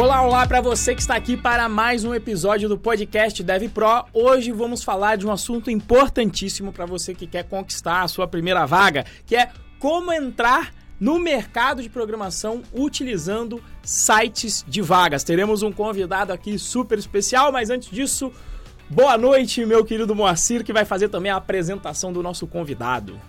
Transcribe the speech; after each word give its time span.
Olá, 0.00 0.22
olá 0.22 0.46
para 0.46 0.62
você 0.62 0.94
que 0.94 1.02
está 1.02 1.14
aqui 1.14 1.36
para 1.36 1.68
mais 1.68 2.04
um 2.04 2.14
episódio 2.14 2.70
do 2.70 2.78
podcast 2.78 3.42
Dev 3.42 3.68
Pro. 3.68 4.06
Hoje 4.14 4.50
vamos 4.50 4.82
falar 4.82 5.16
de 5.16 5.26
um 5.26 5.30
assunto 5.30 5.70
importantíssimo 5.70 6.72
para 6.72 6.86
você 6.86 7.14
que 7.14 7.26
quer 7.26 7.44
conquistar 7.44 8.00
a 8.00 8.08
sua 8.08 8.26
primeira 8.26 8.64
vaga, 8.64 9.04
que 9.26 9.36
é 9.36 9.50
como 9.78 10.10
entrar 10.10 10.72
no 10.98 11.18
mercado 11.18 11.82
de 11.82 11.90
programação 11.90 12.62
utilizando 12.72 13.62
sites 13.82 14.64
de 14.66 14.80
vagas. 14.80 15.22
Teremos 15.22 15.62
um 15.62 15.70
convidado 15.70 16.32
aqui 16.32 16.58
super 16.58 16.98
especial, 16.98 17.52
mas 17.52 17.68
antes 17.68 17.90
disso, 17.90 18.32
boa 18.88 19.18
noite, 19.18 19.66
meu 19.66 19.84
querido 19.84 20.14
Moacir, 20.14 20.64
que 20.64 20.72
vai 20.72 20.86
fazer 20.86 21.10
também 21.10 21.30
a 21.30 21.36
apresentação 21.36 22.10
do 22.10 22.22
nosso 22.22 22.46
convidado. 22.46 23.20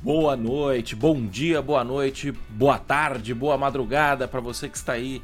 Boa 0.00 0.36
noite, 0.36 0.96
bom 0.96 1.26
dia, 1.26 1.60
boa 1.60 1.84
noite, 1.84 2.32
boa 2.48 2.78
tarde, 2.78 3.34
boa 3.34 3.58
madrugada 3.58 4.26
para 4.26 4.40
você 4.40 4.70
que 4.70 4.76
está 4.76 4.94
aí 4.94 5.22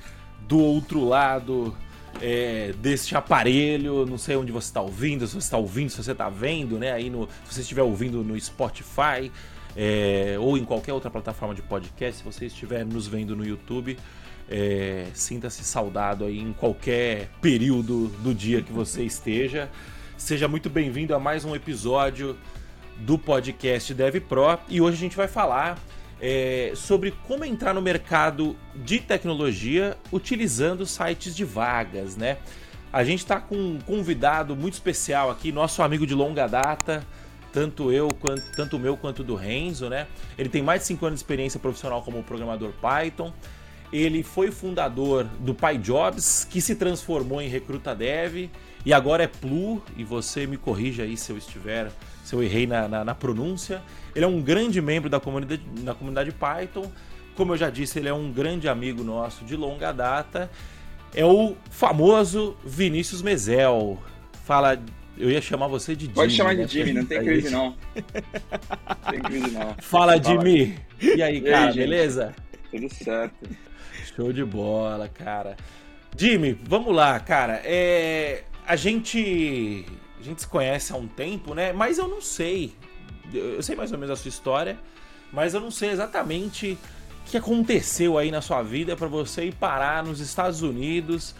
do 0.48 0.58
outro 0.58 1.04
lado 1.04 1.76
é, 2.20 2.72
deste 2.78 3.14
aparelho. 3.14 4.06
Não 4.06 4.18
sei 4.18 4.34
onde 4.34 4.50
você 4.50 4.68
está 4.68 4.80
ouvindo, 4.80 5.26
se 5.26 5.34
você 5.34 5.38
está 5.38 5.58
ouvindo, 5.58 5.90
se 5.90 6.02
você 6.02 6.12
está 6.12 6.28
vendo, 6.28 6.78
né? 6.78 6.92
Aí 6.92 7.10
no, 7.10 7.28
se 7.44 7.54
você 7.54 7.60
estiver 7.60 7.82
ouvindo 7.82 8.24
no 8.24 8.40
Spotify 8.40 9.30
é, 9.76 10.36
ou 10.40 10.56
em 10.56 10.64
qualquer 10.64 10.94
outra 10.94 11.10
plataforma 11.10 11.54
de 11.54 11.62
podcast, 11.62 12.18
se 12.18 12.24
você 12.24 12.46
estiver 12.46 12.84
nos 12.84 13.06
vendo 13.06 13.36
no 13.36 13.46
YouTube, 13.46 13.98
é, 14.50 15.06
sinta-se 15.12 15.62
saudado 15.62 16.24
aí 16.24 16.38
em 16.38 16.52
qualquer 16.54 17.28
período 17.40 18.08
do 18.22 18.34
dia 18.34 18.62
que 18.62 18.72
você 18.72 19.04
esteja. 19.04 19.68
Seja 20.16 20.48
muito 20.48 20.70
bem-vindo 20.70 21.14
a 21.14 21.20
mais 21.20 21.44
um 21.44 21.54
episódio 21.54 22.36
do 22.96 23.16
podcast 23.16 23.94
Dev 23.94 24.16
Pro 24.22 24.58
e 24.68 24.80
hoje 24.80 24.96
a 24.96 25.00
gente 25.00 25.16
vai 25.16 25.28
falar 25.28 25.78
é, 26.20 26.72
sobre 26.74 27.12
como 27.26 27.44
entrar 27.44 27.74
no 27.74 27.82
mercado 27.82 28.56
de 28.74 28.98
tecnologia 28.98 29.96
utilizando 30.12 30.84
sites 30.86 31.34
de 31.34 31.44
vagas, 31.44 32.16
né? 32.16 32.38
A 32.92 33.04
gente 33.04 33.20
está 33.20 33.38
com 33.38 33.54
um 33.54 33.78
convidado 33.80 34.56
muito 34.56 34.74
especial 34.74 35.30
aqui, 35.30 35.52
nosso 35.52 35.82
amigo 35.82 36.06
de 36.06 36.14
longa 36.14 36.46
data, 36.46 37.06
tanto 37.52 37.92
eu 37.92 38.08
quanto 38.08 38.42
tanto 38.56 38.76
o 38.76 38.80
meu 38.80 38.96
quanto 38.96 39.22
do 39.22 39.34
Renzo, 39.34 39.88
né? 39.88 40.06
Ele 40.36 40.48
tem 40.48 40.62
mais 40.62 40.82
de 40.82 40.88
5 40.88 41.06
anos 41.06 41.18
de 41.18 41.24
experiência 41.24 41.60
profissional 41.60 42.02
como 42.02 42.22
programador 42.22 42.72
Python. 42.80 43.32
Ele 43.92 44.22
foi 44.22 44.50
fundador 44.50 45.24
do 45.40 45.54
PyJobs, 45.54 46.46
que 46.50 46.60
se 46.60 46.74
transformou 46.74 47.40
em 47.40 47.48
Recruta 47.48 47.94
Dev 47.94 48.50
e 48.84 48.92
agora 48.92 49.24
é 49.24 49.26
Plu, 49.26 49.82
e 49.96 50.04
você 50.04 50.46
me 50.46 50.56
corrija 50.56 51.02
aí 51.02 51.16
se 51.16 51.30
eu 51.30 51.38
estiver, 51.38 51.90
se 52.28 52.34
eu 52.34 52.42
errei 52.42 52.66
na, 52.66 52.86
na, 52.86 53.04
na 53.06 53.14
pronúncia. 53.14 53.82
Ele 54.14 54.22
é 54.22 54.28
um 54.28 54.42
grande 54.42 54.82
membro 54.82 55.08
da 55.08 55.18
comunidade, 55.18 55.62
da 55.80 55.94
comunidade 55.94 56.30
Python. 56.30 56.92
Como 57.34 57.54
eu 57.54 57.56
já 57.56 57.70
disse, 57.70 57.98
ele 57.98 58.08
é 58.08 58.12
um 58.12 58.30
grande 58.30 58.68
amigo 58.68 59.02
nosso 59.02 59.46
de 59.46 59.56
longa 59.56 59.92
data. 59.92 60.50
É 61.14 61.24
o 61.24 61.56
famoso 61.70 62.54
Vinícius 62.62 63.22
Mezel. 63.22 63.98
Fala, 64.44 64.78
eu 65.16 65.30
ia 65.30 65.40
chamar 65.40 65.68
você 65.68 65.96
de 65.96 66.02
Jimmy. 66.02 66.14
Pode 66.14 66.34
chamar 66.34 66.54
né? 66.54 66.64
de 66.64 66.72
Jimmy, 66.72 66.92
não 66.92 67.06
tem 67.06 67.24
crise 67.24 67.48
não. 67.48 67.74
tem 69.10 69.20
crise 69.22 69.50
não. 69.50 69.74
Fala, 69.80 70.22
Jimmy. 70.22 70.78
E 71.00 71.22
aí, 71.22 71.40
cara, 71.40 71.66
e 71.66 71.68
aí, 71.68 71.74
beleza? 71.74 72.34
Tudo 72.70 72.92
certo. 72.92 73.48
Show 74.14 74.34
de 74.34 74.44
bola, 74.44 75.08
cara. 75.08 75.56
Jimmy, 76.14 76.58
vamos 76.62 76.94
lá, 76.94 77.18
cara. 77.20 77.62
É... 77.64 78.44
A 78.66 78.76
gente. 78.76 79.86
A 80.18 80.22
gente 80.22 80.42
se 80.42 80.48
conhece 80.48 80.92
há 80.92 80.96
um 80.96 81.06
tempo, 81.06 81.54
né? 81.54 81.72
Mas 81.72 81.98
eu 81.98 82.08
não 82.08 82.20
sei. 82.20 82.74
Eu 83.32 83.62
sei 83.62 83.76
mais 83.76 83.92
ou 83.92 83.98
menos 83.98 84.18
a 84.18 84.22
sua 84.22 84.28
história, 84.28 84.78
mas 85.32 85.54
eu 85.54 85.60
não 85.60 85.70
sei 85.70 85.90
exatamente 85.90 86.78
o 87.20 87.30
que 87.30 87.36
aconteceu 87.36 88.16
aí 88.16 88.30
na 88.30 88.40
sua 88.40 88.62
vida 88.62 88.96
para 88.96 89.06
você 89.06 89.44
ir 89.44 89.54
parar 89.54 90.02
nos 90.02 90.20
Estados 90.20 90.62
Unidos 90.62 91.34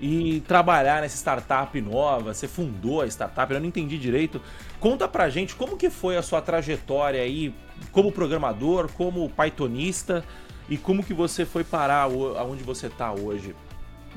e 0.00 0.42
trabalhar 0.46 1.02
nessa 1.02 1.16
startup 1.16 1.78
nova. 1.80 2.34
Você 2.34 2.46
fundou 2.46 3.02
a 3.02 3.06
startup, 3.06 3.52
eu 3.52 3.60
não 3.60 3.66
entendi 3.66 3.98
direito. 3.98 4.40
Conta 4.78 5.08
pra 5.08 5.28
gente 5.28 5.54
como 5.54 5.76
que 5.76 5.90
foi 5.90 6.16
a 6.16 6.22
sua 6.22 6.40
trajetória 6.40 7.22
aí 7.22 7.54
como 7.92 8.12
programador, 8.12 8.90
como 8.92 9.28
pythonista 9.30 10.24
e 10.68 10.76
como 10.76 11.02
que 11.02 11.12
você 11.12 11.44
foi 11.44 11.64
parar 11.64 12.02
aonde 12.02 12.62
você 12.62 12.88
tá 12.88 13.12
hoje. 13.12 13.54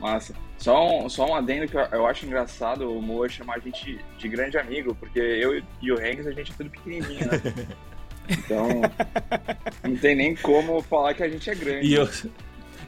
Massa. 0.03 0.35
Só 0.57 1.05
um, 1.05 1.07
só 1.07 1.25
um 1.25 1.33
adendo 1.33 1.65
que 1.65 1.77
eu 1.77 2.05
acho 2.05 2.25
engraçado 2.25 2.91
o 2.91 3.01
Moa 3.01 3.29
chamar 3.29 3.55
a 3.55 3.59
gente 3.59 3.97
de 4.17 4.27
grande 4.27 4.57
amigo, 4.57 4.93
porque 4.95 5.17
eu 5.17 5.63
e 5.81 5.91
o 5.91 5.95
Hanks, 5.95 6.27
a 6.27 6.31
gente 6.31 6.51
é 6.51 6.55
tudo 6.55 6.69
pequenininho, 6.69 7.25
né? 7.25 7.67
Então, 8.29 8.69
não 9.83 9.97
tem 9.97 10.15
nem 10.15 10.33
como 10.33 10.81
falar 10.81 11.13
que 11.13 11.21
a 11.23 11.27
gente 11.27 11.49
é 11.49 11.53
grande. 11.53 11.85
E 11.85 11.93
eu, 11.93 12.07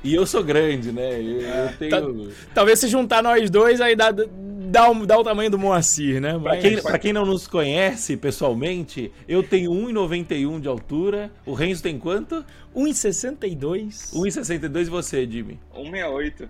e 0.01 0.15
eu 0.15 0.25
sou 0.25 0.41
grande, 0.41 0.93
né? 0.93 1.19
Eu, 1.19 1.41
eu 1.41 1.77
tenho... 1.77 2.31
Talvez 2.53 2.79
se 2.79 2.87
juntar 2.87 3.21
nós 3.21 3.49
dois, 3.49 3.81
aí 3.81 3.97
dá, 3.97 4.11
dá, 4.11 4.89
um, 4.89 5.05
dá 5.05 5.19
o 5.19 5.23
tamanho 5.25 5.51
do 5.51 5.59
Moacir, 5.59 6.21
né? 6.21 6.37
Mas... 6.37 6.41
Pra, 6.41 6.57
quem, 6.57 6.81
pra 6.81 6.99
quem 6.99 7.11
não 7.11 7.25
nos 7.25 7.47
conhece 7.47 8.15
pessoalmente, 8.15 9.11
eu 9.27 9.43
tenho 9.43 9.71
1,91 9.71 10.61
de 10.61 10.69
altura. 10.69 11.29
O 11.45 11.53
Renzo 11.53 11.83
tem 11.83 11.99
quanto? 11.99 12.45
1,62. 12.73 14.13
1,62 14.13 14.81
e 14.81 14.89
você, 14.89 15.27
Jimmy? 15.29 15.59
1,68. 15.75 16.47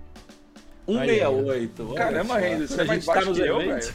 168. 0.86 1.94
Caramba, 1.96 2.38
Renzo, 2.38 2.68
você 2.68 2.82
é 2.82 2.86
mais 2.86 3.06
baixo 3.06 3.34
que 3.34 3.42
eu, 3.42 3.60
velho. 3.60 3.94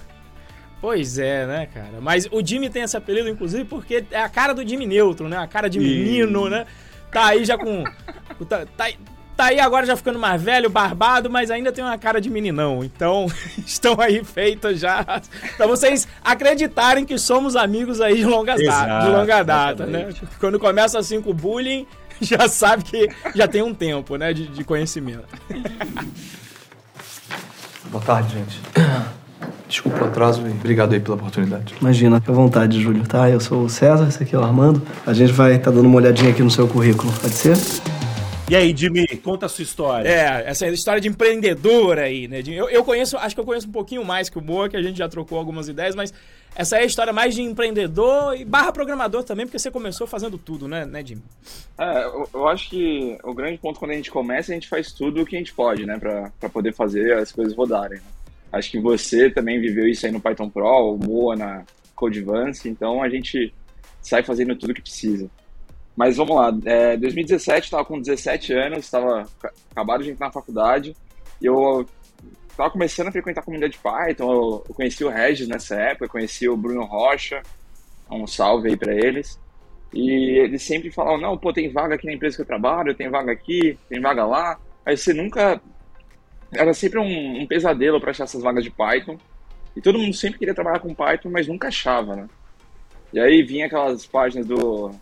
Pois 0.81 1.19
é, 1.19 1.47
né, 1.47 1.69
cara? 1.73 2.01
Mas 2.01 2.27
o 2.31 2.45
Jimmy 2.45 2.71
tem 2.71 2.83
esse 2.83 2.97
apelido, 2.97 3.29
inclusive, 3.29 3.65
porque 3.65 4.05
é 4.11 4.21
a 4.21 4.29
cara 4.29 4.55
do 4.55 4.67
Jimmy 4.67 4.87
Neutron, 4.87 5.29
né? 5.29 5.37
A 5.37 5.47
cara 5.47 5.69
de 5.69 5.79
menino, 5.79 6.49
né? 6.49 6.67
Tá 7.13 7.27
aí 7.27 7.45
já 7.45 7.59
com. 7.59 7.85
Tá, 8.49 8.65
tá, 8.65 8.89
tá, 9.37 9.45
aí 9.45 9.61
agora 9.61 9.85
já 9.85 9.95
ficando 9.95 10.19
mais 10.19 10.41
velho, 10.41 10.71
barbado, 10.71 11.29
mas 11.29 11.51
ainda 11.51 11.71
tem 11.71 11.85
uma 11.85 11.99
cara 11.99 12.19
de 12.19 12.31
meninão. 12.31 12.83
Então, 12.83 13.27
estão 13.67 14.01
aí 14.01 14.25
feitos 14.25 14.81
já 14.81 15.05
pra 15.57 15.67
vocês 15.67 16.09
acreditarem 16.25 17.05
que 17.05 17.19
somos 17.19 17.57
amigos 17.57 18.01
aí 18.01 18.17
de 18.17 18.25
longa 18.25 18.57
data, 18.57 19.05
de 19.05 19.11
longa 19.11 19.43
data 19.43 19.87
né? 19.87 20.09
Quando 20.39 20.59
começa 20.59 20.99
assim 20.99 21.21
com 21.21 21.31
o 21.31 21.35
bullying, 21.35 21.87
já 22.23 22.49
sabe 22.49 22.85
que 22.85 23.09
já 23.35 23.47
tem 23.47 23.61
um 23.61 23.75
tempo, 23.75 24.17
né, 24.17 24.33
de, 24.33 24.47
de 24.47 24.65
conhecimento. 24.65 25.29
Boa 27.91 28.03
tarde, 28.03 28.35
gente. 28.35 28.61
Desculpa 29.69 30.05
o 30.05 30.09
atraso 30.09 30.47
e 30.47 30.51
obrigado 30.51 30.93
aí 30.93 31.01
pela 31.01 31.17
oportunidade. 31.17 31.75
Imagina, 31.81 32.21
fica 32.21 32.33
à 32.33 32.35
vontade, 32.35 32.81
Júlio. 32.81 33.07
Tá, 33.07 33.31
eu 33.31 33.39
sou 33.39 33.65
o 33.65 33.69
César, 33.69 34.09
esse 34.09 34.23
aqui 34.23 34.35
é 34.35 34.39
o 34.39 34.43
Armando. 34.43 34.83
A 35.07 35.13
gente 35.13 35.33
vai 35.33 35.55
estar 35.55 35.71
tá 35.71 35.77
dando 35.77 35.87
uma 35.87 35.97
olhadinha 35.97 36.31
aqui 36.31 36.43
no 36.43 36.51
seu 36.51 36.67
currículo, 36.67 37.13
pode 37.13 37.35
ser? 37.35 37.57
E 38.49 38.57
aí, 38.57 38.75
Jimmy, 38.77 39.07
conta 39.23 39.47
a 39.47 39.49
sua 39.49 39.63
história. 39.63 40.09
É, 40.09 40.43
essa 40.47 40.67
história 40.67 41.01
de 41.01 41.07
empreendedor 41.07 42.01
aí, 42.01 42.27
né? 42.27 42.43
Eu, 42.49 42.69
eu 42.69 42.83
conheço, 42.83 43.17
acho 43.17 43.33
que 43.33 43.41
eu 43.41 43.45
conheço 43.45 43.69
um 43.69 43.73
pouquinho 43.73 44.05
mais 44.05 44.29
que 44.29 44.39
o 44.39 44.41
Boa, 44.41 44.69
que 44.69 44.77
a 44.77 44.83
gente 44.83 44.99
já 44.99 45.09
trocou 45.09 45.39
algumas 45.39 45.69
ideias, 45.69 45.95
mas 45.95 46.13
essa 46.61 46.77
é 46.77 46.81
a 46.81 46.85
história 46.85 47.11
mais 47.11 47.35
de 47.35 47.41
empreendedor 47.41 48.37
e 48.37 48.45
barra 48.45 48.71
programador 48.71 49.25
também, 49.25 49.47
porque 49.47 49.59
você 49.59 49.71
começou 49.71 50.07
fazendo 50.07 50.37
tudo, 50.37 50.69
né, 50.69 50.85
né? 50.85 51.03
É, 51.79 52.05
eu, 52.05 52.29
eu, 52.35 52.49
acho 52.49 52.69
que 52.69 53.17
o 53.25 53.33
grande 53.33 53.57
ponto 53.57 53.79
quando 53.79 53.93
a 53.93 53.95
gente 53.95 54.11
começa, 54.11 54.53
a 54.53 54.55
gente 54.55 54.69
faz 54.69 54.93
tudo 54.93 55.23
o 55.23 55.27
que 55.27 55.37
a 55.37 55.39
gente 55.39 55.55
pode, 55.55 55.87
né, 55.87 55.99
pra 55.99 56.51
poder 56.51 56.75
fazer 56.75 57.15
as 57.15 57.33
coisas 57.33 57.57
rodarem. 57.57 57.97
Né? 57.97 58.05
Acho 58.53 58.73
que 58.73 58.79
você 58.79 59.31
também 59.31 59.59
viveu 59.59 59.89
isso 59.89 60.05
aí 60.05 60.13
no 60.13 60.21
Python 60.21 60.51
Pro, 60.51 60.93
o 60.93 60.99
Boa 60.99 61.35
na 61.35 61.65
Codevance, 61.95 62.69
então 62.69 63.03
a 63.03 63.09
gente 63.09 63.55
sai 64.03 64.23
fazendo 64.23 64.55
tudo 64.55 64.75
que 64.75 64.83
precisa. 64.83 65.31
Mas 65.97 66.19
vamos 66.19 66.37
lá, 66.37 66.55
é, 66.67 66.95
2017, 66.99 67.65
estava 67.65 67.87
com 67.87 67.99
17 67.99 68.53
anos, 68.53 68.81
estava 68.81 69.27
acabado 69.71 70.05
de 70.05 70.11
entrar 70.11 70.27
na 70.27 70.33
faculdade, 70.33 70.95
e 71.41 71.47
eu 71.47 71.87
estava 72.51 72.71
começando 72.71 73.09
a 73.09 73.13
frequentar 73.13 73.41
a 73.41 73.45
comunidade 73.45 73.79
Python, 73.79 74.33
eu, 74.33 74.65
eu 74.69 74.75
conheci 74.75 75.05
o 75.05 75.09
Regis 75.09 75.49
nessa 75.49 75.75
época, 75.75 76.09
conheci 76.09 76.49
o 76.49 76.57
Bruno 76.57 76.85
Rocha, 76.85 77.43
um 78.11 78.27
salve 78.27 78.69
aí 78.69 78.77
para 78.77 78.95
eles, 78.95 79.39
e 79.93 80.39
eles 80.39 80.63
sempre 80.63 80.91
falavam, 80.91 81.21
não, 81.21 81.39
pô, 81.39 81.53
tem 81.53 81.73
vaga 81.73 81.95
aqui 81.95 82.07
na 82.07 82.13
empresa 82.13 82.37
que 82.37 82.43
eu 82.43 82.47
trabalho, 82.47 82.95
tem 82.95 83.09
vaga 83.09 83.33
aqui, 83.33 83.79
tem 83.89 84.01
vaga 84.01 84.25
lá, 84.25 84.59
aí 84.85 84.97
você 84.97 85.13
nunca... 85.13 85.61
Era 86.53 86.75
sempre 86.75 86.99
um, 86.99 87.43
um 87.43 87.47
pesadelo 87.47 88.01
para 88.01 88.11
achar 88.11 88.25
essas 88.25 88.43
vagas 88.43 88.65
de 88.65 88.71
Python, 88.71 89.19
e 89.77 89.81
todo 89.81 89.99
mundo 89.99 90.15
sempre 90.15 90.39
queria 90.39 90.55
trabalhar 90.55 90.81
com 90.81 90.95
Python, 90.95 91.31
mas 91.31 91.47
nunca 91.47 91.69
achava, 91.69 92.17
né? 92.17 92.29
E 93.13 93.21
aí 93.21 93.43
vinha 93.43 93.67
aquelas 93.67 94.05
páginas 94.05 94.47
do 94.47 94.93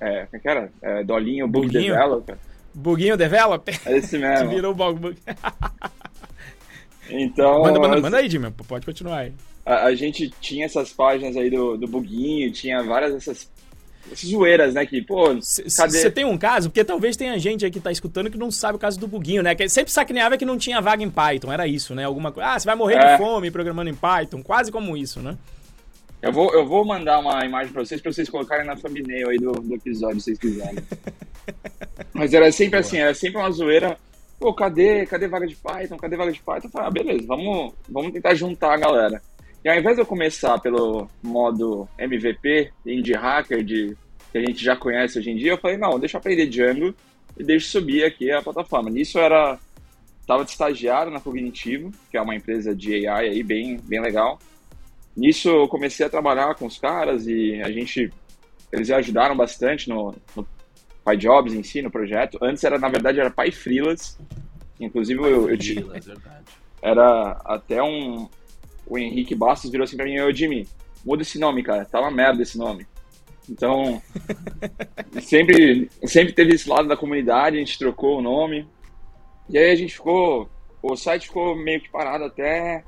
é, 0.00 0.26
como 0.26 0.36
é 0.36 0.38
que 0.38 0.48
era? 0.48 0.72
É, 0.80 1.04
Dolinho 1.04 1.46
Bug 1.46 1.66
Buguinho. 1.66 1.92
Developer. 1.94 2.36
Buguinho 2.74 3.16
Developer? 3.16 3.80
É 3.86 3.96
esse 3.96 4.18
mesmo. 4.18 4.48
virou 4.50 4.74
bug. 4.74 5.16
então. 7.20 7.62
Manda, 7.62 7.80
manda, 7.80 8.00
manda 8.00 8.16
aí, 8.18 8.28
Jimmy, 8.28 8.50
pode 8.50 8.86
continuar 8.86 9.18
aí. 9.18 9.32
A, 9.64 9.84
a, 9.84 9.94
gente 9.94 10.30
tinha 10.40 10.64
essas 10.64 10.92
páginas 10.92 11.36
aí 11.36 11.50
do, 11.50 11.76
do 11.76 11.86
Buguinho, 11.86 12.50
tinha 12.52 12.82
várias 12.82 13.12
dessas. 13.12 13.50
Essas 14.10 14.28
zoeiras, 14.28 14.74
né? 14.74 14.84
Que, 14.84 15.00
pô, 15.00 15.34
Você 15.34 16.10
tem 16.10 16.24
um 16.24 16.36
caso? 16.36 16.68
Porque 16.68 16.84
talvez 16.84 17.16
tenha 17.16 17.38
gente 17.38 17.64
aí 17.64 17.70
que 17.70 17.80
tá 17.80 17.92
escutando 17.92 18.30
que 18.30 18.36
não 18.36 18.50
sabe 18.50 18.76
o 18.76 18.78
caso 18.78 18.98
do 18.98 19.06
Buguinho, 19.06 19.42
né? 19.42 19.54
Que 19.54 19.68
sempre 19.68 19.92
sacaneava 19.92 20.36
que 20.36 20.44
não 20.44 20.58
tinha 20.58 20.80
vaga 20.80 21.02
em 21.04 21.10
Python, 21.10 21.52
era 21.52 21.66
isso, 21.68 21.94
né? 21.94 22.04
Alguma 22.04 22.32
coisa. 22.32 22.50
Ah, 22.50 22.58
você 22.58 22.66
vai 22.66 22.74
morrer 22.74 22.96
é. 22.96 23.12
de 23.12 23.22
fome 23.22 23.50
programando 23.50 23.90
em 23.90 23.94
Python, 23.94 24.42
quase 24.42 24.72
como 24.72 24.96
isso, 24.96 25.20
né? 25.20 25.38
Eu 26.22 26.32
vou, 26.32 26.52
eu 26.54 26.64
vou 26.64 26.84
mandar 26.84 27.18
uma 27.18 27.44
imagem 27.44 27.72
para 27.72 27.84
vocês, 27.84 28.00
para 28.00 28.12
vocês 28.12 28.28
colocarem 28.28 28.64
na 28.64 28.76
thumbnail 28.76 29.28
aí 29.28 29.38
do, 29.38 29.52
do 29.52 29.74
episódio, 29.74 30.20
se 30.20 30.26
vocês 30.26 30.38
quiserem. 30.38 30.78
Mas 32.14 32.32
era 32.32 32.50
sempre 32.52 32.78
Boa. 32.78 32.80
assim, 32.80 32.98
era 32.98 33.12
sempre 33.12 33.40
uma 33.40 33.50
zoeira. 33.50 33.98
Pô, 34.42 34.52
cadê, 34.52 35.06
cadê 35.06 35.28
vaga 35.28 35.46
de 35.46 35.54
Python? 35.54 35.96
Cadê 35.96 36.16
vaga 36.16 36.32
de 36.32 36.42
Python? 36.42 36.66
Eu 36.66 36.70
falei, 36.70 36.88
ah, 36.88 36.90
beleza, 36.90 37.26
vamos, 37.28 37.72
vamos 37.88 38.12
tentar 38.12 38.34
juntar 38.34 38.74
a 38.74 38.76
galera. 38.76 39.22
E 39.64 39.68
ao 39.68 39.78
invés 39.78 39.94
de 39.94 40.02
eu 40.02 40.06
começar 40.06 40.58
pelo 40.58 41.08
modo 41.22 41.88
MVP, 41.96 42.72
indie 42.84 43.14
hacker, 43.14 43.62
de, 43.62 43.96
que 44.32 44.38
a 44.38 44.40
gente 44.40 44.64
já 44.64 44.74
conhece 44.76 45.20
hoje 45.20 45.30
em 45.30 45.36
dia, 45.36 45.52
eu 45.52 45.58
falei, 45.58 45.76
não, 45.76 45.96
deixa 45.96 46.16
eu 46.16 46.18
aprender 46.18 46.46
Django 46.46 46.92
e 47.38 47.44
deixa 47.44 47.66
eu 47.66 47.80
subir 47.80 48.04
aqui 48.04 48.32
a 48.32 48.42
plataforma. 48.42 48.90
Nisso 48.90 49.16
eu 49.16 49.22
era, 49.22 49.56
tava 50.26 50.44
de 50.44 50.50
estagiário 50.50 51.12
na 51.12 51.20
Cognitivo, 51.20 51.92
que 52.10 52.16
é 52.16 52.20
uma 52.20 52.34
empresa 52.34 52.74
de 52.74 53.06
AI 53.06 53.28
aí 53.28 53.42
bem, 53.44 53.76
bem 53.84 54.00
legal. 54.00 54.40
Nisso 55.16 55.48
eu 55.50 55.68
comecei 55.68 56.04
a 56.04 56.10
trabalhar 56.10 56.56
com 56.56 56.66
os 56.66 56.78
caras 56.78 57.28
e 57.28 57.62
a 57.62 57.70
gente, 57.70 58.12
eles 58.72 58.90
ajudaram 58.90 59.36
bastante 59.36 59.88
no, 59.88 60.12
no 60.34 60.44
PyJobs 61.04 61.54
em 61.54 61.62
si, 61.62 61.82
no 61.82 61.90
projeto. 61.90 62.38
Antes 62.40 62.62
era, 62.64 62.78
na 62.78 62.88
verdade, 62.88 63.20
era 63.20 63.30
PyFreelance. 63.30 64.16
Inclusive 64.80 65.20
eu, 65.20 65.50
eu 65.50 65.58
tinha, 65.58 65.84
era 66.82 67.40
até 67.44 67.82
um, 67.82 68.28
o 68.86 68.98
Henrique 68.98 69.34
Bastos 69.34 69.70
virou 69.70 69.84
assim 69.84 69.96
pra 69.96 70.04
mim, 70.04 70.18
ô 70.20 70.32
Jimmy, 70.32 70.66
muda 71.04 71.22
esse 71.22 71.38
nome, 71.38 71.62
cara, 71.62 71.84
tá 71.84 72.00
uma 72.00 72.10
merda 72.10 72.42
esse 72.42 72.58
nome. 72.58 72.86
Então, 73.48 74.02
sempre, 75.22 75.90
sempre 76.04 76.32
teve 76.32 76.54
esse 76.54 76.68
lado 76.68 76.88
da 76.88 76.96
comunidade, 76.96 77.56
a 77.56 77.58
gente 77.60 77.78
trocou 77.78 78.18
o 78.18 78.22
nome. 78.22 78.66
E 79.48 79.58
aí 79.58 79.70
a 79.70 79.76
gente 79.76 79.94
ficou, 79.94 80.48
o 80.82 80.96
site 80.96 81.26
ficou 81.26 81.56
meio 81.56 81.80
que 81.80 81.90
parado 81.90 82.24
até 82.24 82.84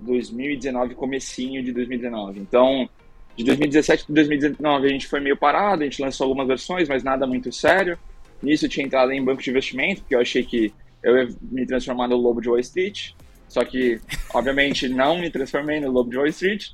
2019, 0.00 0.94
comecinho 0.94 1.62
de 1.62 1.72
2019. 1.72 2.40
Então, 2.40 2.88
de 3.36 3.44
2017 3.44 4.06
para 4.06 4.14
2019 4.14 4.86
a 4.86 4.90
gente 4.90 5.06
foi 5.06 5.20
meio 5.20 5.36
parado, 5.36 5.82
a 5.82 5.84
gente 5.84 6.00
lançou 6.00 6.24
algumas 6.24 6.46
versões, 6.46 6.88
mas 6.88 7.02
nada 7.02 7.26
muito 7.26 7.52
sério. 7.52 7.98
Nisso 8.42 8.66
eu 8.66 8.68
tinha 8.68 8.86
entrado 8.86 9.12
em 9.12 9.24
banco 9.24 9.42
de 9.42 9.50
investimento, 9.50 10.02
porque 10.02 10.14
eu 10.14 10.20
achei 10.20 10.44
que 10.44 10.72
eu 11.02 11.16
ia 11.16 11.28
me 11.42 11.66
transformar 11.66 12.08
no 12.08 12.16
lobo 12.16 12.40
de 12.40 12.48
Wall 12.48 12.58
Street. 12.58 13.12
Só 13.54 13.64
que, 13.64 14.00
obviamente, 14.34 14.88
não 14.88 15.20
me 15.20 15.30
transformei 15.30 15.78
no 15.78 15.88
Lobo 15.90 16.10
de 16.10 16.16
Wall 16.16 16.26
Street. 16.26 16.70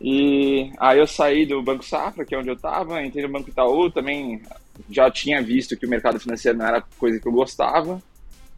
E 0.00 0.72
aí 0.78 0.98
eu 0.98 1.06
saí 1.06 1.44
do 1.44 1.62
Banco 1.62 1.84
Safra, 1.84 2.24
que 2.24 2.34
é 2.34 2.38
onde 2.38 2.48
eu 2.48 2.54
estava, 2.54 3.02
entrei 3.02 3.26
no 3.26 3.32
Banco 3.32 3.50
Itaú, 3.50 3.90
também 3.90 4.40
já 4.88 5.10
tinha 5.10 5.42
visto 5.42 5.76
que 5.76 5.84
o 5.84 5.88
mercado 5.90 6.18
financeiro 6.18 6.56
não 6.56 6.66
era 6.66 6.82
coisa 6.98 7.20
que 7.20 7.28
eu 7.28 7.32
gostava. 7.32 8.02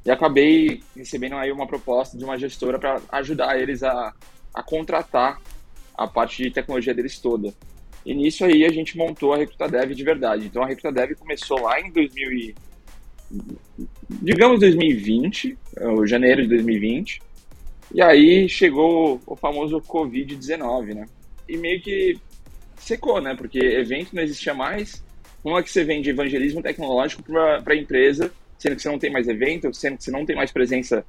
E 0.06 0.10
acabei 0.10 0.84
recebendo 0.96 1.34
aí 1.34 1.50
uma 1.50 1.66
proposta 1.66 2.16
de 2.16 2.24
uma 2.24 2.38
gestora 2.38 2.78
para 2.78 3.00
ajudar 3.10 3.58
eles 3.60 3.82
a, 3.82 4.14
a 4.54 4.62
contratar 4.62 5.40
a 5.94 6.06
parte 6.06 6.42
de 6.42 6.50
tecnologia 6.50 6.94
deles 6.94 7.18
toda. 7.18 7.52
E 8.04 8.14
nisso 8.14 8.44
aí 8.44 8.64
a 8.64 8.72
gente 8.72 8.96
montou 8.96 9.32
a 9.32 9.36
Recruta 9.36 9.68
Dev 9.68 9.92
de 9.92 10.04
verdade. 10.04 10.46
Então 10.46 10.62
a 10.62 10.66
Recruta 10.66 10.92
Dev 10.92 11.16
começou 11.16 11.60
lá 11.60 11.80
em 11.80 11.90
2000 11.90 12.32
e 12.32 12.54
digamos 14.08 14.60
2020, 14.60 15.56
é, 15.76 16.06
janeiro 16.06 16.42
de 16.42 16.48
2020, 16.48 17.22
e 17.94 18.02
aí 18.02 18.48
chegou 18.48 19.20
o 19.26 19.36
famoso 19.36 19.80
Covid-19, 19.80 20.94
né? 20.94 21.06
E 21.48 21.56
meio 21.56 21.80
que 21.80 22.18
secou, 22.76 23.20
né? 23.20 23.34
Porque 23.34 23.58
evento 23.58 24.14
não 24.14 24.22
existia 24.22 24.54
mais. 24.54 25.02
Como 25.42 25.58
é 25.58 25.62
que 25.62 25.70
você 25.70 25.84
vende 25.84 26.10
evangelismo 26.10 26.62
tecnológico 26.62 27.22
para 27.22 27.62
a 27.66 27.76
empresa, 27.76 28.32
sendo 28.58 28.76
que 28.76 28.82
você 28.82 28.88
não 28.88 28.98
tem 28.98 29.10
mais 29.10 29.28
evento, 29.28 29.72
sendo 29.74 29.96
que 29.96 30.04
você 30.04 30.10
não 30.10 30.24
tem 30.24 30.36
mais 30.36 30.52
presença 30.52 31.04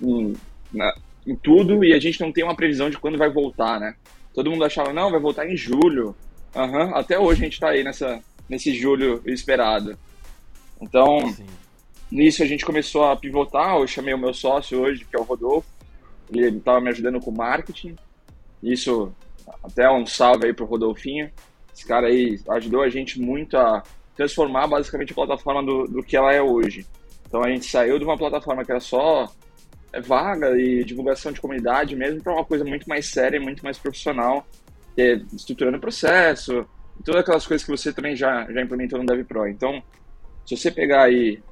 em, 0.00 0.34
na, 0.72 0.94
em 1.26 1.36
tudo 1.36 1.84
e 1.84 1.92
a 1.92 1.98
gente 1.98 2.20
não 2.20 2.32
tem 2.32 2.42
uma 2.42 2.56
previsão 2.56 2.88
de 2.88 2.98
quando 2.98 3.18
vai 3.18 3.30
voltar, 3.30 3.78
né? 3.78 3.94
Todo 4.34 4.50
mundo 4.50 4.64
achava, 4.64 4.92
não, 4.92 5.10
vai 5.10 5.20
voltar 5.20 5.48
em 5.48 5.56
julho. 5.56 6.14
Uhum, 6.54 6.94
até 6.94 7.18
hoje 7.18 7.40
a 7.40 7.44
gente 7.44 7.54
está 7.54 7.70
aí 7.70 7.84
nessa, 7.84 8.20
nesse 8.48 8.74
julho 8.74 9.22
esperado. 9.24 9.96
Então, 10.80 11.32
Sim. 11.32 11.46
Nisso 12.14 12.44
a 12.44 12.46
gente 12.46 12.64
começou 12.64 13.06
a 13.06 13.16
pivotar, 13.16 13.76
eu 13.76 13.88
chamei 13.88 14.14
o 14.14 14.18
meu 14.18 14.32
sócio 14.32 14.80
hoje, 14.80 15.04
que 15.04 15.16
é 15.16 15.18
o 15.18 15.24
Rodolfo, 15.24 15.68
ele 16.30 16.58
estava 16.58 16.80
me 16.80 16.88
ajudando 16.90 17.20
com 17.20 17.32
marketing. 17.32 17.96
Isso, 18.62 19.12
até 19.64 19.90
um 19.90 20.06
salve 20.06 20.46
aí 20.46 20.52
pro 20.52 20.64
Rodolfinho. 20.64 21.28
Esse 21.74 21.84
cara 21.84 22.06
aí 22.06 22.40
ajudou 22.50 22.82
a 22.82 22.88
gente 22.88 23.20
muito 23.20 23.56
a 23.56 23.82
transformar 24.14 24.68
basicamente 24.68 25.10
a 25.10 25.14
plataforma 25.16 25.62
do, 25.64 25.88
do 25.88 26.04
que 26.04 26.16
ela 26.16 26.32
é 26.32 26.40
hoje. 26.40 26.86
Então 27.26 27.42
a 27.42 27.48
gente 27.48 27.66
saiu 27.66 27.98
de 27.98 28.04
uma 28.04 28.16
plataforma 28.16 28.64
que 28.64 28.70
era 28.70 28.80
só 28.80 29.28
vaga 30.00 30.56
e 30.58 30.84
divulgação 30.84 31.32
de 31.32 31.40
comunidade 31.40 31.96
mesmo 31.96 32.22
para 32.22 32.32
uma 32.32 32.44
coisa 32.44 32.64
muito 32.64 32.88
mais 32.88 33.06
séria, 33.06 33.40
muito 33.40 33.62
mais 33.62 33.78
profissional, 33.78 34.46
é, 34.96 35.20
estruturando 35.32 35.76
o 35.76 35.80
processo, 35.80 36.66
todas 37.04 37.20
aquelas 37.20 37.46
coisas 37.46 37.64
que 37.64 37.70
você 37.70 37.92
também 37.92 38.14
já, 38.14 38.50
já 38.52 38.62
implementou 38.62 38.98
no 38.98 39.06
DevPro. 39.06 39.48
Então, 39.48 39.82
se 40.46 40.56
você 40.56 40.70
pegar 40.70 41.04
aí 41.04 41.42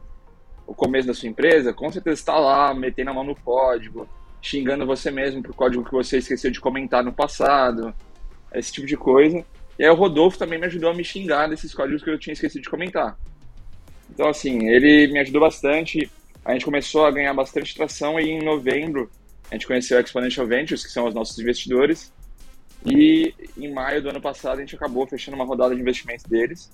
o 0.66 0.74
começo 0.74 1.08
da 1.08 1.14
sua 1.14 1.28
empresa, 1.28 1.72
com 1.72 1.90
certeza 1.90 2.20
está 2.20 2.38
lá, 2.38 2.72
metendo 2.74 3.10
a 3.10 3.14
mão 3.14 3.24
no 3.24 3.34
código, 3.34 4.08
xingando 4.40 4.86
você 4.86 5.10
mesmo 5.10 5.42
por 5.42 5.54
código 5.54 5.84
que 5.84 5.92
você 5.92 6.18
esqueceu 6.18 6.50
de 6.50 6.60
comentar 6.60 7.02
no 7.02 7.12
passado, 7.12 7.94
esse 8.54 8.72
tipo 8.72 8.86
de 8.86 8.96
coisa. 8.96 9.44
E 9.78 9.84
aí 9.84 9.90
o 9.90 9.94
Rodolfo 9.94 10.38
também 10.38 10.58
me 10.58 10.66
ajudou 10.66 10.90
a 10.90 10.94
me 10.94 11.04
xingar 11.04 11.48
desses 11.48 11.72
códigos 11.74 12.02
que 12.02 12.10
eu 12.10 12.18
tinha 12.18 12.32
esquecido 12.32 12.62
de 12.62 12.70
comentar. 12.70 13.16
Então, 14.10 14.28
assim, 14.28 14.68
ele 14.68 15.10
me 15.12 15.18
ajudou 15.20 15.40
bastante. 15.40 16.10
A 16.44 16.52
gente 16.52 16.64
começou 16.64 17.06
a 17.06 17.10
ganhar 17.10 17.32
bastante 17.34 17.74
tração 17.74 18.18
e 18.18 18.30
em 18.30 18.42
novembro 18.42 19.10
a 19.50 19.54
gente 19.54 19.66
conheceu 19.66 19.98
a 19.98 20.00
Exponential 20.00 20.46
Ventures, 20.46 20.84
que 20.84 20.90
são 20.90 21.06
os 21.06 21.14
nossos 21.14 21.38
investidores. 21.38 22.12
E 22.84 23.34
em 23.56 23.72
maio 23.72 24.02
do 24.02 24.08
ano 24.08 24.20
passado 24.20 24.58
a 24.58 24.60
gente 24.60 24.74
acabou 24.74 25.06
fechando 25.06 25.36
uma 25.36 25.44
rodada 25.44 25.74
de 25.74 25.80
investimento 25.80 26.28
deles. 26.28 26.70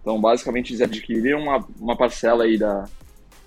Então, 0.00 0.20
basicamente, 0.20 0.70
eles 0.70 0.82
adquiriram 0.82 1.40
uma, 1.40 1.66
uma 1.80 1.96
parcela 1.96 2.44
aí 2.44 2.58
da, 2.58 2.88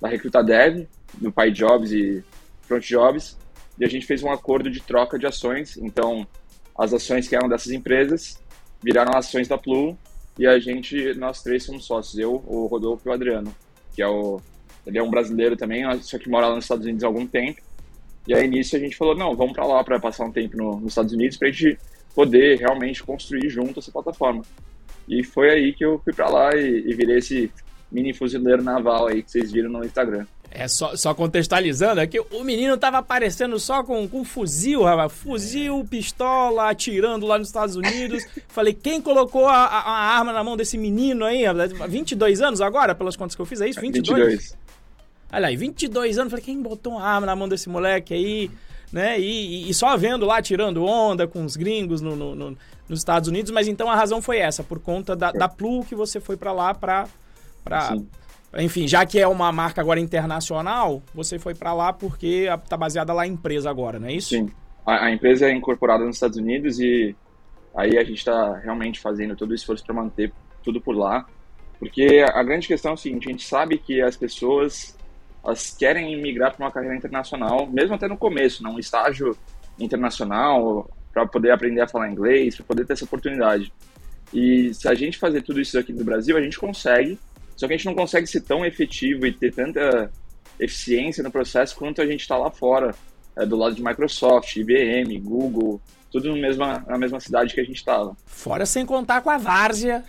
da 0.01 0.07
Recruta 0.07 0.43
Dev, 0.43 0.87
do 1.13 1.31
PyJobs 1.31 1.91
e 1.91 2.23
Front 2.63 2.85
Jobs, 2.85 3.37
e 3.79 3.85
a 3.85 3.87
gente 3.87 4.05
fez 4.05 4.23
um 4.23 4.31
acordo 4.31 4.69
de 4.69 4.81
troca 4.81 5.17
de 5.17 5.25
ações. 5.25 5.77
Então, 5.77 6.27
as 6.77 6.93
ações 6.93 7.27
que 7.27 7.35
eram 7.35 7.47
dessas 7.47 7.71
empresas 7.71 8.41
viraram 8.83 9.17
ações 9.17 9.47
da 9.47 9.57
Plu 9.57 9.97
e 10.37 10.47
a 10.47 10.59
gente, 10.59 11.13
nós 11.15 11.41
três 11.41 11.63
somos 11.63 11.85
sócios, 11.85 12.17
eu, 12.17 12.43
o 12.45 12.65
Rodolfo 12.67 13.07
e 13.07 13.09
o 13.09 13.13
Adriano, 13.13 13.55
que 13.93 14.01
é 14.01 14.07
o 14.07 14.41
ele 14.89 14.97
é 14.97 15.03
um 15.03 15.09
brasileiro 15.09 15.55
também, 15.55 15.83
só 16.01 16.17
que 16.17 16.29
mora 16.29 16.47
lá 16.47 16.55
nos 16.55 16.65
Estados 16.65 16.85
Unidos 16.85 17.03
há 17.03 17.07
algum 17.07 17.25
tempo. 17.25 17.61
E 18.27 18.33
aí 18.33 18.47
nisso 18.47 18.75
a 18.75 18.79
gente 18.79 18.95
falou, 18.95 19.15
não, 19.15 19.35
vamos 19.35 19.53
para 19.53 19.65
lá 19.65 19.83
para 19.83 19.99
passar 19.99 20.25
um 20.25 20.31
tempo 20.31 20.57
no, 20.57 20.79
nos 20.79 20.91
Estados 20.91 21.13
Unidos 21.13 21.37
para 21.37 21.47
a 21.47 21.51
gente 21.51 21.79
poder 22.13 22.59
realmente 22.59 23.03
construir 23.03 23.49
junto 23.49 23.79
essa 23.79 23.91
plataforma. 23.91 24.43
E 25.07 25.23
foi 25.23 25.49
aí 25.49 25.73
que 25.73 25.85
eu 25.85 25.99
fui 26.03 26.13
para 26.13 26.29
lá 26.29 26.55
e, 26.55 26.83
e 26.87 26.93
virei 26.93 27.17
esse 27.17 27.51
mini 27.91 28.13
fuzileiro 28.13 28.61
naval 28.61 29.07
aí 29.07 29.23
que 29.23 29.31
vocês 29.31 29.51
viram 29.51 29.69
no 29.69 29.83
Instagram. 29.83 30.25
É, 30.51 30.67
só, 30.67 30.95
só 30.95 31.13
contextualizando, 31.13 32.01
é 32.01 32.07
que 32.07 32.19
o 32.19 32.43
menino 32.43 32.75
tava 32.75 32.97
aparecendo 32.97 33.59
só 33.59 33.83
com, 33.83 34.07
com 34.07 34.23
fuzil, 34.23 34.81
rapaz. 34.81 35.13
Fuzil, 35.13 35.85
pistola, 35.87 36.69
atirando 36.69 37.27
lá 37.27 37.37
nos 37.37 37.49
Estados 37.49 37.75
Unidos. 37.75 38.23
Falei, 38.49 38.73
quem 38.73 38.99
colocou 38.99 39.47
a, 39.47 39.65
a, 39.65 39.79
a, 39.79 40.17
arma 40.17 40.33
na 40.33 40.43
mão 40.43 40.57
desse 40.57 40.77
menino 40.77 41.23
aí? 41.23 41.43
22 41.87 42.41
anos 42.41 42.61
agora, 42.61 42.95
pelas 42.95 43.15
contas 43.15 43.35
que 43.35 43.41
eu 43.41 43.45
fiz, 43.45 43.61
é 43.61 43.69
isso? 43.69 43.79
22? 43.79 44.19
22. 44.19 44.68
Olha 45.31 45.47
aí, 45.47 45.55
22 45.55 46.17
anos. 46.17 46.31
Falei, 46.31 46.45
quem 46.45 46.61
botou 46.61 46.93
uma 46.93 47.03
arma 47.03 47.27
na 47.27 47.35
mão 47.35 47.47
desse 47.47 47.69
moleque 47.69 48.13
aí? 48.13 48.51
Né? 48.91 49.19
E, 49.19 49.69
e, 49.69 49.73
só 49.73 49.95
vendo 49.95 50.25
lá, 50.25 50.41
tirando 50.41 50.83
onda 50.83 51.27
com 51.27 51.45
os 51.45 51.55
gringos 51.55 52.01
no, 52.01 52.15
no, 52.15 52.33
no, 52.33 52.57
nos 52.87 52.99
Estados 52.99 53.29
Unidos. 53.29 53.51
Mas 53.51 53.67
então 53.67 53.89
a 53.89 53.95
razão 53.95 54.21
foi 54.21 54.37
essa, 54.39 54.63
por 54.63 54.79
conta 54.79 55.15
da, 55.15 55.31
da 55.31 55.47
Plu 55.47 55.83
que 55.85 55.93
você 55.93 56.19
foi 56.19 56.35
para 56.35 56.51
lá 56.51 56.73
para 56.73 57.07
Pra, 57.63 57.95
enfim, 58.57 58.87
já 58.87 59.05
que 59.05 59.19
é 59.19 59.27
uma 59.27 59.51
marca 59.51 59.81
agora 59.81 59.99
internacional, 59.99 61.01
você 61.13 61.37
foi 61.37 61.53
para 61.53 61.73
lá 61.73 61.93
porque 61.93 62.47
está 62.51 62.75
baseada 62.75 63.13
lá 63.13 63.23
a 63.23 63.27
empresa 63.27 63.69
agora, 63.69 63.99
não 63.99 64.07
é 64.07 64.13
isso? 64.13 64.29
Sim. 64.29 64.49
A, 64.85 65.05
a, 65.05 65.11
empresa 65.11 65.47
é 65.47 65.53
incorporada 65.53 66.03
nos 66.03 66.15
Estados 66.15 66.37
Unidos 66.37 66.79
e 66.79 67.15
aí 67.75 67.97
a 67.97 68.03
gente 68.03 68.17
está 68.17 68.57
realmente 68.57 68.99
fazendo 68.99 69.35
todo 69.35 69.51
o 69.51 69.55
esforço 69.55 69.85
para 69.85 69.93
manter 69.93 70.33
tudo 70.63 70.81
por 70.81 70.95
lá. 70.95 71.25
Porque 71.77 72.25
a 72.27 72.43
grande 72.43 72.67
questão 72.67 72.91
é 72.91 72.93
o 72.95 72.97
seguinte, 72.97 73.27
a 73.27 73.31
gente 73.31 73.45
sabe 73.45 73.77
que 73.77 74.01
as 74.01 74.17
pessoas 74.17 74.97
elas 75.43 75.75
querem 75.77 76.21
migrar 76.21 76.55
para 76.55 76.65
uma 76.65 76.71
carreira 76.71 76.95
internacional, 76.95 77.67
mesmo 77.67 77.95
até 77.95 78.07
no 78.07 78.17
começo, 78.17 78.63
num 78.63 78.79
estágio 78.79 79.37
internacional, 79.79 80.89
para 81.13 81.25
poder 81.25 81.51
aprender 81.51 81.81
a 81.81 81.87
falar 81.87 82.09
inglês, 82.09 82.55
para 82.55 82.65
poder 82.65 82.85
ter 82.85 82.93
essa 82.93 83.05
oportunidade. 83.05 83.71
E 84.33 84.73
se 84.73 84.87
a 84.87 84.93
gente 84.93 85.17
fazer 85.17 85.41
tudo 85.41 85.59
isso 85.59 85.77
aqui 85.79 85.91
no 85.91 86.03
Brasil, 86.03 86.37
a 86.37 86.41
gente 86.41 86.59
consegue, 86.59 87.17
só 87.55 87.67
que 87.67 87.73
a 87.73 87.77
gente 87.77 87.85
não 87.85 87.95
consegue 87.95 88.27
ser 88.27 88.41
tão 88.41 88.65
efetivo 88.65 89.25
e 89.25 89.31
ter 89.31 89.53
tanta 89.53 90.11
eficiência 90.59 91.23
no 91.23 91.31
processo 91.31 91.75
quanto 91.75 92.01
a 92.01 92.05
gente 92.05 92.21
está 92.21 92.37
lá 92.37 92.51
fora, 92.51 92.93
é, 93.35 93.45
do 93.45 93.55
lado 93.55 93.75
de 93.75 93.83
Microsoft, 93.83 94.55
IBM, 94.57 95.17
Google, 95.19 95.81
tudo 96.11 96.29
na 96.29 96.41
mesma, 96.41 96.83
na 96.87 96.97
mesma 96.97 97.19
cidade 97.19 97.53
que 97.53 97.61
a 97.61 97.63
gente 97.63 97.77
estava. 97.77 98.15
Fora 98.25 98.65
sem 98.65 98.85
contar 98.85 99.21
com 99.21 99.29
a 99.29 99.37
várzea, 99.37 100.03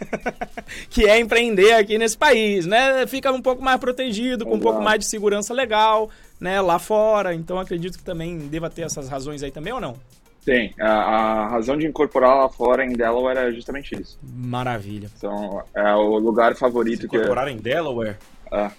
que 0.90 1.06
é 1.06 1.18
empreender 1.18 1.72
aqui 1.72 1.98
nesse 1.98 2.16
país, 2.16 2.66
né? 2.66 3.06
Fica 3.06 3.32
um 3.32 3.42
pouco 3.42 3.62
mais 3.62 3.80
protegido, 3.80 4.44
com 4.44 4.52
Exato. 4.52 4.60
um 4.60 4.62
pouco 4.62 4.82
mais 4.82 4.98
de 4.98 5.06
segurança 5.06 5.54
legal, 5.54 6.10
né? 6.40 6.60
Lá 6.60 6.78
fora. 6.78 7.34
Então 7.34 7.58
acredito 7.58 7.98
que 7.98 8.04
também 8.04 8.38
deva 8.38 8.68
ter 8.68 8.82
essas 8.82 9.08
razões 9.08 9.42
aí 9.42 9.50
também 9.50 9.72
ou 9.72 9.80
não? 9.80 9.96
Tem. 10.44 10.74
A, 10.80 10.88
a, 10.88 11.48
razão 11.48 11.76
de 11.76 11.86
incorporar 11.86 12.36
lá 12.36 12.48
fora 12.48 12.84
em 12.84 12.92
Delaware 12.92 13.36
é 13.36 13.52
justamente 13.52 14.00
isso. 14.00 14.18
Maravilha. 14.22 15.10
Então, 15.16 15.62
é 15.74 15.94
o 15.94 16.18
lugar 16.18 16.56
favorito 16.56 17.00
Se 17.00 17.06
incorporar 17.06 17.46
que... 17.46 17.52
em 17.52 17.56
Delaware? 17.58 18.16
É. 18.50 18.70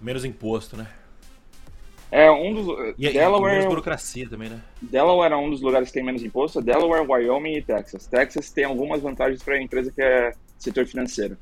Menos 0.00 0.24
imposto, 0.24 0.76
né? 0.76 0.86
É 2.16 2.30
um 2.30 2.54
dos. 2.54 2.94
E, 2.96 3.12
Delaware, 3.12 3.54
e 3.54 3.56
menos 3.56 3.68
burocracia 3.68 4.28
também, 4.28 4.48
né? 4.48 4.60
Delaware 4.80 5.32
é 5.32 5.36
um 5.36 5.50
dos 5.50 5.60
lugares 5.60 5.88
que 5.88 5.94
tem 5.94 6.04
menos 6.04 6.22
imposto. 6.22 6.62
Delaware, 6.62 7.04
Wyoming 7.04 7.56
e 7.56 7.62
Texas. 7.62 8.06
Texas 8.06 8.52
tem 8.52 8.62
algumas 8.64 9.02
vantagens 9.02 9.42
para 9.42 9.54
a 9.56 9.60
empresa 9.60 9.90
que 9.90 10.00
é 10.00 10.32
setor 10.56 10.86
financeiro. 10.86 11.36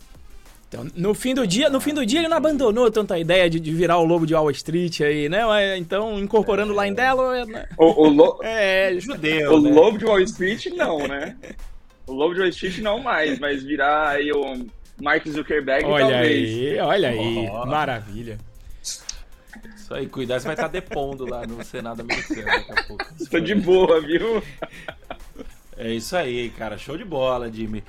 Então, 0.71 0.87
no 0.97 1.13
fim 1.13 1.35
do 1.35 1.47
dia, 1.47 1.69
no 1.69 1.79
fim 1.79 1.93
do 1.93 2.07
dia 2.07 2.21
ele 2.21 2.29
não 2.29 2.39
abandonou 2.39 2.91
tanta 2.91 3.19
ideia 3.19 3.51
de, 3.51 3.61
de 3.61 3.71
virar 3.71 3.99
o 3.99 4.05
lobo 4.07 4.27
de 4.27 4.33
Wall 4.35 4.51
Street 4.53 5.03
aí, 5.03 5.29
né? 5.29 5.43
Então, 5.77 6.19
incorporando 6.19 6.73
lá 6.73 6.89
em 6.89 6.95
Delaware. 6.95 7.45
né? 7.47 7.67
O, 7.77 8.07
o, 8.07 8.09
lo- 8.09 8.39
É, 8.43 8.95
Judeu, 8.99 9.53
o 9.53 9.61
né? 9.61 9.71
lobo 9.71 9.99
de 9.99 10.07
Wall 10.07 10.21
Street 10.21 10.69
não, 10.75 11.07
né? 11.07 11.37
O 12.07 12.13
lobo 12.15 12.33
de 12.33 12.41
Wall 12.41 12.49
Street 12.49 12.79
não 12.79 12.99
mais, 12.99 13.39
mas 13.39 13.63
virar 13.63 14.09
aí 14.09 14.33
o 14.33 14.65
Mark 15.03 15.29
Zuckerberg 15.29 15.85
olha 15.85 16.07
talvez. 16.09 16.49
aí, 16.49 16.79
olha 16.81 17.09
aí, 17.11 17.49
Ó. 17.51 17.67
maravilha. 17.67 18.39
Isso 19.93 20.01
aí, 20.01 20.07
cuidado, 20.09 20.41
você 20.41 20.47
vai 20.47 20.55
estar 20.55 20.69
depondo 20.69 21.29
lá 21.29 21.47
no 21.47 21.63
Senado 21.63 22.01
americano 22.01 22.45
daqui 22.47 22.73
a 22.73 22.83
pouco. 22.85 23.05
Tô 23.31 23.39
de 23.39 23.55
boa, 23.55 24.01
viu? 24.01 24.43
É 25.77 25.93
isso 25.93 26.17
aí, 26.17 26.49
cara. 26.51 26.79
Show 26.79 26.97
de 26.97 27.05
bola, 27.05 27.53
Jimmy. 27.53 27.85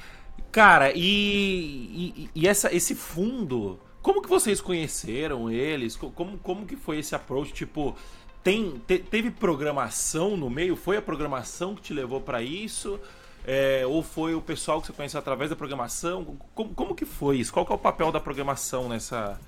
Cara, 0.52 0.92
e, 0.94 1.00
e, 1.02 2.30
e 2.36 2.48
essa, 2.48 2.74
esse 2.76 2.94
fundo, 2.94 3.80
como 4.02 4.22
que 4.22 4.28
vocês 4.28 4.60
conheceram 4.60 5.50
eles? 5.50 5.96
Co- 5.96 6.12
Como, 6.12 6.38
como 6.40 6.66
que 6.66 6.76
foi 6.76 7.00
esse 7.00 7.16
approach? 7.16 7.54
Tipo, 7.54 7.96
tem, 8.44 8.82
te- 8.86 9.00
teve 9.00 9.32
programação 9.32 10.36
no 10.36 10.50
meio? 10.50 10.76
Foi 10.76 10.98
a 10.98 11.02
programação 11.02 11.74
que 11.74 11.82
te 11.84 11.94
levou 11.94 12.20
pra 12.20 12.42
isso? 12.42 13.00
É, 13.46 13.84
ou 13.88 14.04
foi 14.04 14.36
o 14.36 14.42
pessoal 14.42 14.80
que 14.82 14.88
você 14.88 14.94
conheceu 14.94 15.20
através 15.20 15.50
da 15.50 15.56
programação? 15.56 16.38
Como, 16.54 16.74
como 16.74 16.96
que 16.96 17.06
foi 17.06 17.38
isso? 17.38 17.52
Qual 17.54 17.66
que 17.66 17.72
é 17.72 17.76
o 17.76 17.80
papel 17.80 18.12
da 18.12 18.20
programação 18.20 18.88
nessa 18.90 19.40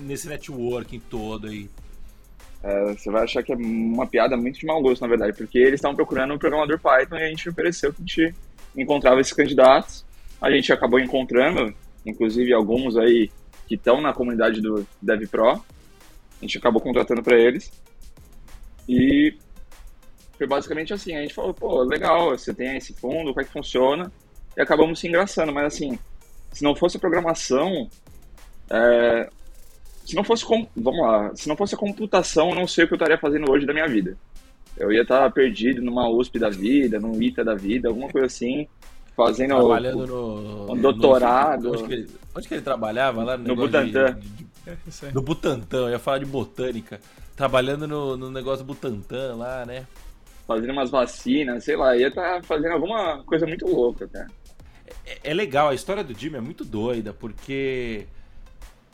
nesse 0.00 0.28
networking 0.28 1.00
todo 1.00 1.48
aí? 1.48 1.68
É, 2.62 2.94
você 2.94 3.10
vai 3.10 3.24
achar 3.24 3.42
que 3.42 3.52
é 3.52 3.56
uma 3.56 4.06
piada 4.06 4.36
muito 4.36 4.58
de 4.58 4.66
mau 4.66 4.80
gosto, 4.80 5.02
na 5.02 5.08
verdade, 5.08 5.36
porque 5.36 5.58
eles 5.58 5.74
estavam 5.74 5.94
procurando 5.94 6.32
um 6.32 6.38
programador 6.38 6.78
Python 6.78 7.16
e 7.16 7.24
a 7.24 7.28
gente 7.28 7.48
ofereceu 7.48 7.92
que 7.92 8.00
a 8.00 8.04
gente 8.06 8.34
encontrava 8.76 9.20
esses 9.20 9.32
candidatos. 9.32 10.04
A 10.40 10.50
gente 10.50 10.72
acabou 10.72 10.98
encontrando, 10.98 11.74
inclusive 12.06 12.52
alguns 12.52 12.96
aí 12.96 13.30
que 13.68 13.74
estão 13.74 14.00
na 14.00 14.12
comunidade 14.12 14.60
do 14.60 14.86
DevPro. 15.00 15.52
A 15.52 15.62
gente 16.40 16.58
acabou 16.58 16.80
contratando 16.80 17.22
para 17.22 17.38
eles. 17.38 17.70
E 18.88 19.34
foi 20.36 20.46
basicamente 20.46 20.92
assim, 20.92 21.14
a 21.14 21.22
gente 21.22 21.34
falou, 21.34 21.54
pô, 21.54 21.82
legal, 21.82 22.30
você 22.30 22.52
tem 22.52 22.76
esse 22.76 22.92
fundo, 22.94 23.32
como 23.32 23.40
é 23.40 23.44
que 23.44 23.52
funciona? 23.52 24.10
E 24.56 24.60
acabamos 24.60 24.98
se 25.00 25.08
engraçando, 25.08 25.52
mas 25.52 25.74
assim, 25.74 25.98
se 26.52 26.62
não 26.62 26.74
fosse 26.74 26.96
a 26.96 27.00
programação, 27.00 27.88
é, 28.70 29.30
se 30.04 30.14
não 30.14 30.22
fosse, 30.24 30.44
com- 30.44 30.66
vamos 30.76 31.00
lá, 31.00 31.34
se 31.34 31.48
não 31.48 31.56
fosse 31.56 31.74
a 31.74 31.78
computação, 31.78 32.50
eu 32.50 32.54
não 32.56 32.66
sei 32.66 32.84
o 32.84 32.86
que 32.88 32.94
eu 32.94 32.96
estaria 32.96 33.18
fazendo 33.18 33.50
hoje 33.50 33.66
da 33.66 33.72
minha 33.72 33.88
vida. 33.88 34.16
Eu 34.76 34.92
ia 34.92 35.02
estar 35.02 35.30
perdido 35.32 35.80
numa 35.82 36.08
USP 36.08 36.38
da 36.38 36.50
vida, 36.50 36.98
num 36.98 37.20
ITA 37.22 37.44
da 37.44 37.54
vida, 37.54 37.88
alguma 37.88 38.08
coisa 38.08 38.26
assim, 38.26 38.66
fazendo 39.16 39.54
Trabalhando 39.56 40.06
no. 40.06 40.72
um 40.72 40.76
doutorado. 40.80 41.62
no- 41.64 41.70
onde, 41.72 41.84
que 41.84 41.92
ele, 41.94 42.10
onde 42.36 42.48
que 42.48 42.54
ele 42.54 42.62
trabalhava? 42.62 43.22
Lá 43.22 43.36
no, 43.36 43.44
No 43.44 43.48
negócio 43.50 43.70
de- 43.70 43.92
Butantan. 43.92 44.20
de- 44.20 44.28
de- 44.28 45.06
aí. 45.06 45.12
no 45.14 45.22
Butantan, 45.22 45.78
eu 45.86 45.90
ia 45.90 45.98
falar 45.98 46.18
de 46.18 46.24
botânica. 46.26 47.00
Trabalhando 47.36 47.86
no, 47.86 48.16
no 48.16 48.30
negócio 48.30 48.64
do 48.64 48.68
Butantan 48.74 49.36
lá, 49.36 49.64
né? 49.66 49.86
fazendo 50.46 50.72
umas 50.72 50.90
vacinas, 50.90 51.64
sei 51.64 51.74
lá, 51.74 51.96
ia 51.96 52.08
estar 52.08 52.42
fazendo 52.44 52.72
alguma 52.72 53.22
coisa 53.24 53.46
muito 53.46 53.66
louca, 53.66 54.06
cara. 54.08 54.26
É, 55.06 55.30
é 55.30 55.34
legal, 55.34 55.68
a 55.70 55.74
história 55.74 56.04
do 56.04 56.12
Jimmy 56.12 56.36
é 56.36 56.40
muito 56.40 56.64
doida, 56.66 57.14
porque 57.14 58.06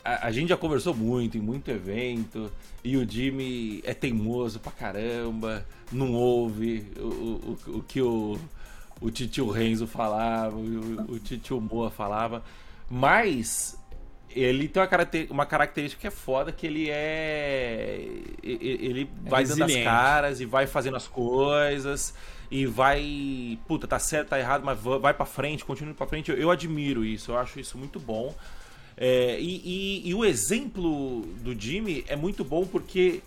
a, 0.03 0.27
a 0.27 0.31
gente 0.31 0.49
já 0.49 0.57
conversou 0.57 0.93
muito 0.95 1.37
em 1.37 1.41
muito 1.41 1.69
evento, 1.71 2.51
e 2.83 2.97
o 2.97 3.09
Jimmy 3.09 3.81
é 3.85 3.93
teimoso 3.93 4.59
pra 4.59 4.71
caramba, 4.71 5.65
não 5.91 6.13
ouve 6.13 6.85
o, 6.97 7.01
o, 7.01 7.57
o- 7.77 7.83
que 7.83 8.01
o, 8.01 8.39
o 8.99 9.11
titio 9.11 9.49
Renzo 9.49 9.85
falava, 9.87 10.55
o, 10.55 11.13
o 11.13 11.19
titio 11.19 11.59
Moa 11.61 11.89
falava, 11.91 12.43
mas 12.89 13.77
ele 14.33 14.67
tem 14.67 14.81
uma, 14.81 14.87
caracter- 14.87 15.27
uma 15.29 15.45
característica 15.45 15.99
que 16.01 16.07
é 16.07 16.11
foda, 16.11 16.51
que 16.51 16.65
ele 16.65 16.89
é. 16.89 18.07
Ele 18.41 19.09
vai 19.23 19.43
dando 19.43 19.51
as 19.53 19.59
resiliente. 19.59 19.83
caras 19.83 20.39
e 20.39 20.45
vai 20.45 20.65
fazendo 20.67 20.95
as 20.95 21.07
coisas 21.07 22.13
e 22.49 22.65
vai. 22.65 23.59
Puta, 23.67 23.87
tá 23.87 23.99
certo, 23.99 24.29
tá 24.29 24.39
errado, 24.39 24.63
mas 24.63 24.79
va- 24.79 24.97
vai 24.97 25.13
pra 25.13 25.25
frente, 25.25 25.65
continua 25.65 25.93
pra 25.93 26.07
frente. 26.07 26.31
Eu, 26.31 26.37
eu 26.37 26.49
admiro 26.49 27.03
isso, 27.03 27.31
eu 27.31 27.37
acho 27.37 27.59
isso 27.59 27.77
muito 27.77 27.99
bom. 27.99 28.33
É, 29.03 29.39
e, 29.41 29.55
e- 30.05 30.09
e 30.09 30.13
o 30.13 30.23
exemplo 30.23 31.21
do 31.43 31.59
Jimmy 31.59 32.05
é 32.07 32.15
muito 32.15 32.43
bom 32.43 32.67
porque 32.67 33.21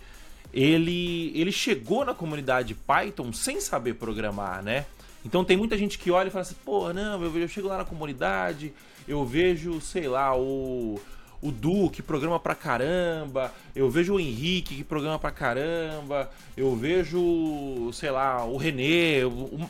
ele, 0.53 1.33
ele 1.35 1.51
chegou 1.51 2.05
na 2.05 2.13
comunidade 2.13 2.73
Python 2.73 3.33
sem 3.33 3.59
saber 3.59 3.95
programar, 3.95 4.63
né? 4.63 4.85
Então 5.25 5.43
tem 5.43 5.57
muita 5.57 5.77
gente 5.77 5.99
que 5.99 6.09
olha 6.09 6.29
e 6.29 6.31
fala 6.31 6.43
assim, 6.43 6.55
pô, 6.63 6.93
não, 6.93 7.21
eu, 7.21 7.37
eu 7.37 7.47
chego 7.49 7.67
lá 7.67 7.79
na 7.79 7.83
comunidade, 7.83 8.71
eu 9.05 9.25
vejo, 9.25 9.81
sei 9.81 10.07
lá, 10.07 10.33
o, 10.37 10.97
o 11.41 11.51
Du 11.51 11.89
que 11.89 12.01
programa 12.01 12.39
pra 12.39 12.55
caramba, 12.55 13.53
eu 13.75 13.89
vejo 13.89 14.15
o 14.15 14.19
Henrique 14.19 14.75
que 14.75 14.83
programa 14.83 15.19
pra 15.19 15.31
caramba, 15.31 16.29
eu 16.55 16.75
vejo, 16.75 17.91
sei 17.93 18.09
lá, 18.11 18.43
o 18.45 18.57
Renê, 18.57 19.21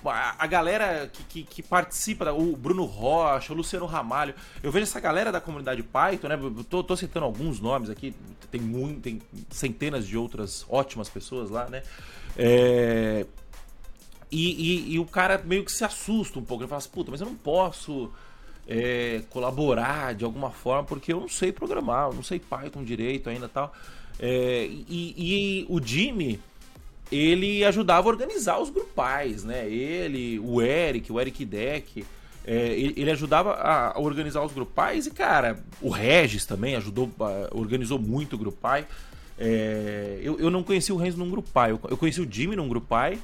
a, 0.06 0.48
galera 0.48 1.10
que, 1.12 1.24
que, 1.24 1.44
que 1.44 1.64
participa, 1.64 2.32
o 2.32 2.56
Bruno 2.56 2.86
Rocha, 2.86 3.52
o 3.52 3.56
Luciano 3.56 3.86
Ramalho, 3.86 4.34
eu 4.64 4.72
vejo 4.72 4.84
essa 4.84 5.00
galera 5.00 5.32
da 5.32 5.42
comunidade 5.42 5.84
Python, 5.84 6.28
né? 6.28 6.38
Tô, 6.70 6.84
tô 6.84 6.96
citando 6.96 7.26
alguns 7.26 7.60
nomes 7.60 7.90
aqui, 7.90 8.16
tem, 8.52 8.62
muito, 8.62 9.02
tem 9.02 9.22
centenas 9.50 10.08
de 10.08 10.18
outras 10.18 10.66
ótimas 10.70 11.10
pessoas 11.10 11.50
lá, 11.50 11.68
né? 11.70 11.84
É, 12.38 13.26
e, 14.32 14.92
e- 14.92 14.94
e 14.94 15.00
o 15.00 15.06
cara 15.06 15.42
meio 15.44 15.64
que 15.64 15.72
se 15.72 15.84
assusta 15.84 16.40
um 16.40 16.44
pouco. 16.44 16.64
Ele 16.64 16.68
fala 16.70 16.80
assim, 16.80 16.90
puta, 16.90 17.12
mas 17.12 17.22
eu 17.22 17.28
não 17.28 17.36
posso 17.36 18.12
é, 18.68 19.22
colaborar 19.30 20.14
de 20.14 20.26
alguma 20.26 20.50
forma 20.50 20.84
porque 20.84 21.14
eu 21.14 21.20
não 21.20 21.30
sei 21.30 21.52
programar, 21.52 22.10
eu 22.10 22.14
não 22.14 22.24
sei 22.24 22.40
Python 22.40 22.84
direito 22.84 23.30
ainda 23.30 23.48
tal. 23.48 23.74
É, 24.20 24.68
e, 24.70 25.14
e 25.18 25.66
o 25.70 25.82
Jimmy, 25.82 26.40
ele 27.12 27.64
ajudava 27.66 28.08
a 28.08 28.12
organizar 28.12 28.60
os 28.60 28.70
grupais, 28.70 29.44
né? 29.44 29.70
Ele, 29.70 30.40
o 30.40 30.62
Eric, 30.62 31.12
o 31.12 31.20
Eric 31.20 31.46
Deck, 31.46 32.06
é, 32.48 32.68
ele, 32.74 33.10
ajudava 33.10 33.54
a 33.54 34.00
organizar 34.00 34.44
os 34.44 34.54
grupais 34.54 35.08
e, 35.08 35.12
cara, 35.12 35.60
o 35.82 35.90
Regis 35.90 36.46
também 36.46 36.76
ajudou, 36.76 37.10
organizou 37.52 38.00
muito 38.00 38.36
o 38.36 38.40
grupai. 38.40 38.86
É, 39.38 40.20
eu, 40.22 40.40
eu 40.40 40.50
não 40.50 40.64
conheci 40.64 40.94
o 40.94 40.96
Renzo 40.96 41.18
num 41.18 41.30
grupai, 41.30 41.72
eu, 41.72 41.80
eu 41.90 41.98
conheci 41.98 42.22
o 42.22 42.28
Jimmy 42.32 42.56
num 42.56 42.70
grupai, 42.70 43.20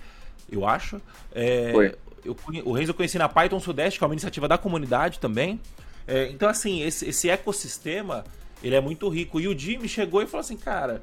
eu 0.52 0.68
acho. 0.68 1.00
É, 1.34 1.72
Foi. 1.72 1.96
Eu, 2.24 2.36
o 2.66 2.72
Renzo 2.72 2.92
eu 2.92 2.96
conheci 2.96 3.18
na 3.18 3.30
Python 3.30 3.60
Sudeste, 3.60 4.00
que 4.00 4.04
é 4.04 4.08
uma 4.08 4.14
iniciativa 4.14 4.48
da 4.48 4.58
comunidade 4.58 5.20
também. 5.20 5.60
É, 6.08 6.30
então, 6.30 6.50
assim, 6.50 6.82
esse, 6.82 7.08
esse 7.08 7.30
ecossistema, 7.30 8.24
ele 8.64 8.76
é 8.76 8.82
muito 8.82 9.08
rico. 9.10 9.40
E 9.40 9.48
o 9.48 9.58
Jimmy 9.58 9.88
chegou 9.88 10.22
e 10.22 10.26
falou 10.26 10.42
assim, 10.42 10.58
cara, 10.58 11.02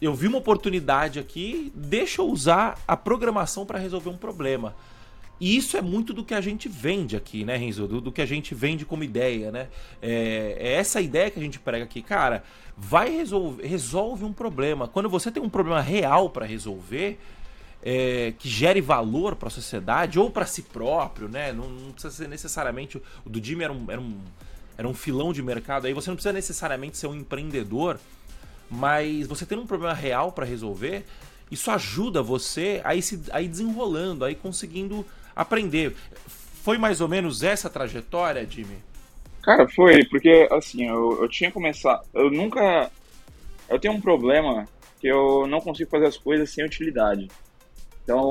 eu 0.00 0.14
vi 0.14 0.26
uma 0.26 0.38
oportunidade 0.38 1.18
aqui, 1.18 1.72
deixa 1.74 2.20
eu 2.20 2.26
usar 2.26 2.78
a 2.86 2.96
programação 2.96 3.64
para 3.64 3.78
resolver 3.78 4.10
um 4.10 4.16
problema. 4.16 4.74
E 5.40 5.56
isso 5.56 5.76
é 5.76 5.82
muito 5.82 6.12
do 6.12 6.24
que 6.24 6.34
a 6.34 6.40
gente 6.40 6.68
vende 6.68 7.16
aqui, 7.16 7.44
né, 7.44 7.56
Renzo? 7.56 7.88
Do, 7.88 8.00
do 8.00 8.12
que 8.12 8.22
a 8.22 8.26
gente 8.26 8.54
vende 8.54 8.84
como 8.84 9.02
ideia, 9.02 9.50
né? 9.50 9.68
É, 10.00 10.56
é 10.58 10.72
essa 10.74 11.00
ideia 11.00 11.30
que 11.30 11.38
a 11.38 11.42
gente 11.42 11.58
prega 11.58 11.84
aqui. 11.84 12.00
Cara, 12.00 12.44
vai 12.76 13.10
resolver, 13.10 13.66
resolve 13.66 14.24
um 14.24 14.32
problema. 14.32 14.86
Quando 14.86 15.08
você 15.08 15.32
tem 15.32 15.42
um 15.42 15.48
problema 15.48 15.80
real 15.80 16.30
para 16.30 16.46
resolver, 16.46 17.18
é, 17.82 18.32
que 18.38 18.48
gere 18.48 18.80
valor 18.80 19.34
para 19.34 19.48
a 19.48 19.50
sociedade 19.50 20.18
ou 20.18 20.30
para 20.30 20.46
si 20.46 20.62
próprio, 20.62 21.28
né? 21.28 21.52
Não, 21.52 21.68
não 21.68 21.92
precisa 21.92 22.14
ser 22.14 22.28
necessariamente. 22.28 23.02
O 23.24 23.28
do 23.28 23.44
Jimmy 23.44 23.64
era 23.64 23.72
um, 23.72 23.90
era, 23.90 24.00
um, 24.00 24.20
era 24.78 24.88
um 24.88 24.94
filão 24.94 25.32
de 25.32 25.42
mercado 25.42 25.86
aí. 25.86 25.92
Você 25.92 26.08
não 26.08 26.16
precisa 26.16 26.32
necessariamente 26.32 26.96
ser 26.96 27.08
um 27.08 27.14
empreendedor, 27.14 27.98
mas 28.70 29.26
você 29.26 29.44
tendo 29.44 29.62
um 29.62 29.66
problema 29.66 29.94
real 29.94 30.30
para 30.30 30.46
resolver, 30.46 31.04
isso 31.50 31.70
ajuda 31.70 32.22
você 32.22 32.80
a 32.84 32.94
ir, 32.94 33.02
se, 33.02 33.20
a 33.32 33.42
ir 33.42 33.48
desenrolando, 33.48 34.24
a 34.24 34.30
ir 34.30 34.36
conseguindo 34.36 35.04
aprender. 35.34 35.94
Foi 36.62 36.78
mais 36.78 37.00
ou 37.00 37.08
menos 37.08 37.42
essa 37.42 37.68
trajetória, 37.68 38.46
Jimmy? 38.48 38.78
Cara, 39.42 39.68
foi, 39.68 40.04
porque 40.04 40.48
assim, 40.52 40.86
eu, 40.86 41.20
eu 41.20 41.28
tinha 41.28 41.50
começado. 41.50 42.06
Eu 42.14 42.30
nunca. 42.30 42.90
Eu 43.68 43.78
tenho 43.80 43.94
um 43.94 44.00
problema 44.00 44.68
que 45.00 45.08
eu 45.08 45.48
não 45.48 45.60
consigo 45.60 45.90
fazer 45.90 46.06
as 46.06 46.16
coisas 46.16 46.48
sem 46.50 46.64
utilidade. 46.64 47.28
Então, 48.02 48.30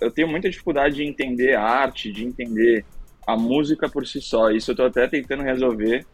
eu, 0.00 0.10
tenho 0.10 0.28
muita 0.28 0.48
dificuldade 0.50 0.96
de 0.96 1.04
entender 1.04 1.54
a 1.54 1.62
arte, 1.62 2.12
de 2.12 2.24
entender 2.24 2.84
a 3.26 3.36
música 3.36 3.88
por 3.88 4.06
si 4.06 4.20
só. 4.20 4.50
Isso 4.50 4.70
eu 4.70 4.76
tô 4.76 4.84
até 4.84 5.08
tentando 5.08 5.42
resolver. 5.42 6.04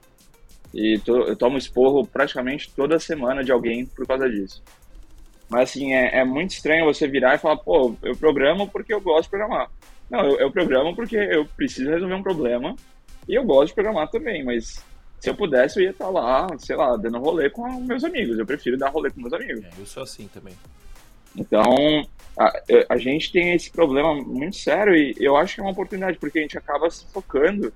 E 0.73 0.99
tô- 1.05 1.25
eu 1.25 1.37
tomo 1.37 1.59
esporro 1.59 2.07
praticamente 2.07 2.71
toda 2.75 2.99
semana 2.99 3.45
de 3.45 3.53
alguém 3.53 3.85
por 3.87 4.07
causa 4.07 4.29
disso. 4.31 4.63
Mas 5.49 5.69
assim, 5.71 5.93
é, 5.93 6.19
é 6.21 6.25
muito 6.25 6.53
estranho 6.53 6.87
você 6.87 7.07
virar 7.07 7.35
e 7.35 7.39
falar, 7.39 7.59
pô, 7.59 7.95
eu 8.03 8.17
programo 8.17 8.69
porque 8.69 8.95
eu 8.95 9.01
gosto 9.01 9.25
de 9.25 9.31
programar. 9.31 9.69
Não, 10.09 10.21
eu, 10.25 10.39
eu 10.39 10.51
programo 10.51 10.95
porque 10.97 11.17
eu 11.17 11.45
preciso 11.57 11.91
resolver 11.91 12.15
um 12.15 12.23
problema 12.23 12.75
e 13.29 13.35
eu 13.35 13.45
gosto 13.45 13.69
de 13.69 13.75
programar 13.75 14.09
também, 14.09 14.43
mas 14.45 14.83
Se 15.21 15.31
eu 15.31 15.37
pudesse, 15.37 15.79
eu 15.79 15.85
ia 15.85 15.91
estar 15.91 16.09
lá, 16.09 16.49
sei 16.59 16.75
lá, 16.75 16.97
dando 16.97 17.19
rolê 17.21 17.49
com 17.49 17.69
meus 17.81 18.03
amigos. 18.03 18.39
Eu 18.39 18.47
prefiro 18.47 18.77
dar 18.77 18.89
rolê 18.91 19.09
com 19.11 19.21
meus 19.21 19.33
amigos. 19.33 19.63
É, 19.65 19.71
eu 19.79 19.87
sou 19.87 20.03
assim 20.03 20.27
também. 20.35 20.55
Então, 21.37 21.63
a, 22.39 22.53
a, 22.89 22.97
gente 22.97 23.31
tem 23.31 23.53
esse 23.53 23.71
problema 23.71 24.15
muito 24.15 24.57
sério 24.57 24.95
e 24.95 25.15
eu 25.21 25.37
acho 25.37 25.55
que 25.55 25.61
é 25.61 25.65
uma 25.65 25.73
oportunidade, 25.73 26.19
porque 26.19 26.39
a 26.39 26.43
gente 26.43 26.57
acaba 26.57 26.91
se 26.91 27.07
focando 27.13 27.73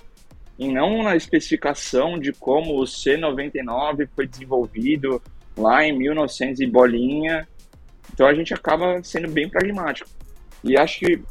em 0.58 0.72
não 0.72 1.02
na 1.02 1.14
especificação 1.14 2.18
de 2.18 2.32
como 2.32 2.80
o 2.80 2.84
C99 2.84 4.08
foi 4.14 4.26
desenvolvido 4.26 5.22
lá 5.56 5.84
em 5.84 5.96
1900 5.96 6.60
e 6.60 6.66
bolinha. 6.66 7.46
Então 8.12 8.26
a 8.26 8.34
gente 8.34 8.54
acaba 8.54 9.02
sendo 9.02 9.28
bem 9.28 9.48
pragmático. 9.48 10.08
E 10.64 10.76
acho 10.76 11.00
que 11.00 11.22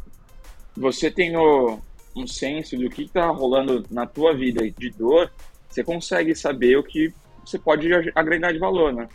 você 0.77 1.09
tem 1.09 1.35
o, 1.35 1.79
um 2.15 2.27
senso 2.27 2.77
do 2.77 2.89
que 2.89 3.03
está 3.03 3.27
rolando 3.27 3.83
na 3.89 4.05
tua 4.05 4.33
vida 4.33 4.69
de 4.69 4.89
dor, 4.91 5.31
você 5.67 5.83
consegue 5.83 6.35
saber 6.35 6.77
o 6.77 6.83
que 6.83 7.13
você 7.43 7.59
pode 7.59 7.89
agregar 8.15 8.51
de 8.51 8.59
valor, 8.59 8.93
né? 8.93 9.07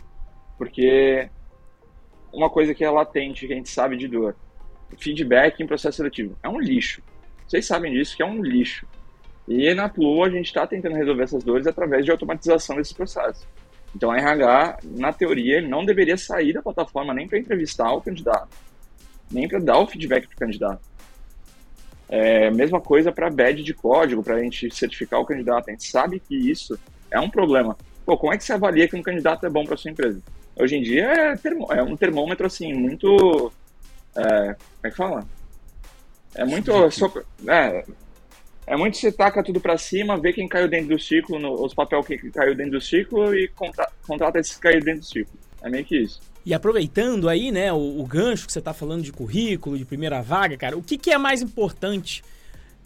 Porque 0.57 1.29
uma 2.33 2.49
coisa 2.49 2.73
que 2.73 2.83
é 2.83 2.89
latente, 2.89 3.47
que 3.47 3.53
a 3.53 3.55
gente 3.55 3.69
sabe 3.69 3.97
de 3.97 4.07
dor, 4.07 4.35
feedback 4.97 5.61
em 5.61 5.67
processo 5.67 5.97
seletivo, 5.97 6.35
é 6.43 6.49
um 6.49 6.59
lixo. 6.59 7.01
Vocês 7.47 7.65
sabem 7.65 7.91
disso, 7.91 8.15
que 8.15 8.23
é 8.23 8.25
um 8.25 8.41
lixo. 8.41 8.85
E 9.47 9.73
na 9.73 9.89
Plu 9.89 10.23
a 10.23 10.29
gente 10.29 10.45
está 10.45 10.65
tentando 10.65 10.95
resolver 10.95 11.23
essas 11.23 11.43
dores 11.43 11.67
através 11.67 12.05
de 12.05 12.11
automatização 12.11 12.77
desses 12.77 12.93
processos. 12.93 13.45
Então 13.95 14.11
a 14.11 14.17
RH, 14.17 14.79
na 14.83 15.11
teoria, 15.11 15.61
não 15.61 15.83
deveria 15.83 16.15
sair 16.15 16.53
da 16.53 16.61
plataforma 16.61 17.13
nem 17.13 17.27
para 17.27 17.37
entrevistar 17.37 17.91
o 17.91 18.01
candidato, 18.01 18.49
nem 19.29 19.47
para 19.47 19.59
dar 19.59 19.79
o 19.79 19.87
feedback 19.87 20.27
para 20.27 20.35
o 20.35 20.39
candidato. 20.39 20.81
É, 22.07 22.51
mesma 22.51 22.79
coisa 22.79 23.11
para 23.11 23.29
badge 23.29 23.63
de 23.63 23.73
código, 23.73 24.23
para 24.23 24.35
a 24.35 24.39
gente 24.39 24.73
certificar 24.73 25.19
o 25.19 25.25
candidato. 25.25 25.69
A 25.69 25.71
gente 25.71 25.89
sabe 25.89 26.19
que 26.19 26.35
isso 26.35 26.77
é 27.09 27.19
um 27.19 27.29
problema. 27.29 27.77
Pô, 28.05 28.17
como 28.17 28.33
é 28.33 28.37
que 28.37 28.43
você 28.43 28.53
avalia 28.53 28.87
que 28.87 28.95
um 28.95 29.01
candidato 29.01 29.45
é 29.45 29.49
bom 29.49 29.65
para 29.65 29.77
sua 29.77 29.91
empresa? 29.91 30.21
Hoje 30.61 30.75
em 30.75 30.83
dia 30.83 31.05
é, 31.05 31.35
termo, 31.35 31.67
é, 31.71 31.81
um 31.81 31.97
termômetro 31.97 32.45
assim 32.45 32.71
muito. 32.71 33.51
É, 34.15 34.53
como 34.53 34.83
é 34.83 34.89
que 34.91 34.95
fala? 34.95 35.27
É 36.35 36.45
muito. 36.45 36.71
É, 37.47 37.83
é 38.67 38.77
muito 38.77 38.97
você 38.97 39.11
taca 39.11 39.43
tudo 39.43 39.59
para 39.59 39.75
cima, 39.77 40.19
vê 40.19 40.31
quem 40.31 40.47
caiu 40.47 40.67
dentro 40.67 40.89
do 40.89 40.99
ciclo, 40.99 41.39
no, 41.39 41.65
os 41.65 41.73
papéis 41.73 42.05
que 42.05 42.29
caiu 42.29 42.53
dentro 42.53 42.73
do 42.73 42.81
ciclo 42.81 43.35
e 43.35 43.47
contra, 43.47 43.89
contrata 44.05 44.39
esses 44.39 44.55
que 44.55 44.61
caiu 44.61 44.79
dentro 44.81 45.01
do 45.01 45.05
ciclo. 45.05 45.33
É 45.63 45.69
meio 45.69 45.83
que 45.83 45.97
isso. 45.97 46.21
E 46.45 46.53
aproveitando 46.53 47.27
aí, 47.27 47.51
né, 47.51 47.73
o, 47.73 47.99
o 47.99 48.05
gancho 48.05 48.45
que 48.45 48.53
você 48.53 48.59
está 48.59 48.73
falando 48.73 49.01
de 49.01 49.11
currículo, 49.11 49.77
de 49.77 49.85
primeira 49.85 50.21
vaga, 50.21 50.55
cara, 50.57 50.77
o 50.77 50.83
que, 50.83 50.95
que 50.95 51.09
é 51.09 51.17
mais 51.17 51.41
importante 51.41 52.23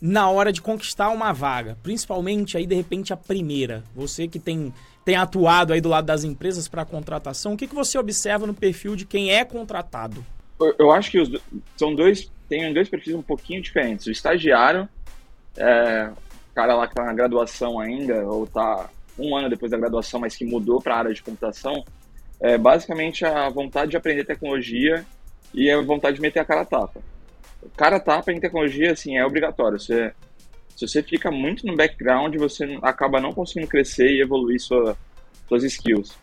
na 0.02 0.30
hora 0.30 0.52
de 0.52 0.62
conquistar 0.62 1.10
uma 1.10 1.34
vaga? 1.34 1.78
Principalmente 1.84 2.58
aí, 2.58 2.66
de 2.66 2.76
repente, 2.76 3.12
a 3.12 3.18
primeira. 3.18 3.84
Você 3.94 4.28
que 4.28 4.40
tem, 4.40 4.74
tem 5.06 5.16
atuado 5.16 5.72
aí 5.72 5.80
do 5.80 5.88
lado 5.88 6.06
das 6.06 6.24
empresas 6.24 6.68
para 6.68 6.84
contratação, 6.84 7.54
o 7.54 7.58
que, 7.58 7.68
que 7.68 7.76
você 7.76 7.98
observa 7.98 8.48
no 8.48 8.56
perfil 8.56 8.96
de 8.96 9.06
quem 9.06 9.32
é 9.32 9.46
contratado? 9.46 10.26
Eu, 10.80 10.92
acho 10.92 11.12
que 11.12 11.20
os, 11.20 11.30
são 11.78 11.94
dois, 11.94 12.32
tem 12.50 12.74
dois 12.74 12.90
perfis 12.90 13.14
um 13.14 13.22
pouquinho 13.22 13.62
diferentes. 13.62 14.08
O 14.08 14.12
estagiário, 14.12 14.90
é, 15.56 16.10
o 16.52 16.56
cara 16.56 16.76
lá 16.76 16.88
que 16.88 16.94
está 16.94 17.06
na 17.06 17.14
graduação 17.14 17.80
ainda, 17.80 18.26
ou 18.26 18.46
está 18.46 18.90
um 19.20 19.36
ano 19.36 19.50
depois 19.50 19.72
da 19.72 19.78
graduação, 19.78 20.20
mas 20.20 20.36
que 20.36 20.44
mudou 20.44 20.82
para 20.82 20.96
a 20.96 20.98
área 20.98 21.14
de 21.14 21.22
computação, 21.22 21.86
é 22.42 22.58
basicamente 22.58 23.24
a 23.24 23.48
vontade 23.50 23.92
de 23.92 23.98
aprender 23.98 24.26
tecnologia 24.26 25.06
e 25.54 25.70
a 25.70 25.80
vontade 25.82 26.16
de 26.16 26.22
meter 26.22 26.40
a 26.40 26.46
cara 26.46 26.66
tapa. 26.66 27.00
Cara 27.78 28.00
tapa 28.00 28.32
em 28.32 28.40
tecnologia, 28.40 28.92
assim, 28.92 29.18
é 29.18 29.26
obrigatório. 29.26 29.80
Você, 29.80 30.14
se 30.76 30.88
você 30.88 31.02
fica 31.02 31.32
muito 31.32 31.66
no 31.66 31.76
background, 31.76 32.36
você 32.36 32.78
acaba 32.82 33.22
não 33.22 33.32
conseguindo 33.32 33.68
crescer 33.68 34.10
e 34.12 34.22
evoluir 34.22 34.60
sua, 34.60 34.98
suas 35.48 35.64
skills. 35.64 36.18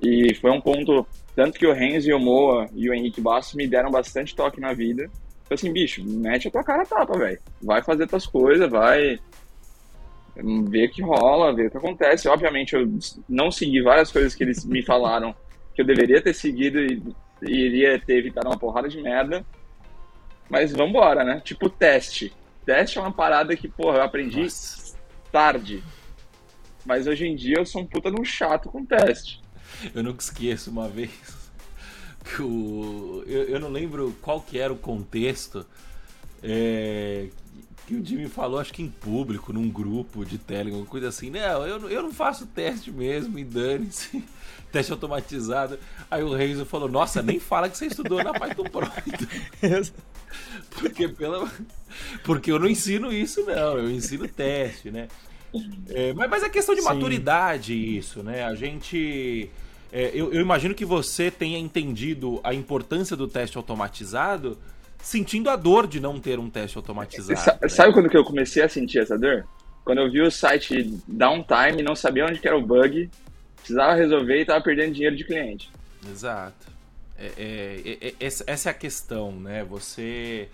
E 0.00 0.34
foi 0.34 0.50
um 0.50 0.60
ponto, 0.60 1.06
tanto 1.36 1.58
que 1.58 1.66
o 1.66 1.72
Renzo 1.72 2.08
e 2.08 2.14
o 2.14 2.18
Moa 2.18 2.68
e 2.74 2.88
o 2.88 2.94
Henrique 2.94 3.20
Basso 3.20 3.56
me 3.56 3.66
deram 3.66 3.90
bastante 3.90 4.34
toque 4.34 4.60
na 4.60 4.72
vida. 4.72 5.10
Falei 5.44 5.54
assim, 5.54 5.72
bicho, 5.72 6.04
mete 6.04 6.48
a 6.48 6.50
tua 6.50 6.64
cara 6.64 6.82
a 6.82 6.86
tapa, 6.86 7.18
velho. 7.18 7.38
Vai 7.62 7.82
fazer 7.82 8.06
tuas 8.06 8.26
coisas, 8.26 8.70
vai 8.70 9.18
ver 10.36 10.86
o 10.86 10.90
que 10.90 11.02
rola, 11.02 11.54
ver 11.54 11.66
o 11.66 11.70
que 11.70 11.76
acontece. 11.76 12.28
Obviamente, 12.28 12.74
eu 12.74 12.88
não 13.28 13.50
segui 13.50 13.82
várias 13.82 14.10
coisas 14.10 14.34
que 14.34 14.44
eles 14.44 14.64
me 14.64 14.82
falaram 14.82 15.34
que 15.74 15.82
eu 15.82 15.86
deveria 15.86 16.22
ter 16.22 16.34
seguido 16.34 16.78
e, 16.78 17.02
e 17.42 17.66
iria 17.66 17.98
ter 17.98 18.18
evitado 18.18 18.48
uma 18.48 18.58
porrada 18.58 18.88
de 18.88 19.02
merda. 19.02 19.44
Mas 20.48 20.72
vambora, 20.72 21.24
né? 21.24 21.42
Tipo 21.44 21.68
teste. 21.68 22.32
Teste 22.68 22.98
é 22.98 23.00
uma 23.00 23.10
parada 23.10 23.56
que, 23.56 23.66
porra, 23.66 23.96
eu 23.96 24.02
aprendi 24.02 24.42
Nossa. 24.42 24.94
tarde. 25.32 25.82
Mas 26.84 27.06
hoje 27.06 27.26
em 27.26 27.34
dia 27.34 27.56
eu 27.56 27.64
sou 27.64 27.80
um 27.80 27.86
puta 27.86 28.10
de 28.10 28.20
um 28.20 28.24
chato 28.26 28.68
com 28.68 28.84
teste. 28.84 29.40
Eu 29.94 30.02
nunca 30.02 30.20
esqueço 30.20 30.70
uma 30.70 30.86
vez 30.86 31.10
que 32.22 32.42
o. 32.42 33.24
Eu, 33.26 33.44
eu 33.44 33.58
não 33.58 33.70
lembro 33.70 34.14
qual 34.20 34.42
que 34.42 34.58
era 34.58 34.70
o 34.70 34.76
contexto. 34.76 35.64
É, 36.42 37.28
que 37.86 37.94
o 37.94 38.04
Jimmy 38.04 38.28
falou, 38.28 38.60
acho 38.60 38.74
que 38.74 38.82
em 38.82 38.90
público, 38.90 39.50
num 39.50 39.70
grupo 39.70 40.22
de 40.22 40.36
Telegram, 40.36 40.84
coisa 40.84 41.08
assim. 41.08 41.30
Não, 41.30 41.66
eu, 41.66 41.88
eu 41.88 42.02
não 42.02 42.12
faço 42.12 42.44
teste 42.44 42.92
mesmo, 42.92 43.38
e 43.38 43.44
dane-se. 43.44 44.22
teste 44.70 44.92
automatizado. 44.92 45.78
Aí 46.10 46.22
o 46.22 46.34
Renzo 46.34 46.66
falou, 46.66 46.86
nossa, 46.86 47.22
nem 47.22 47.40
fala 47.40 47.66
que 47.70 47.78
você 47.78 47.86
estudou 47.86 48.22
na 48.22 48.34
Python 48.34 48.64
Pro. 48.64 48.86
Porque, 50.70 51.08
pela... 51.08 51.50
Porque 52.24 52.52
eu 52.52 52.58
não 52.58 52.68
ensino 52.68 53.12
isso, 53.12 53.44
não. 53.44 53.78
Eu 53.78 53.90
ensino 53.90 54.26
teste, 54.28 54.90
né? 54.90 55.08
É, 55.88 56.12
mas, 56.12 56.30
mas 56.30 56.42
é 56.42 56.48
questão 56.48 56.74
de 56.74 56.82
Sim. 56.82 56.88
maturidade 56.88 57.74
isso, 57.74 58.22
né? 58.22 58.44
A 58.44 58.54
gente... 58.54 59.50
É, 59.90 60.10
eu, 60.12 60.32
eu 60.32 60.40
imagino 60.40 60.74
que 60.74 60.84
você 60.84 61.30
tenha 61.30 61.58
entendido 61.58 62.40
a 62.44 62.52
importância 62.52 63.16
do 63.16 63.26
teste 63.26 63.56
automatizado 63.56 64.58
sentindo 65.02 65.48
a 65.48 65.56
dor 65.56 65.86
de 65.86 66.00
não 66.00 66.20
ter 66.20 66.38
um 66.38 66.50
teste 66.50 66.76
automatizado. 66.76 67.38
Sa 67.38 67.58
né? 67.60 67.68
Sabe 67.68 67.92
quando 67.92 68.10
que 68.10 68.16
eu 68.16 68.24
comecei 68.24 68.62
a 68.62 68.68
sentir 68.68 68.98
essa 68.98 69.18
dor? 69.18 69.46
Quando 69.84 70.02
eu 70.02 70.10
vi 70.10 70.20
o 70.20 70.30
site 70.30 71.00
downtime, 71.06 71.82
não 71.82 71.94
sabia 71.94 72.26
onde 72.26 72.38
que 72.38 72.46
era 72.46 72.58
o 72.58 72.60
bug, 72.60 73.08
precisava 73.56 73.94
resolver 73.94 74.36
e 74.36 74.40
estava 74.42 74.62
perdendo 74.62 74.92
dinheiro 74.92 75.16
de 75.16 75.24
cliente. 75.24 75.70
Exato. 76.10 76.67
É, 77.18 77.32
é, 77.36 77.98
é, 78.00 78.08
é 78.08 78.14
essa 78.20 78.68
é 78.68 78.70
a 78.70 78.74
questão, 78.74 79.32
né? 79.32 79.64
Você 79.64 80.48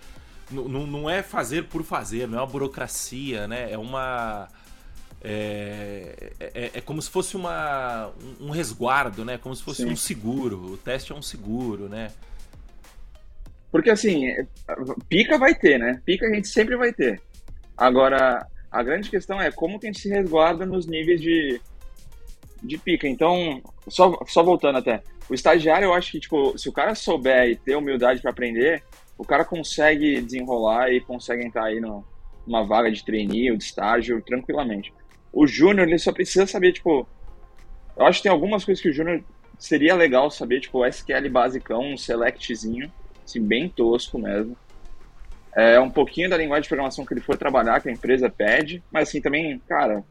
não 0.51 1.09
é 1.09 1.23
fazer 1.23 1.65
por 1.65 1.83
fazer, 1.83 2.27
não 2.27 2.37
é 2.37 2.41
uma 2.41 2.47
burocracia, 2.47 3.47
né? 3.47 3.71
É 3.71 3.77
uma 3.77 4.47
é, 5.27 6.33
é, 6.39 6.71
é, 6.75 6.81
como 6.81 7.01
se 7.01 7.09
fosse 7.09 7.35
uma, 7.35 8.11
um 8.39 8.51
resguardo, 8.51 9.25
né? 9.25 9.39
Como 9.39 9.55
se 9.55 9.63
fosse 9.63 9.81
Sim. 9.81 9.91
um 9.91 9.95
seguro. 9.95 10.73
O 10.73 10.77
teste 10.77 11.11
é 11.11 11.15
um 11.15 11.21
seguro, 11.21 11.89
né? 11.89 12.11
Porque 13.71 13.89
assim, 13.89 14.27
pica 15.09 15.39
vai 15.39 15.55
ter, 15.55 15.79
né? 15.79 15.99
Pica 16.05 16.27
a 16.27 16.33
gente 16.33 16.47
sempre 16.47 16.77
vai 16.77 16.93
ter. 16.93 17.19
Agora, 17.75 18.45
a 18.71 18.83
grande 18.83 19.09
questão 19.09 19.41
é 19.41 19.49
como 19.51 19.79
que 19.79 19.87
a 19.87 19.91
gente 19.91 20.01
se 20.01 20.09
resguarda 20.09 20.63
nos 20.63 20.85
níveis 20.85 21.19
de, 21.19 21.59
de 22.61 22.77
pica. 22.77 23.07
Então, 23.07 23.63
só, 23.87 24.23
só 24.27 24.43
voltando 24.43 24.77
até, 24.77 25.01
o 25.29 25.33
estagiário, 25.33 25.85
eu 25.85 25.93
acho 25.93 26.11
que, 26.11 26.19
tipo, 26.19 26.57
se 26.57 26.69
o 26.69 26.71
cara 26.71 26.93
souber 26.93 27.49
e 27.49 27.55
ter 27.55 27.75
humildade 27.75 28.21
para 28.21 28.31
aprender, 28.31 28.83
o 29.17 29.25
cara 29.25 29.43
consegue 29.43 30.21
desenrolar 30.21 30.91
e 30.91 31.01
consegue 31.01 31.45
entrar 31.45 31.65
aí 31.65 31.79
numa 31.79 32.63
vaga 32.63 32.91
de 32.91 33.03
trainee 33.03 33.51
ou 33.51 33.57
de 33.57 33.63
estágio 33.63 34.21
tranquilamente. 34.21 34.93
O 35.33 35.47
júnior, 35.47 35.87
ele 35.87 35.97
só 35.97 36.11
precisa 36.11 36.45
saber, 36.45 36.73
tipo, 36.73 37.07
eu 37.97 38.05
acho 38.05 38.19
que 38.19 38.23
tem 38.23 38.31
algumas 38.31 38.63
coisas 38.63 38.81
que 38.81 38.89
o 38.89 38.93
júnior 38.93 39.23
seria 39.57 39.95
legal 39.95 40.29
saber, 40.29 40.59
tipo, 40.59 40.85
SQL 40.85 41.29
basicão, 41.29 41.81
um 41.81 41.97
selectzinho, 41.97 42.91
assim, 43.25 43.41
bem 43.41 43.69
tosco 43.69 44.19
mesmo. 44.19 44.55
É 45.55 45.79
um 45.79 45.89
pouquinho 45.89 46.29
da 46.29 46.37
linguagem 46.37 46.63
de 46.63 46.67
programação 46.67 47.05
que 47.05 47.13
ele 47.13 47.21
for 47.21 47.37
trabalhar, 47.37 47.81
que 47.81 47.89
a 47.89 47.91
empresa 47.91 48.29
pede, 48.29 48.83
mas 48.91 49.07
assim, 49.07 49.21
também, 49.21 49.57
cara, 49.67 50.03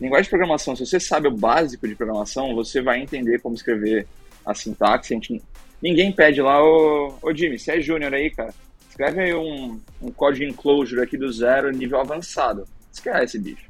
linguagem 0.00 0.24
de 0.24 0.30
programação, 0.30 0.74
se 0.74 0.86
você 0.86 0.98
sabe 0.98 1.28
o 1.28 1.36
básico 1.36 1.86
de 1.86 1.94
programação, 1.94 2.54
você 2.54 2.80
vai 2.80 3.00
entender 3.00 3.40
como 3.40 3.54
escrever 3.54 4.06
a 4.46 4.54
sintaxe. 4.54 5.12
A 5.12 5.16
gente, 5.16 5.42
ninguém 5.82 6.12
pede 6.12 6.40
lá, 6.40 6.62
ô, 6.62 7.18
ô 7.20 7.34
Jimmy, 7.34 7.58
você 7.58 7.72
é 7.72 7.80
júnior 7.80 8.14
aí, 8.14 8.30
cara, 8.30 8.54
escreve 8.88 9.20
aí 9.20 9.34
um, 9.34 9.80
um 10.00 10.10
código 10.10 10.48
enclosure 10.50 11.02
aqui 11.02 11.18
do 11.18 11.30
zero, 11.30 11.70
nível 11.72 12.00
avançado. 12.00 12.66
Esquece, 12.92 13.38
bicho. 13.38 13.66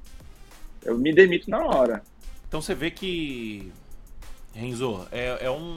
Eu 0.85 0.97
me 0.99 1.13
demito 1.13 1.51
na 1.51 1.65
hora. 1.65 2.03
Então 2.47 2.61
você 2.61 2.75
vê 2.75 2.91
que, 2.91 3.73
Renzo, 4.55 5.07
é, 5.11 5.47
é 5.47 5.51
um 5.51 5.77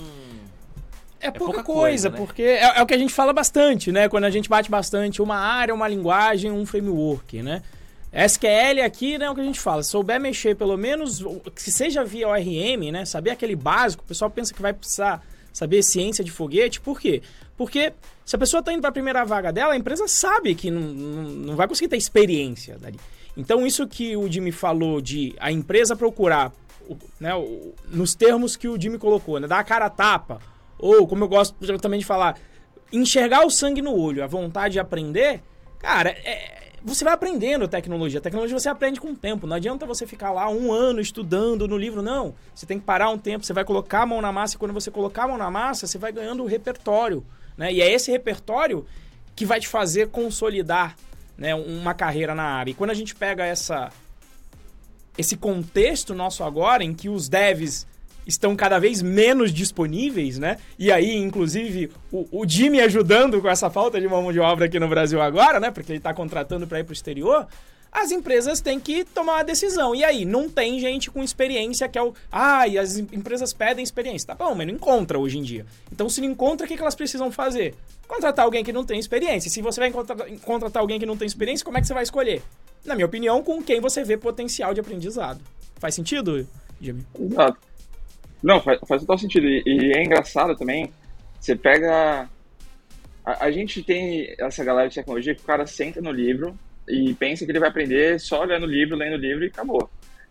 é, 1.20 1.28
é 1.28 1.32
pouca, 1.32 1.54
pouca 1.54 1.64
coisa, 1.64 2.10
coisa 2.10 2.10
né? 2.10 2.18
porque 2.18 2.44
é, 2.44 2.78
é, 2.78 2.82
o 2.82 2.86
que 2.86 2.94
a 2.94 2.98
gente 2.98 3.14
fala 3.14 3.34
bastante, 3.34 3.92
né? 3.92 4.08
Quando 4.08 4.26
a 4.26 4.30
gente 4.30 4.48
bate 4.48 4.70
bastante 4.70 5.22
uma 5.22 5.36
área, 5.36 5.74
uma 5.74 5.88
linguagem, 5.88 6.52
um 6.52 6.66
framework, 6.66 7.42
né? 7.42 7.62
SQL 8.12 8.84
aqui, 8.84 9.18
né, 9.18 9.26
é 9.26 9.30
o 9.30 9.36
que 9.36 9.42
a 9.42 9.44
gente 9.44 9.60
fala. 9.60 9.84
Se 9.84 9.92
souber 9.92 10.20
mexer 10.20 10.56
pelo 10.56 10.76
menos, 10.78 11.24
que 11.56 11.72
seja 11.72 12.04
via 12.04 12.28
ORM, 12.28 12.92
né? 12.92 13.06
Saber 13.06 13.32
aquele 13.32 13.56
básico, 13.56 14.04
o 14.04 14.08
pessoal 14.08 14.32
pensa 14.32 14.54
que 14.54 14.62
vai 14.62 14.74
precisar 14.74 15.24
saber 15.54 15.84
ciência 15.84 16.24
de 16.24 16.32
foguete. 16.32 16.82
Por 16.82 17.00
quê? 17.00 17.22
Porque 17.56 17.94
se 18.26 18.36
a 18.36 18.40
pessoa 18.40 18.60
está 18.60 18.74
indo 18.74 18.82
para 18.82 18.90
a 18.90 18.94
primeira 18.94 19.24
vaga 19.26 19.52
dela, 19.52 19.74
a 19.74 19.78
empresa 19.78 20.08
sabe 20.08 20.56
que 20.56 20.72
não, 20.72 20.82
não, 20.82 21.24
não 21.24 21.56
vai 21.56 21.68
conseguir 21.68 21.90
ter 21.90 21.98
experiência 21.98 22.78
dali. 22.80 23.00
Então, 23.38 23.66
isso 23.66 23.88
que 23.88 24.18
o 24.18 24.30
Jimmy 24.32 24.52
falou 24.52 25.00
de 25.00 25.36
a 25.40 25.52
empresa 25.52 25.96
procurar 25.96 26.52
né, 27.20 27.32
nos 27.88 28.16
termos 28.16 28.56
que 28.56 28.68
o 28.68 28.80
Jimmy 28.80 28.98
colocou, 28.98 29.40
né? 29.40 29.48
Dar 29.48 29.60
a 29.60 29.64
cara 29.64 29.86
a 29.86 29.90
tapa. 29.90 30.42
Ou, 30.78 31.08
como 31.08 31.26
eu 31.26 31.28
gosto 31.28 31.56
também 31.80 32.00
de 32.00 32.06
falar, 32.06 32.38
enxergar 32.92 33.46
o 33.46 33.50
sangue 33.50 33.82
no 33.82 33.96
olho, 33.96 34.24
a 34.24 34.28
vontade 34.28 34.74
de 34.74 34.80
aprender, 34.80 35.42
cara, 35.78 36.10
é- 36.10 36.69
você 36.84 37.04
vai 37.04 37.14
aprendendo 37.14 37.68
tecnologia. 37.68 38.22
Tecnologia 38.22 38.58
você 38.58 38.70
aprende 38.70 39.00
com 39.00 39.12
o 39.12 39.16
tempo. 39.16 39.46
Não 39.46 39.56
adianta 39.56 39.86
você 39.86 40.08
ficar 40.08 40.32
lá 40.32 40.50
um 40.50 40.72
ano 40.72 41.02
estudando 41.02 41.68
no 41.68 41.78
livro, 41.78 42.02
não. 42.02 42.34
Você 42.54 42.66
tem 42.66 42.80
que 42.80 42.86
parar 42.86 43.10
um 43.10 43.18
tempo, 43.18 43.46
você 43.46 43.54
vai 43.54 43.66
colocar 43.66 44.04
a 44.04 44.06
mão 44.06 44.22
na 44.22 44.32
massa, 44.32 44.56
e 44.56 44.60
quando 44.60 44.74
você 44.74 44.90
colocar 44.90 45.24
a 45.24 45.28
mão 45.28 45.38
na 45.38 45.52
massa, 45.52 45.88
você 45.88 45.98
vai 45.98 46.12
ganhando 46.12 46.44
o 46.44 46.46
repertório. 46.46 47.26
Né? 47.58 47.74
E 47.74 47.82
é 47.82 47.92
esse 47.92 48.12
repertório 48.12 48.86
que 49.36 49.46
vai 49.46 49.60
te 49.60 49.68
fazer 49.68 50.10
consolidar 50.10 50.96
né, 51.38 51.56
uma 51.56 51.94
carreira 51.94 52.36
na 52.36 52.44
área. 52.44 52.72
E 52.72 52.74
quando 52.74 52.92
a 52.92 52.94
gente 52.94 53.16
pega 53.16 53.46
essa, 53.46 53.90
esse 55.18 55.38
contexto 55.38 56.14
nosso 56.14 56.44
agora, 56.44 56.84
em 56.84 56.94
que 56.94 57.10
os 57.10 57.30
devs 57.30 57.88
estão 58.30 58.56
cada 58.56 58.80
vez 58.80 59.02
menos 59.02 59.52
disponíveis, 59.54 60.38
né? 60.40 60.58
E 60.78 60.92
aí, 60.92 61.16
inclusive, 61.16 61.92
o, 62.12 62.28
o 62.32 62.48
Jimmy 62.48 62.80
ajudando 62.82 63.42
com 63.42 63.50
essa 63.50 63.70
falta 63.70 64.00
de 64.00 64.08
mão 64.08 64.32
de 64.32 64.40
obra 64.40 64.66
aqui 64.66 64.80
no 64.80 64.88
Brasil 64.88 65.22
agora, 65.22 65.60
né? 65.60 65.72
Porque 65.72 65.92
ele 65.92 65.98
está 66.00 66.14
contratando 66.14 66.66
para 66.68 66.80
ir 66.80 66.84
para 66.84 66.92
o 66.92 66.94
exterior. 66.94 67.48
As 67.92 68.12
empresas 68.12 68.62
têm 68.62 68.80
que 68.80 69.04
tomar 69.04 69.34
uma 69.38 69.44
decisão. 69.44 69.96
E 69.96 70.04
aí, 70.04 70.24
não 70.24 70.48
tem 70.48 70.80
gente 70.80 71.10
com 71.10 71.24
experiência 71.24 71.90
que 71.90 71.98
é 71.98 72.04
o. 72.04 72.14
Ah, 72.32 72.68
e 72.68 72.78
as 72.78 72.98
em- 72.98 73.08
empresas 73.12 73.52
pedem 73.52 73.84
experiência. 73.84 74.28
Tá 74.28 74.36
bom, 74.36 74.54
mas 74.54 74.68
não 74.68 74.76
encontra 74.76 75.18
hoje 75.18 75.40
em 75.40 75.42
dia. 75.42 75.66
Então, 75.92 76.08
se 76.08 76.22
não 76.22 76.28
encontra, 76.30 76.66
o 76.66 76.70
que 76.70 76.80
elas 76.80 76.94
precisam 76.94 77.32
fazer? 77.32 77.74
Contratar 78.08 78.46
alguém 78.46 78.64
que 78.64 78.72
não 78.72 78.86
tem 78.86 79.00
experiência. 79.00 79.50
Se 79.50 79.62
você 79.62 79.80
vai 79.80 79.92
contratar 79.92 80.82
alguém 80.82 81.00
que 81.00 81.06
não 81.06 81.18
tem 81.18 81.26
experiência, 81.26 81.66
como 81.66 81.78
é 81.78 81.82
que 81.82 81.88
você 81.88 81.94
vai 81.94 82.04
escolher? 82.04 82.44
Na 82.86 82.94
minha 82.94 83.08
opinião, 83.08 83.42
com 83.44 83.62
quem 83.62 83.82
você 83.82 84.04
vê 84.04 84.18
potencial 84.18 84.74
de 84.74 84.80
aprendizado. 84.80 85.42
Faz 85.80 85.96
sentido, 85.96 86.48
Jimmy? 86.80 87.06
Exato. 87.20 87.58
Não, 88.42 88.62
faz, 88.62 88.80
faz 88.88 89.02
total 89.02 89.18
sentido. 89.18 89.48
E, 89.48 89.64
e 89.66 89.94
é 89.94 90.04
engraçado 90.04 90.56
também, 90.56 90.92
você 91.40 91.56
pega. 91.56 92.30
A, 93.26 93.46
a 93.46 93.52
gente 93.52 93.84
tem 93.84 94.34
essa 94.40 94.64
galera 94.64 94.90
de 94.90 94.96
tecnologia 94.96 95.36
que 95.36 95.42
o 95.42 95.46
cara 95.46 95.66
senta 95.68 96.02
no 96.02 96.12
livro 96.12 96.58
e 96.88 97.14
pensa 97.14 97.46
que 97.46 97.52
ele 97.52 97.60
vai 97.60 97.70
aprender 97.70 98.20
só 98.20 98.42
olhando 98.42 98.64
o 98.64 98.70
livro, 98.70 98.98
lendo 98.98 99.14
o 99.14 99.22
livro 99.22 99.44
e 99.44 99.48
acabou. 99.48 99.90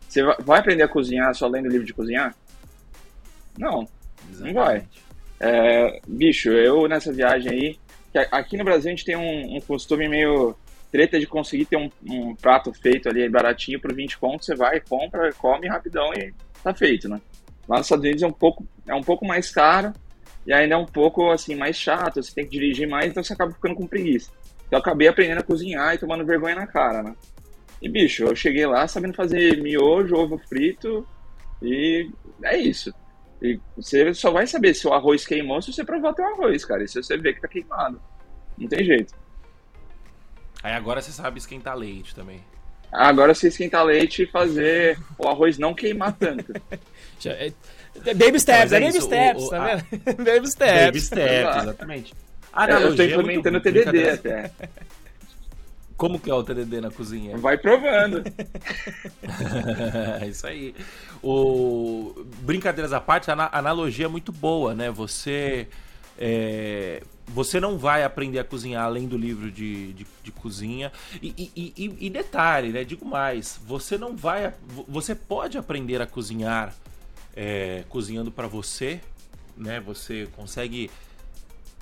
Você 0.09 0.23
vai, 0.23 0.59
aprender 0.59 0.83
a 0.83 0.89
cozinhar 0.89 1.35
só 1.35 1.47
lendo 1.47 1.67
o 1.67 1.71
livro 1.71 1.87
de 1.87 1.93
cozinhar? 1.93 2.35
Não. 3.59 3.87
Não 4.39 4.53
vai. 4.55 4.85
É, 5.41 6.01
bicho, 6.07 6.51
eu 6.51 6.89
nessa 6.89 7.13
viagem 7.13 7.53
aí, 7.53 7.79
aqui 8.33 8.57
no 8.57 8.65
Brasil 8.65 8.91
a 8.91 8.95
gente 8.95 9.05
tem 9.05 9.17
um, 9.17 9.57
um 9.57 9.61
costume 9.61 10.09
meio 10.09 10.57
treta 10.91 11.21
de 11.21 11.27
conseguir 11.27 11.67
ter 11.67 11.77
um, 11.77 11.91
um 12.03 12.35
prato 12.35 12.73
feito 12.73 13.09
ali 13.09 13.29
baratinho 13.29 13.81
por 13.81 13.95
20 13.95 14.19
contos, 14.19 14.47
você 14.47 14.57
vai, 14.57 14.81
compra, 14.81 15.33
come 15.35 15.69
rapidão 15.69 16.13
e 16.15 16.33
tá 16.63 16.75
feito, 16.75 17.09
né? 17.09 17.21
Lá 17.69 17.77
nos 17.77 17.87
Estados 17.87 18.05
Unidos 18.05 18.23
é 18.23 18.27
um 18.27 18.33
pouco, 18.33 18.67
é 18.87 18.95
um 18.95 19.03
pouco 19.03 19.27
mais 19.27 19.51
caro 19.51 19.93
e 20.47 20.53
ainda 20.53 20.75
é 20.75 20.79
um 20.79 20.87
pouco 20.87 21.31
assim 21.31 21.55
mais 21.55 21.77
chato, 21.77 22.23
você 22.23 22.35
tem 22.35 22.45
que 22.45 22.51
dirigir 22.51 22.89
mais, 22.89 23.11
então 23.11 23.23
você 23.23 23.35
acaba 23.35 23.53
ficando 23.53 23.75
com 23.75 23.87
preguiça. 23.87 24.31
Então 24.67 24.79
eu 24.79 24.79
acabei 24.79 25.09
aprendendo 25.09 25.41
a 25.41 25.43
cozinhar 25.43 25.95
e 25.95 25.99
tomando 25.99 26.25
vergonha 26.25 26.55
na 26.55 26.67
cara, 26.67 27.03
né? 27.03 27.15
E 27.81 27.89
bicho, 27.89 28.25
eu 28.25 28.35
cheguei 28.35 28.67
lá 28.67 28.89
sabendo 28.89 29.15
fazer 29.15 29.61
miojo, 29.63 30.17
ovo 30.17 30.39
frito 30.39 31.07
e 31.63 32.11
é 32.43 32.57
isso. 32.57 32.93
E 33.41 33.61
você 33.77 34.13
só 34.15 34.31
vai 34.31 34.47
saber 34.47 34.75
se 34.75 34.87
o 34.89 34.93
arroz 34.93 35.27
queimou 35.27 35.63
se 35.63 35.73
você 35.73 35.85
provar 35.85 36.15
teu 36.15 36.27
arroz, 36.27 36.65
cara. 36.65 36.83
E 36.83 36.89
se 36.89 37.01
você 37.01 37.17
ver 37.17 37.35
que 37.35 37.41
tá 37.41 37.49
queimado. 37.49 38.01
Não 38.57 38.69
tem 38.69 38.85
jeito. 38.85 39.15
Aí 40.63 40.73
agora 40.73 41.01
você 41.01 41.13
sabe 41.13 41.39
esquentar 41.39 41.77
leite 41.77 42.15
também. 42.15 42.43
Agora 42.93 43.35
você 43.35 43.49
esquentar 43.49 43.85
leite 43.85 44.23
e 44.23 44.27
fazer 44.27 44.99
o 45.19 45.29
arroz 45.29 45.59
não 45.59 45.75
queimar 45.75 46.13
tanto. 46.13 46.53
Já- 47.21 47.33
é- 47.33 47.53
é 48.07 48.15
Baby 48.15 48.39
steps, 48.39 48.73
é 48.73 48.77
é 48.77 48.81
baby 48.81 48.99
o- 48.99 49.03
steps, 49.03 49.43
o- 49.45 49.51
tá 49.51 49.65
a- 49.65 49.77
vendo? 49.77 50.17
baby 50.25 50.49
steps. 50.51 50.85
Baby 50.87 51.01
steps, 51.01 51.63
exatamente. 51.63 52.13
É, 52.13 52.17
eu 52.63 52.67
tô 52.67 52.73
Analogia 52.73 53.05
é 53.05 53.09
implementando 53.11 53.59
o 53.59 53.61
TDD 53.61 54.09
até. 54.11 54.51
Como 55.97 56.19
que 56.21 56.31
é 56.31 56.35
o 56.35 56.45
TDD 56.45 56.81
na 56.81 56.91
cozinha? 56.93 57.37
Vai 57.39 57.59
provando. 57.59 58.23
Isso 60.29 60.47
aí. 60.47 60.75
O... 61.23 62.25
Brincadeiras 62.43 62.93
à 62.93 63.01
parte, 63.01 63.31
a 63.31 63.35
ana- 63.35 63.51
analogia 63.53 64.05
é 64.07 64.09
muito 64.09 64.31
boa, 64.31 64.75
né? 64.75 64.91
Você. 64.93 65.67
é, 66.17 67.03
Você 67.29 67.61
não 67.61 67.77
vai 67.79 68.03
aprender 68.05 68.39
a 68.39 68.45
cozinhar 68.45 68.85
além 68.85 69.07
do 69.07 69.17
livro 69.17 69.51
de, 69.51 69.93
de, 69.93 70.07
de 70.23 70.33
cozinha. 70.33 70.91
E, 71.23 71.29
e- 71.55 71.73
e- 71.77 72.07
e 72.07 72.11
detalhe, 72.11 72.71
né? 72.71 72.85
Digo 72.85 73.05
mais, 73.05 73.61
você 73.67 73.99
não 73.99 74.17
vai. 74.17 74.55
Você 74.89 75.15
pode 75.15 75.59
aprender 75.59 76.01
a 76.01 76.07
cozinhar 76.07 76.75
é, 77.37 77.85
cozinhando 77.89 78.31
para 78.33 78.47
você, 78.49 79.01
né? 79.57 79.79
Você 79.81 80.27
consegue 80.35 80.91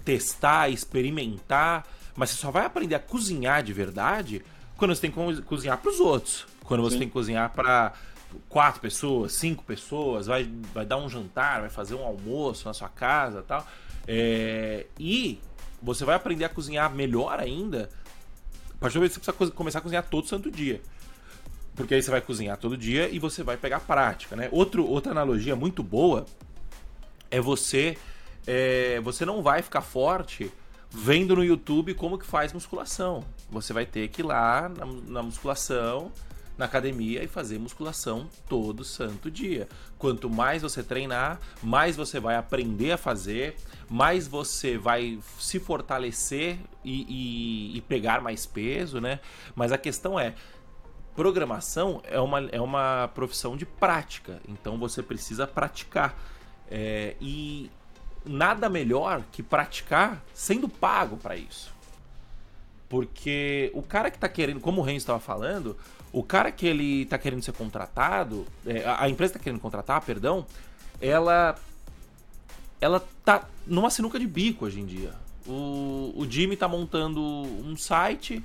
testar, 0.04 0.68
experimentar, 0.68 1.86
mas 2.14 2.30
você 2.30 2.36
só 2.36 2.50
vai 2.50 2.64
aprender 2.66 2.94
a 2.94 3.00
cozinhar 3.00 3.62
de 3.62 3.72
verdade 3.72 4.44
quando 4.76 4.94
você 4.94 5.00
tem 5.02 5.10
que 5.10 5.16
co- 5.16 5.42
cozinhar 5.42 5.78
para 5.78 5.90
os 5.90 6.00
outros. 6.00 6.46
Quando 6.64 6.82
você 6.82 6.94
Sim. 6.94 6.98
tem 7.00 7.08
que 7.08 7.12
cozinhar 7.14 7.50
para 7.52 7.92
quatro 8.48 8.80
pessoas, 8.80 9.32
cinco 9.32 9.62
pessoas, 9.64 10.26
vai, 10.26 10.50
vai 10.74 10.84
dar 10.84 10.96
um 10.98 11.08
jantar, 11.08 11.60
vai 11.60 11.70
fazer 11.70 11.94
um 11.94 12.04
almoço 12.04 12.66
na 12.66 12.74
sua 12.74 12.88
casa 12.88 13.42
tal. 13.46 13.66
É, 14.06 14.86
e 14.98 15.40
você 15.82 16.04
vai 16.04 16.14
aprender 16.14 16.44
a 16.44 16.48
cozinhar 16.48 16.92
melhor 16.94 17.38
ainda 17.38 17.90
a 18.74 18.78
partir 18.78 18.94
do 18.94 19.00
momento 19.00 19.18
que 19.18 19.24
você 19.24 19.32
precisa 19.32 19.50
co- 19.50 19.56
começar 19.56 19.78
a 19.78 19.82
cozinhar 19.82 20.04
todo 20.08 20.26
santo 20.26 20.50
dia. 20.50 20.80
Porque 21.74 21.94
aí 21.94 22.02
você 22.02 22.10
vai 22.10 22.20
cozinhar 22.20 22.56
todo 22.56 22.76
dia 22.76 23.08
e 23.08 23.18
você 23.18 23.42
vai 23.42 23.56
pegar 23.56 23.80
prática, 23.80 24.34
né? 24.36 24.48
Outro, 24.52 24.86
outra 24.86 25.12
analogia 25.12 25.54
muito 25.56 25.82
boa 25.82 26.24
é 27.30 27.40
você 27.40 27.96
é, 28.46 29.00
você 29.00 29.24
não 29.24 29.42
vai 29.42 29.60
ficar 29.60 29.80
forte 29.82 30.50
vendo 30.90 31.34
no 31.36 31.44
YouTube 31.44 31.94
como 31.94 32.18
que 32.18 32.24
faz 32.24 32.52
musculação. 32.52 33.24
Você 33.50 33.72
vai 33.72 33.84
ter 33.84 34.08
que 34.08 34.22
ir 34.22 34.24
lá 34.24 34.68
na, 34.68 34.86
na 34.86 35.22
musculação, 35.22 36.12
na 36.56 36.64
academia 36.64 37.22
e 37.22 37.28
fazer 37.28 37.58
musculação 37.58 38.28
todo 38.48 38.82
santo 38.84 39.30
dia. 39.30 39.68
Quanto 39.98 40.28
mais 40.30 40.62
você 40.62 40.82
treinar, 40.82 41.38
mais 41.62 41.96
você 41.96 42.18
vai 42.18 42.36
aprender 42.36 42.92
a 42.92 42.96
fazer, 42.96 43.56
mais 43.90 44.26
você 44.26 44.78
vai 44.78 45.18
se 45.38 45.58
fortalecer 45.60 46.58
e, 46.84 47.02
e- 47.08 47.76
e 47.76 47.80
pegar 47.82 48.20
mais 48.20 48.46
peso, 48.46 49.00
né? 49.00 49.20
Mas 49.54 49.70
a 49.72 49.78
questão 49.78 50.18
é, 50.18 50.34
programação 51.14 52.02
é 52.04 52.20
uma, 52.20 52.40
é 52.50 52.60
uma 52.60 53.08
profissão 53.14 53.56
de 53.56 53.64
prática, 53.66 54.40
então 54.48 54.78
você 54.78 55.02
precisa 55.02 55.46
praticar. 55.46 56.18
É, 56.70 57.14
e 57.20 57.70
nada 58.24 58.68
melhor 58.68 59.22
que 59.30 59.42
praticar 59.42 60.22
sendo 60.34 60.68
pago 60.68 61.16
para 61.16 61.36
isso. 61.36 61.72
Porque 62.88 63.70
o 63.74 63.82
cara 63.82 64.10
que 64.10 64.18
tá 64.18 64.28
querendo, 64.28 64.60
como 64.60 64.80
o 64.80 64.84
Renzo 64.84 64.98
estava 64.98 65.18
falando, 65.18 65.76
o 66.12 66.22
cara 66.22 66.50
que 66.52 66.66
ele 66.66 67.04
tá 67.06 67.18
querendo 67.18 67.42
ser 67.42 67.52
contratado, 67.52 68.46
é, 68.66 68.84
a- 68.86 69.08
empresa 69.08 69.32
que 69.34 69.38
tá 69.38 69.44
querendo 69.44 69.60
contratar, 69.60 70.00
perdão, 70.02 70.46
ela 71.00 71.56
ela 72.80 73.02
tá 73.24 73.48
numa 73.66 73.90
sinuca 73.90 74.18
de 74.18 74.26
bico 74.26 74.66
hoje 74.66 74.80
em 74.80 74.86
dia. 74.86 75.12
O, 75.46 76.12
o 76.16 76.26
Jimmy 76.28 76.56
tá 76.56 76.68
montando 76.68 77.20
um 77.22 77.76
site 77.76 78.42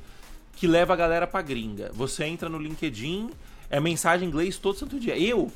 que 0.55 0.67
leva 0.67 0.93
a 0.93 0.95
galera 0.95 1.27
pra 1.27 1.41
gringa. 1.41 1.91
Você 1.93 2.23
entra 2.25 2.47
no 2.47 2.57
LinkedIn, 2.57 3.29
é 3.69 3.79
mensagem 3.79 4.25
em 4.27 4.29
inglês 4.31 4.57
todo 4.57 4.77
santo 4.77 4.99
dia. 4.99 5.17
Eu, 5.17 5.51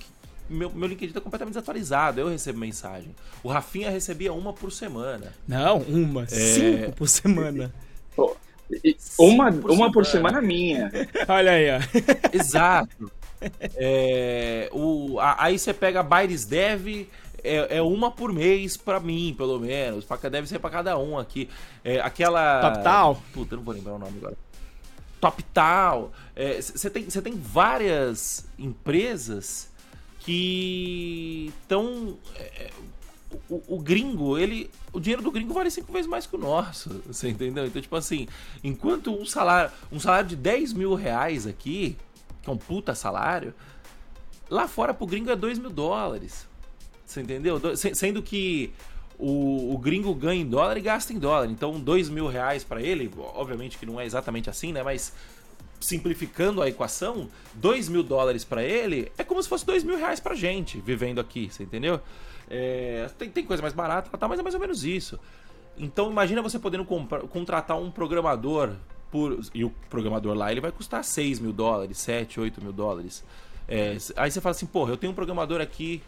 meu, 0.49 0.69
meu 0.71 0.87
LinkedIn 0.89 1.13
tá 1.13 1.21
completamente 1.21 1.53
desatualizado, 1.53 2.19
eu 2.19 2.27
recebo 2.27 2.59
mensagem. 2.59 3.15
O 3.43 3.49
Rafinha 3.49 3.89
recebia 3.89 4.33
uma 4.33 4.51
por 4.53 4.71
semana. 4.71 5.33
Não, 5.47 5.79
uma, 5.79 6.27
cinco 6.27 6.91
por 6.93 7.07
semana. 7.07 7.73
Uma, 9.17 9.51
por 9.51 9.71
uma 9.71 9.91
por 9.91 10.05
semana. 10.05 10.35
semana 10.39 10.47
minha. 10.47 10.91
Olha 11.27 11.51
aí, 11.51 11.65
ó. 11.71 11.79
Exato. 12.33 13.11
É, 13.75 14.69
o, 14.73 15.19
a- 15.19 15.43
aí 15.45 15.57
você 15.59 15.73
pega 15.73 15.99
a 15.99 16.03
Bytes 16.03 16.45
Dev, 16.45 17.07
é, 17.43 17.77
é 17.77 17.81
uma 17.81 18.09
por 18.11 18.33
mês 18.33 18.75
pra 18.75 18.99
mim, 18.99 19.33
pelo 19.37 19.59
menos. 19.59 20.03
Pra, 20.05 20.17
deve 20.29 20.47
ser 20.47 20.59
pra 20.59 20.69
cada 20.69 20.97
um 20.97 21.17
aqui. 21.17 21.49
É, 21.83 21.99
aquela. 21.99 22.61
TopTal? 22.61 23.21
Puta, 23.33 23.53
eu 23.53 23.57
não 23.57 23.63
vou 23.63 23.73
lembrar 23.73 23.93
o 23.93 23.99
nome 23.99 24.17
agora. 24.17 24.35
TopTal. 25.21 26.11
Você 26.61 26.89
tem, 26.89 27.03
você 27.09 27.21
tem 27.21 27.33
várias 27.35 28.45
empresas 28.59 29.69
que 30.19 31.51
estão. 31.61 32.17
O, 33.49 33.75
o 33.75 33.79
gringo, 33.79 34.37
ele. 34.37 34.69
O 34.93 34.99
dinheiro 34.99 35.21
do 35.21 35.31
gringo 35.31 35.53
vale 35.53 35.69
cinco 35.71 35.91
vezes 35.91 36.07
mais 36.07 36.25
que 36.25 36.35
o 36.35 36.39
nosso. 36.39 36.89
Você 37.07 37.29
entendeu? 37.29 37.65
Então, 37.65 37.81
tipo 37.81 37.95
assim, 37.95 38.27
enquanto 38.63 39.13
um 39.13 39.25
salário. 39.25 39.71
Um 39.91 39.99
salário 39.99 40.29
de 40.29 40.35
10 40.35 40.73
mil 40.73 40.93
reais 40.93 41.45
aqui, 41.47 41.97
que 42.41 42.49
é 42.49 42.53
um 42.53 42.57
puta 42.57 42.93
salário, 42.95 43.53
lá 44.49 44.67
fora 44.67 44.93
pro 44.93 45.05
gringo 45.07 45.29
é 45.31 45.35
2 45.35 45.59
mil 45.59 45.69
dólares. 45.69 46.47
Você 47.05 47.21
entendeu? 47.21 47.59
Do- 47.59 47.75
se- 47.75 47.93
Sendo 47.95 48.21
que 48.21 48.71
o, 49.17 49.73
o 49.73 49.77
gringo 49.77 50.13
ganha 50.13 50.41
em 50.41 50.45
dólar 50.47 50.77
e 50.77 50.81
gasta 50.81 51.11
em 51.13 51.19
dólar. 51.19 51.49
Então, 51.49 51.79
2 51.79 52.09
mil 52.09 52.27
reais 52.27 52.63
pra 52.63 52.81
ele, 52.81 53.11
obviamente 53.17 53.77
que 53.77 53.85
não 53.85 53.99
é 53.99 54.05
exatamente 54.05 54.49
assim, 54.49 54.71
né? 54.71 54.81
Mas 54.83 55.13
simplificando 55.79 56.61
a 56.61 56.69
equação, 56.69 57.29
2 57.55 57.89
mil 57.89 58.01
dólares 58.01 58.43
para 58.43 58.63
ele 58.63 59.11
é 59.17 59.23
como 59.23 59.41
se 59.43 59.47
fosse 59.49 59.65
2 59.65 59.83
mil 59.83 59.97
reais 59.97 60.19
pra 60.19 60.33
gente 60.33 60.79
vivendo 60.79 61.19
aqui, 61.19 61.49
você 61.51 61.63
entendeu? 61.63 61.99
É, 62.49 63.09
tem, 63.17 63.29
tem 63.29 63.45
coisa 63.45 63.61
mais 63.61 63.73
barata, 63.73 64.15
tá, 64.17 64.27
mas 64.27 64.39
é 64.39 64.43
mais 64.43 64.55
ou 64.55 64.61
menos 64.61 64.83
isso. 64.83 65.19
Então 65.77 66.09
imagina 66.09 66.41
você 66.41 66.57
podendo 66.57 66.85
contratar 66.85 67.77
um 67.77 67.91
programador 67.91 68.71
por, 69.11 69.39
e 69.53 69.63
o 69.63 69.69
programador 69.89 70.35
lá 70.35 70.51
ele 70.51 70.61
vai 70.61 70.71
custar 70.71 71.03
6 71.03 71.39
mil 71.39 71.51
dólares, 71.51 71.97
7, 71.97 72.39
8 72.39 72.61
mil 72.61 72.71
dólares. 72.71 73.23
É, 73.67 73.97
aí 74.15 74.29
você 74.29 74.39
fala 74.39 74.51
assim, 74.51 74.65
porra, 74.65 74.91
eu 74.91 74.97
tenho 74.97 75.11
um 75.11 75.15
programador 75.15 75.59
aqui 75.59 76.01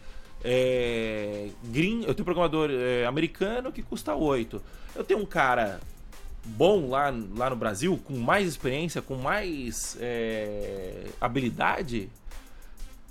é, 0.44 1.48
green, 1.64 2.02
eu 2.04 2.14
tenho 2.14 2.22
um 2.22 2.24
programador 2.24 2.70
é, 2.70 3.04
americano 3.06 3.72
que 3.72 3.82
custa 3.82 4.14
8. 4.14 4.62
Eu 4.94 5.04
tenho 5.04 5.20
um 5.20 5.26
cara 5.26 5.80
bom 6.44 6.88
lá, 6.88 7.12
lá 7.36 7.50
no 7.50 7.56
Brasil, 7.56 8.00
com 8.04 8.16
mais 8.16 8.46
experiência, 8.46 9.02
com 9.02 9.16
mais 9.16 9.96
é, 10.00 11.06
habilidade, 11.20 12.08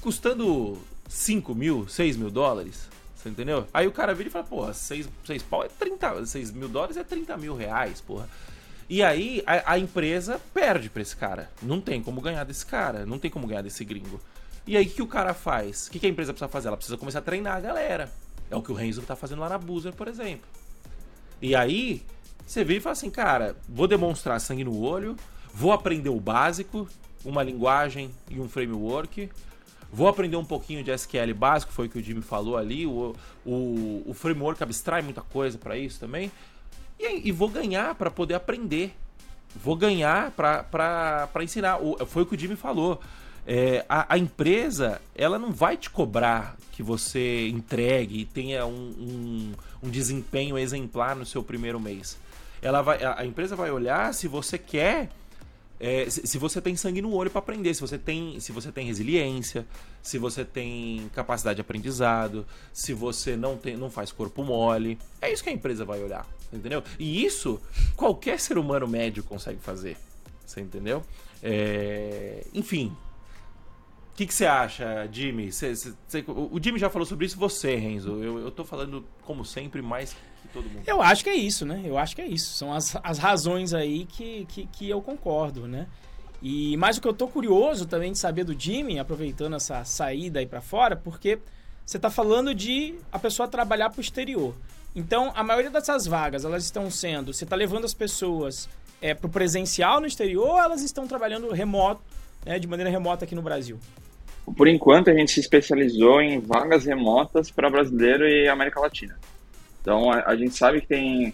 custando 0.01 0.77
5 1.07 1.53
mil, 1.53 1.87
6 1.87 2.17
mil 2.17 2.31
dólares. 2.31 2.89
Você 3.17 3.29
entendeu? 3.29 3.67
Aí 3.73 3.87
o 3.87 3.91
cara 3.91 4.13
vira 4.13 4.29
e 4.29 4.31
fala, 4.31 4.45
porra, 4.45 4.73
6, 4.73 5.09
6 5.25 5.43
pau 5.43 5.63
é 5.63 5.67
30, 5.67 6.25
6 6.25 6.51
mil 6.51 6.69
dólares 6.69 6.97
é 6.97 7.03
30 7.03 7.35
mil 7.37 7.55
reais, 7.55 7.99
porra. 7.99 8.29
E 8.87 9.03
aí 9.03 9.43
a, 9.45 9.73
a, 9.73 9.79
empresa 9.79 10.39
perde 10.53 10.89
pra 10.89 11.01
esse 11.01 11.15
cara. 11.15 11.49
Não 11.61 11.81
tem 11.81 12.01
como 12.01 12.21
ganhar 12.21 12.43
desse 12.43 12.65
cara, 12.65 13.05
não 13.05 13.19
tem 13.19 13.29
como 13.29 13.47
ganhar 13.47 13.63
desse 13.63 13.83
gringo. 13.83 14.21
E 14.65 14.77
aí 14.77 14.85
o 14.85 14.89
que 14.89 15.01
o 15.01 15.07
cara 15.07 15.33
faz? 15.33 15.87
O 15.87 15.91
que, 15.91 15.99
que 15.99 16.05
a 16.05 16.09
empresa 16.09 16.31
precisa 16.31 16.47
fazer? 16.47 16.67
Ela 16.67 16.77
precisa 16.77 16.97
começar 16.97 17.19
a 17.19 17.23
treinar 17.23 17.57
a 17.57 17.59
galera. 17.59 18.11
É 18.49 18.55
o 18.55 18.61
que 18.61 18.71
o 18.71 18.75
Renzo 18.75 19.01
tá 19.01 19.15
fazendo 19.15 19.39
lá 19.39 19.49
na 19.49 19.57
Boozer, 19.57 19.93
por 19.93 20.07
exemplo. 20.07 20.47
E 21.41 21.55
aí 21.55 22.03
você 22.45 22.63
vira 22.63 22.79
e 22.79 22.81
fala 22.81 22.93
assim, 22.93 23.09
cara, 23.09 23.57
vou 23.67 23.87
demonstrar 23.87 24.39
sangue 24.39 24.63
no 24.63 24.79
olho, 24.79 25.17
vou 25.53 25.73
aprender 25.73 26.09
o 26.09 26.19
básico, 26.19 26.87
uma 27.25 27.43
linguagem 27.43 28.11
e 28.29 28.39
um 28.39 28.47
framework. 28.47 29.29
Vou 29.91 30.07
aprender 30.07 30.35
um 30.35 30.45
pouquinho 30.45 30.83
de 30.83 30.91
SQL 30.91 31.33
básico, 31.33 31.71
foi 31.71 31.87
o 31.87 31.89
que 31.89 31.99
o 31.99 32.03
Jimmy 32.03 32.21
falou 32.21 32.57
ali. 32.57 32.85
O, 32.85 33.15
o, 33.45 34.03
o 34.05 34.13
framework 34.13 34.61
abstrai 34.61 35.01
muita 35.01 35.21
coisa 35.21 35.57
para 35.57 35.77
isso 35.77 35.99
também. 35.99 36.31
E, 36.99 37.29
e 37.29 37.31
vou 37.31 37.49
ganhar 37.49 37.95
para 37.95 38.11
poder 38.11 38.33
aprender. 38.33 38.93
Vou 39.55 39.75
ganhar 39.75 40.31
para 40.31 41.29
ensinar. 41.41 41.81
O, 41.81 42.05
foi 42.05 42.23
o 42.23 42.25
que 42.25 42.35
o 42.35 42.39
Jimmy 42.39 42.55
falou. 42.55 42.99
É, 43.45 43.85
a, 43.87 44.15
a, 44.15 44.17
empresa, 44.17 45.01
ela 45.15 45.39
não 45.39 45.53
vai 45.53 45.77
te 45.77 45.89
cobrar 45.89 46.57
que 46.73 46.83
você 46.83 47.47
entregue 47.47 48.19
e 48.19 48.25
tenha 48.25 48.65
um, 48.65 48.93
um, 48.99 49.53
um 49.83 49.89
desempenho 49.89 50.57
exemplar 50.57 51.15
no 51.15 51.25
seu 51.25 51.41
primeiro 51.41 51.79
mês. 51.79 52.17
Ela 52.61 52.81
vai, 52.81 53.01
a, 53.01 53.21
a 53.21 53.25
empresa 53.25 53.55
vai 53.55 53.71
olhar 53.71 54.13
se 54.13 54.27
você 54.27 54.57
quer 54.57 55.09
é, 55.79 56.09
se, 56.09 56.37
você 56.37 56.59
tem 56.59 56.75
sangue 56.75 57.01
no 57.01 57.13
olho 57.13 57.29
para 57.29 57.39
aprender, 57.39 57.73
se 57.73 57.81
você 57.81 57.97
tem, 57.97 58.39
se 58.39 58.51
você 58.51 58.71
tem 58.71 58.87
resiliência, 58.87 59.65
se 60.01 60.17
você 60.17 60.43
tem 60.43 61.09
capacidade 61.13 61.57
de 61.57 61.61
aprendizado, 61.61 62.45
se 62.73 62.93
você 62.93 63.35
não 63.35 63.57
tem, 63.57 63.77
não 63.77 63.89
faz 63.89 64.11
corpo 64.11 64.43
mole, 64.43 64.97
é 65.21 65.31
isso 65.31 65.43
que 65.43 65.49
a 65.49 65.53
empresa 65.53 65.85
vai 65.85 66.01
olhar, 66.01 66.25
entendeu? 66.51 66.83
E 66.97 67.23
isso 67.23 67.61
qualquer 67.95 68.39
ser 68.39 68.57
humano 68.57 68.87
médio 68.87 69.23
consegue 69.23 69.59
fazer, 69.59 69.97
você 70.45 70.61
entendeu? 70.61 71.03
É, 71.43 72.43
enfim, 72.53 72.95
que, 74.17 74.25
que 74.25 74.33
você 74.33 74.47
acha, 74.47 75.07
Jimmy? 75.11 75.51
Cê, 75.51 75.75
cê, 75.75 75.93
cê, 76.07 76.25
o 76.27 76.59
Jimmy 76.59 76.79
já 76.79 76.89
falou 76.89 77.05
sobre 77.05 77.27
isso, 77.27 77.37
você, 77.37 77.75
Renzo. 77.75 78.23
Eu, 78.23 78.39
eu 78.39 78.49
tô 78.49 78.65
falando, 78.65 79.05
como 79.21 79.45
sempre, 79.45 79.79
mais 79.79 80.15
todo 80.51 80.67
mundo. 80.67 80.81
Eu 80.87 81.03
acho 81.03 81.23
que 81.23 81.29
é 81.29 81.35
isso, 81.35 81.67
né? 81.67 81.83
Eu 81.85 81.99
acho 81.99 82.15
que 82.15 82.21
é 82.23 82.25
isso. 82.25 82.51
São 82.55 82.73
as, 82.73 82.97
as 83.03 83.19
razões 83.19 83.75
aí 83.75 84.05
que, 84.05 84.45
que, 84.45 84.65
que 84.65 84.89
eu 84.89 85.03
concordo, 85.03 85.67
né? 85.67 85.85
E 86.41 86.75
mais 86.77 86.97
o 86.97 87.01
que 87.01 87.07
eu 87.07 87.13
tô 87.13 87.27
curioso 87.27 87.85
também 87.85 88.11
de 88.11 88.17
saber 88.17 88.43
do 88.43 88.59
Jimmy, 88.59 88.97
aproveitando 88.97 89.55
essa 89.55 89.85
saída 89.85 90.39
aí 90.39 90.47
para 90.47 90.61
fora, 90.61 90.95
porque 90.95 91.37
você 91.85 91.99
tá 91.99 92.09
falando 92.09 92.55
de 92.55 92.95
a 93.11 93.19
pessoa 93.19 93.47
trabalhar 93.47 93.91
pro 93.91 94.01
exterior. 94.01 94.55
Então, 94.95 95.31
a 95.35 95.43
maioria 95.43 95.69
dessas 95.69 96.07
vagas, 96.07 96.43
elas 96.43 96.63
estão 96.63 96.89
sendo, 96.89 97.31
você 97.31 97.45
tá 97.45 97.55
levando 97.55 97.85
as 97.85 97.93
pessoas 97.93 98.67
é, 98.99 99.13
pro 99.13 99.29
presencial 99.29 100.01
no 100.01 100.07
exterior 100.07 100.49
ou 100.49 100.59
elas 100.59 100.81
estão 100.81 101.05
trabalhando 101.05 101.51
remoto, 101.51 102.01
né, 102.43 102.57
de 102.57 102.67
maneira 102.67 102.89
remota 102.89 103.25
aqui 103.25 103.35
no 103.35 103.43
Brasil? 103.43 103.79
Por 104.55 104.67
enquanto, 104.67 105.09
a 105.09 105.13
gente 105.13 105.31
se 105.31 105.39
especializou 105.39 106.21
em 106.21 106.39
vagas 106.39 106.85
remotas 106.85 107.51
para 107.51 107.69
brasileiro 107.69 108.27
e 108.27 108.47
América 108.47 108.79
Latina. 108.79 109.17
Então, 109.81 110.11
a, 110.11 110.23
a 110.27 110.35
gente 110.35 110.55
sabe 110.55 110.81
que 110.81 110.87
tem 110.87 111.33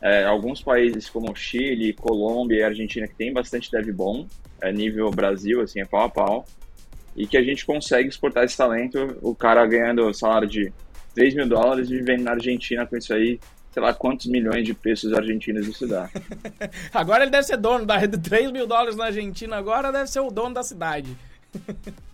é, 0.00 0.24
alguns 0.24 0.62
países 0.62 1.08
como 1.08 1.34
Chile, 1.34 1.92
Colômbia 1.92 2.58
e 2.58 2.62
Argentina 2.62 3.06
que 3.06 3.14
tem 3.14 3.32
bastante 3.32 3.70
dev 3.70 3.90
bom, 3.92 4.26
é, 4.60 4.72
nível 4.72 5.10
Brasil, 5.10 5.60
assim, 5.60 5.80
é 5.80 5.84
pau 5.84 6.02
a 6.02 6.08
pau, 6.08 6.46
e 7.16 7.26
que 7.26 7.36
a 7.36 7.42
gente 7.42 7.64
consegue 7.64 8.08
exportar 8.08 8.44
esse 8.44 8.56
talento, 8.56 9.18
o 9.22 9.34
cara 9.34 9.66
ganhando 9.66 10.12
salário 10.14 10.48
de 10.48 10.72
3 11.14 11.34
mil 11.34 11.48
dólares 11.48 11.88
vivendo 11.88 12.22
na 12.22 12.32
Argentina 12.32 12.86
com 12.86 12.96
isso 12.96 13.12
aí, 13.12 13.40
sei 13.72 13.82
lá 13.82 13.92
quantos 13.92 14.26
milhões 14.26 14.64
de 14.64 14.74
pesos 14.74 15.12
argentinos 15.12 15.66
isso 15.66 15.86
dá. 15.86 16.08
agora 16.94 17.24
ele 17.24 17.30
deve 17.30 17.44
ser 17.44 17.56
dono 17.56 17.84
da 17.84 17.98
3 18.06 18.52
mil 18.52 18.66
dólares 18.66 18.96
na 18.96 19.06
Argentina, 19.06 19.56
agora 19.56 19.90
deve 19.90 20.08
ser 20.08 20.20
o 20.20 20.30
dono 20.30 20.54
da 20.54 20.62
cidade. 20.62 21.16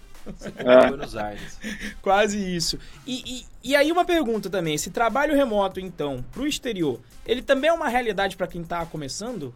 É. 0.56 0.88
Buenos 0.88 1.16
Aires. 1.16 1.58
Quase 2.00 2.38
isso. 2.38 2.78
E, 3.06 3.22
e, 3.62 3.70
e, 3.70 3.76
aí 3.76 3.92
uma 3.92 4.04
pergunta 4.04 4.48
também, 4.48 4.74
esse 4.74 4.90
trabalho 4.90 5.34
remoto, 5.34 5.80
então, 5.80 6.24
pro 6.32 6.46
exterior, 6.46 6.98
ele 7.26 7.42
também 7.42 7.70
é 7.70 7.72
uma 7.72 7.88
realidade 7.88 8.36
para 8.36 8.46
quem 8.46 8.62
tá 8.62 8.84
começando? 8.86 9.54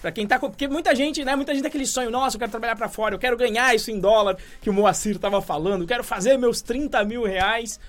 Para 0.00 0.12
quem 0.12 0.26
tá. 0.26 0.38
Porque 0.38 0.68
muita 0.68 0.94
gente, 0.94 1.24
né? 1.24 1.34
Muita 1.36 1.52
gente 1.52 1.62
tem 1.62 1.68
aquele 1.68 1.86
sonho, 1.86 2.10
nossa, 2.10 2.36
eu 2.36 2.38
quero 2.38 2.50
trabalhar 2.50 2.76
para 2.76 2.88
fora, 2.88 3.14
eu 3.14 3.18
quero 3.18 3.36
ganhar 3.36 3.74
isso 3.74 3.90
em 3.90 3.98
dólar, 3.98 4.36
que 4.60 4.70
o 4.70 4.72
Moacir 4.72 5.18
tava 5.18 5.40
falando, 5.40 5.82
eu 5.82 5.88
quero 5.88 6.04
fazer 6.04 6.36
meus 6.36 6.62
30 6.62 7.04
mil 7.04 7.24
reais. 7.24 7.80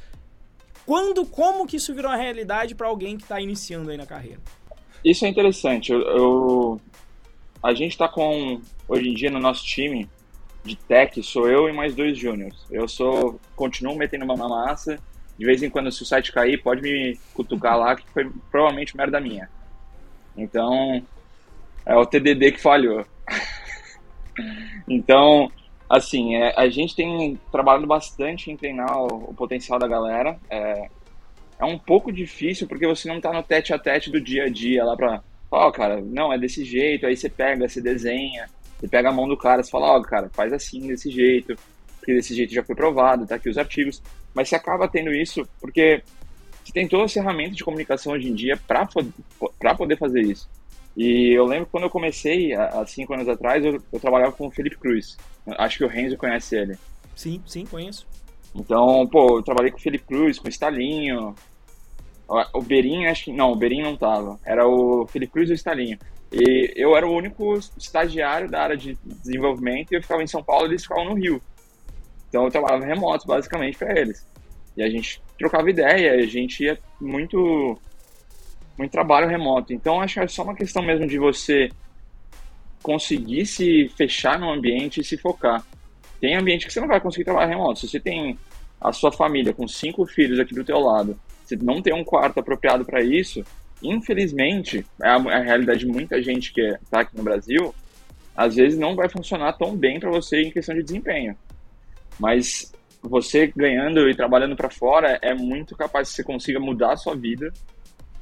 Quando, 0.85 1.25
como 1.25 1.67
que 1.67 1.77
isso 1.77 1.93
virou 1.93 2.09
uma 2.09 2.17
realidade 2.17 2.73
para 2.73 2.87
alguém 2.87 3.17
que 3.17 3.23
tá 3.23 3.39
iniciando 3.39 3.91
aí 3.91 3.97
na 3.97 4.07
carreira? 4.07 4.39
Isso 5.03 5.23
é 5.23 5.27
interessante. 5.27 5.91
Eu, 5.91 6.01
eu, 6.01 6.81
a 7.61 7.73
gente 7.73 7.95
tá 7.95 8.07
com, 8.07 8.59
hoje 8.87 9.09
em 9.09 9.13
dia, 9.13 9.29
no 9.29 9.39
nosso 9.39 9.63
time, 9.63 10.09
de 10.63 10.75
tech 10.75 11.21
sou 11.23 11.49
eu 11.49 11.69
e 11.69 11.73
mais 11.73 11.95
dois 11.95 12.17
júniors. 12.17 12.65
Eu 12.69 12.87
sou, 12.87 13.39
continuo 13.55 13.95
metendo 13.95 14.25
uma 14.25 14.35
massa. 14.35 14.99
De 15.37 15.45
vez 15.45 15.63
em 15.63 15.69
quando, 15.69 15.91
se 15.91 16.03
o 16.03 16.05
site 16.05 16.33
cair, 16.33 16.61
pode 16.61 16.81
me 16.81 17.17
cutucar 17.33 17.77
lá, 17.77 17.95
que 17.95 18.07
foi 18.09 18.29
provavelmente 18.51 18.95
merda 18.95 19.21
minha. 19.21 19.49
Então, 20.35 21.01
é 21.85 21.95
o 21.95 22.05
TDD 22.05 22.51
que 22.51 22.61
falhou. 22.61 23.05
então, 24.87 25.49
assim, 25.89 26.35
é, 26.35 26.53
a 26.57 26.69
gente 26.69 26.95
tem 26.95 27.39
trabalhado 27.51 27.87
bastante 27.87 28.51
em 28.51 28.57
treinar 28.57 28.97
o, 28.97 29.29
o 29.29 29.33
potencial 29.33 29.79
da 29.79 29.87
galera. 29.87 30.37
É, 30.49 30.89
é 31.57 31.65
um 31.65 31.79
pouco 31.79 32.11
difícil 32.11 32.67
porque 32.67 32.85
você 32.85 33.07
não 33.07 33.21
tá 33.21 33.31
no 33.31 33.41
tete 33.41 33.73
a 33.73 33.79
tete 33.79 34.11
do 34.11 34.19
dia 34.19 34.43
a 34.43 34.49
dia 34.49 34.83
lá 34.83 34.95
pra. 34.95 35.23
Ó, 35.51 35.67
oh, 35.67 35.71
cara, 35.71 35.99
não, 36.01 36.31
é 36.31 36.37
desse 36.37 36.63
jeito, 36.63 37.07
aí 37.07 37.17
você 37.17 37.27
pega, 37.27 37.67
você 37.67 37.81
desenha 37.81 38.47
você 38.79 38.87
pega 38.87 39.09
a 39.09 39.13
mão 39.13 39.27
do 39.27 39.37
cara, 39.37 39.61
você 39.61 39.69
fala, 39.69 39.87
ó, 39.87 39.97
oh, 39.97 40.01
cara, 40.01 40.29
faz 40.29 40.53
assim, 40.53 40.87
desse 40.87 41.11
jeito, 41.11 41.55
porque 41.97 42.13
desse 42.13 42.33
jeito 42.33 42.53
já 42.53 42.63
foi 42.63 42.75
provado, 42.75 43.27
tá 43.27 43.35
aqui 43.35 43.49
os 43.49 43.57
artigos. 43.57 44.01
Mas 44.33 44.47
você 44.47 44.55
acaba 44.55 44.87
tendo 44.87 45.13
isso 45.13 45.47
porque 45.59 46.01
você 46.63 46.71
tem 46.71 46.87
todas 46.87 47.05
as 47.05 47.13
ferramentas 47.13 47.57
de 47.57 47.63
comunicação 47.63 48.13
hoje 48.13 48.29
em 48.29 48.33
dia 48.33 48.57
para 48.67 49.75
poder 49.75 49.97
fazer 49.97 50.21
isso. 50.21 50.49
E 50.95 51.31
eu 51.37 51.45
lembro 51.45 51.67
quando 51.71 51.83
eu 51.83 51.89
comecei, 51.89 52.53
há 52.53 52.85
cinco 52.85 53.13
anos 53.13 53.27
atrás, 53.27 53.63
eu, 53.63 53.81
eu 53.91 53.99
trabalhava 53.99 54.31
com 54.31 54.47
o 54.47 54.51
Felipe 54.51 54.77
Cruz. 54.77 55.17
Acho 55.57 55.77
que 55.77 55.83
o 55.83 55.87
Renzo 55.87 56.17
conhece 56.17 56.55
ele. 56.55 56.77
Sim, 57.15 57.41
sim, 57.45 57.65
conheço. 57.65 58.07
Então, 58.55 59.05
pô, 59.07 59.37
eu 59.37 59.43
trabalhei 59.43 59.71
com 59.71 59.77
o 59.77 59.81
Felipe 59.81 60.05
Cruz, 60.05 60.39
com 60.39 60.47
o 60.47 60.51
Stalinho. 60.51 61.35
O 62.53 62.61
Berim, 62.61 63.05
acho 63.05 63.25
que. 63.25 63.33
Não, 63.33 63.51
o 63.51 63.55
Berim 63.55 63.81
não 63.81 63.95
tava. 63.95 64.39
Era 64.45 64.67
o 64.67 65.07
Felipe 65.07 65.33
Cruz 65.33 65.49
e 65.49 65.53
o 65.53 65.55
Stalinho. 65.55 65.97
E 66.31 66.73
eu 66.75 66.95
era 66.95 67.07
o 67.07 67.15
único 67.15 67.57
estagiário 67.77 68.49
da 68.49 68.61
área 68.61 68.77
de 68.77 68.97
desenvolvimento 69.03 69.91
e 69.91 69.95
eu 69.95 70.01
ficava 70.01 70.21
em 70.21 70.27
São 70.27 70.43
Paulo 70.43 70.67
e 70.67 70.71
eles 70.71 70.83
ficavam 70.83 71.05
no 71.05 71.13
Rio. 71.15 71.41
Então 72.27 72.45
eu 72.45 72.51
trabalhava 72.51 72.85
remoto, 72.85 73.25
basicamente, 73.25 73.77
para 73.77 73.99
eles. 73.99 74.25
E 74.77 74.83
a 74.83 74.89
gente 74.89 75.21
trocava 75.37 75.69
ideia, 75.69 76.13
a 76.13 76.25
gente 76.25 76.63
ia 76.63 76.77
muito, 77.01 77.79
muito 78.77 78.91
trabalho 78.91 79.27
remoto. 79.27 79.73
Então 79.73 79.99
acho 79.99 80.15
que 80.15 80.19
é 80.19 80.27
só 80.27 80.43
uma 80.43 80.55
questão 80.55 80.83
mesmo 80.83 81.07
de 81.07 81.17
você 81.17 81.69
conseguir 82.83 83.45
se 83.45 83.89
fechar 83.97 84.39
no 84.39 84.51
ambiente 84.51 85.01
e 85.01 85.03
se 85.03 85.17
focar. 85.17 85.65
Tem 86.21 86.35
ambiente 86.35 86.67
que 86.67 86.73
você 86.73 86.79
não 86.79 86.87
vai 86.87 87.01
conseguir 87.01 87.25
trabalhar 87.25 87.47
remoto. 87.47 87.79
Se 87.79 87.89
você 87.89 87.99
tem 87.99 88.37
a 88.79 88.91
sua 88.93 89.11
família 89.11 89.53
com 89.53 89.67
cinco 89.67 90.05
filhos 90.05 90.39
aqui 90.39 90.53
do 90.53 90.63
teu 90.63 90.79
lado, 90.79 91.19
você 91.43 91.55
não 91.55 91.81
tem 91.81 91.93
um 91.93 92.03
quarto 92.03 92.39
apropriado 92.39 92.85
para 92.85 93.01
isso, 93.01 93.43
infelizmente, 93.81 94.85
é 95.01 95.07
a, 95.07 95.15
a, 95.15 95.39
realidade 95.39 95.81
de 95.81 95.87
muita 95.87 96.21
gente 96.21 96.53
que 96.53 96.61
está 96.61 97.01
aqui 97.01 97.15
no 97.15 97.23
Brasil, 97.23 97.73
às 98.35 98.55
vezes 98.55 98.77
não 98.77 98.95
vai 98.95 99.09
funcionar 99.09 99.53
tão 99.53 99.75
bem 99.75 99.99
para 99.99 100.09
você 100.09 100.41
em 100.41 100.51
questão 100.51 100.75
de 100.75 100.83
desempenho. 100.83 101.35
Mas 102.19 102.71
você 103.01 103.47
ganhando 103.47 104.09
e 104.09 104.15
trabalhando 104.15 104.55
para 104.55 104.69
fora 104.69 105.19
é 105.21 105.33
muito 105.33 105.75
capaz 105.75 106.09
que 106.09 106.15
você 106.15 106.23
consiga 106.23 106.59
mudar 106.59 106.93
a 106.93 106.97
sua 106.97 107.15
vida 107.15 107.51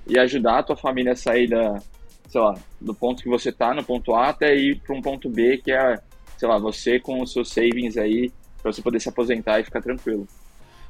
e 0.06 0.18
ajudar 0.20 0.60
a 0.60 0.64
tua 0.64 0.78
família 0.78 1.14
a 1.14 1.16
sair 1.16 1.48
da, 1.48 1.80
sei 2.28 2.42
lá, 2.42 2.56
do 2.80 2.94
ponto 2.94 3.24
que 3.24 3.30
você 3.30 3.50
está 3.50 3.74
no 3.74 3.84
ponto 3.84 4.14
A 4.14 4.30
até 4.30 4.56
ir 4.56 4.80
para 4.82 4.96
um 4.96 5.02
ponto 5.02 5.30
B 5.30 5.58
que 5.58 5.72
é 5.72 6.00
sei 6.38 6.48
lá, 6.48 6.58
você 6.58 7.00
com 7.00 7.22
os 7.22 7.34
seus 7.34 7.50
savings 7.50 7.98
aí, 7.98 8.32
para 8.62 8.72
você 8.72 8.82
poder 8.82 9.00
se 9.00 9.10
aposentar 9.10 9.60
e 9.60 9.64
ficar 9.64 9.82
tranquilo. 9.82 10.28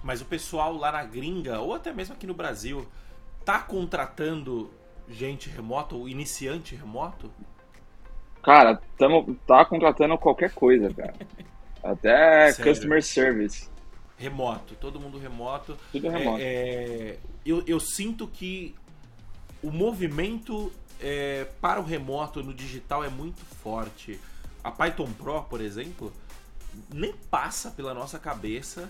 Mas 0.03 0.21
o 0.21 0.25
pessoal 0.25 0.75
lá 0.75 0.91
na 0.91 1.03
gringa, 1.03 1.60
ou 1.60 1.73
até 1.73 1.93
mesmo 1.93 2.13
aqui 2.13 2.27
no 2.27 2.34
Brasil, 2.34 2.86
tá 3.48 3.60
contratando 3.60 4.70
gente 5.08 5.50
remota 5.50 5.96
ou 5.96 6.10
iniciante 6.10 6.76
remoto? 6.76 7.32
Cara, 8.44 8.82
tamo, 8.98 9.40
tá 9.48 9.64
contratando 9.64 10.18
qualquer 10.18 10.54
coisa, 10.54 10.94
cara. 10.94 11.14
Até 11.82 12.52
Sério? 12.52 12.74
customer 12.74 13.02
service. 13.02 13.70
Remoto, 14.18 14.76
todo 14.76 15.00
mundo 15.00 15.18
remoto. 15.18 15.78
Tudo 15.94 16.10
remoto. 16.10 16.42
É, 16.42 16.44
é, 16.44 17.20
eu, 17.46 17.64
eu 17.66 17.80
sinto 17.80 18.28
que 18.28 18.76
o 19.64 19.72
movimento 19.72 20.70
é, 21.00 21.48
para 21.62 21.80
o 21.80 21.84
remoto 21.86 22.44
no 22.44 22.54
digital 22.54 23.02
é 23.02 23.10
muito 23.10 23.46
forte. 23.46 24.20
A 24.62 24.72
Python 24.72 25.10
Pro, 25.14 25.44
por 25.44 25.62
exemplo, 25.62 26.12
nem 26.94 27.14
passa 27.32 27.72
pela 27.72 27.94
nossa 27.94 28.20
cabeça 28.20 28.90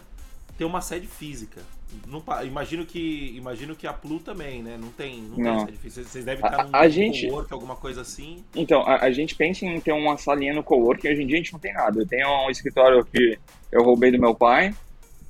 ter 0.58 0.66
uma 0.66 0.82
sede 0.82 1.08
física. 1.08 1.62
Não 2.06 2.22
imagino 2.46 2.86
que 2.86 3.34
imagino 3.38 3.76
que 3.76 3.88
a 3.88 3.94
Plu 3.94 4.20
também, 4.20 4.62
né? 4.62 4.78
Não 4.80 4.90
tem, 4.90 5.22
não 5.22 5.36
tem 5.36 5.44
Não. 5.44 5.66
sede 5.66 5.78
física. 5.78 6.06
Vocês 6.08 6.26
devem 6.26 6.44
A- 6.44 6.48
estar 6.50 6.64
num 6.66 6.70
a 6.76 6.90
gente- 6.90 7.28
cowork, 7.28 7.54
alguma 7.54 7.76
coisa 7.76 8.02
assim. 8.02 8.44
Então, 8.56 8.82
a, 8.82 9.06
a 9.06 9.12
gente 9.12 9.36
pensa 9.36 9.66
em 9.66 9.80
ter 9.80 9.94
uma 9.94 10.18
salinha 10.18 10.54
no 10.54 10.64
coworking, 10.64 11.08
hoje 11.10 11.24
em 11.24 11.28
dia 11.28 11.36
a 11.36 11.40
gente 11.40 11.54
não 11.54 11.60
tem 11.60 11.74
nada. 11.74 12.02
Eu 12.02 12.08
tenho 12.08 12.28
um 12.46 12.50
escritório 12.50 13.06
que 13.06 13.38
eu 13.72 13.84
roubei 13.84 14.12
do 14.12 14.20
meu 14.20 14.36
pai, 14.36 14.76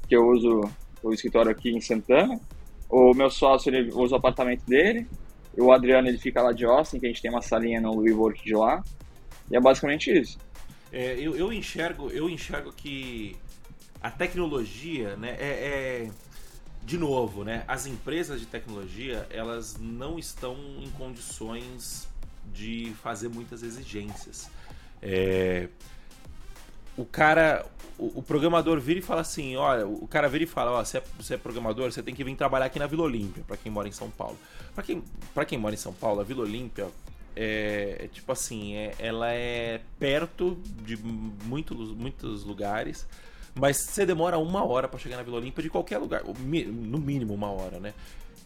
que 0.08 0.16
eu 0.16 0.26
uso 0.28 0.70
o 1.04 1.14
escritório 1.14 1.52
aqui 1.52 1.70
em 1.70 1.80
Santana. 1.82 2.40
O 2.90 3.14
meu 3.14 3.30
sócio, 3.30 3.70
ele 3.74 3.92
usa 3.94 4.16
o 4.16 4.18
apartamento 4.18 4.64
dele. 4.66 5.06
O 5.58 5.72
Adriano, 5.72 6.08
ele 6.08 6.18
fica 6.18 6.42
lá 6.42 6.52
de 6.52 6.66
Austin, 6.66 7.00
que 7.00 7.06
a 7.06 7.10
gente 7.10 7.22
tem 7.22 7.30
uma 7.30 7.42
salinha 7.42 7.80
no 7.82 7.96
WeWork 7.98 8.44
de 8.44 8.54
lá. 8.56 8.84
E 9.52 9.56
é 9.56 9.60
basicamente 9.60 10.12
isso. 10.12 10.38
É, 10.92 11.16
eu, 11.20 11.36
eu 11.36 11.52
enxergo, 11.54 12.10
eu 12.12 12.30
enxergo 12.30 12.72
que 12.72 13.36
a 14.02 14.12
tecnologia, 14.12 15.16
né, 15.16 15.36
é, 15.40 16.08
é- 16.08 16.12
de 16.84 16.98
novo, 16.98 17.44
né, 17.44 17.66
as 17.68 17.86
empresas 17.86 18.40
de 18.40 18.46
tecnologia, 18.46 19.28
elas 19.30 19.78
não 19.80 20.18
estão 20.18 20.56
em 20.80 20.90
condições 20.92 22.08
de 22.54 22.94
fazer 23.04 23.28
muitas 23.28 23.62
exigências. 23.62 24.50
É, 25.02 25.68
o 26.98 27.06
cara, 27.06 27.66
o, 27.98 28.20
o 28.20 28.24
programador 28.24 28.80
vira 28.80 29.00
e 29.00 29.02
fala 29.02 29.22
assim, 29.22 29.56
olha, 29.56 29.86
o 29.88 30.08
cara 30.08 30.28
vira 30.28 30.44
e 30.44 30.48
fala, 30.48 30.72
ó, 30.72 30.84
você 30.84 30.98
é, 30.98 31.04
você 31.20 31.34
é 31.36 31.38
programador, 31.38 31.92
você 31.92 32.02
tem 32.02 32.16
que 32.16 32.24
vir 32.24 32.36
trabalhar 32.36 32.66
aqui 32.66 32.80
na 32.80 32.88
Vila 32.88 33.04
Olímpia, 33.04 33.44
para 33.46 33.58
quem 33.58 33.72
mora 33.72 33.88
em 33.88 33.92
São 33.92 34.10
Paulo. 34.10 34.38
Para 34.74 34.84
quem, 34.84 35.04
pra 35.34 35.46
quem 35.46 35.58
mora 35.58 35.76
em 35.76 35.78
São 35.78 35.94
Paulo, 35.94 36.22
a 36.22 36.24
Vila 36.24 36.42
Olímpia 36.42 36.88
é, 37.36 37.98
é 38.00 38.08
tipo 38.08 38.32
assim, 38.32 38.76
é, 38.76 38.96
ela 38.98 39.32
é 39.32 39.82
perto 40.00 40.58
de 40.84 40.98
muitos, 40.98 41.92
muitos 41.92 42.44
lugares, 42.44 43.06
mas 43.58 43.78
você 43.78 44.06
demora 44.06 44.38
uma 44.38 44.64
hora 44.64 44.88
para 44.88 45.00
chegar 45.00 45.18
na 45.18 45.24
Vila 45.24 45.38
Olímpia 45.38 45.64
de 45.64 45.70
qualquer 45.70 45.98
lugar, 45.98 46.24
no 46.24 46.98
mínimo 46.98 47.34
uma 47.34 47.52
hora, 47.52 47.80
né? 47.80 47.94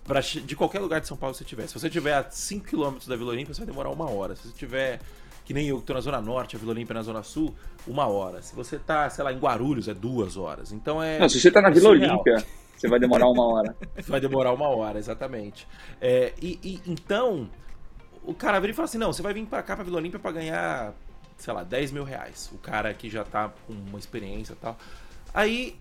Pra, 0.04 0.19
de 0.19 0.56
qualquer 0.56 0.80
lugar 0.80 1.00
de 1.00 1.08
São 1.08 1.15
Paulo 1.15 1.34
que 1.34 1.39
você 1.39 1.45
tiver. 1.45 1.67
Se 1.67 1.74
você 1.74 1.89
tiver 1.89 2.13
a 2.13 2.24
5km 2.24 3.08
da 3.08 3.15
Vila 3.15 3.32
Olímpia, 3.32 3.54
você 3.54 3.62
vai 3.62 3.67
demorar 3.67 3.89
uma 3.91 4.10
hora. 4.10 4.36
Se 4.36 4.47
você 4.47 4.54
tiver, 4.58 5.00
que 5.45 5.54
nem 5.54 5.67
eu 5.67 5.80
que 5.80 5.86
tô 5.86 5.93
na 5.93 6.02
Zona 6.02 6.19
Norte, 6.19 6.56
a 6.56 6.60
Vila 6.60 6.71
Olímpia 6.71 6.93
na 6.93 7.04
Zona 7.04 7.24
Sul, 7.24 7.54
uma 7.86 8.08
hora. 8.08 8.41
Se 8.41 8.56
você 8.56 8.80
tá, 8.80 9.10
sei 9.10 9.24
lá, 9.24 9.32
em 9.32 9.38
Guarulhos, 9.38 9.88
é 9.88 9.93
duas 9.93 10.38
horas. 10.38 10.71
Então 10.71 11.02
é. 11.04 11.19
Não, 11.19 11.30
se 11.30 11.39
você 11.39 11.52
tá 11.52 11.62
na 11.62 11.69
é 11.69 11.71
Vila 11.71 11.89
surreal. 11.89 12.15
Olímpia, 12.15 12.43
você 12.76 12.88
vai 12.88 13.00
demorar 13.00 13.28
uma 13.28 13.45
hora. 13.45 13.76
Vai 14.08 14.19
demorar 14.19 14.54
uma 14.54 14.67
hora, 14.69 14.97
exatamente. 14.97 15.67
É, 16.02 16.34
e, 16.41 16.60
e 16.63 16.82
então, 16.88 17.47
o 18.24 18.34
cara 18.34 18.60
vira 18.60 18.71
e 18.71 18.76
fala 18.76 18.86
assim: 18.86 18.97
não, 18.97 19.13
você 19.13 19.21
vai 19.21 19.34
vir 19.34 19.45
pra 19.45 19.62
cá, 19.62 19.76
pra 19.76 19.84
Vila 19.84 19.97
Olímpia, 19.97 20.19
pra 20.19 20.32
ganhar, 20.32 20.93
sei 21.38 21.54
lá, 21.54 21.63
10 21.63 21.91
mil 21.91 22.04
reais. 22.04 22.50
O 22.54 22.58
cara 22.58 22.91
que 22.93 23.08
já 23.08 23.24
tá 23.24 23.52
com 23.67 23.74
uma 23.74 24.00
experiência 24.00 24.54
e 24.54 24.56
tal. 24.56 24.76
Aí, 25.34 25.76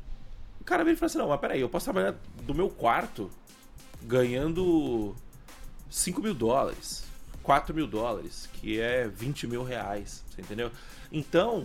o 0.60 0.64
cara 0.64 0.84
vira 0.84 0.94
e 0.94 0.98
fala 0.98 1.06
assim: 1.06 1.18
não, 1.18 1.28
mas 1.28 1.40
peraí, 1.40 1.60
eu 1.60 1.68
posso 1.68 1.84
trabalhar 1.84 2.14
do 2.42 2.54
meu 2.54 2.68
quarto 2.68 3.30
ganhando 4.02 5.14
5 5.90 6.20
mil 6.20 6.34
dólares, 6.34 7.04
4 7.42 7.74
mil 7.74 7.86
dólares, 7.86 8.48
que 8.54 8.80
é 8.80 9.08
20 9.08 9.46
mil 9.46 9.62
reais, 9.62 10.24
você 10.30 10.40
entendeu? 10.40 10.70
Então. 11.12 11.64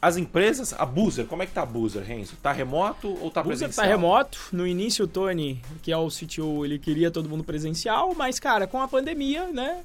As 0.00 0.16
empresas, 0.16 0.72
a 0.74 0.86
Boozer, 0.86 1.26
como 1.26 1.42
é 1.42 1.46
que 1.46 1.50
tá 1.50 1.62
a 1.62 1.66
Boozer, 1.66 2.04
Renzo? 2.04 2.36
Tá 2.40 2.52
remoto 2.52 3.08
ou 3.20 3.32
tá 3.32 3.42
Boozer 3.42 3.66
presencial? 3.66 3.84
tá 3.84 3.90
remoto. 3.90 4.38
No 4.52 4.64
início, 4.64 5.06
o 5.06 5.08
Tony, 5.08 5.60
que 5.82 5.90
é 5.90 5.96
o 5.96 6.06
CTO, 6.06 6.64
ele 6.64 6.78
queria 6.78 7.10
todo 7.10 7.28
mundo 7.28 7.42
presencial, 7.42 8.14
mas, 8.14 8.38
cara, 8.38 8.68
com 8.68 8.80
a 8.80 8.86
pandemia, 8.86 9.48
né? 9.48 9.82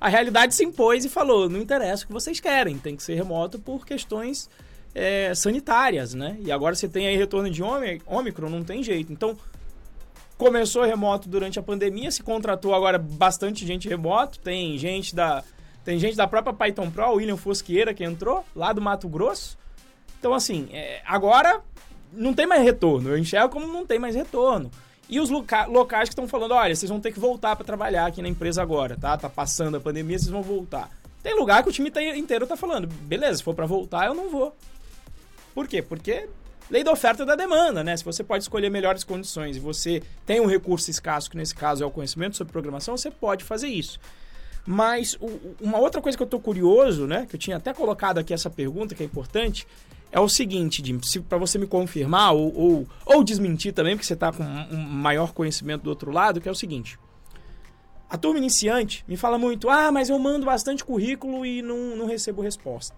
A 0.00 0.08
realidade 0.08 0.54
se 0.54 0.64
impôs 0.64 1.04
e 1.04 1.08
falou: 1.08 1.48
não 1.48 1.60
interessa 1.60 2.04
o 2.04 2.06
que 2.06 2.12
vocês 2.12 2.38
querem, 2.38 2.78
tem 2.78 2.94
que 2.94 3.02
ser 3.02 3.16
remoto 3.16 3.58
por 3.58 3.84
questões 3.84 4.48
é, 4.98 5.34
sanitárias, 5.34 6.14
né? 6.14 6.36
E 6.40 6.50
agora 6.50 6.74
você 6.74 6.88
tem 6.88 7.06
aí 7.06 7.16
retorno 7.16 7.50
de 7.50 7.62
Ômi- 7.62 8.00
Ômicron, 8.06 8.48
não 8.48 8.64
tem 8.64 8.82
jeito. 8.82 9.12
Então, 9.12 9.36
começou 10.38 10.84
remoto 10.84 11.28
durante 11.28 11.58
a 11.58 11.62
pandemia, 11.62 12.10
se 12.10 12.22
contratou 12.22 12.74
agora 12.74 12.98
bastante 12.98 13.66
gente 13.66 13.88
remoto, 13.88 14.38
tem 14.38 14.76
gente 14.78 15.14
da. 15.14 15.42
Tem 15.84 15.98
gente 16.00 16.16
da 16.16 16.26
própria 16.26 16.52
Python 16.52 16.90
Pro, 16.90 17.12
William 17.12 17.36
Fosqueira, 17.36 17.94
que 17.94 18.02
entrou, 18.02 18.44
lá 18.56 18.72
do 18.72 18.80
Mato 18.82 19.08
Grosso. 19.08 19.56
Então, 20.18 20.34
assim, 20.34 20.68
é, 20.72 21.00
agora 21.06 21.60
não 22.12 22.34
tem 22.34 22.44
mais 22.44 22.62
retorno. 22.64 23.10
Eu 23.10 23.16
enxergo 23.18 23.50
como 23.50 23.68
não 23.68 23.86
tem 23.86 23.96
mais 23.96 24.16
retorno. 24.16 24.68
E 25.08 25.20
os 25.20 25.30
loca- 25.30 25.66
locais 25.66 26.08
que 26.08 26.12
estão 26.14 26.26
falando, 26.26 26.54
olha, 26.54 26.74
vocês 26.74 26.90
vão 26.90 26.98
ter 26.98 27.12
que 27.12 27.20
voltar 27.20 27.54
para 27.54 27.64
trabalhar 27.64 28.04
aqui 28.06 28.20
na 28.20 28.28
empresa 28.28 28.60
agora, 28.60 28.96
tá? 29.00 29.16
Tá 29.16 29.30
passando 29.30 29.76
a 29.76 29.80
pandemia, 29.80 30.18
vocês 30.18 30.28
vão 30.30 30.42
voltar. 30.42 30.90
Tem 31.22 31.38
lugar 31.38 31.62
que 31.62 31.68
o 31.68 31.72
time 31.72 31.88
tá- 31.88 32.02
inteiro 32.02 32.48
tá 32.48 32.56
falando, 32.56 32.88
beleza, 32.88 33.36
se 33.38 33.44
for 33.44 33.54
para 33.54 33.66
voltar, 33.66 34.06
eu 34.06 34.14
não 34.14 34.28
vou. 34.28 34.56
Por 35.56 35.66
quê? 35.66 35.80
Porque 35.80 36.28
lei 36.70 36.84
da 36.84 36.92
oferta 36.92 37.22
e 37.22 37.26
da 37.26 37.34
demanda, 37.34 37.82
né? 37.82 37.96
Se 37.96 38.04
você 38.04 38.22
pode 38.22 38.44
escolher 38.44 38.70
melhores 38.70 39.02
condições 39.02 39.56
e 39.56 39.58
você 39.60 40.02
tem 40.26 40.38
um 40.38 40.46
recurso 40.46 40.90
escasso, 40.90 41.30
que 41.30 41.36
nesse 41.38 41.54
caso 41.54 41.82
é 41.82 41.86
o 41.86 41.90
conhecimento 41.90 42.36
sobre 42.36 42.52
programação, 42.52 42.94
você 42.94 43.10
pode 43.10 43.42
fazer 43.42 43.68
isso. 43.68 43.98
Mas 44.66 45.16
o- 45.18 45.56
uma 45.62 45.78
outra 45.78 46.02
coisa 46.02 46.14
que 46.18 46.22
eu 46.22 46.26
tô 46.26 46.38
curioso, 46.38 47.06
né? 47.06 47.24
Que 47.26 47.36
eu 47.36 47.40
tinha 47.40 47.56
até 47.56 47.72
colocado 47.72 48.18
aqui 48.18 48.34
essa 48.34 48.50
pergunta, 48.50 48.94
que 48.94 49.02
é 49.02 49.06
importante, 49.06 49.66
é 50.12 50.20
o 50.20 50.28
seguinte, 50.28 50.82
Jim, 50.84 51.00
se 51.02 51.20
para 51.20 51.38
você 51.38 51.56
me 51.56 51.66
confirmar 51.66 52.34
ou, 52.34 52.54
ou, 52.54 52.88
ou 53.06 53.24
desmentir 53.24 53.72
também, 53.72 53.96
porque 53.96 54.06
você 54.06 54.14
tá 54.16 54.30
com 54.30 54.42
um 54.44 54.76
maior 54.76 55.32
conhecimento 55.32 55.82
do 55.84 55.88
outro 55.90 56.10
lado, 56.12 56.38
que 56.38 56.48
é 56.48 56.52
o 56.52 56.54
seguinte. 56.54 56.98
A 58.10 58.18
turma 58.18 58.38
iniciante 58.38 59.04
me 59.08 59.16
fala 59.16 59.38
muito, 59.38 59.70
ah, 59.70 59.90
mas 59.90 60.10
eu 60.10 60.18
mando 60.18 60.44
bastante 60.44 60.84
currículo 60.84 61.46
e 61.46 61.62
não, 61.62 61.96
não 61.96 62.06
recebo 62.06 62.42
resposta, 62.42 62.94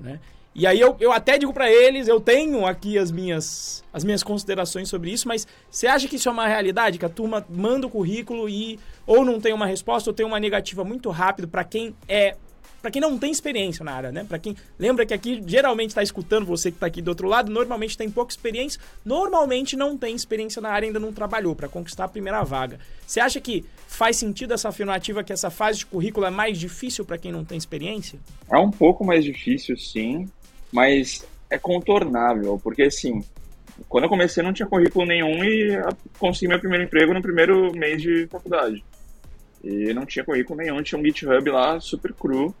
né? 0.00 0.18
E 0.52 0.66
aí 0.66 0.80
eu, 0.80 0.96
eu 0.98 1.12
até 1.12 1.38
digo 1.38 1.52
para 1.52 1.70
eles, 1.70 2.08
eu 2.08 2.20
tenho 2.20 2.66
aqui 2.66 2.98
as 2.98 3.12
minhas, 3.12 3.84
as 3.92 4.02
minhas 4.02 4.22
considerações 4.22 4.88
sobre 4.88 5.12
isso, 5.12 5.28
mas 5.28 5.46
você 5.70 5.86
acha 5.86 6.08
que 6.08 6.16
isso 6.16 6.28
é 6.28 6.32
uma 6.32 6.46
realidade? 6.46 6.98
Que 6.98 7.04
a 7.04 7.08
turma 7.08 7.46
manda 7.48 7.86
o 7.86 7.90
currículo 7.90 8.48
e 8.48 8.78
ou 9.06 9.24
não 9.24 9.40
tem 9.40 9.52
uma 9.52 9.66
resposta 9.66 10.10
ou 10.10 10.14
tem 10.14 10.26
uma 10.26 10.40
negativa 10.40 10.82
muito 10.82 11.08
rápido 11.10 11.46
para 11.46 11.62
quem 11.62 11.94
é 12.08 12.36
para 12.80 12.90
quem 12.90 13.00
não 13.00 13.18
tem 13.18 13.30
experiência 13.30 13.84
na 13.84 13.92
área, 13.92 14.12
né? 14.12 14.24
Para 14.24 14.38
quem 14.38 14.56
lembra 14.78 15.04
que 15.04 15.14
aqui 15.14 15.42
geralmente 15.46 15.90
está 15.90 16.02
escutando 16.02 16.46
você 16.46 16.70
que 16.70 16.76
está 16.76 16.86
aqui 16.86 17.02
do 17.02 17.08
outro 17.08 17.28
lado, 17.28 17.50
normalmente 17.50 17.96
tem 17.96 18.10
pouca 18.10 18.32
experiência, 18.32 18.80
normalmente 19.04 19.76
não 19.76 19.96
tem 19.96 20.14
experiência 20.14 20.62
na 20.62 20.70
área, 20.70 20.86
ainda 20.86 20.98
não 20.98 21.12
trabalhou 21.12 21.54
para 21.54 21.68
conquistar 21.68 22.04
a 22.04 22.08
primeira 22.08 22.42
vaga. 22.42 22.78
Você 23.06 23.20
acha 23.20 23.40
que 23.40 23.64
faz 23.86 24.16
sentido 24.16 24.54
essa 24.54 24.68
afirmativa 24.68 25.22
que 25.22 25.32
essa 25.32 25.50
fase 25.50 25.80
de 25.80 25.86
currículo 25.86 26.26
é 26.26 26.30
mais 26.30 26.58
difícil 26.58 27.04
para 27.04 27.18
quem 27.18 27.32
não 27.32 27.44
tem 27.44 27.58
experiência? 27.58 28.18
É 28.50 28.58
um 28.58 28.70
pouco 28.70 29.04
mais 29.04 29.24
difícil, 29.24 29.76
sim, 29.76 30.28
mas 30.72 31.26
é 31.50 31.58
contornável, 31.58 32.58
porque 32.62 32.82
assim, 32.82 33.22
quando 33.88 34.04
eu 34.04 34.10
comecei 34.10 34.42
não 34.42 34.52
tinha 34.52 34.68
currículo 34.68 35.06
nenhum 35.06 35.44
e 35.44 35.78
consegui 36.18 36.48
meu 36.48 36.60
primeiro 36.60 36.84
emprego 36.84 37.12
no 37.12 37.22
primeiro 37.22 37.72
mês 37.72 38.00
de 38.00 38.26
faculdade. 38.28 38.84
E 39.62 39.92
não 39.92 40.06
tinha 40.06 40.24
currículo 40.24 40.58
nenhum, 40.58 40.82
tinha 40.82 40.98
um 40.98 41.04
GitHub 41.04 41.50
lá 41.50 41.78
super 41.80 42.14
cru. 42.14 42.54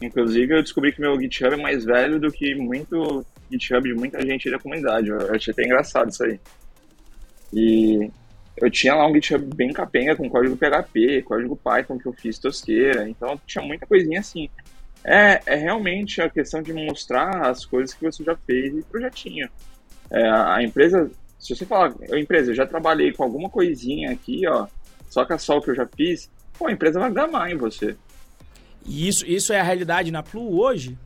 Inclusive 0.00 0.54
eu 0.54 0.62
descobri 0.62 0.92
que 0.92 1.00
meu 1.00 1.20
GitHub 1.20 1.54
é 1.54 1.62
mais 1.62 1.84
velho 1.84 2.18
do 2.18 2.32
que 2.32 2.54
muito 2.54 3.24
GitHub 3.50 3.88
de 3.88 3.94
muita 3.94 4.24
gente 4.24 4.50
da 4.50 4.58
comunidade. 4.58 5.08
Eu 5.08 5.34
achei 5.34 5.52
até 5.52 5.64
engraçado 5.64 6.10
isso 6.10 6.24
aí. 6.24 6.40
E 7.52 8.10
eu 8.56 8.70
tinha 8.70 8.94
lá 8.94 9.06
um 9.06 9.14
GitHub 9.14 9.44
bem 9.54 9.72
capenga 9.72 10.16
com 10.16 10.28
código 10.28 10.56
PHP, 10.56 11.22
código 11.22 11.56
Python 11.56 11.98
que 11.98 12.06
eu 12.06 12.12
fiz 12.12 12.38
tosqueira, 12.38 13.08
então 13.08 13.40
tinha 13.46 13.64
muita 13.64 13.86
coisinha 13.86 14.20
assim. 14.20 14.48
É, 15.04 15.40
é 15.46 15.54
realmente 15.56 16.20
a 16.20 16.28
questão 16.28 16.62
de 16.62 16.72
mostrar 16.72 17.48
as 17.48 17.64
coisas 17.64 17.94
que 17.94 18.04
você 18.04 18.22
já 18.22 18.36
fez 18.36 18.76
e 18.76 18.82
projetinho. 18.82 19.48
É, 20.10 20.28
a 20.28 20.62
empresa, 20.62 21.10
se 21.38 21.54
você 21.54 21.64
falar, 21.64 21.94
"Ô, 22.10 22.16
empresa, 22.16 22.50
eu 22.50 22.54
já 22.54 22.66
trabalhei 22.66 23.12
com 23.12 23.22
alguma 23.22 23.48
coisinha 23.48 24.10
aqui, 24.10 24.46
ó, 24.46 24.66
só 25.08 25.24
que 25.24 25.32
é 25.32 25.38
só 25.38 25.56
o 25.58 25.62
que 25.62 25.70
eu 25.70 25.74
já 25.74 25.86
fiz, 25.86 26.30
pô, 26.58 26.66
a 26.66 26.72
empresa 26.72 27.00
vai 27.00 27.10
gamar 27.10 27.50
em 27.50 27.56
você. 27.56 27.96
E 28.90 29.06
isso, 29.06 29.24
isso 29.24 29.52
é 29.52 29.60
a 29.60 29.62
realidade 29.62 30.10
na 30.10 30.20
Plu 30.20 30.60
hoje? 30.60 30.98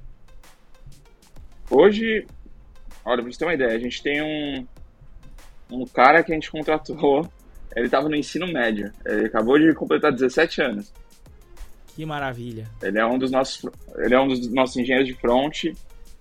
Hoje, 1.71 2.27
olha, 3.05 3.23
pra 3.23 3.31
você 3.31 3.39
ter 3.39 3.45
uma 3.45 3.53
ideia, 3.53 3.75
a 3.75 3.79
gente 3.79 4.03
tem 4.03 4.23
um, 4.23 4.67
um 5.71 5.85
cara 5.85 6.23
que 6.23 6.33
a 6.33 6.35
gente 6.35 6.51
contratou, 6.51 7.29
ele 7.77 7.91
tava 7.91 8.09
no 8.09 8.17
ensino 8.17 8.47
médio, 8.47 8.91
ele 9.05 9.27
acabou 9.27 9.59
de 9.59 9.75
completar 9.75 10.11
17 10.11 10.63
anos. 10.63 10.93
Que 11.95 12.07
maravilha. 12.07 12.67
Ele 12.83 12.99
é 12.99 13.07
um 13.07 13.19
dos 13.19 13.31
nossos, 13.31 13.71
ele 13.99 14.15
é 14.15 14.21
um 14.21 14.29
dos 14.29 14.51
nossos 14.51 14.77
engenheiros 14.79 15.07
de 15.07 15.15
front 15.15 15.65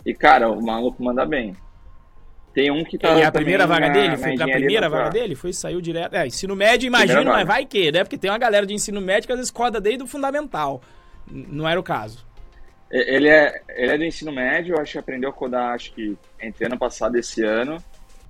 E, 0.06 0.14
cara, 0.14 0.52
o 0.52 0.62
maluco 0.62 1.02
manda 1.02 1.26
bem. 1.26 1.56
Tem 2.54 2.70
um 2.70 2.84
que 2.84 2.98
tá. 2.98 3.18
E 3.18 3.24
a 3.24 3.32
primeira 3.32 3.66
vaga 3.66 3.88
na, 3.88 3.94
dele? 3.94 4.18
Foi 4.18 4.30
a 4.30 4.34
engenharia 4.34 4.56
primeira 4.58 4.90
vaga 4.90 5.10
dele? 5.10 5.34
Foi, 5.34 5.54
saiu 5.54 5.80
direto. 5.80 6.14
É, 6.14 6.28
ensino 6.28 6.56
médio, 6.56 6.88
imagino, 6.88 7.32
mas 7.32 7.48
vai 7.48 7.66
que, 7.66 7.90
né? 7.92 8.04
Porque 8.04 8.18
tem 8.18 8.30
uma 8.30 8.38
galera 8.38 8.66
de 8.66 8.74
ensino 8.74 9.00
médio 9.00 9.28
que 9.28 9.32
às 9.32 9.40
vezes 9.40 9.50
coda 9.50 9.80
desde 9.80 10.04
o 10.04 10.08
fundamental. 10.08 10.82
Não 11.34 11.68
era 11.68 11.80
o 11.80 11.84
caso. 11.84 12.26
Ele 12.92 13.28
é, 13.28 13.62
ele 13.70 13.92
é 13.92 13.98
do 13.98 14.04
ensino 14.04 14.32
médio, 14.32 14.80
acho 14.80 14.92
que 14.92 15.00
aprendeu 15.00 15.32
a 15.32 15.34
codar, 15.34 15.74
acho 15.74 15.92
que 15.94 16.16
entre 16.40 16.68
ano 16.68 16.78
passado 16.78 17.18
e 17.18 17.22
esse 17.22 17.44
ano. 17.44 17.84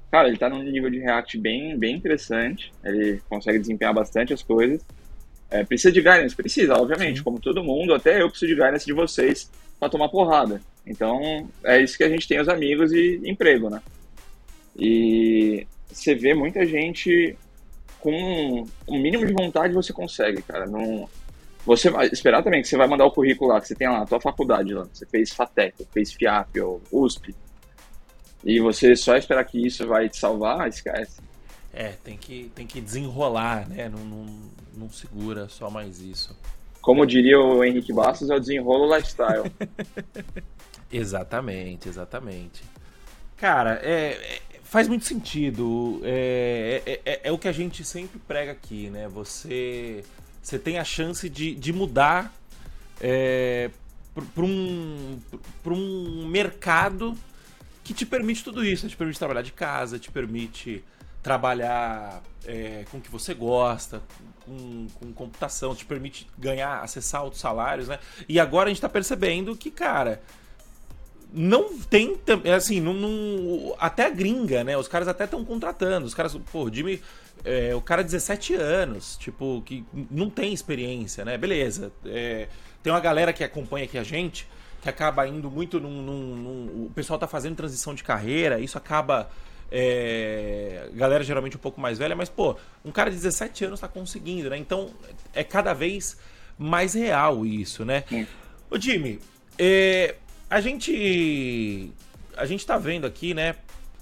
Cara, 0.09 0.29
ele 0.29 0.37
tá 0.37 0.47
num 0.47 0.63
nível 0.63 0.89
de 0.89 0.99
React 0.99 1.37
bem, 1.37 1.77
bem 1.77 1.95
interessante. 1.95 2.71
Ele 2.83 3.21
consegue 3.27 3.59
desempenhar 3.59 3.93
bastante 3.93 4.33
as 4.33 4.41
coisas. 4.41 4.81
É, 5.49 5.65
precisa 5.65 5.91
de 5.91 5.99
guidance? 5.99 6.35
Precisa, 6.35 6.75
obviamente. 6.75 7.21
Como 7.21 7.41
todo 7.41 7.63
mundo, 7.63 7.93
até 7.93 8.21
eu 8.21 8.29
preciso 8.29 8.55
de 8.55 8.61
guidance 8.61 8.85
de 8.85 8.93
vocês 8.93 9.51
pra 9.79 9.89
tomar 9.89 10.07
porrada. 10.07 10.61
Então, 10.85 11.49
é 11.63 11.81
isso 11.81 11.97
que 11.97 12.03
a 12.03 12.09
gente 12.09 12.27
tem, 12.27 12.39
os 12.39 12.47
amigos 12.47 12.93
e 12.93 13.21
emprego, 13.25 13.69
né? 13.69 13.81
E 14.77 15.67
você 15.87 16.15
vê 16.15 16.33
muita 16.33 16.65
gente 16.65 17.37
com 17.99 18.65
o 18.87 18.97
mínimo 18.97 19.25
de 19.25 19.33
vontade 19.33 19.73
você 19.73 19.93
consegue, 19.93 20.41
cara. 20.41 20.65
Não, 20.65 21.09
você 21.65 21.89
vai 21.89 22.07
esperar 22.07 22.43
também 22.43 22.61
que 22.61 22.67
você 22.67 22.77
vai 22.77 22.87
mandar 22.87 23.05
o 23.05 23.11
currículo 23.11 23.51
lá, 23.51 23.61
que 23.61 23.67
você 23.67 23.75
tem 23.75 23.87
lá 23.87 24.01
a 24.01 24.05
tua 24.05 24.19
faculdade 24.19 24.73
lá. 24.73 24.87
Você 24.91 25.05
fez 25.05 25.31
FATEC, 25.31 25.85
fez 25.91 26.13
FIAP 26.13 26.59
ou 26.59 26.81
USP. 26.91 27.35
E 28.43 28.59
você 28.59 28.95
só 28.95 29.15
esperar 29.15 29.43
que 29.45 29.65
isso 29.65 29.87
vai 29.87 30.09
te 30.09 30.17
salvar, 30.17 30.67
esquece. 30.67 31.21
É, 31.73 31.93
tem 32.03 32.17
que, 32.17 32.51
tem 32.53 32.67
que 32.67 32.79
desenrolar, 32.81 33.67
né? 33.67 33.89
Não, 33.89 33.99
não, 34.03 34.25
não 34.75 34.89
segura 34.89 35.47
só 35.49 35.69
mais 35.69 35.99
isso. 36.01 36.37
Como 36.81 37.05
diria 37.05 37.39
o 37.39 37.63
Henrique 37.63 37.93
Bastos, 37.93 38.29
é 38.29 38.35
o 38.35 38.39
desenrolo 38.39 38.93
lifestyle. 38.93 39.49
Exatamente, 40.91 41.89
exatamente. 41.89 42.61
Cara, 43.37 43.79
é, 43.83 44.11
é- 44.11 44.41
faz 44.63 44.87
muito 44.87 45.05
sentido. 45.05 45.99
É, 46.03 46.81
é, 46.85 47.01
é- 47.05 47.19
é 47.23 47.31
o 47.31 47.37
que 47.37 47.47
a 47.47 47.51
gente 47.51 47.83
sempre 47.83 48.19
prega 48.19 48.51
aqui, 48.51 48.89
né? 48.91 49.07
Você, 49.07 50.03
você 50.43 50.59
tem 50.59 50.77
a 50.77 50.83
chance 50.83 51.27
de, 51.29 51.55
de 51.55 51.71
mudar 51.73 52.33
para 54.35 54.43
um, 54.43 55.19
um 55.65 56.27
mercado 56.27 57.17
que 57.83 57.93
te 57.93 58.05
permite 58.05 58.43
tudo 58.43 58.63
isso. 58.63 58.87
Te 58.87 58.95
permite 58.95 59.17
trabalhar 59.17 59.41
de 59.41 59.51
casa, 59.51 59.97
te 59.97 60.11
permite 60.11 60.83
trabalhar 61.21 62.21
é, 62.45 62.85
com 62.91 62.97
o 62.97 63.01
que 63.01 63.09
você 63.09 63.33
gosta, 63.33 64.01
com, 64.45 64.87
com 64.99 65.13
computação, 65.13 65.73
te 65.73 65.85
permite 65.85 66.27
ganhar, 66.37 66.83
acessar 66.83 67.23
outros 67.23 67.41
salários, 67.41 67.87
né? 67.87 67.97
E 68.27 68.39
agora 68.39 68.67
a 68.69 68.73
gente 68.73 68.81
tá 68.81 68.89
percebendo 68.89 69.55
que, 69.55 69.71
cara, 69.71 70.21
não 71.33 71.79
tem 71.79 72.15
tam- 72.17 72.41
assim 72.55 72.79
não, 72.79 72.93
não- 72.93 73.75
até 73.79 74.05
a 74.05 74.09
gringa 74.09 74.63
né 74.63 74.77
os 74.77 74.87
caras 74.87 75.07
até 75.07 75.23
estão 75.23 75.43
contratando 75.43 76.05
os 76.05 76.13
caras 76.13 76.35
pô 76.51 76.69
Jimmy 76.71 77.01
é, 77.45 77.73
o 77.75 77.81
cara 77.81 78.03
17 78.03 78.53
anos 78.55 79.17
tipo 79.17 79.61
que 79.65 79.83
não 80.09 80.29
tem 80.29 80.53
experiência 80.53 81.25
né 81.25 81.37
beleza 81.37 81.91
é, 82.05 82.47
tem 82.81 82.91
uma 82.93 82.99
galera 82.99 83.33
que 83.33 83.43
acompanha 83.43 83.85
aqui 83.85 83.97
a 83.97 84.03
gente 84.03 84.47
que 84.81 84.89
acaba 84.89 85.27
indo 85.27 85.49
muito 85.51 85.79
num, 85.79 86.01
num- 86.01 86.35
num- 86.35 86.85
o 86.85 86.91
pessoal 86.93 87.17
tá 87.19 87.27
fazendo 87.27 87.55
transição 87.55 87.93
de 87.95 88.03
carreira 88.03 88.59
isso 88.59 88.77
acaba 88.77 89.29
é, 89.71 90.89
galera 90.93 91.23
geralmente 91.23 91.55
um 91.57 91.59
pouco 91.59 91.79
mais 91.81 91.97
velha 91.97 92.15
mas 92.15 92.29
pô 92.29 92.55
um 92.85 92.91
cara 92.91 93.09
de 93.09 93.15
17 93.17 93.65
anos 93.65 93.79
tá 93.79 93.87
conseguindo 93.87 94.49
né 94.49 94.57
então 94.57 94.91
é 95.33 95.43
cada 95.43 95.73
vez 95.73 96.17
mais 96.57 96.93
real 96.93 97.45
isso 97.45 97.83
né 97.83 98.03
Sim. 98.07 98.27
Ô 98.69 98.79
Jimmy, 98.79 99.19
é, 99.59 100.15
a 100.49 100.59
gente 100.61 101.91
a 102.35 102.45
gente 102.45 102.65
tá 102.65 102.75
vendo 102.77 103.05
aqui, 103.05 103.33
né? 103.35 103.55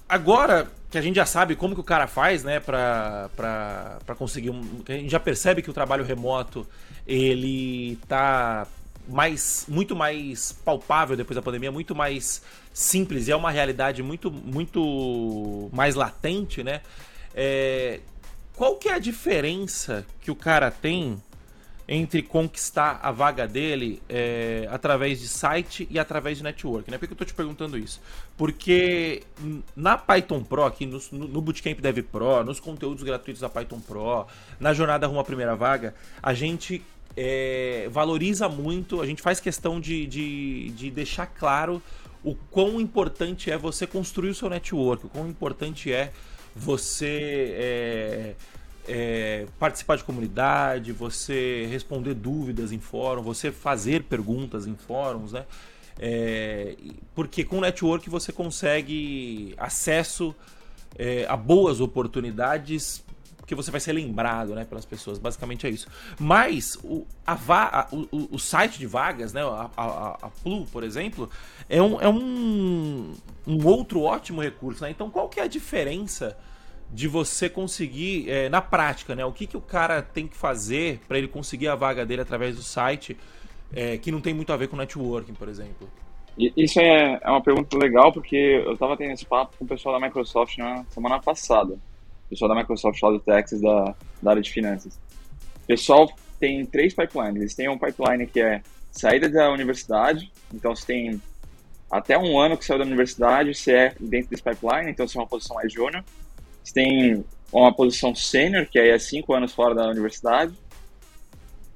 Agora 0.08 0.70
que 0.92 0.98
a 0.98 1.00
gente 1.00 1.16
já 1.16 1.24
sabe 1.24 1.56
como 1.56 1.74
que 1.74 1.80
o 1.80 1.84
cara 1.84 2.06
faz, 2.06 2.44
né, 2.44 2.60
pra, 2.60 3.30
pra, 3.34 3.98
pra 4.04 4.14
conseguir 4.14 4.50
um... 4.50 4.62
A 4.86 4.92
gente 4.92 5.10
já 5.10 5.18
percebe 5.18 5.62
que 5.62 5.70
o 5.70 5.72
trabalho 5.72 6.04
remoto, 6.04 6.66
ele 7.06 7.98
tá 8.06 8.66
mais, 9.08 9.64
muito 9.66 9.96
mais 9.96 10.52
palpável 10.52 11.16
depois 11.16 11.34
da 11.34 11.40
pandemia, 11.40 11.72
muito 11.72 11.94
mais 11.94 12.42
simples 12.74 13.26
e 13.26 13.32
é 13.32 13.36
uma 13.36 13.50
realidade 13.50 14.02
muito, 14.02 14.30
muito 14.30 15.70
mais 15.72 15.94
latente, 15.94 16.62
né? 16.62 16.82
É, 17.34 18.00
qual 18.54 18.76
que 18.76 18.90
é 18.90 18.92
a 18.92 18.98
diferença 18.98 20.06
que 20.20 20.30
o 20.30 20.36
cara 20.36 20.70
tem 20.70 21.20
entre 21.88 22.22
conquistar 22.22 23.00
a 23.02 23.10
vaga 23.10 23.46
dele 23.46 24.00
é, 24.08 24.68
através 24.70 25.20
de 25.20 25.28
site 25.28 25.86
e 25.90 25.98
através 25.98 26.38
de 26.38 26.44
network, 26.44 26.90
né? 26.90 26.98
Por 26.98 27.06
que 27.06 27.12
eu 27.12 27.18
tô 27.18 27.24
te 27.24 27.34
perguntando 27.34 27.76
isso? 27.76 28.00
Porque 28.36 29.24
na 29.74 29.98
Python 29.98 30.42
Pro, 30.42 30.64
aqui 30.64 30.86
no, 30.86 31.00
no 31.10 31.28
no 31.28 31.40
Bootcamp 31.40 31.80
Dev 31.80 31.98
Pro, 32.02 32.44
nos 32.44 32.60
conteúdos 32.60 33.02
gratuitos 33.02 33.40
da 33.40 33.48
Python 33.48 33.80
Pro, 33.80 34.26
na 34.60 34.72
jornada 34.72 35.06
rumo 35.06 35.20
à 35.20 35.24
primeira 35.24 35.56
vaga, 35.56 35.94
a 36.22 36.32
gente 36.32 36.82
é, 37.16 37.88
valoriza 37.90 38.48
muito, 38.48 39.00
a 39.00 39.06
gente 39.06 39.20
faz 39.20 39.40
questão 39.40 39.80
de, 39.80 40.06
de, 40.06 40.70
de 40.70 40.90
deixar 40.90 41.26
claro 41.26 41.82
o 42.24 42.34
quão 42.34 42.80
importante 42.80 43.50
é 43.50 43.58
você 43.58 43.86
construir 43.86 44.30
o 44.30 44.34
seu 44.34 44.48
network, 44.48 45.06
o 45.06 45.08
quão 45.08 45.28
importante 45.28 45.92
é 45.92 46.12
você 46.54 47.54
é, 47.56 48.34
é, 48.88 49.46
participar 49.58 49.96
de 49.96 50.04
comunidade, 50.04 50.92
você 50.92 51.66
responder 51.70 52.14
dúvidas 52.14 52.72
em 52.72 52.78
fórum, 52.80 53.22
você 53.22 53.50
fazer 53.52 54.04
perguntas 54.04 54.66
em 54.66 54.74
fóruns, 54.74 55.32
né? 55.32 55.44
É, 55.98 56.74
porque 57.14 57.44
com 57.44 57.58
o 57.58 57.60
network 57.60 58.08
você 58.08 58.32
consegue 58.32 59.54
acesso 59.58 60.34
é, 60.98 61.26
a 61.28 61.36
boas 61.36 61.80
oportunidades 61.80 63.04
porque 63.36 63.56
você 63.56 63.72
vai 63.72 63.80
ser 63.80 63.92
lembrado 63.92 64.54
né, 64.54 64.64
pelas 64.64 64.84
pessoas. 64.86 65.18
Basicamente 65.18 65.66
é 65.66 65.70
isso. 65.70 65.88
Mas 66.18 66.76
o, 66.82 67.04
a 67.26 67.32
a- 67.34 67.88
o- 67.92 68.28
o 68.36 68.38
site 68.38 68.78
de 68.78 68.86
vagas, 68.86 69.32
né, 69.32 69.42
a, 69.42 69.68
a, 69.76 70.18
a 70.22 70.30
Plu, 70.42 70.64
por 70.66 70.84
exemplo, 70.84 71.28
é 71.68 71.82
um, 71.82 72.00
é 72.00 72.08
um, 72.08 73.12
um 73.46 73.66
outro 73.66 74.00
ótimo 74.02 74.40
recurso. 74.40 74.84
Né? 74.84 74.90
Então 74.90 75.10
qual 75.10 75.28
que 75.28 75.40
é 75.40 75.42
a 75.42 75.48
diferença 75.48 76.36
de 76.92 77.08
você 77.08 77.48
conseguir, 77.48 78.28
é, 78.28 78.48
na 78.50 78.60
prática, 78.60 79.14
né? 79.14 79.24
O 79.24 79.32
que, 79.32 79.46
que 79.46 79.56
o 79.56 79.60
cara 79.60 80.02
tem 80.02 80.28
que 80.28 80.36
fazer 80.36 81.00
para 81.08 81.16
ele 81.16 81.26
conseguir 81.26 81.68
a 81.68 81.74
vaga 81.74 82.04
dele 82.04 82.20
através 82.20 82.54
do 82.54 82.62
site, 82.62 83.16
é, 83.72 83.96
que 83.96 84.12
não 84.12 84.20
tem 84.20 84.34
muito 84.34 84.52
a 84.52 84.56
ver 84.56 84.68
com 84.68 84.76
networking, 84.76 85.32
por 85.32 85.48
exemplo? 85.48 85.88
Isso 86.36 86.80
é, 86.80 87.18
é 87.22 87.30
uma 87.30 87.42
pergunta 87.42 87.76
legal, 87.78 88.12
porque 88.12 88.36
eu 88.36 88.74
estava 88.74 88.96
tendo 88.96 89.12
esse 89.12 89.24
papo 89.24 89.56
com 89.58 89.64
o 89.64 89.68
pessoal 89.68 89.98
da 89.98 90.06
Microsoft 90.06 90.58
na 90.58 90.84
semana 90.90 91.18
passada. 91.18 91.74
O 91.74 92.28
pessoal 92.30 92.50
da 92.50 92.54
Microsoft 92.54 93.02
lá 93.02 93.10
do 93.10 93.20
Texas, 93.20 93.60
da, 93.60 93.94
da 94.22 94.30
área 94.30 94.42
de 94.42 94.50
finanças. 94.50 94.98
O 95.62 95.66
pessoal 95.66 96.10
tem 96.38 96.64
três 96.66 96.94
pipelines. 96.94 97.36
Eles 97.36 97.54
têm 97.54 97.68
um 97.68 97.78
pipeline 97.78 98.26
que 98.26 98.40
é 98.40 98.62
saída 98.90 99.28
da 99.28 99.50
universidade, 99.50 100.30
então 100.52 100.74
você 100.74 100.86
tem 100.86 101.22
até 101.90 102.18
um 102.18 102.38
ano 102.38 102.56
que 102.56 102.64
saiu 102.64 102.78
da 102.78 102.84
universidade, 102.84 103.54
você 103.54 103.72
é 103.72 103.94
dentro 104.00 104.30
desse 104.30 104.42
pipeline, 104.42 104.90
então 104.90 105.06
você 105.06 105.16
é 105.16 105.20
uma 105.20 105.26
posição 105.26 105.56
mais 105.56 105.72
júnior. 105.72 106.04
Você 106.62 106.74
tem 106.74 107.24
uma 107.52 107.72
posição 107.72 108.14
sênior, 108.14 108.66
que 108.66 108.78
aí 108.78 108.90
é 108.90 108.98
cinco 108.98 109.34
anos 109.34 109.52
fora 109.52 109.74
da 109.74 109.88
universidade. 109.88 110.54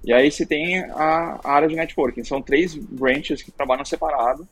E 0.04 0.12
aí 0.12 0.30
você 0.30 0.46
tem 0.46 0.80
a, 0.90 1.40
área 1.44 1.68
de 1.68 1.74
networking. 1.74 2.24
São 2.24 2.40
três 2.40 2.74
branches 2.74 3.42
que 3.42 3.50
trabalham 3.50 3.84
separado 3.84 4.46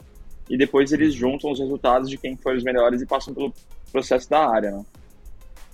e 0.51 0.59
depois 0.59 0.93
eles 0.93 1.15
juntam 1.15 1.51
os 1.51 1.59
resultados 1.59 2.11
de 2.11 2.19
quem 2.19 2.37
foi 2.37 2.57
os 2.57 2.65
melhores 2.65 3.01
e 3.01 3.07
passam 3.07 3.33
pelo 3.33 3.55
processo 3.91 4.29
da 4.29 4.49
área, 4.49 4.73
né? 4.73 4.85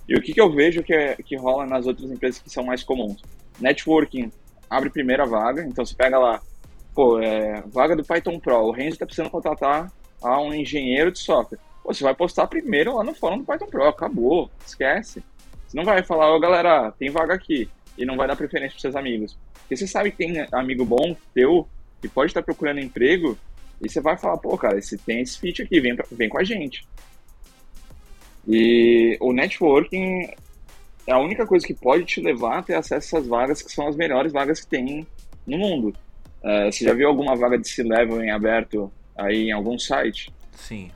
E 0.07 0.15
o 0.15 0.21
que, 0.21 0.33
que 0.33 0.41
eu 0.41 0.51
vejo 0.51 0.83
que, 0.83 0.93
é, 0.93 1.15
que 1.15 1.35
rola 1.35 1.65
nas 1.65 1.87
outras 1.87 2.09
empresas 2.09 2.41
que 2.41 2.49
são 2.49 2.63
mais 2.63 2.83
comuns? 2.83 3.21
Networking 3.59 4.31
abre 4.69 4.89
primeira 4.89 5.25
vaga, 5.25 5.63
então 5.63 5.85
você 5.85 5.95
pega 5.95 6.17
lá, 6.17 6.41
pô, 6.93 7.19
é, 7.19 7.61
vaga 7.67 7.95
do 7.95 8.03
Python 8.03 8.39
Pro, 8.39 8.57
o 8.57 8.71
Renzo 8.71 8.93
está 8.93 9.05
precisando 9.05 9.29
contratar 9.29 9.91
a 10.21 10.41
um 10.41 10.53
engenheiro 10.53 11.11
de 11.11 11.19
software. 11.19 11.59
Você 11.93 12.03
vai 12.03 12.13
postar 12.15 12.47
primeiro 12.47 12.95
lá 12.95 13.03
no 13.03 13.13
fórum 13.13 13.37
do 13.39 13.43
Python 13.43 13.67
Pro, 13.67 13.87
acabou, 13.87 14.49
esquece. 14.65 15.23
Você 15.67 15.77
não 15.77 15.83
vai 15.85 16.03
falar, 16.03 16.33
ô 16.35 16.39
galera, 16.39 16.91
tem 16.99 17.09
vaga 17.09 17.33
aqui, 17.33 17.69
e 17.97 18.05
não 18.05 18.15
vai 18.17 18.27
dar 18.27 18.35
preferência 18.35 18.71
para 18.73 18.81
seus 18.81 18.95
amigos. 18.95 19.37
Porque 19.59 19.75
você 19.77 19.87
sabe 19.87 20.11
que 20.11 20.17
tem 20.17 20.45
amigo 20.51 20.83
bom 20.85 21.15
teu 21.33 21.67
que 22.01 22.07
pode 22.09 22.29
estar 22.31 22.41
procurando 22.43 22.79
emprego 22.79 23.37
e 23.81 23.89
você 23.89 24.01
vai 24.01 24.17
falar, 24.17 24.37
pô, 24.37 24.57
cara, 24.57 24.77
esse, 24.77 24.97
tem 24.97 25.21
esse 25.21 25.39
feat 25.39 25.61
aqui, 25.61 25.79
vem, 25.79 25.95
pra- 25.95 26.05
vem 26.11 26.27
com 26.29 26.37
a 26.39 26.43
gente. 26.43 26.85
E 28.47 29.17
o 29.19 29.31
networking 29.33 30.29
é 31.07 31.11
a 31.13 31.19
única 31.19 31.45
coisa 31.45 31.65
que 31.65 31.73
pode 31.73 32.05
te 32.05 32.21
levar 32.21 32.59
a 32.59 32.63
ter 32.63 32.75
acesso 32.75 33.15
a 33.15 33.19
essas 33.19 33.27
vagas 33.27 33.61
que 33.61 33.71
são 33.71 33.87
as 33.87 33.95
melhores 33.95 34.31
vagas 34.31 34.59
que 34.61 34.67
tem 34.67 35.05
no 35.45 35.57
mundo. 35.57 35.93
É, 36.43 36.71
você 36.71 36.85
já 36.85 36.93
viu 36.93 37.07
alguma 37.07 37.35
vaga 37.35 37.57
de 37.57 37.67
C-Level 37.69 38.23
em 38.23 38.31
aberto 38.31 38.91
aí 39.15 39.47
em 39.49 39.51
algum 39.51 39.77
site? 39.77 40.33
Sim. 40.55 40.91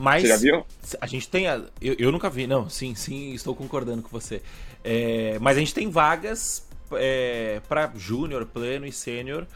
Mas 0.00 0.22
Você 0.22 0.28
já 0.28 0.36
viu? 0.38 0.64
a 0.98 1.06
gente 1.06 1.28
tem. 1.28 1.46
A, 1.46 1.60
eu, 1.80 1.94
eu 1.98 2.10
nunca 2.10 2.30
vi, 2.30 2.46
não, 2.46 2.70
sim, 2.70 2.94
sim, 2.94 3.34
estou 3.34 3.54
concordando 3.54 4.02
com 4.02 4.08
você. 4.08 4.40
É, 4.82 5.38
mas 5.40 5.58
a 5.58 5.60
gente 5.60 5.74
tem 5.74 5.90
vagas 5.90 6.66
é, 6.92 7.60
para 7.68 7.92
júnior, 7.94 8.46
pleno 8.46 8.86
e 8.86 8.92
sênior 8.92 9.46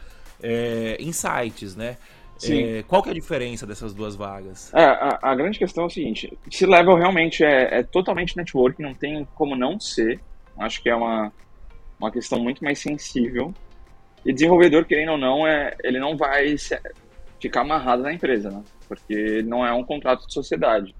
é, 0.41 0.97
em 0.99 1.11
sites, 1.11 1.75
né? 1.75 1.97
É, 2.43 2.83
qual 2.87 3.01
que 3.01 3.09
é 3.09 3.11
a 3.11 3.15
diferença 3.15 3.65
dessas 3.65 3.93
duas 3.93 4.15
vagas? 4.15 4.71
É, 4.73 4.83
a, 4.83 5.19
a, 5.21 5.35
grande 5.35 5.57
questão 5.57 5.85
é 5.85 5.87
o 5.87 5.89
seguinte: 5.89 6.37
se 6.51 6.65
level 6.65 6.95
realmente 6.95 7.43
é, 7.43 7.79
é, 7.79 7.83
totalmente 7.83 8.37
network, 8.37 8.79
não 8.81 8.93
tem 8.93 9.25
como 9.33 9.55
não 9.55 9.79
ser. 9.79 10.19
Acho 10.59 10.81
que 10.81 10.89
é 10.89 10.95
uma, 10.95 11.33
uma 11.99 12.11
questão 12.11 12.39
muito 12.39 12.63
mais 12.63 12.77
sensível. 12.77 13.53
E 14.23 14.33
desenvolvedor, 14.33 14.85
querendo 14.85 15.13
ou 15.13 15.17
não, 15.17 15.47
é, 15.47 15.75
ele 15.83 15.99
não 15.99 16.17
vai 16.17 16.55
ficar 17.39 17.61
amarrado 17.61 18.03
na 18.03 18.13
empresa, 18.13 18.49
né? 18.49 18.63
Porque 18.87 19.41
não 19.43 19.65
é 19.65 19.73
um 19.73 19.83
contrato 19.83 20.27
de 20.27 20.33
sociedade. 20.33 20.95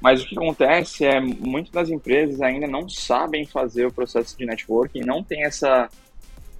Mas 0.00 0.22
o 0.22 0.26
que 0.26 0.36
acontece 0.36 1.04
é 1.04 1.20
muitas 1.20 1.72
das 1.72 1.88
empresas 1.88 2.40
ainda 2.40 2.66
não 2.66 2.88
sabem 2.88 3.46
fazer 3.46 3.86
o 3.86 3.92
processo 3.92 4.36
de 4.36 4.44
networking, 4.44 5.00
não 5.00 5.22
tem 5.22 5.44
essa 5.44 5.88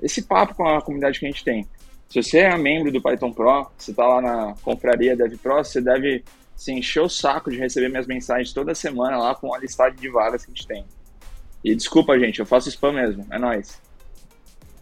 esse 0.01 0.23
papo 0.23 0.55
com 0.55 0.67
a 0.67 0.83
comunidade 0.83 1.19
que 1.19 1.27
a 1.27 1.31
gente 1.31 1.45
tem. 1.45 1.67
Se 2.09 2.23
você 2.23 2.41
é 2.41 2.57
membro 2.57 2.93
do 2.93 3.01
Python 3.01 3.33
Pro, 3.33 3.69
você 3.79 3.93
está 3.93 4.07
lá 4.07 4.21
na 4.21 4.55
confraria 4.63 5.17
Dev 5.17 5.35
Pro, 5.39 5.57
você 5.57 5.81
deve 5.81 6.25
se 6.55 6.73
encher 6.73 7.01
o 7.01 7.09
saco 7.09 7.51
de 7.51 7.57
receber 7.57 7.89
minhas 7.89 8.07
mensagens 8.07 8.53
toda 8.53 8.75
semana 8.75 9.17
lá 9.17 9.35
com 9.35 9.55
a 9.55 9.59
listagem 9.59 9.99
de 9.99 10.09
vagas 10.09 10.45
que 10.45 10.53
a 10.53 10.55
gente 10.55 10.67
tem. 10.67 10.85
E 11.65 11.75
desculpa, 11.75 12.19
gente, 12.19 12.41
eu 12.41 12.47
faço 12.47 12.69
spam 12.69 12.93
mesmo, 12.93 13.27
é 13.31 13.39
nóis. 13.39 13.81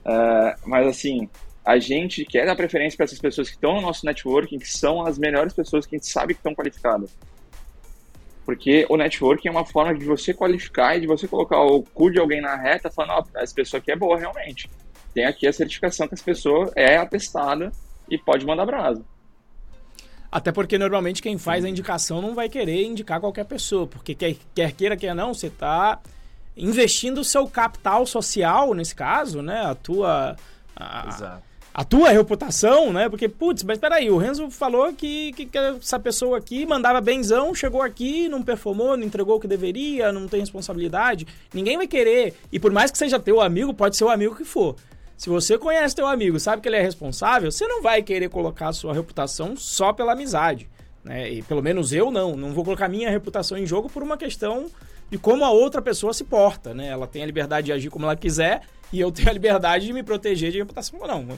Uh, 0.05 0.57
mas 0.67 0.87
assim, 0.87 1.29
a 1.71 1.79
gente 1.79 2.25
quer 2.25 2.47
dar 2.47 2.57
preferência 2.57 2.97
para 2.97 3.05
essas 3.05 3.19
pessoas 3.19 3.49
que 3.49 3.55
estão 3.55 3.75
no 3.75 3.81
nosso 3.81 4.05
networking, 4.07 4.59
que 4.59 4.69
são 4.69 5.05
as 5.05 5.19
melhores 5.19 5.53
pessoas 5.53 5.87
que 5.87 5.97
a 5.97 5.99
gente 5.99 6.11
sabe 6.11 6.35
que 6.35 6.41
estão 6.41 6.55
qualificadas. 6.55 7.17
Porque 8.45 8.87
o 8.89 8.97
networking 8.97 9.49
é 9.49 9.51
uma 9.51 9.65
forma 9.65 9.95
de 9.95 10.05
você 10.05 10.35
qualificar 10.35 10.97
e 10.97 11.01
de 11.01 11.07
você 11.07 11.29
colocar 11.29 11.61
o 11.61 11.83
cu 11.83 12.11
de 12.11 12.19
alguém 12.19 12.41
na 12.41 12.57
reta 12.57 12.91
falando, 12.91 13.13
ó, 13.13 13.23
oh, 13.23 13.39
essa 13.39 13.55
pessoa 13.55 13.79
aqui 13.79 13.93
é 13.93 13.97
boa 13.97 14.19
realmente 14.19 14.69
tem 15.13 15.25
aqui 15.25 15.47
a 15.47 15.53
certificação 15.53 16.07
que 16.07 16.15
essa 16.15 16.25
pessoa 16.25 16.73
é 16.75 16.97
atestada 16.97 17.73
e 18.09 18.19
pode 18.19 18.47
mandar 18.47 18.67
brasa. 18.67 19.05
Até 20.31 20.53
porque 20.53 20.79
normalmente 20.79 21.21
quem 21.21 21.39
faz 21.39 21.65
a 21.65 21.69
indicação 21.69 22.23
não 22.23 22.35
vai 22.35 22.49
querer 22.49 22.85
indicar 22.85 23.21
qualquer 23.21 23.45
pessoa, 23.45 23.87
porque 23.87 24.15
quer, 24.15 24.37
quer 24.55 24.73
queira, 24.73 24.97
quer 24.97 25.15
não, 25.15 25.35
você 25.35 25.49
está 25.49 26.01
investindo 26.57 27.19
o 27.19 27.25
seu 27.25 27.49
capital 27.49 28.07
social, 28.07 28.73
nesse 28.75 28.95
caso, 28.95 29.43
né? 29.43 29.63
A 29.63 29.75
tua. 29.75 30.37
A, 30.77 31.09
Exato. 31.09 31.50
A 31.73 31.85
tua 31.85 32.11
reputação, 32.11 32.93
né? 32.93 33.09
Porque, 33.09 33.29
putz, 33.29 33.63
mas 33.63 33.79
peraí, 33.79 34.11
o 34.11 34.19
Renzo 34.19 34.51
falou 34.51 34.93
que, 34.93 35.33
que, 35.33 35.47
que, 35.47 35.59
essa 35.59 36.01
pessoa 36.01 36.37
aqui 36.37 36.67
mandava 36.67 37.01
benzão, 37.01 37.55
chegou 37.55 37.81
aqui, 37.81 38.29
não 38.29 38.43
performou, 38.43 38.97
não 38.97 39.05
entregou 39.05 39.37
o 39.37 39.41
que 39.41 39.47
deveria, 39.47 40.11
não 40.11 40.27
tem 40.27 40.41
responsabilidade. 40.41 41.27
Ninguém 41.55 41.77
vai 41.77 41.87
querer. 41.87 42.35
E 42.51 42.59
por 42.59 42.73
mais 42.73 42.91
que 42.91 42.99
seja 42.99 43.21
teu 43.21 43.41
amigo, 43.41 43.73
pode 43.73 43.97
ser 43.97 44.05
o 44.05 44.11
amigo 44.11 44.35
que 44.35 44.45
for. 44.45 44.75
Se 45.17 45.29
você 45.29 45.57
conhece 45.57 45.95
teu 45.95 46.09
amigo, 46.09 46.41
sabe 46.41 46.61
que 46.61 46.69
ele 46.69 46.77
é 46.77 46.83
responsável, 46.83 47.53
você 47.53 47.67
não 47.69 47.83
vai 47.83 48.03
querer 48.03 48.29
colocar 48.31 48.69
a 48.69 48.73
sua 48.73 48.93
reputação 48.93 49.55
só 49.57 49.93
pela 49.93 50.13
amizade. 50.13 50.69
Né? 51.05 51.31
E 51.31 51.43
pelo 51.43 51.63
menos 51.63 51.93
eu 51.93 52.11
não. 52.11 52.37
Não 52.37 52.53
vou 52.53 52.65
colocar 52.65 52.89
minha 52.89 53.11
reputação 53.11 53.57
em 53.57 53.67
jogo 53.67 53.89
por 53.89 54.03
uma 54.03 54.17
questão 54.17 54.67
de 55.09 55.19
como 55.19 55.45
a 55.45 55.51
outra 55.51 55.81
pessoa 55.81 56.13
se 56.13 56.25
porta. 56.25 56.75
Né? 56.75 56.89
Ela 56.89 57.07
tem 57.07 57.23
a 57.23 57.27
liberdade 57.27 57.67
de 57.67 57.73
agir 57.73 57.91
como 57.91 58.07
ela 58.07 58.17
quiser 58.17 58.63
e 58.93 58.99
eu 58.99 59.13
tenho 59.13 59.29
a 59.29 59.33
liberdade 59.33 59.87
de 59.87 59.93
me 59.93 60.03
proteger 60.03 60.51
de 60.51 60.59
reputação 60.59 60.99
ou 61.01 61.07
não. 61.07 61.29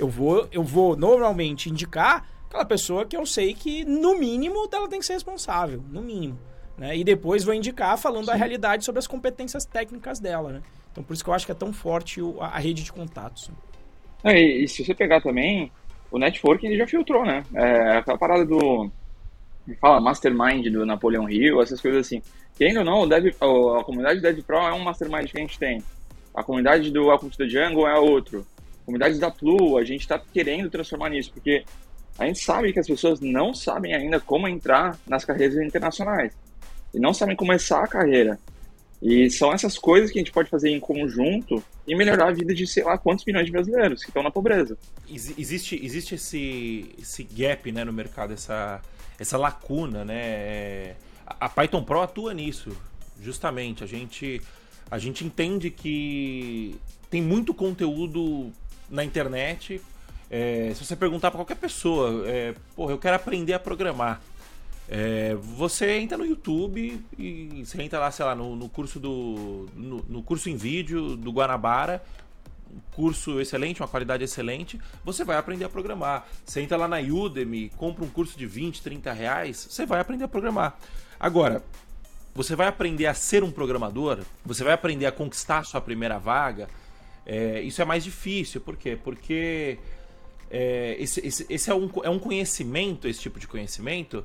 Eu 0.00 0.08
vou, 0.08 0.48
eu 0.50 0.62
vou 0.62 0.96
normalmente 0.96 1.68
indicar 1.68 2.26
aquela 2.48 2.64
pessoa 2.64 3.04
que 3.04 3.14
eu 3.14 3.26
sei 3.26 3.52
que, 3.52 3.84
no 3.84 4.18
mínimo, 4.18 4.66
ela 4.72 4.88
tem 4.88 4.98
que 4.98 5.04
ser 5.04 5.12
responsável. 5.12 5.84
No 5.90 6.00
mínimo. 6.00 6.38
Né? 6.78 6.96
E 6.96 7.04
depois 7.04 7.44
vou 7.44 7.52
indicar 7.52 7.98
falando 7.98 8.24
Sim. 8.24 8.30
a 8.30 8.34
realidade 8.34 8.82
sobre 8.82 8.98
as 8.98 9.06
competências 9.06 9.66
técnicas 9.66 10.18
dela. 10.18 10.52
Né? 10.54 10.62
Então 10.90 11.04
por 11.04 11.12
isso 11.12 11.22
que 11.22 11.28
eu 11.28 11.34
acho 11.34 11.44
que 11.44 11.52
é 11.52 11.54
tão 11.54 11.70
forte 11.70 12.22
o, 12.22 12.40
a, 12.40 12.58
rede 12.58 12.82
de 12.82 12.90
contatos. 12.90 13.50
É, 14.24 14.40
e, 14.40 14.64
e, 14.64 14.68
se 14.68 14.82
você 14.82 14.94
pegar 14.94 15.20
também, 15.20 15.70
o 16.10 16.18
networking 16.18 16.68
ele 16.68 16.78
já 16.78 16.86
filtrou, 16.86 17.26
né? 17.26 17.44
É, 17.52 17.98
aquela 17.98 18.16
parada 18.16 18.46
do. 18.46 18.90
Fala, 19.78 20.00
mastermind 20.00 20.66
do 20.72 20.86
Napoleão 20.86 21.28
Hill, 21.28 21.60
essas 21.60 21.78
coisas 21.78 22.06
assim. 22.06 22.22
Querendo 22.56 22.78
ou 22.78 22.84
não, 22.84 23.02
o 23.02 23.06
Dev, 23.06 23.34
a 23.78 23.84
comunidade 23.84 24.20
Dev 24.20 24.40
Pro 24.42 24.56
é 24.56 24.72
um 24.72 24.82
mastermind 24.82 25.30
que 25.30 25.36
a 25.36 25.40
gente 25.40 25.58
tem. 25.58 25.82
A 26.34 26.42
comunidade 26.42 26.90
do 26.90 27.06
the 27.36 27.46
Jungle 27.46 27.86
é 27.86 27.98
outro. 27.98 28.46
A 28.82 28.84
comunidade 28.86 29.18
da 29.18 29.30
Plu, 29.30 29.78
a 29.78 29.84
gente 29.84 30.00
está 30.00 30.18
querendo 30.18 30.70
transformar 30.70 31.10
nisso, 31.10 31.32
porque 31.32 31.64
a 32.18 32.26
gente 32.26 32.40
sabe 32.40 32.72
que 32.72 32.78
as 32.78 32.86
pessoas 32.86 33.20
não 33.20 33.54
sabem 33.54 33.94
ainda 33.94 34.20
como 34.20 34.46
entrar 34.48 34.98
nas 35.06 35.24
carreiras 35.24 35.56
internacionais. 35.56 36.32
E 36.92 36.98
não 36.98 37.14
sabem 37.14 37.36
começar 37.36 37.82
a 37.82 37.86
carreira. 37.86 38.38
E 39.02 39.30
são 39.30 39.52
essas 39.52 39.78
coisas 39.78 40.10
que 40.10 40.18
a 40.18 40.20
gente 40.20 40.32
pode 40.32 40.50
fazer 40.50 40.68
em 40.68 40.78
conjunto 40.78 41.64
e 41.86 41.94
melhorar 41.94 42.28
a 42.28 42.32
vida 42.32 42.54
de 42.54 42.66
sei 42.66 42.84
lá 42.84 42.98
quantos 42.98 43.24
milhões 43.24 43.46
de 43.46 43.52
brasileiros 43.52 44.02
que 44.02 44.10
estão 44.10 44.22
na 44.22 44.30
pobreza. 44.30 44.76
Existe, 45.08 45.80
existe 45.82 46.16
esse, 46.16 46.94
esse 47.00 47.24
gap 47.24 47.72
né, 47.72 47.84
no 47.84 47.92
mercado, 47.92 48.34
essa, 48.34 48.82
essa 49.18 49.38
lacuna, 49.38 50.04
né? 50.04 50.20
É, 50.20 50.96
a 51.26 51.48
Python 51.48 51.82
Pro 51.82 52.02
atua 52.02 52.34
nisso, 52.34 52.76
justamente. 53.22 53.82
A 53.82 53.86
gente, 53.86 54.42
a 54.90 54.98
gente 54.98 55.24
entende 55.24 55.70
que 55.70 56.76
tem 57.08 57.22
muito 57.22 57.54
conteúdo 57.54 58.52
na 58.90 59.04
internet. 59.04 59.80
É, 60.30 60.72
se 60.74 60.84
você 60.84 60.94
perguntar 60.96 61.30
para 61.30 61.38
qualquer 61.38 61.56
pessoa, 61.56 62.24
é, 62.26 62.54
porra, 62.74 62.92
eu 62.92 62.98
quero 62.98 63.16
aprender 63.16 63.54
a 63.54 63.58
programar. 63.58 64.20
É, 64.88 65.36
você 65.36 65.98
entra 65.98 66.18
no 66.18 66.26
YouTube 66.26 67.00
e 67.16 67.62
você 67.64 67.80
entra 67.80 68.00
lá, 68.00 68.10
sei 68.10 68.24
lá, 68.24 68.34
no, 68.34 68.56
no 68.56 68.68
curso 68.68 68.98
do. 68.98 69.68
No, 69.74 70.04
no, 70.08 70.22
curso 70.22 70.50
em 70.50 70.56
vídeo 70.56 71.16
do 71.16 71.30
Guanabara, 71.30 72.02
curso 72.92 73.40
excelente, 73.40 73.80
uma 73.80 73.88
qualidade 73.88 74.24
excelente, 74.24 74.80
você 75.04 75.24
vai 75.24 75.36
aprender 75.36 75.64
a 75.64 75.68
programar. 75.68 76.26
Você 76.44 76.60
entra 76.60 76.76
lá 76.76 76.88
na 76.88 76.98
Udemy, 76.98 77.70
compra 77.76 78.04
um 78.04 78.08
curso 78.08 78.36
de 78.36 78.46
20, 78.46 78.82
30 78.82 79.12
reais, 79.12 79.68
você 79.70 79.86
vai 79.86 80.00
aprender 80.00 80.24
a 80.24 80.28
programar. 80.28 80.76
Agora, 81.20 81.62
você 82.34 82.56
vai 82.56 82.66
aprender 82.66 83.06
a 83.06 83.14
ser 83.14 83.44
um 83.44 83.50
programador, 83.50 84.20
você 84.44 84.64
vai 84.64 84.72
aprender 84.72 85.06
a 85.06 85.12
conquistar 85.12 85.58
a 85.58 85.64
sua 85.64 85.80
primeira 85.80 86.18
vaga. 86.18 86.68
É, 87.24 87.60
isso 87.60 87.80
é 87.80 87.84
mais 87.84 88.02
difícil, 88.02 88.60
por 88.60 88.76
quê? 88.76 88.96
Porque 89.02 89.78
é, 90.50 90.96
esse, 90.98 91.24
esse, 91.26 91.46
esse 91.48 91.70
é, 91.70 91.74
um, 91.74 91.90
é 92.02 92.10
um 92.10 92.18
conhecimento, 92.18 93.06
esse 93.06 93.20
tipo 93.20 93.38
de 93.38 93.46
conhecimento 93.46 94.24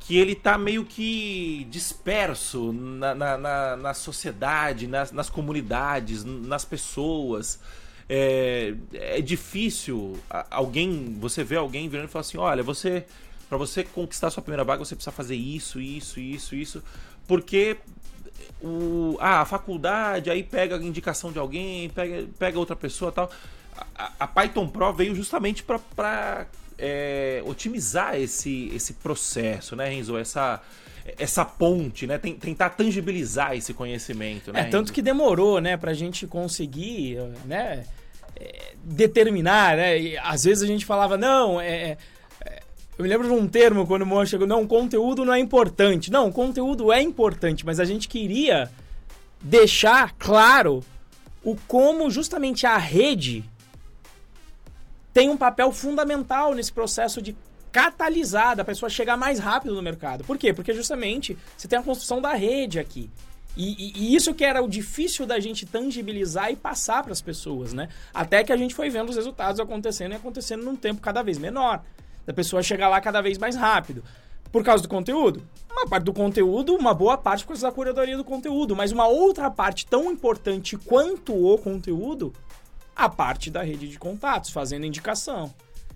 que 0.00 0.16
ele 0.16 0.34
tá 0.34 0.56
meio 0.56 0.84
que 0.84 1.66
disperso 1.70 2.72
na, 2.72 3.14
na, 3.14 3.38
na, 3.38 3.76
na 3.76 3.94
sociedade, 3.94 4.86
nas, 4.86 5.12
nas, 5.12 5.28
comunidades, 5.28 6.24
nas 6.24 6.64
pessoas. 6.64 7.60
É, 8.08 8.74
é, 8.92 9.20
difícil 9.20 10.18
alguém, 10.50 11.16
você 11.20 11.44
vê 11.44 11.56
alguém 11.56 11.88
virando 11.88 12.08
e 12.08 12.10
falar 12.10 12.22
assim, 12.22 12.38
olha, 12.38 12.62
você 12.62 13.06
para 13.48 13.58
você 13.58 13.82
conquistar 13.82 14.30
sua 14.30 14.42
primeira 14.42 14.62
vaga, 14.62 14.84
você 14.84 14.94
precisa 14.94 15.10
fazer 15.10 15.34
isso, 15.34 15.80
isso, 15.80 16.20
isso, 16.20 16.54
isso, 16.54 16.84
porque 17.26 17.76
o, 18.62 19.16
ah, 19.20 19.40
a 19.40 19.44
faculdade 19.44 20.30
aí 20.30 20.42
pega 20.42 20.76
a 20.76 20.82
indicação 20.82 21.32
de 21.32 21.38
alguém, 21.38 21.88
pega, 21.90 22.26
pega 22.38 22.58
outra 22.58 22.76
pessoa 22.76 23.10
tal. 23.10 23.30
A, 23.96 24.12
a 24.20 24.26
Python 24.26 24.68
Pro 24.68 24.92
veio 24.92 25.14
justamente 25.14 25.62
para 25.62 26.46
é, 26.78 27.42
otimizar 27.46 28.16
esse, 28.16 28.70
esse 28.74 28.94
processo, 28.94 29.76
né, 29.76 29.88
Renzo? 29.88 30.16
Essa, 30.16 30.60
essa 31.18 31.44
ponte, 31.44 32.06
né? 32.06 32.18
Tentar 32.18 32.70
tangibilizar 32.70 33.54
esse 33.54 33.72
conhecimento, 33.74 34.52
né? 34.52 34.62
É, 34.62 34.64
tanto 34.64 34.92
que 34.92 35.02
demorou, 35.02 35.60
né, 35.60 35.76
pra 35.76 35.92
gente 35.94 36.26
conseguir, 36.26 37.18
né, 37.44 37.84
é, 38.36 38.72
determinar, 38.82 39.76
né? 39.76 39.98
E, 39.98 40.18
às 40.18 40.44
vezes 40.44 40.62
a 40.62 40.66
gente 40.66 40.84
falava, 40.84 41.16
não, 41.16 41.60
é, 41.60 41.90
é... 41.90 41.98
Eu 43.00 43.04
me 43.04 43.08
lembro 43.08 43.28
de 43.28 43.32
um 43.32 43.48
termo 43.48 43.86
quando 43.86 44.02
o 44.02 44.06
Moa 44.06 44.26
chegou, 44.26 44.46
não, 44.46 44.66
conteúdo 44.66 45.24
não 45.24 45.32
é 45.32 45.40
importante. 45.40 46.10
Não, 46.10 46.30
conteúdo 46.30 46.92
é 46.92 47.00
importante, 47.00 47.64
mas 47.64 47.80
a 47.80 47.84
gente 47.86 48.06
queria 48.06 48.70
deixar 49.40 50.12
claro 50.18 50.84
o 51.42 51.56
como 51.66 52.10
justamente 52.10 52.66
a 52.66 52.76
rede 52.76 53.42
tem 55.14 55.30
um 55.30 55.36
papel 55.38 55.72
fundamental 55.72 56.54
nesse 56.54 56.70
processo 56.70 57.22
de 57.22 57.34
catalisar, 57.72 58.54
da 58.54 58.66
pessoa 58.66 58.90
chegar 58.90 59.16
mais 59.16 59.38
rápido 59.38 59.74
no 59.74 59.80
mercado. 59.80 60.22
Por 60.22 60.36
quê? 60.36 60.52
Porque 60.52 60.74
justamente 60.74 61.38
você 61.56 61.66
tem 61.66 61.78
a 61.78 61.82
construção 61.82 62.20
da 62.20 62.34
rede 62.34 62.78
aqui. 62.78 63.08
E, 63.56 63.72
e, 63.78 63.92
e 63.96 64.14
isso 64.14 64.34
que 64.34 64.44
era 64.44 64.62
o 64.62 64.68
difícil 64.68 65.24
da 65.24 65.40
gente 65.40 65.64
tangibilizar 65.64 66.52
e 66.52 66.56
passar 66.56 67.02
para 67.02 67.12
as 67.12 67.22
pessoas, 67.22 67.72
né? 67.72 67.88
Até 68.12 68.44
que 68.44 68.52
a 68.52 68.58
gente 68.58 68.74
foi 68.74 68.90
vendo 68.90 69.08
os 69.08 69.16
resultados 69.16 69.58
acontecendo 69.58 70.12
e 70.12 70.16
acontecendo 70.16 70.62
num 70.62 70.76
tempo 70.76 71.00
cada 71.00 71.22
vez 71.22 71.38
menor. 71.38 71.82
Da 72.26 72.32
pessoa 72.32 72.62
chegar 72.62 72.88
lá 72.88 73.00
cada 73.00 73.20
vez 73.20 73.38
mais 73.38 73.56
rápido. 73.56 74.02
Por 74.52 74.64
causa 74.64 74.82
do 74.82 74.88
conteúdo? 74.88 75.42
Uma 75.70 75.86
parte 75.86 76.04
do 76.04 76.12
conteúdo, 76.12 76.74
uma 76.74 76.92
boa 76.92 77.16
parte 77.16 77.44
por 77.44 77.48
causa 77.48 77.66
da 77.66 77.72
curadoria 77.72 78.16
do 78.16 78.24
conteúdo. 78.24 78.74
Mas 78.74 78.92
uma 78.92 79.06
outra 79.06 79.50
parte 79.50 79.86
tão 79.86 80.10
importante 80.10 80.76
quanto 80.76 81.34
o 81.34 81.56
conteúdo 81.58 82.32
a 82.94 83.08
parte 83.08 83.50
da 83.50 83.62
rede 83.62 83.88
de 83.88 83.98
contatos, 83.98 84.50
fazendo 84.50 84.84
indicação. 84.84 85.54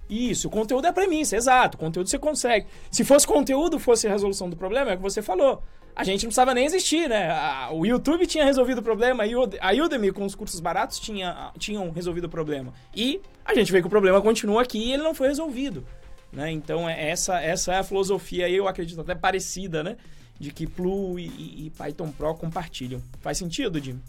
Isso, 0.08 0.48
o 0.48 0.50
conteúdo 0.50 0.86
é 0.86 0.90
a 0.90 0.92
premissa, 0.92 1.36
exato. 1.36 1.76
O 1.76 1.80
conteúdo 1.80 2.08
você 2.08 2.18
consegue. 2.18 2.66
Se 2.90 3.04
fosse 3.04 3.26
conteúdo, 3.26 3.78
fosse 3.78 4.06
a 4.06 4.10
resolução 4.10 4.48
do 4.48 4.56
problema, 4.56 4.90
é 4.90 4.94
o 4.94 4.96
que 4.96 5.02
você 5.02 5.20
falou. 5.20 5.62
A 5.96 6.02
gente 6.02 6.22
não 6.22 6.28
precisava 6.28 6.52
nem 6.52 6.66
existir, 6.66 7.08
né? 7.08 7.28
O 7.72 7.86
YouTube 7.86 8.26
tinha 8.26 8.44
resolvido 8.44 8.78
o 8.78 8.82
problema, 8.82 9.22
a 9.22 9.84
Udemy 9.84 10.12
com 10.12 10.24
os 10.24 10.34
cursos 10.34 10.60
baratos 10.60 10.98
tinha, 10.98 11.52
tinham 11.58 11.90
resolvido 11.90 12.24
o 12.24 12.28
problema. 12.28 12.72
E 12.94 13.20
a 13.44 13.54
gente 13.54 13.70
vê 13.70 13.80
que 13.80 13.86
o 13.86 13.90
problema 13.90 14.20
continua 14.20 14.62
aqui 14.62 14.78
e 14.78 14.92
ele 14.92 15.02
não 15.02 15.14
foi 15.14 15.28
resolvido. 15.28 15.86
Né? 16.34 16.50
Então, 16.50 16.88
é- 16.88 17.10
essa, 17.10 17.40
essa 17.40 17.72
é 17.74 17.78
a 17.78 17.84
filosofia, 17.84 18.48
eu 18.48 18.66
acredito 18.66 19.00
até 19.00 19.14
parecida, 19.14 19.82
né? 19.82 19.96
De 20.38 20.50
que 20.50 20.66
Plu 20.66 21.18
e, 21.18 21.66
e- 21.66 21.70
Python 21.70 22.10
Pro 22.10 22.34
compartilham. 22.34 23.00
Faz 23.20 23.38
sentido, 23.38 23.78
Jim? 23.80 24.00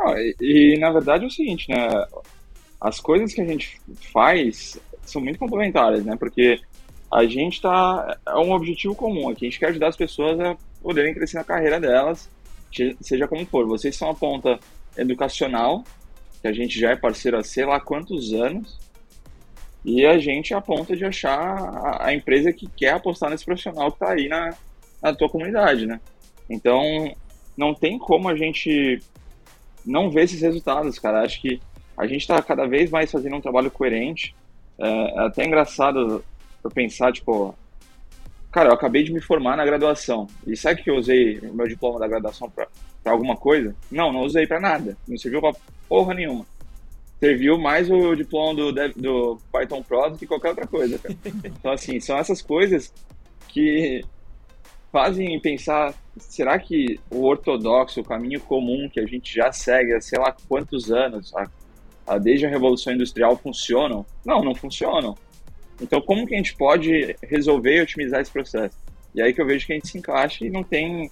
Ah, 0.00 0.14
e, 0.16 0.34
e, 0.40 0.78
na 0.78 0.90
verdade 0.90 1.24
é 1.24 1.26
o 1.26 1.30
seguinte, 1.30 1.68
né? 1.68 1.86
As 2.80 2.98
coisas 2.98 3.32
que 3.34 3.40
a 3.40 3.44
gente 3.46 3.80
faz 4.12 4.80
são 5.04 5.20
muito 5.22 5.38
complementares, 5.38 6.04
né? 6.04 6.16
Porque 6.16 6.58
a 7.12 7.24
gente 7.26 7.60
tá. 7.60 8.18
É 8.26 8.34
um 8.36 8.52
objetivo 8.52 8.94
comum 8.94 9.28
aqui. 9.28 9.44
A 9.46 9.48
gente 9.50 9.58
quer 9.60 9.68
ajudar 9.68 9.88
as 9.88 9.96
pessoas 9.96 10.40
a 10.40 10.56
poderem 10.82 11.12
crescer 11.14 11.36
na 11.36 11.44
carreira 11.44 11.78
delas, 11.78 12.28
se- 12.74 12.96
seja 13.02 13.28
como 13.28 13.44
for. 13.46 13.66
Vocês 13.66 13.94
são 13.94 14.08
a 14.10 14.14
ponta 14.14 14.58
educacional, 14.96 15.84
que 16.40 16.48
a 16.48 16.52
gente 16.52 16.78
já 16.80 16.90
é 16.90 16.96
parceiro 16.96 17.36
há 17.38 17.44
sei 17.44 17.64
lá 17.66 17.78
quantos 17.78 18.32
anos, 18.32 18.78
e 19.84 20.06
a 20.06 20.18
gente 20.18 20.54
é 20.54 20.56
a 20.56 20.60
ponta 20.60 20.96
de 20.96 21.04
achar 21.04 22.00
a, 22.00 22.14
empresa 22.14 22.52
que 22.52 22.68
quer 22.68 22.90
apostar 22.94 23.30
nesse 23.30 23.44
profissional 23.44 23.90
que 23.90 23.98
tá 23.98 24.12
aí 24.12 24.28
na, 24.28 24.54
na 25.02 25.14
tua 25.14 25.28
comunidade, 25.28 25.86
né? 25.86 26.00
Então, 26.48 27.12
não 27.56 27.74
tem 27.74 27.98
como 27.98 28.28
a 28.28 28.36
gente 28.36 29.00
não 29.84 30.10
ver 30.10 30.24
esses 30.24 30.40
resultados, 30.40 30.98
cara. 30.98 31.22
Acho 31.22 31.40
que 31.40 31.60
a 31.96 32.06
gente 32.06 32.20
está 32.20 32.40
cada 32.42 32.66
vez 32.66 32.90
mais 32.90 33.10
fazendo 33.10 33.36
um 33.36 33.40
trabalho 33.40 33.70
coerente. 33.70 34.34
É, 34.78 34.88
é 34.88 35.18
até 35.26 35.44
engraçado 35.44 36.24
eu 36.62 36.70
pensar, 36.70 37.12
tipo, 37.12 37.52
cara, 38.52 38.68
eu 38.68 38.74
acabei 38.74 39.02
de 39.02 39.12
me 39.12 39.20
formar 39.20 39.56
na 39.56 39.64
graduação. 39.64 40.28
E 40.46 40.56
sabe 40.56 40.82
que 40.82 40.90
eu 40.90 40.96
usei 40.96 41.40
meu 41.40 41.66
diploma 41.66 41.98
da 41.98 42.06
graduação 42.06 42.48
para 42.50 42.68
alguma 43.04 43.36
coisa? 43.36 43.74
Não, 43.90 44.12
não 44.12 44.20
usei 44.20 44.46
para 44.46 44.60
nada. 44.60 44.96
Não 45.08 45.18
serviu 45.18 45.40
para 45.40 45.56
porra 45.88 46.14
nenhuma. 46.14 46.46
Serviu 47.22 47.56
mais 47.56 47.88
o 47.88 48.16
diploma 48.16 48.52
do, 48.52 48.72
do 48.96 49.38
Python 49.52 49.80
Pro 49.80 50.10
do 50.10 50.18
que 50.18 50.26
qualquer 50.26 50.48
outra 50.48 50.66
coisa, 50.66 50.98
cara. 50.98 51.14
Então, 51.44 51.70
assim, 51.70 52.00
são 52.00 52.18
essas 52.18 52.42
coisas 52.42 52.92
que 53.46 54.02
fazem 54.90 55.38
pensar, 55.38 55.94
será 56.18 56.58
que 56.58 56.98
o 57.08 57.22
ortodoxo, 57.22 58.00
o 58.00 58.04
caminho 58.04 58.40
comum 58.40 58.88
que 58.92 58.98
a 58.98 59.06
gente 59.06 59.32
já 59.32 59.52
segue 59.52 59.94
há 59.94 60.00
sei 60.00 60.18
lá 60.18 60.34
quantos 60.48 60.90
anos, 60.90 61.32
a, 61.36 61.48
a- 62.08 62.18
desde 62.18 62.44
a 62.44 62.48
Revolução 62.50 62.92
Industrial, 62.92 63.36
funcionam? 63.36 64.04
Não, 64.26 64.42
não 64.42 64.52
funcionam. 64.52 65.16
Então, 65.80 66.00
como 66.00 66.26
que 66.26 66.34
a 66.34 66.36
gente 66.38 66.56
pode 66.56 67.14
resolver 67.22 67.76
e 67.76 67.82
otimizar 67.82 68.20
esse 68.20 68.32
processo? 68.32 68.76
E 69.14 69.22
aí 69.22 69.32
que 69.32 69.40
eu 69.40 69.46
vejo 69.46 69.64
que 69.64 69.72
a 69.72 69.76
gente 69.76 69.86
se 69.88 69.96
encaixa 69.98 70.44
e 70.44 70.50
não 70.50 70.64
tem 70.64 71.08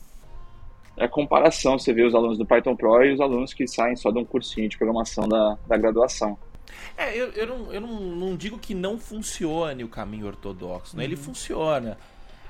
é, 0.97 1.07
comparação. 1.09 1.78
Você 1.78 1.93
vê 1.93 2.03
os 2.03 2.14
alunos 2.14 2.38
do 2.38 2.47
Python 2.47 2.76
Pro 2.76 3.05
e 3.05 3.12
os 3.12 3.20
alunos 3.20 3.53
que 3.55 3.66
saem 3.66 3.97
só 3.97 4.11
de 4.11 4.18
um 4.18 4.24
cursinho 4.24 4.68
de 4.68 4.76
programação 4.76 5.28
da, 5.28 5.57
da 5.66 5.76
graduação. 5.76 6.36
É, 6.97 7.16
eu, 7.16 7.28
eu, 7.32 7.47
não, 7.47 7.72
eu 7.72 7.80
não, 7.80 8.01
não 8.01 8.36
digo 8.36 8.59
que 8.59 8.74
não 8.74 8.99
funcione 8.99 9.82
o 9.84 9.88
caminho 9.88 10.26
ortodoxo, 10.26 10.97
né? 10.97 11.05
Ele 11.05 11.16
funciona. 11.16 11.97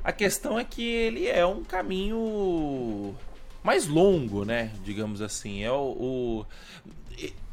A 0.03 0.13
questão 0.13 0.59
é 0.59 0.65
que 0.65 0.83
ele 0.83 1.27
é 1.27 1.45
um 1.47 1.63
caminho 1.63 3.15
mais 3.63 3.87
longo, 3.87 4.45
né? 4.45 4.73
Digamos 4.83 5.21
assim. 5.23 5.63
É 5.63 5.71
o, 5.71 5.77
o- 5.77 6.47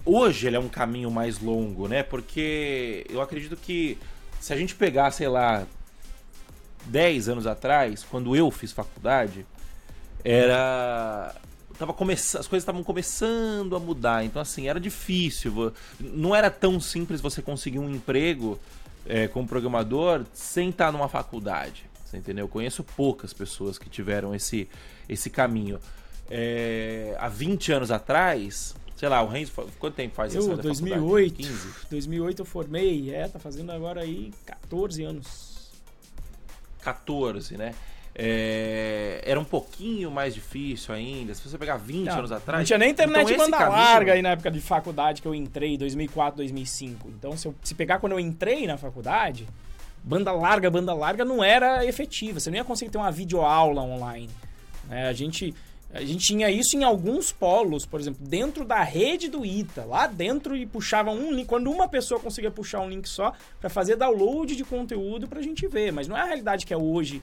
Hoje 0.09 0.47
ele 0.47 0.55
é 0.55 0.59
um 0.59 0.69
caminho 0.69 1.11
mais 1.11 1.39
longo, 1.41 1.87
né? 1.89 2.01
Porque 2.01 3.05
eu 3.09 3.21
acredito 3.21 3.57
que 3.57 3.97
se 4.39 4.53
a 4.53 4.55
gente 4.55 4.73
pegar, 4.73 5.11
sei 5.11 5.27
lá, 5.27 5.67
10 6.85 7.27
anos 7.27 7.45
atrás, 7.45 8.05
quando 8.09 8.33
eu 8.33 8.49
fiz 8.49 8.71
faculdade, 8.71 9.45
era 10.29 11.33
tava 11.77 11.93
começando, 11.93 12.41
as 12.41 12.47
coisas 12.47 12.63
estavam 12.63 12.83
começando 12.83 13.75
a 13.75 13.79
mudar, 13.79 14.25
então 14.25 14.41
assim, 14.41 14.67
era 14.67 14.79
difícil, 14.79 15.71
não 15.99 16.35
era 16.35 16.49
tão 16.49 16.79
simples 16.79 17.21
você 17.21 17.41
conseguir 17.41 17.79
um 17.79 17.89
emprego 17.89 18.59
é, 19.05 19.27
como 19.27 19.47
programador 19.47 20.25
sem 20.33 20.69
estar 20.69 20.91
numa 20.91 21.07
faculdade, 21.07 21.85
você 22.03 22.17
entendeu? 22.17 22.45
Eu 22.45 22.49
conheço 22.49 22.83
poucas 22.83 23.31
pessoas 23.31 23.77
que 23.77 23.89
tiveram 23.89 24.33
esse, 24.33 24.67
esse 25.07 25.29
caminho. 25.29 25.79
É, 26.29 27.15
há 27.19 27.29
20 27.29 27.71
anos 27.71 27.91
atrás, 27.91 28.75
sei 28.97 29.07
lá, 29.07 29.21
o 29.21 29.27
Renzo, 29.27 29.51
quanto 29.79 29.93
tempo 29.93 30.15
faz 30.15 30.33
Eu, 30.33 30.55
da 30.55 30.63
2008. 30.63 31.35
faculdade? 31.35 31.53
15? 31.53 31.87
2008 31.89 32.41
eu 32.41 32.45
formei, 32.45 33.13
é, 33.13 33.27
tá 33.27 33.39
fazendo 33.39 33.71
agora 33.71 34.01
aí 34.01 34.33
14 34.45 35.03
anos. 35.03 35.71
14, 36.81 37.55
né? 37.55 37.73
É, 38.19 39.21
era 39.23 39.39
um 39.39 39.43
pouquinho 39.43 40.09
mais 40.09 40.33
difícil 40.33 40.91
ainda. 40.93 41.35
Se 41.35 41.47
você 41.47 41.55
pegar 41.55 41.77
20 41.77 42.07
Não, 42.07 42.17
anos 42.17 42.31
atrás. 42.31 42.59
Não 42.59 42.65
tinha 42.65 42.79
nem 42.79 42.89
internet 42.89 43.31
então 43.31 43.45
banda 43.45 43.57
caminho- 43.57 43.77
larga 43.79 44.13
aí 44.13 44.21
na 44.23 44.29
época 44.29 44.49
de 44.49 44.59
faculdade 44.59 45.21
que 45.21 45.27
eu 45.27 45.35
entrei, 45.35 45.77
2004, 45.77 46.37
2005. 46.37 47.09
Então, 47.09 47.37
se, 47.37 47.47
eu, 47.47 47.53
se 47.63 47.75
pegar 47.75 47.99
quando 47.99 48.13
eu 48.13 48.19
entrei 48.19 48.65
na 48.65 48.75
faculdade, 48.75 49.47
banda 50.03 50.31
larga, 50.31 50.67
banda 50.71 50.95
larga 50.95 51.23
não 51.23 51.43
era 51.43 51.85
efetiva. 51.85 52.39
Você 52.39 52.49
não 52.49 52.57
ia 52.57 52.63
conseguir 52.63 52.89
ter 52.89 52.97
uma 52.97 53.11
videoaula 53.11 53.83
online. 53.83 54.29
né? 54.89 55.07
a, 55.09 55.13
gente, 55.13 55.53
a 55.93 56.01
gente 56.01 56.25
tinha 56.25 56.49
isso 56.49 56.75
em 56.75 56.83
alguns 56.83 57.31
polos, 57.31 57.85
por 57.85 57.99
exemplo, 57.99 58.25
dentro 58.27 58.65
da 58.65 58.81
rede 58.81 59.29
do 59.29 59.45
ITA. 59.45 59.85
Lá 59.85 60.07
dentro 60.07 60.57
e 60.57 60.65
puxava 60.65 61.11
um 61.11 61.31
link. 61.31 61.45
Quando 61.45 61.69
uma 61.69 61.87
pessoa 61.87 62.19
conseguia 62.19 62.49
puxar 62.49 62.79
um 62.81 62.89
link 62.89 63.07
só 63.07 63.31
para 63.61 63.69
fazer 63.69 63.95
download 63.95 64.55
de 64.55 64.63
conteúdo 64.63 65.27
pra 65.27 65.39
gente 65.39 65.67
ver. 65.67 65.91
Mas 65.93 66.07
não 66.07 66.17
é 66.17 66.21
a 66.21 66.25
realidade 66.25 66.65
que 66.65 66.73
é 66.73 66.77
hoje 66.77 67.21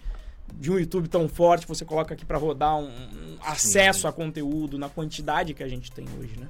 de 0.54 0.70
um 0.70 0.78
YouTube 0.78 1.08
tão 1.08 1.28
forte 1.28 1.66
que 1.66 1.68
você 1.68 1.84
coloca 1.84 2.14
aqui 2.14 2.24
para 2.24 2.38
rodar 2.38 2.76
um, 2.76 2.86
um 2.86 3.36
acesso 3.42 4.06
a 4.06 4.12
conteúdo 4.12 4.78
na 4.78 4.88
quantidade 4.88 5.54
que 5.54 5.62
a 5.62 5.68
gente 5.68 5.90
tem 5.90 6.06
hoje, 6.18 6.38
né? 6.38 6.48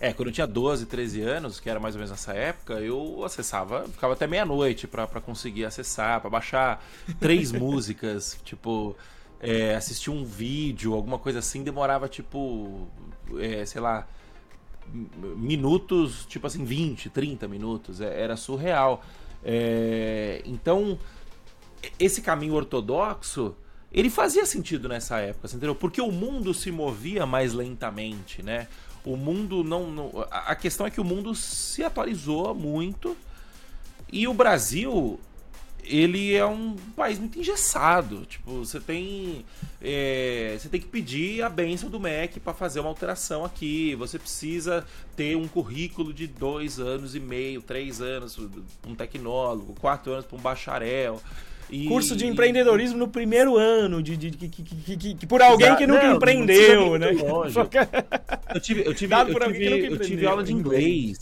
É, 0.00 0.14
quando 0.14 0.28
eu 0.28 0.32
tinha 0.32 0.46
12, 0.46 0.86
13 0.86 1.20
anos, 1.20 1.60
que 1.60 1.68
era 1.68 1.78
mais 1.78 1.94
ou 1.94 1.98
menos 1.98 2.10
nessa 2.10 2.32
época, 2.32 2.74
eu 2.80 3.22
acessava, 3.22 3.86
ficava 3.86 4.14
até 4.14 4.26
meia-noite 4.26 4.86
pra, 4.86 5.06
pra 5.06 5.20
conseguir 5.20 5.66
acessar, 5.66 6.22
pra 6.22 6.30
baixar 6.30 6.82
três 7.18 7.52
músicas, 7.52 8.38
tipo, 8.42 8.96
é, 9.40 9.74
assistir 9.74 10.10
um 10.10 10.24
vídeo, 10.24 10.94
alguma 10.94 11.18
coisa 11.18 11.40
assim, 11.40 11.62
demorava 11.62 12.08
tipo, 12.08 12.88
é, 13.38 13.66
sei 13.66 13.82
lá, 13.82 14.08
minutos, 14.90 16.24
tipo 16.24 16.46
assim, 16.46 16.64
20, 16.64 17.10
30 17.10 17.46
minutos, 17.46 18.00
é, 18.00 18.22
era 18.22 18.36
surreal. 18.38 19.04
É, 19.44 20.42
então, 20.46 20.98
esse 21.98 22.20
caminho 22.22 22.54
ortodoxo, 22.54 23.54
ele 23.92 24.08
fazia 24.10 24.46
sentido 24.46 24.88
nessa 24.88 25.18
época, 25.18 25.48
entendeu? 25.48 25.74
Porque 25.74 26.00
o 26.00 26.12
mundo 26.12 26.54
se 26.54 26.70
movia 26.70 27.26
mais 27.26 27.52
lentamente, 27.52 28.42
né? 28.42 28.68
O 29.04 29.16
mundo 29.16 29.64
não, 29.64 29.90
não- 29.90 30.26
a 30.30 30.52
a 30.52 30.54
questão 30.54 30.86
é 30.86 30.90
que 30.90 31.00
o 31.00 31.04
mundo 31.04 31.34
se 31.34 31.82
atualizou 31.82 32.54
muito 32.54 33.16
e 34.12 34.28
o 34.28 34.34
Brasil 34.34 35.18
ele 35.82 36.34
é 36.34 36.44
um 36.44 36.76
país 36.94 37.18
muito 37.18 37.38
engessado. 37.38 38.26
Tipo, 38.26 38.58
você 38.64 38.78
tem 38.78 39.44
é, 39.80 40.56
você 40.60 40.68
tem 40.68 40.78
que 40.80 40.86
pedir 40.86 41.42
a 41.42 41.48
benção 41.48 41.88
do 41.88 41.98
MEC 41.98 42.38
para 42.38 42.52
fazer 42.52 42.80
uma 42.80 42.90
alteração 42.90 43.44
aqui. 43.44 43.94
Você 43.96 44.18
precisa 44.18 44.86
ter 45.16 45.36
um 45.36 45.48
currículo 45.48 46.12
de 46.12 46.26
dois 46.26 46.78
anos 46.78 47.14
e 47.14 47.20
meio, 47.20 47.62
três 47.62 48.00
anos, 48.00 48.38
um 48.86 48.94
tecnólogo, 48.94 49.74
quatro 49.80 50.12
anos 50.12 50.26
para 50.26 50.36
um 50.36 50.40
bacharel. 50.40 51.20
E- 51.70 51.86
Curso 51.86 52.16
de 52.16 52.26
empreendedorismo 52.26 52.98
no 52.98 53.08
primeiro 53.08 53.56
ano, 53.56 54.02
de, 54.02 54.16
de- 54.16 54.30
de- 54.30 54.48
que, 54.48 54.62
que- 54.62 54.74
que- 54.74 54.96
que- 54.96 55.14
que 55.14 55.26
por 55.26 55.40
alguém 55.40 55.76
que 55.76 55.86
nunca 55.86 56.08
Não, 56.08 56.16
empreendeu, 56.16 56.98
né? 56.98 57.10
Eu 58.52 58.60
tive, 58.60 58.82
eu 58.84 58.94
tive, 58.94 59.14
eu 59.14 59.98
eu 60.24 60.30
aula 60.30 60.42
de 60.42 60.52
inglês. 60.52 61.18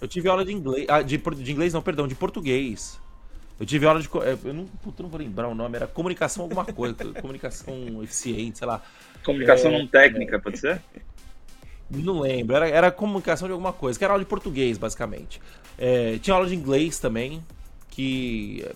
Eu 0.00 0.06
tive 0.08 0.28
aula 0.28 0.44
de 0.44 0.52
inglês. 0.52 0.86
Ah, 0.88 1.02
de, 1.02 1.16
de 1.18 1.52
inglês 1.52 1.72
não, 1.72 1.82
perdão, 1.82 2.06
de 2.06 2.14
português. 2.14 2.98
Eu 3.58 3.66
tive 3.66 3.86
aula 3.86 4.00
de. 4.00 4.08
é, 4.08 4.36
Eu 4.44 4.54
não, 4.54 4.66
puta, 4.66 5.02
não 5.02 5.10
vou 5.10 5.18
lembrar 5.20 5.48
o 5.48 5.54
nome, 5.54 5.76
era 5.76 5.86
comunicação 5.86 6.44
alguma 6.44 6.64
coisa. 6.64 6.94
comunicação 7.20 8.02
eficiente, 8.02 8.58
sei 8.58 8.66
lá. 8.66 8.82
Comunicação 9.24 9.70
É, 9.72 9.78
não 9.78 9.86
técnica, 9.86 10.38
pode 10.38 10.58
ser? 10.58 10.80
Não 11.94 12.20
lembro, 12.20 12.56
era, 12.56 12.66
era 12.68 12.90
comunicação 12.90 13.46
de 13.46 13.52
alguma 13.52 13.72
coisa, 13.72 13.98
que 13.98 14.04
era 14.04 14.14
aula 14.14 14.24
de 14.24 14.28
português, 14.28 14.78
basicamente. 14.78 15.42
É, 15.78 16.18
tinha 16.22 16.32
aula 16.34 16.46
de 16.46 16.54
inglês 16.54 16.98
também, 16.98 17.44
que. 17.92 18.66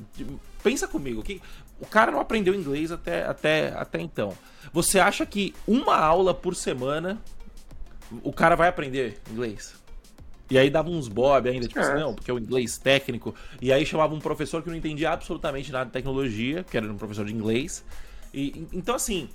Pensa 0.63 0.87
comigo, 0.87 1.23
que 1.23 1.41
o 1.81 1.87
cara 1.87 2.13
não 2.13 2.21
aprendeu 2.21 2.55
inglês 2.55 2.93
até, 2.93 3.25
até, 3.25 3.73
até 3.75 4.01
então. 4.01 4.33
Você 4.73 4.99
acha 5.01 5.25
que 5.25 5.55
uma 5.67 5.97
aula 5.97 6.35
por 6.35 6.55
semana 6.55 7.19
o 8.23 8.33
cara 8.33 8.55
vai 8.55 8.69
aprender 8.69 9.19
inglês? 9.31 9.75
E 10.51 10.57
aí 10.59 10.71
dava 10.71 10.89
uns 10.91 11.09
bob 11.09 11.49
ainda, 11.49 11.67
tipo 11.67 11.81
É. 11.81 11.83
assim, 11.83 11.95
não, 12.01 12.15
porque 12.15 12.31
é 12.31 12.35
o 12.35 12.39
inglês 12.39 12.79
técnico. 12.79 13.35
E 13.61 13.73
aí 13.73 13.85
chamava 13.87 14.15
um 14.15 14.21
professor 14.21 14.63
que 14.63 14.69
não 14.69 14.77
entendia 14.77 15.11
absolutamente 15.11 15.73
nada 15.73 15.87
de 15.87 15.93
tecnologia, 15.93 16.63
que 16.65 16.77
era 16.77 16.87
um 16.91 16.97
professor 16.97 17.25
de 17.27 17.33
inglês. 17.35 17.85
E, 18.35 18.67
então, 18.73 18.95
assim, 18.95 19.29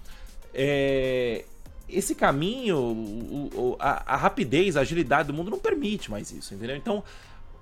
é, 0.53 1.43
esse 1.89 2.15
caminho, 2.15 2.77
o- 2.77 3.49
o- 3.53 3.77
a, 3.79 4.13
a 4.13 4.15
rapidez, 4.15 4.77
a 4.77 4.81
agilidade 4.81 5.27
do 5.27 5.33
mundo 5.33 5.51
não 5.51 5.59
permite 5.59 6.09
mais 6.09 6.31
isso, 6.31 6.53
entendeu? 6.53 6.75
Então, 6.77 7.03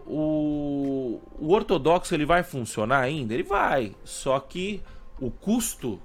o, 0.10 1.22
o 1.38 1.52
ortodoxo 1.52 2.16
ele 2.16 2.26
vai 2.26 2.42
funcionar 2.42 3.02
ainda? 3.02 3.34
Ele 3.34 3.44
vai, 3.44 3.96
só 4.04 4.40
que 4.40 4.82
o 5.22 5.30
custo 5.30 6.02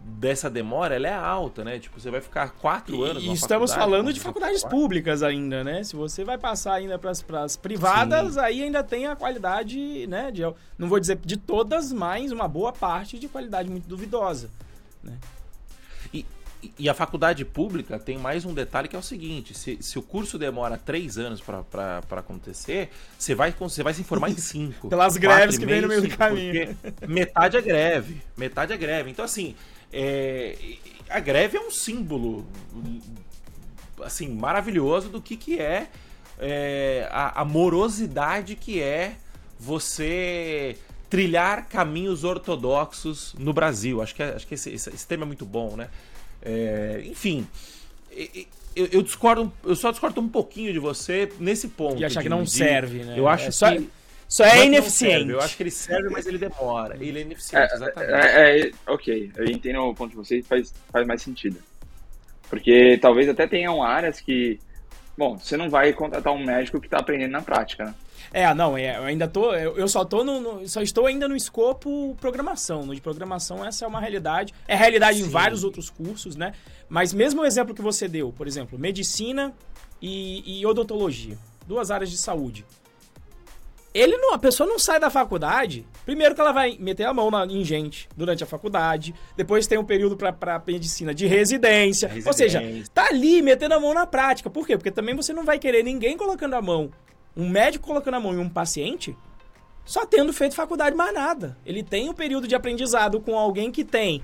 dessa 0.00 0.48
demora 0.48 0.94
ela 0.94 1.08
é 1.08 1.12
alta, 1.12 1.64
né? 1.64 1.78
Tipo, 1.78 2.00
você 2.00 2.10
vai 2.10 2.20
ficar 2.20 2.50
quatro 2.52 3.02
anos. 3.02 3.22
E 3.22 3.32
estamos 3.32 3.74
falando 3.74 4.12
de 4.12 4.20
faculdades 4.20 4.64
públicas 4.64 5.22
ainda, 5.22 5.62
né? 5.62 5.82
Se 5.82 5.96
você 5.96 6.24
vai 6.24 6.38
passar 6.38 6.74
ainda 6.74 6.98
para 6.98 7.10
as 7.10 7.56
privadas, 7.56 8.34
Sim. 8.34 8.40
aí 8.40 8.62
ainda 8.62 8.82
tem 8.82 9.06
a 9.06 9.16
qualidade, 9.16 10.06
né? 10.06 10.30
De, 10.30 10.42
não 10.78 10.88
vou 10.88 10.98
dizer 10.98 11.16
de 11.16 11.36
todas, 11.36 11.92
mas 11.92 12.32
uma 12.32 12.48
boa 12.48 12.72
parte 12.72 13.18
de 13.18 13.28
qualidade 13.28 13.68
muito 13.68 13.88
duvidosa. 13.88 14.48
Né? 15.02 15.18
E, 16.12 16.24
e 16.78 16.88
a 16.88 16.94
faculdade 16.94 17.44
pública 17.44 17.98
tem 17.98 18.16
mais 18.16 18.44
um 18.44 18.54
detalhe 18.54 18.88
que 18.88 18.96
é 18.96 18.98
o 18.98 19.02
seguinte: 19.02 19.56
se, 19.56 19.78
se 19.80 19.98
o 19.98 20.02
curso 20.02 20.38
demora 20.38 20.78
três 20.78 21.18
anos 21.18 21.40
para 21.40 22.02
acontecer, 22.10 22.90
você 23.18 23.34
vai, 23.34 23.52
você 23.52 23.82
vai 23.82 23.92
se 23.92 24.00
informar 24.00 24.30
em 24.30 24.36
cinco. 24.36 24.88
Pelas 24.90 25.16
greves 25.16 25.58
que 25.58 25.66
vem 25.66 25.80
no 25.80 25.88
meio 25.88 26.02
do 26.02 26.16
caminho. 26.16 26.76
Metade 27.08 27.56
é 27.56 27.62
greve. 27.62 28.22
Metade 28.36 28.72
é 28.72 28.76
greve. 28.76 29.10
Então, 29.10 29.24
assim, 29.24 29.54
é, 29.92 30.56
a 31.08 31.20
greve 31.20 31.56
é 31.56 31.60
um 31.60 31.70
símbolo 31.70 32.46
assim 34.02 34.28
maravilhoso 34.28 35.08
do 35.08 35.20
que, 35.20 35.36
que 35.36 35.60
é, 35.60 35.88
é 36.38 37.08
a, 37.10 37.42
a 37.42 37.44
morosidade 37.44 38.56
que 38.56 38.80
é 38.80 39.16
você 39.58 40.76
trilhar 41.08 41.68
caminhos 41.68 42.24
ortodoxos 42.24 43.34
no 43.38 43.52
Brasil. 43.52 44.02
Acho 44.02 44.14
que, 44.14 44.22
é, 44.22 44.34
acho 44.34 44.46
que 44.46 44.54
esse, 44.54 44.70
esse, 44.70 44.90
esse 44.90 45.06
tema 45.06 45.22
é 45.22 45.26
muito 45.26 45.46
bom, 45.46 45.76
né? 45.76 45.88
É, 46.44 47.02
enfim, 47.06 47.46
eu, 48.76 48.88
eu, 48.92 49.02
discordo, 49.02 49.52
eu 49.64 49.74
só 49.74 49.90
discordo 49.90 50.20
um 50.20 50.28
pouquinho 50.28 50.72
de 50.72 50.78
você 50.78 51.30
nesse 51.38 51.68
ponto. 51.68 52.00
E 52.00 52.04
achar 52.04 52.22
que 52.22 52.28
não 52.28 52.44
serve, 52.44 53.04
né? 53.04 53.14
Eu 53.16 53.28
acho 53.28 53.48
é 53.48 53.50
só, 53.50 53.72
que. 53.72 53.88
Só 54.28 54.44
é 54.44 54.66
ineficiente. 54.66 55.30
Eu 55.30 55.40
acho 55.40 55.56
que 55.56 55.62
ele 55.62 55.70
serve, 55.70 56.08
mas 56.10 56.26
ele 56.26 56.38
demora. 56.38 56.96
Ele 57.00 57.18
é 57.18 57.22
ineficiente, 57.22 57.72
é, 57.72 57.76
exatamente. 57.76 58.12
É, 58.12 58.60
é, 58.60 58.70
ok, 58.86 59.32
eu 59.36 59.44
entendo 59.46 59.80
o 59.80 59.94
ponto 59.94 60.10
de 60.10 60.16
vocês 60.16 60.46
faz, 60.46 60.74
faz 60.92 61.06
mais 61.06 61.22
sentido. 61.22 61.58
Porque 62.50 62.98
talvez 63.00 63.28
até 63.28 63.46
tenham 63.46 63.82
áreas 63.82 64.20
que. 64.20 64.58
Bom, 65.16 65.38
você 65.38 65.56
não 65.56 65.70
vai 65.70 65.92
contratar 65.92 66.32
um 66.32 66.44
médico 66.44 66.80
que 66.80 66.86
está 66.86 66.98
aprendendo 66.98 67.30
na 67.30 67.42
prática, 67.42 67.84
né? 67.84 67.94
É, 68.34 68.52
não, 68.52 68.76
é, 68.76 68.98
eu 68.98 69.04
ainda 69.04 69.28
tô. 69.28 69.54
Eu, 69.54 69.78
eu 69.78 69.86
só 69.86 70.04
tô 70.04 70.24
no, 70.24 70.40
no, 70.40 70.68
Só 70.68 70.82
estou 70.82 71.06
ainda 71.06 71.28
no 71.28 71.36
escopo 71.36 72.16
programação. 72.20 72.84
No 72.84 72.92
de 72.92 73.00
programação, 73.00 73.64
essa 73.64 73.84
é 73.84 73.88
uma 73.88 74.00
realidade. 74.00 74.52
É 74.66 74.74
realidade 74.74 75.18
Sim. 75.18 75.26
em 75.26 75.28
vários 75.28 75.62
outros 75.62 75.88
cursos, 75.88 76.34
né? 76.34 76.52
Mas 76.88 77.12
mesmo 77.12 77.42
o 77.42 77.46
exemplo 77.46 77.72
que 77.72 77.80
você 77.80 78.08
deu, 78.08 78.32
por 78.32 78.48
exemplo, 78.48 78.76
medicina 78.76 79.54
e, 80.02 80.58
e 80.60 80.66
odontologia. 80.66 81.38
Duas 81.64 81.92
áreas 81.92 82.10
de 82.10 82.18
saúde. 82.18 82.66
Ele 83.94 84.16
não, 84.16 84.34
a 84.34 84.38
pessoa 84.38 84.68
não 84.68 84.80
sai 84.80 84.98
da 84.98 85.10
faculdade. 85.10 85.86
Primeiro 86.04 86.34
que 86.34 86.40
ela 86.40 86.50
vai 86.50 86.76
meter 86.76 87.04
a 87.04 87.14
mão 87.14 87.30
na, 87.30 87.46
em 87.46 87.64
gente 87.64 88.08
durante 88.16 88.42
a 88.42 88.46
faculdade. 88.48 89.14
Depois 89.36 89.68
tem 89.68 89.78
um 89.78 89.84
período 89.84 90.16
para 90.16 90.60
medicina 90.66 91.14
de 91.14 91.28
residência. 91.28 92.08
residência. 92.08 92.28
Ou 92.28 92.32
seja, 92.32 92.60
tá 92.92 93.06
ali 93.06 93.40
metendo 93.40 93.74
a 93.74 93.80
mão 93.80 93.94
na 93.94 94.08
prática. 94.08 94.50
Por 94.50 94.66
quê? 94.66 94.76
Porque 94.76 94.90
também 94.90 95.14
você 95.14 95.32
não 95.32 95.44
vai 95.44 95.56
querer 95.56 95.84
ninguém 95.84 96.16
colocando 96.16 96.54
a 96.54 96.60
mão 96.60 96.90
um 97.36 97.48
médico 97.48 97.86
colocando 97.86 98.14
a 98.14 98.20
mão 98.20 98.34
em 98.34 98.38
um 98.38 98.48
paciente 98.48 99.16
só 99.84 100.06
tendo 100.06 100.32
feito 100.32 100.54
faculdade 100.54 100.96
mais 100.96 101.12
nada. 101.12 101.56
Ele 101.64 101.82
tem 101.82 102.08
um 102.08 102.14
período 102.14 102.48
de 102.48 102.54
aprendizado 102.54 103.20
com 103.20 103.38
alguém 103.38 103.70
que 103.70 103.84
tem 103.84 104.22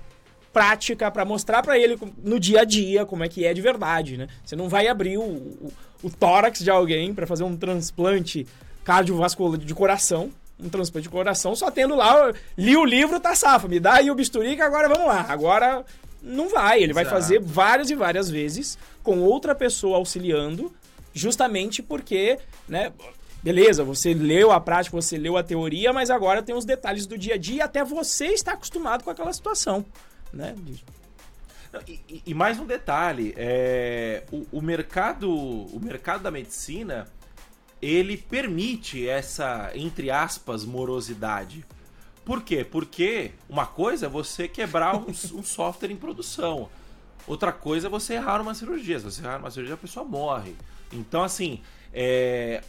prática 0.53 1.11
para 1.11 1.25
mostrar 1.25 1.63
para 1.63 1.79
ele 1.79 1.99
no 2.23 2.41
dia 2.41 2.63
a 2.63 2.65
dia 2.65 3.07
como 3.07 3.23
é 3.23 3.29
que 3.29 3.45
é 3.45 3.55
de 3.55 3.61
verdade, 3.61 4.17
né? 4.17 4.27
Você 4.45 4.57
não 4.57 4.69
vai 4.69 4.89
abrir 4.89 5.19
o, 5.19 5.23
o, 5.23 5.73
o 6.03 6.11
tórax 6.11 6.61
de 6.61 6.71
alguém 6.71 7.15
para 7.15 7.27
fazer 7.27 7.45
um 7.45 7.57
transplante 7.57 8.47
cardiovascular 8.83 9.59
de 9.59 9.75
coração, 9.75 10.31
um 10.59 10.69
transplante 10.69 11.05
de 11.05 11.11
coração, 11.11 11.55
só 11.55 11.71
tendo 11.71 11.95
lá, 11.95 12.33
li 12.57 12.77
o 12.77 12.85
livro, 12.85 13.21
tá 13.21 13.35
safa, 13.35 13.69
me 13.69 13.79
dá 13.79 13.95
aí 13.95 14.11
o 14.11 14.15
bisturi 14.15 14.57
que 14.57 14.63
agora 14.63 14.89
vamos 14.89 15.07
lá. 15.07 15.27
Agora 15.29 15.85
não 16.23 16.49
vai, 16.49 16.83
ele 16.83 16.93
vai 16.93 17.05
fazer 17.05 17.41
várias 17.41 17.91
e 17.91 17.95
várias 17.95 18.29
vezes 18.29 18.79
com 19.03 19.21
outra 19.21 19.55
pessoa 19.55 19.97
auxiliando 19.97 20.73
justamente 21.13 21.83
porque, 21.83 22.39
né, 22.69 22.93
beleza, 23.43 23.85
você 23.85 24.15
leu 24.15 24.53
a 24.53 24.61
prática, 24.61 24.97
você 24.97 25.17
leu 25.17 25.37
a 25.37 25.43
teoria, 25.43 25.93
mas 25.93 26.11
agora 26.11 26.43
tem 26.43 26.55
os 26.55 26.65
detalhes 26.65 27.07
do 27.07 27.17
dia 27.17 27.35
a 27.35 27.39
dia 27.39 27.65
até 27.65 27.85
você 27.85 28.29
está 28.29 28.53
acostumado 28.53 29.05
com 29.05 29.11
aquela 29.11 29.33
situação, 29.33 29.85
né? 30.33 30.55
E, 31.87 32.23
e 32.27 32.35
mais 32.35 32.59
um 32.59 32.67
detalhe, 32.67 33.33
é, 33.37 34.25
o, 34.33 34.45
o, 34.53 34.61
mercado, 34.61 35.31
o 35.31 35.79
mercado 35.81 36.23
da 36.23 36.31
medicina, 36.31 37.07
ele 37.81 38.17
permite 38.17 39.09
essa, 39.09 39.71
entre 39.75 40.11
aspas, 40.11 40.65
morosidade. 40.65 41.65
Por 42.25 42.43
quê? 42.43 42.65
Porque 42.65 43.33
uma 43.49 43.67
coisa 43.67 44.07
é 44.07 44.09
você 44.09 44.49
quebrar 44.49 44.97
um, 44.97 45.07
um 45.39 45.43
software 45.45 45.91
em 45.91 45.97
produção. 45.97 46.69
Outra 47.27 47.53
coisa 47.53 47.87
é 47.87 47.91
você 47.91 48.15
errar 48.15 48.41
uma 48.41 48.55
cirurgia. 48.55 48.99
Se 48.99 49.05
você 49.05 49.23
errar 49.23 49.39
uma 49.39 49.51
cirurgia, 49.51 49.75
a 49.75 49.79
pessoa 49.79 50.05
morre. 50.05 50.57
Então, 50.93 51.23
assim, 51.23 51.61
é... 51.93 52.63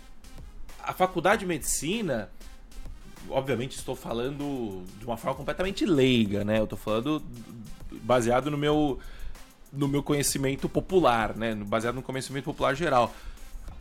a 0.80 0.94
faculdade 0.94 1.42
de 1.42 1.46
medicina, 1.46 2.30
obviamente 3.30 3.78
estou 3.78 3.96
falando 3.96 4.84
de 5.00 5.06
uma 5.06 5.18
forma 5.18 5.36
completamente 5.36 5.86
leiga, 5.86 6.44
né? 6.44 6.60
Eu 6.60 6.66
estou 6.66 6.78
falando 6.78 7.24
baseado 8.04 8.50
no 8.50 8.58
meu, 8.58 9.00
no 9.72 9.88
meu 9.88 10.04
conhecimento 10.04 10.70
popular, 10.70 11.36
né? 11.36 11.56
Baseado 11.56 11.96
no 11.96 12.02
conhecimento 12.02 12.46
popular 12.46 12.76
geral. 12.76 13.14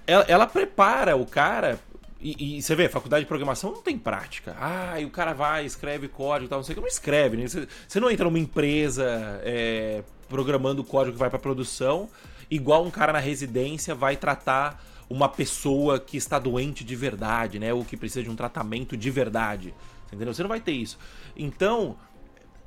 Ela, 0.07 0.24
ela 0.28 0.47
prepara 0.47 1.16
o 1.16 1.26
cara 1.26 1.78
e, 2.20 2.59
e, 2.59 2.62
você 2.62 2.74
vê, 2.74 2.88
faculdade 2.88 3.24
de 3.24 3.28
programação 3.28 3.72
não 3.72 3.80
tem 3.80 3.99
prática. 3.99 4.55
Ah, 4.61 5.01
e 5.01 5.07
o 5.07 5.11
cara 5.11 5.32
vai, 5.32 5.64
escreve 5.64 6.07
código 6.07 6.47
e 6.47 6.49
tal, 6.49 6.59
não 6.59 6.64
sei 6.64 6.74
o 6.74 6.76
que, 6.76 6.80
não 6.82 6.88
escreve. 6.88 7.36
Né? 7.36 7.49
Você, 7.49 7.66
você 7.88 7.99
não 7.99 8.11
entra 8.11 8.26
numa 8.26 8.38
empresa 8.38 9.41
é, 9.43 10.03
programando 10.28 10.84
código 10.84 11.14
que 11.14 11.18
vai 11.18 11.30
para 11.30 11.38
produção 11.38 12.11
igual 12.51 12.84
um 12.84 12.90
cara 12.90 13.12
na 13.12 13.18
residência 13.18 13.94
vai 13.94 14.16
tratar 14.16 14.82
uma 15.09 15.28
pessoa 15.28 15.98
que 15.98 16.16
está 16.16 16.38
doente 16.38 16.84
de 16.84 16.94
verdade, 16.94 17.59
né? 17.59 17.72
Ou 17.72 17.84
que 17.84 17.96
precisa 17.96 18.22
de 18.22 18.30
um 18.30 18.36
tratamento 18.36 18.96
de 18.96 19.11
verdade. 19.11 19.74
Entendeu? 20.12 20.32
Você 20.32 20.42
não 20.42 20.48
vai 20.48 20.61
ter 20.61 20.72
isso. 20.72 20.98
Então, 21.36 21.96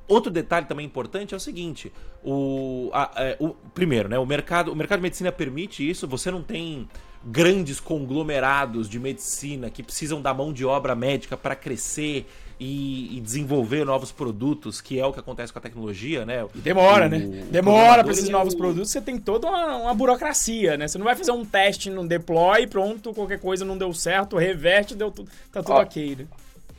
outro 0.08 0.30
detalhe 0.30 0.66
também 0.66 0.84
importante 0.84 1.34
é 1.34 1.36
o 1.36 1.40
seguinte: 1.40 1.92
o, 2.22 2.90
a, 2.92 3.10
é, 3.16 3.36
o 3.40 3.50
primeiro, 3.50 4.08
né? 4.08 4.18
O 4.18 4.26
mercado, 4.26 4.72
o 4.72 4.76
mercado 4.76 4.98
de 4.98 5.04
medicina 5.04 5.32
permite 5.32 5.88
isso. 5.88 6.06
Você 6.08 6.30
não 6.30 6.42
tem 6.42 6.88
grandes 7.24 7.80
conglomerados 7.80 8.88
de 8.88 8.98
medicina 8.98 9.70
que 9.70 9.82
precisam 9.82 10.20
da 10.20 10.34
mão 10.34 10.52
de 10.52 10.64
obra 10.64 10.94
médica 10.94 11.36
para 11.36 11.56
crescer 11.56 12.26
e, 12.58 13.16
e, 13.16 13.20
desenvolver 13.20 13.84
novos 13.84 14.12
produtos, 14.12 14.80
que 14.80 14.98
é 14.98 15.04
o 15.04 15.12
que 15.12 15.18
acontece 15.18 15.52
com 15.52 15.58
a 15.58 15.62
tecnologia, 15.62 16.24
né? 16.24 16.46
E 16.54 16.58
demora, 16.58 17.06
o, 17.06 17.08
né? 17.08 17.18
Demora 17.50 18.02
para 18.04 18.12
esses 18.12 18.28
novos 18.28 18.54
produtos, 18.54 18.90
você 18.90 19.00
tem 19.00 19.18
toda 19.18 19.48
uma, 19.48 19.76
uma, 19.76 19.94
burocracia, 19.94 20.76
né? 20.76 20.86
Você 20.86 20.98
não 20.98 21.04
vai 21.04 21.16
fazer 21.16 21.32
um 21.32 21.44
teste 21.44 21.90
no 21.90 22.06
deploy, 22.06 22.66
pronto, 22.66 23.12
qualquer 23.12 23.40
coisa 23.40 23.64
não 23.64 23.76
deu 23.76 23.92
certo, 23.92 24.36
reverte, 24.36 24.94
deu 24.94 25.10
tudo, 25.10 25.30
tá 25.52 25.62
tudo 25.62 25.74
Ó, 25.74 25.82
ok, 25.82 26.16
né? 26.16 26.26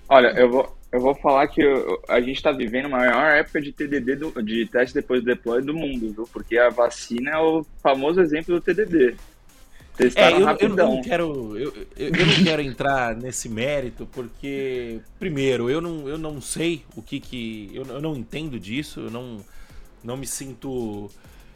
Olha, 0.07 0.27
eu 0.27 0.49
vou, 0.49 0.77
eu 0.91 1.01
vou 1.01 1.15
falar 1.15 1.47
que 1.47 1.61
eu, 1.61 2.01
a 2.07 2.21
gente 2.21 2.37
está 2.37 2.51
vivendo 2.51 2.85
a 2.85 2.89
maior 2.89 3.35
época 3.35 3.61
de 3.61 3.71
TDD, 3.71 4.15
do, 4.15 4.41
de 4.41 4.65
teste 4.67 4.93
depois 4.93 5.21
do 5.21 5.25
deploy 5.25 5.61
do 5.61 5.73
mundo, 5.73 6.13
viu? 6.13 6.29
Porque 6.31 6.57
a 6.57 6.69
vacina 6.69 7.31
é 7.31 7.37
o 7.37 7.65
famoso 7.81 8.21
exemplo 8.21 8.55
do 8.55 8.61
TDD. 8.61 9.15
É, 9.97 10.31
eu, 10.31 10.57
eu, 10.59 10.69
não 10.69 11.01
quero, 11.01 11.57
eu, 11.57 11.73
eu, 11.95 12.11
não 12.11 12.43
quero 12.43 12.61
entrar 12.61 13.15
nesse 13.15 13.47
mérito 13.47 14.05
porque, 14.11 14.99
primeiro, 15.17 15.69
eu 15.69 15.79
não, 15.79 16.07
eu 16.09 16.17
não 16.17 16.41
sei 16.41 16.83
o 16.97 17.01
que 17.01 17.19
que. 17.19 17.71
Eu, 17.73 17.85
eu 17.85 18.01
não 18.01 18.15
entendo 18.15 18.59
disso, 18.59 18.99
eu 18.99 19.09
não, 19.09 19.37
não 20.03 20.17
me 20.17 20.27
sinto 20.27 21.09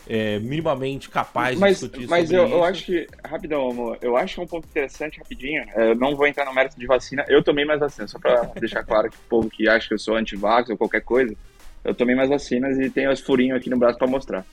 é, 0.07 0.39
minimamente 0.39 1.09
capaz 1.09 1.59
mas, 1.59 1.79
de 1.79 1.87
discutir 1.87 2.09
mas 2.09 2.31
eu, 2.31 2.45
isso. 2.45 2.53
eu 2.55 2.63
acho 2.63 2.85
que, 2.85 3.07
rapidão, 3.23 3.69
amor, 3.69 3.97
eu 4.01 4.15
acho 4.15 4.35
que 4.35 4.39
é 4.39 4.43
um 4.43 4.47
ponto 4.47 4.67
interessante, 4.67 5.19
rapidinho. 5.19 5.63
É, 5.75 5.91
eu 5.91 5.95
não 5.95 6.15
vou 6.15 6.25
entrar 6.25 6.45
no 6.45 6.53
mérito 6.53 6.79
de 6.79 6.87
vacina. 6.87 7.25
Eu 7.27 7.43
tomei 7.43 7.65
mais 7.65 7.79
vacina, 7.79 8.07
só 8.07 8.17
pra 8.17 8.43
deixar 8.59 8.83
claro 8.83 9.09
que 9.09 9.17
o 9.17 9.29
povo 9.29 9.49
que 9.49 9.67
acha 9.67 9.87
que 9.87 9.93
eu 9.93 9.99
sou 9.99 10.15
anti-vax 10.15 10.69
ou 10.69 10.77
qualquer 10.77 11.01
coisa, 11.01 11.35
eu 11.83 11.93
tomei 11.93 12.15
mais 12.15 12.29
vacinas 12.29 12.79
e 12.79 12.89
tenho 12.89 13.11
os 13.11 13.19
furinhos 13.19 13.57
aqui 13.57 13.69
no 13.69 13.77
braço 13.77 13.99
para 13.99 14.07
mostrar. 14.07 14.45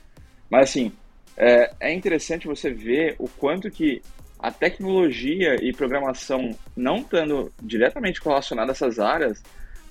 Mas 0.49 0.69
assim, 0.69 0.91
é, 1.37 1.71
é 1.79 1.93
interessante 1.93 2.47
você 2.47 2.71
ver 2.71 3.15
o 3.19 3.27
quanto 3.27 3.69
que 3.69 4.01
a 4.39 4.51
tecnologia 4.51 5.55
e 5.63 5.71
programação 5.71 6.51
não 6.75 6.97
estando 6.97 7.51
diretamente 7.61 8.21
relacionadas 8.23 8.81
a 8.81 8.85
essas 8.85 8.99
áreas 8.99 9.43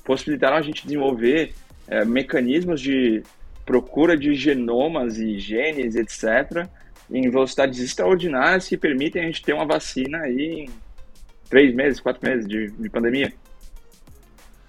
possibilitaram 0.05 0.57
a 0.57 0.63
gente 0.63 0.85
desenvolver 0.85 1.53
é, 1.89 2.05
mecanismos 2.05 2.81
de 2.81 3.23
procura 3.65 4.17
de 4.17 4.35
genomas 4.35 5.19
e 5.19 5.39
genes, 5.39 5.97
etc., 5.97 6.69
em 7.11 7.29
velocidades 7.31 7.81
extraordinárias 7.81 8.69
que 8.69 8.77
permitem 8.77 9.23
a 9.23 9.27
gente 9.27 9.43
ter 9.43 9.53
uma 9.53 9.67
vacina 9.67 10.19
aí 10.19 10.67
em 10.67 10.71
três 11.49 11.75
meses, 11.75 12.01
quatro 12.01 12.29
meses 12.29 12.47
de, 12.47 12.71
de 12.71 12.89
pandemia. 12.89 13.33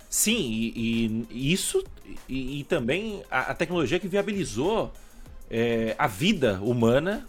Sim, 0.10 0.72
e, 0.76 1.26
e 1.30 1.54
isso 1.54 1.84
e, 2.28 2.62
e 2.62 2.64
também 2.64 3.24
a, 3.30 3.52
a, 3.52 3.54
tecnologia 3.54 4.00
que 4.00 4.08
viabilizou 4.08 4.92
é, 5.50 5.96
a 5.98 6.08
vida 6.08 6.60
humana 6.62 7.28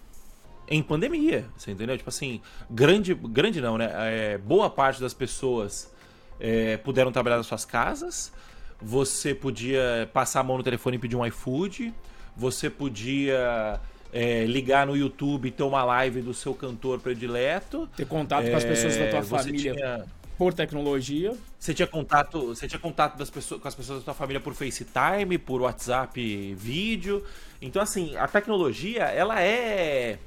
em 0.70 0.82
pandemia, 0.82 1.46
você 1.56 1.70
entendeu? 1.70 1.96
Tipo 1.96 2.10
assim, 2.10 2.40
grande, 2.70 3.14
grande 3.14 3.60
não, 3.60 3.78
né? 3.78 3.90
É, 3.94 4.38
boa 4.38 4.68
parte 4.68 5.00
das 5.00 5.14
pessoas 5.14 5.90
é, 6.38 6.76
puderam 6.76 7.10
trabalhar 7.10 7.36
nas 7.38 7.46
suas 7.46 7.64
casas, 7.64 8.32
você 8.80 9.34
podia 9.34 10.08
passar 10.12 10.40
a 10.40 10.42
mão 10.42 10.58
no 10.58 10.62
telefone 10.62 10.96
e 10.96 10.98
pedir 10.98 11.16
um 11.16 11.24
iFood, 11.26 11.92
você 12.36 12.68
podia 12.70 13.80
é, 14.12 14.44
ligar 14.46 14.86
no 14.86 14.96
YouTube 14.96 15.48
e 15.48 15.50
ter 15.50 15.62
uma 15.62 15.82
live 15.84 16.20
do 16.22 16.32
seu 16.34 16.54
cantor 16.54 17.00
predileto. 17.00 17.88
Ter 17.96 18.06
contato 18.06 18.48
com 18.50 18.56
as 18.56 18.64
pessoas 18.64 18.96
da 18.96 19.08
tua 19.08 19.18
É, 19.18 19.22
família 19.22 19.74
tinha- 19.74 20.04
por 20.38 20.54
tecnologia. 20.54 21.34
Você 21.58 21.74
tinha 21.74 21.86
contato, 21.88 22.46
você 22.54 22.68
tinha 22.68 22.78
contato 22.78 23.18
das 23.18 23.28
pessoas, 23.28 23.60
com 23.60 23.66
as 23.66 23.74
pessoas 23.74 23.98
da 23.98 24.04
sua 24.04 24.14
família 24.14 24.40
por 24.40 24.54
FaceTime, 24.54 25.36
por 25.36 25.60
WhatsApp 25.60 26.54
vídeo. 26.54 27.24
Então, 27.60 27.82
assim, 27.82 28.16
a 28.16 28.28
tecnologia, 28.28 29.02
ela 29.04 29.42
é. 29.42 30.18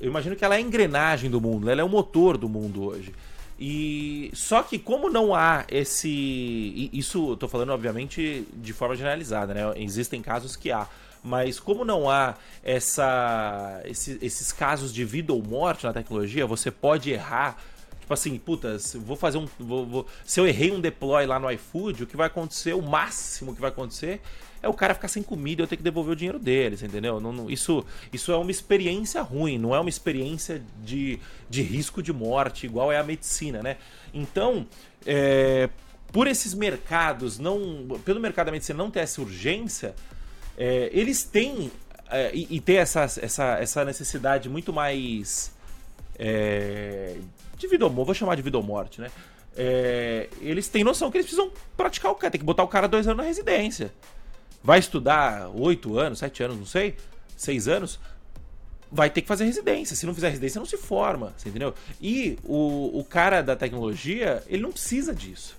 Eu 0.00 0.08
imagino 0.08 0.34
que 0.34 0.44
ela 0.44 0.56
é 0.56 0.58
a 0.58 0.60
engrenagem 0.60 1.30
do 1.30 1.40
mundo, 1.40 1.70
ela 1.70 1.80
é 1.80 1.84
o 1.84 1.88
motor 1.88 2.36
do 2.36 2.48
mundo 2.48 2.82
hoje. 2.82 3.14
E 3.58 4.30
só 4.34 4.62
que 4.62 4.78
como 4.78 5.08
não 5.08 5.34
há 5.34 5.64
esse. 5.70 6.90
Isso 6.92 7.36
tô 7.36 7.46
falando, 7.46 7.70
obviamente, 7.70 8.44
de 8.54 8.72
forma 8.72 8.96
generalizada, 8.96 9.54
né? 9.54 9.60
Existem 9.76 10.20
casos 10.20 10.56
que 10.56 10.72
há. 10.72 10.88
Mas 11.22 11.60
como 11.60 11.84
não 11.84 12.08
há 12.08 12.34
essa, 12.64 13.82
esse- 13.84 14.18
esses 14.22 14.50
casos 14.52 14.92
de 14.92 15.04
vida 15.04 15.34
ou 15.34 15.42
morte 15.42 15.84
na 15.84 15.92
tecnologia, 15.92 16.46
você 16.46 16.70
pode 16.70 17.10
errar 17.10 17.62
Tipo 18.10 18.14
assim, 18.14 18.36
putas, 18.38 18.94
vou 18.98 19.14
fazer 19.14 19.38
um. 19.38 19.46
vou- 19.56 19.86
vou- 19.86 20.06
se 20.24 20.40
eu 20.40 20.44
errei 20.48 20.72
um 20.72 20.80
deploy 20.80 21.24
lá 21.26 21.38
no 21.38 21.48
iFood, 21.52 22.02
o 22.02 22.06
que 22.08 22.16
vai 22.16 22.26
acontecer, 22.26 22.72
o 22.72 22.82
máximo 22.82 23.54
que 23.54 23.60
vai 23.60 23.70
acontecer, 23.70 24.20
é 24.60 24.68
o 24.68 24.74
cara 24.74 24.94
ficar 24.94 25.06
sem 25.06 25.22
comida 25.22 25.62
e 25.62 25.64
eu 25.64 25.68
ter 25.68 25.76
que 25.76 25.82
devolver 25.84 26.14
o 26.14 26.16
dinheiro 26.16 26.36
deles, 26.40 26.82
entendeu? 26.82 27.20
Não- 27.20 27.32
não- 27.32 27.48
isso, 27.48 27.84
isso 28.12 28.32
é 28.32 28.36
uma 28.36 28.50
experiência 28.50 29.22
ruim, 29.22 29.58
não 29.58 29.76
é 29.76 29.78
uma 29.78 29.88
experiência 29.88 30.60
de, 30.82 31.20
de 31.48 31.62
risco 31.62 32.02
de 32.02 32.12
morte, 32.12 32.66
igual 32.66 32.90
é 32.90 32.98
a 32.98 33.04
medicina, 33.04 33.62
né? 33.62 33.76
Então, 34.12 34.66
é, 35.06 35.68
por 36.10 36.26
esses 36.26 36.52
mercados, 36.52 37.38
não. 37.38 37.86
Pelo 38.04 38.18
mercado 38.18 38.46
da 38.46 38.52
medicina 38.52 38.76
não 38.76 38.90
ter 38.90 39.00
essa 39.00 39.20
urgência, 39.22 39.94
é, 40.58 40.90
eles 40.92 41.22
têm. 41.22 41.70
é, 42.10 42.32
e, 42.34 42.56
e 42.56 42.60
ter 42.60 42.74
essa, 42.74 43.02
essa, 43.04 43.56
essa 43.60 43.84
necessidade 43.84 44.48
muito 44.48 44.72
mais 44.72 45.52
é, 46.18 47.16
de 47.60 47.68
vida 47.68 47.84
ou 47.84 47.90
morte, 47.90 48.06
vou 48.06 48.14
chamar 48.14 48.34
de 48.34 48.42
vida 48.42 48.56
ou 48.56 48.62
morte, 48.62 49.00
né? 49.00 49.10
É, 49.56 50.28
eles 50.40 50.68
têm 50.68 50.84
noção 50.84 51.10
que 51.10 51.18
eles 51.18 51.26
precisam 51.26 51.50
praticar 51.76 52.12
o 52.12 52.14
cara, 52.14 52.30
tem 52.30 52.38
que 52.38 52.44
botar 52.44 52.62
o 52.62 52.68
cara 52.68 52.86
dois 52.86 53.06
anos 53.06 53.18
na 53.18 53.24
residência. 53.24 53.92
Vai 54.62 54.78
estudar 54.78 55.48
oito 55.54 55.98
anos, 55.98 56.18
sete 56.18 56.42
anos, 56.42 56.56
não 56.56 56.66
sei, 56.66 56.96
seis 57.36 57.66
anos, 57.66 57.98
vai 58.90 59.08
ter 59.08 59.22
que 59.22 59.28
fazer 59.28 59.44
residência. 59.44 59.96
Se 59.96 60.06
não 60.06 60.14
fizer 60.14 60.28
residência, 60.28 60.58
não 60.58 60.66
se 60.66 60.76
forma, 60.76 61.32
você 61.36 61.48
entendeu? 61.48 61.74
E 62.00 62.38
o, 62.44 62.98
o 62.98 63.04
cara 63.04 63.42
da 63.42 63.56
tecnologia, 63.56 64.42
ele 64.48 64.62
não 64.62 64.72
precisa 64.72 65.14
disso, 65.14 65.56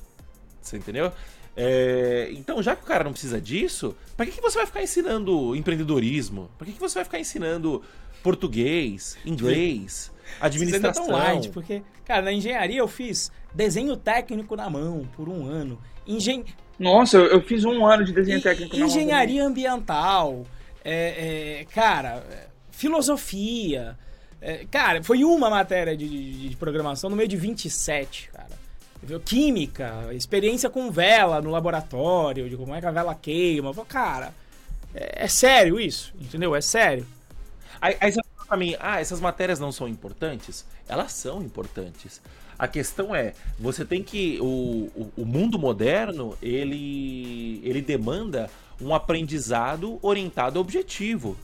você 0.62 0.78
entendeu? 0.78 1.12
É, 1.56 2.30
então, 2.32 2.62
já 2.62 2.76
que 2.76 2.84
o 2.84 2.86
cara 2.86 3.04
não 3.04 3.12
precisa 3.12 3.42
disso, 3.42 3.96
pra 4.16 4.26
que, 4.26 4.32
que 4.32 4.42
você 4.42 4.58
vai 4.58 4.66
ficar 4.66 4.82
ensinando 4.82 5.56
empreendedorismo? 5.56 6.50
Pra 6.58 6.66
que, 6.66 6.74
que 6.74 6.80
você 6.80 6.96
vai 6.96 7.04
ficar 7.04 7.20
ensinando 7.20 7.84
português, 8.24 9.18
inglês, 9.26 10.11
administração? 10.40 11.04
Ainda 11.06 11.18
light, 11.18 11.50
porque, 11.50 11.82
cara, 12.06 12.22
na 12.22 12.32
engenharia 12.32 12.80
eu 12.80 12.88
fiz 12.88 13.32
desenho 13.54 13.98
técnico 13.98 14.56
na 14.56 14.70
mão 14.70 15.08
por 15.16 15.28
um 15.28 15.46
ano. 15.46 15.80
Engen... 16.08 16.46
Nossa, 16.80 17.18
eu, 17.18 17.26
eu 17.26 17.42
fiz 17.42 17.64
um 17.66 17.86
ano 17.86 18.04
de 18.04 18.12
desenho 18.14 18.40
E- 18.40 18.42
técnico 18.42 18.74
na 18.74 18.80
mão 18.80 18.88
engenharia 18.88 19.44
ambiental, 19.46 20.46
é, 20.84 21.60
é, 21.62 21.66
cara, 21.74 22.24
filosofia. 22.72 23.98
é, 24.42 24.66
cara, 24.70 25.04
foi 25.04 25.24
uma 25.24 25.50
matéria 25.50 25.96
de, 25.96 26.08
de- 26.08 26.50
de 26.50 26.56
programação 26.56 27.10
no 27.10 27.16
meio 27.16 27.30
de 27.30 27.38
27, 27.38 28.30
cara. 28.34 28.52
Química, 29.26 30.10
experiência 30.14 30.70
com 30.70 30.92
vela 30.92 31.42
no 31.42 31.50
laboratório, 31.50 32.48
de 32.48 32.56
como 32.56 32.76
é 32.76 32.80
que 32.80 32.86
a 32.86 32.92
vela 32.92 33.16
queima. 33.16 33.70
Eu 33.70 33.74
falo, 33.74 33.88
Cara, 33.88 34.32
é, 34.94 35.24
é 35.26 35.28
sério 35.28 35.80
isso, 35.80 36.14
entendeu? 36.22 36.56
É 36.56 36.62
sério. 36.62 37.06
Aí, 37.82 37.98
aí 38.00 38.12
pra 38.52 38.58
mim, 38.58 38.76
ah, 38.82 39.00
essas 39.00 39.22
matérias 39.22 39.62
não 39.62 39.72
são 39.72 39.88
importantes? 39.88 40.66
Elas 40.86 41.14
são 41.14 41.42
importantes. 41.42 42.22
A 42.60 42.68
questão 42.68 43.16
é, 43.16 43.34
você 43.58 43.86
tem 43.86 44.04
que. 44.04 44.40
O, 44.42 44.92
o, 44.94 45.14
o 45.16 45.26
mundo 45.26 45.58
moderno, 45.58 46.38
ele, 46.42 47.62
ele 47.64 47.82
demanda 47.82 48.50
um 48.82 48.94
aprendizado 48.94 49.98
orientado 50.02 50.60
ao 50.60 50.66
objetivo. 50.66 51.38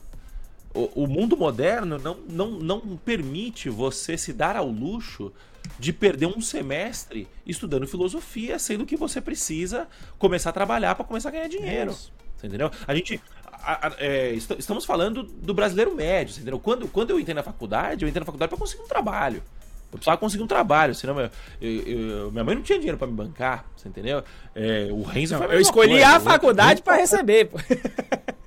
O, 0.74 1.03
o 1.03 1.08
mundo 1.08 1.38
moderno 1.38 1.97
não, 1.97 2.18
não, 2.28 2.51
não 2.60 2.97
permite 2.97 3.70
você 3.70 4.18
se 4.18 4.34
dar 4.34 4.58
ao 4.58 4.68
luxo 4.68 5.32
de 5.80 5.93
perder 5.93 6.26
um 6.26 6.41
semestre 6.41 7.26
estudando 7.45 7.88
filosofia, 7.88 8.60
sendo 8.60 8.86
que 8.86 8.97
você 8.97 9.22
precisa 9.22 9.88
começar 10.20 10.49
a 10.49 10.53
trabalhar 10.53 10.93
para 10.93 11.05
começar 11.05 11.30
a 11.30 11.32
ganhar 11.32 11.47
dinheiro. 11.47 11.95
Você 12.38 12.47
entendeu? 12.47 12.70
A 12.86 12.93
gente. 12.93 13.20
A- 13.74 13.88
a- 13.88 13.95
é, 13.99 14.34
est- 14.34 14.55
estamos 14.59 14.86
falando 14.86 15.24
do 15.24 15.53
brasileiro 15.53 15.93
médio, 15.95 16.34
entendeu? 16.36 16.59
Quando, 16.59 16.88
quando 16.88 17.09
eu 17.11 17.20
entrei 17.20 17.34
na 17.36 17.43
faculdade, 17.43 18.03
eu 18.05 18.09
entrei 18.09 18.20
na 18.22 18.26
faculdade 18.26 18.49
para 18.49 18.57
conseguir 18.57 18.84
um 18.84 18.88
trabalho. 18.88 19.43
Eu 19.91 19.97
precisava 19.97 20.18
conseguir 20.18 20.43
um 20.43 20.47
trabalho, 20.47 20.93
senão 20.93 21.20
eu- 21.20 21.30
eu- 21.61 21.82
eu- 21.88 22.32
minha 22.32 22.43
mãe 22.43 22.55
não 22.55 22.61
tinha 22.61 22.78
dinheiro 22.78 22.97
para 22.97 23.07
me 23.07 23.13
bancar, 23.13 23.65
você 23.76 23.88
entendeu? 23.88 24.22
É, 24.53 24.88
o 24.91 25.01
Renzo 25.01 25.38
Não, 25.39 25.45
eu 25.45 25.61
escolhi 25.61 25.91
coisa. 25.91 26.07
a 26.07 26.20
faculdade 26.20 26.82
pra 26.82 26.95
receber. 26.97 27.45
pô. 27.45 27.57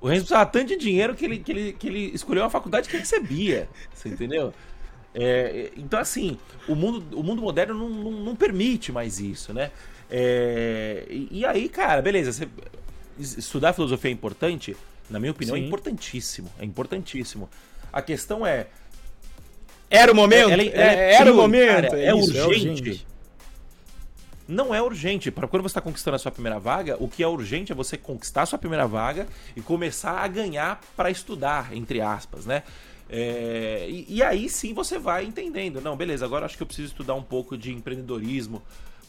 o 0.00 0.08
Renzo 0.08 0.22
precisava 0.22 0.46
tanto 0.46 0.66
de 0.68 0.76
dinheiro 0.76 1.14
que 1.14 1.24
ele, 1.24 1.38
que 1.38 1.52
ele, 1.52 1.72
que 1.72 1.86
ele 1.88 2.10
escolheu 2.14 2.42
uma 2.42 2.50
faculdade 2.50 2.88
que 2.88 2.96
recebia. 2.96 3.68
Você 3.94 4.08
entendeu? 4.08 4.52
É, 5.14 5.70
então, 5.76 5.98
assim, 5.98 6.38
o 6.68 6.74
mundo, 6.74 7.18
o 7.18 7.22
mundo 7.22 7.40
moderno 7.42 7.74
não, 7.74 7.88
não, 7.88 8.10
não 8.12 8.36
permite 8.36 8.92
mais 8.92 9.18
isso, 9.18 9.52
né? 9.54 9.70
É, 10.10 11.04
e, 11.08 11.28
e 11.40 11.44
aí, 11.46 11.68
cara, 11.68 12.00
beleza. 12.02 12.32
você- 12.32 12.48
estudar 13.18 13.72
filosofia 13.72 14.10
é 14.10 14.12
importante? 14.12 14.76
Na 15.08 15.18
minha 15.20 15.32
opinião, 15.32 15.56
é 15.56 15.60
Sim. 15.60 15.66
importantíssimo. 15.66 16.50
É 16.58 16.64
importantíssimo. 16.64 17.48
A 17.92 18.02
questão 18.02 18.46
é. 18.46 18.66
Era 19.88 20.10
o 20.12 20.14
momento? 20.14 20.50
ela- 20.50 20.62
ela 20.62 20.82
É, 20.92 21.12
é 21.12 21.14
era 21.14 21.32
o 21.32 21.36
momento. 21.36 21.94
é 21.94 22.14
isso, 22.14 22.46
urgente. 22.46 23.06
Não 24.48 24.72
é 24.74 24.80
urgente. 24.80 25.30
Para 25.30 25.48
quando 25.48 25.62
você 25.62 25.68
está 25.72 25.80
conquistando 25.80 26.14
a 26.16 26.18
sua 26.18 26.30
primeira 26.30 26.58
vaga, 26.58 26.96
o 27.00 27.08
que 27.08 27.22
é 27.22 27.26
urgente 27.26 27.72
é 27.72 27.74
você 27.74 27.96
conquistar 27.96 28.42
a 28.42 28.46
sua 28.46 28.58
primeira 28.58 28.86
vaga 28.86 29.26
e 29.56 29.60
começar 29.60 30.18
a 30.18 30.28
ganhar 30.28 30.80
para 30.96 31.10
estudar, 31.10 31.74
entre 31.74 32.00
aspas, 32.00 32.46
né? 32.46 32.62
É, 33.08 33.86
e, 33.88 34.06
e 34.08 34.22
aí 34.22 34.48
sim 34.48 34.72
você 34.74 34.98
vai 34.98 35.24
entendendo. 35.24 35.80
Não, 35.80 35.96
beleza, 35.96 36.24
agora 36.24 36.46
acho 36.46 36.56
que 36.56 36.62
eu 36.62 36.66
preciso 36.66 36.88
estudar 36.88 37.14
um 37.14 37.22
pouco 37.22 37.56
de 37.56 37.72
empreendedorismo, 37.72 38.62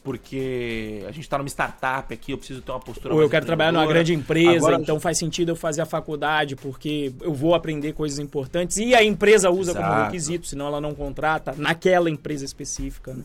porque 0.03 1.03
a 1.07 1.11
gente 1.11 1.21
está 1.23 1.37
numa 1.37 1.47
startup 1.49 2.13
aqui, 2.13 2.31
eu 2.31 2.37
preciso 2.37 2.61
ter 2.61 2.71
uma 2.71 2.79
postura 2.79 3.13
Ou 3.13 3.21
eu 3.21 3.29
quero 3.29 3.45
trabalhar 3.45 3.71
numa 3.71 3.85
grande 3.85 4.13
empresa, 4.13 4.67
Agora- 4.67 4.81
então 4.81 4.99
faz 4.99 5.17
sentido 5.17 5.49
eu 5.49 5.55
fazer 5.55 5.81
a 5.81 5.85
faculdade, 5.85 6.55
porque 6.55 7.11
eu 7.21 7.33
vou 7.33 7.53
aprender 7.55 7.93
coisas 7.93 8.19
importantes. 8.19 8.77
E 8.77 8.95
a 8.95 9.03
empresa 9.03 9.49
usa 9.49 9.73
como 9.73 9.85
Exato. 9.85 10.03
requisito, 10.05 10.47
senão 10.47 10.67
ela 10.67 10.79
não 10.79 10.93
contrata 10.93 11.53
naquela 11.57 12.09
empresa 12.09 12.45
específica. 12.45 13.13
Né? 13.13 13.23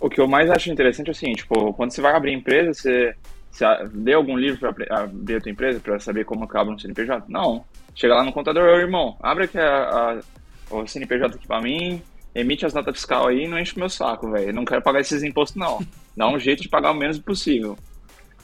O 0.00 0.08
que 0.08 0.20
eu 0.20 0.28
mais 0.28 0.48
acho 0.50 0.70
interessante 0.70 1.08
é 1.08 1.10
assim, 1.10 1.32
tipo, 1.32 1.72
quando 1.74 1.90
você 1.90 2.00
vai 2.00 2.14
abrir 2.14 2.32
empresa, 2.32 2.72
você, 2.72 3.14
você 3.50 3.64
lê 3.94 4.14
algum 4.14 4.36
livro 4.36 4.72
para 4.72 5.02
abrir 5.02 5.36
a 5.36 5.40
tua 5.40 5.50
empresa, 5.50 5.80
para 5.80 5.98
saber 5.98 6.24
como 6.24 6.48
abre 6.54 6.72
um 6.74 6.78
CNPJ? 6.78 7.24
Não. 7.28 7.64
Chega 7.94 8.14
lá 8.14 8.22
no 8.22 8.32
contador, 8.32 8.62
irmão, 8.78 9.16
abre 9.20 9.44
aqui 9.44 9.58
a, 9.58 10.20
a- 10.20 10.20
o 10.70 10.86
CNPJ 10.86 11.34
aqui 11.34 11.46
pra 11.48 11.60
mim, 11.60 12.00
emite 12.40 12.64
as 12.64 12.74
notas 12.74 12.96
fiscal 12.96 13.28
aí 13.28 13.44
e 13.44 13.48
não 13.48 13.58
enche 13.58 13.74
o 13.74 13.78
meu 13.78 13.88
saco, 13.88 14.30
velho. 14.30 14.52
Não 14.52 14.64
quero 14.64 14.82
pagar 14.82 15.00
esses 15.00 15.22
impostos, 15.22 15.56
não. 15.56 15.84
Dá 16.16 16.28
um 16.28 16.38
jeito 16.38 16.62
de 16.62 16.68
pagar 16.68 16.92
o 16.92 16.94
menos 16.94 17.18
possível. 17.18 17.76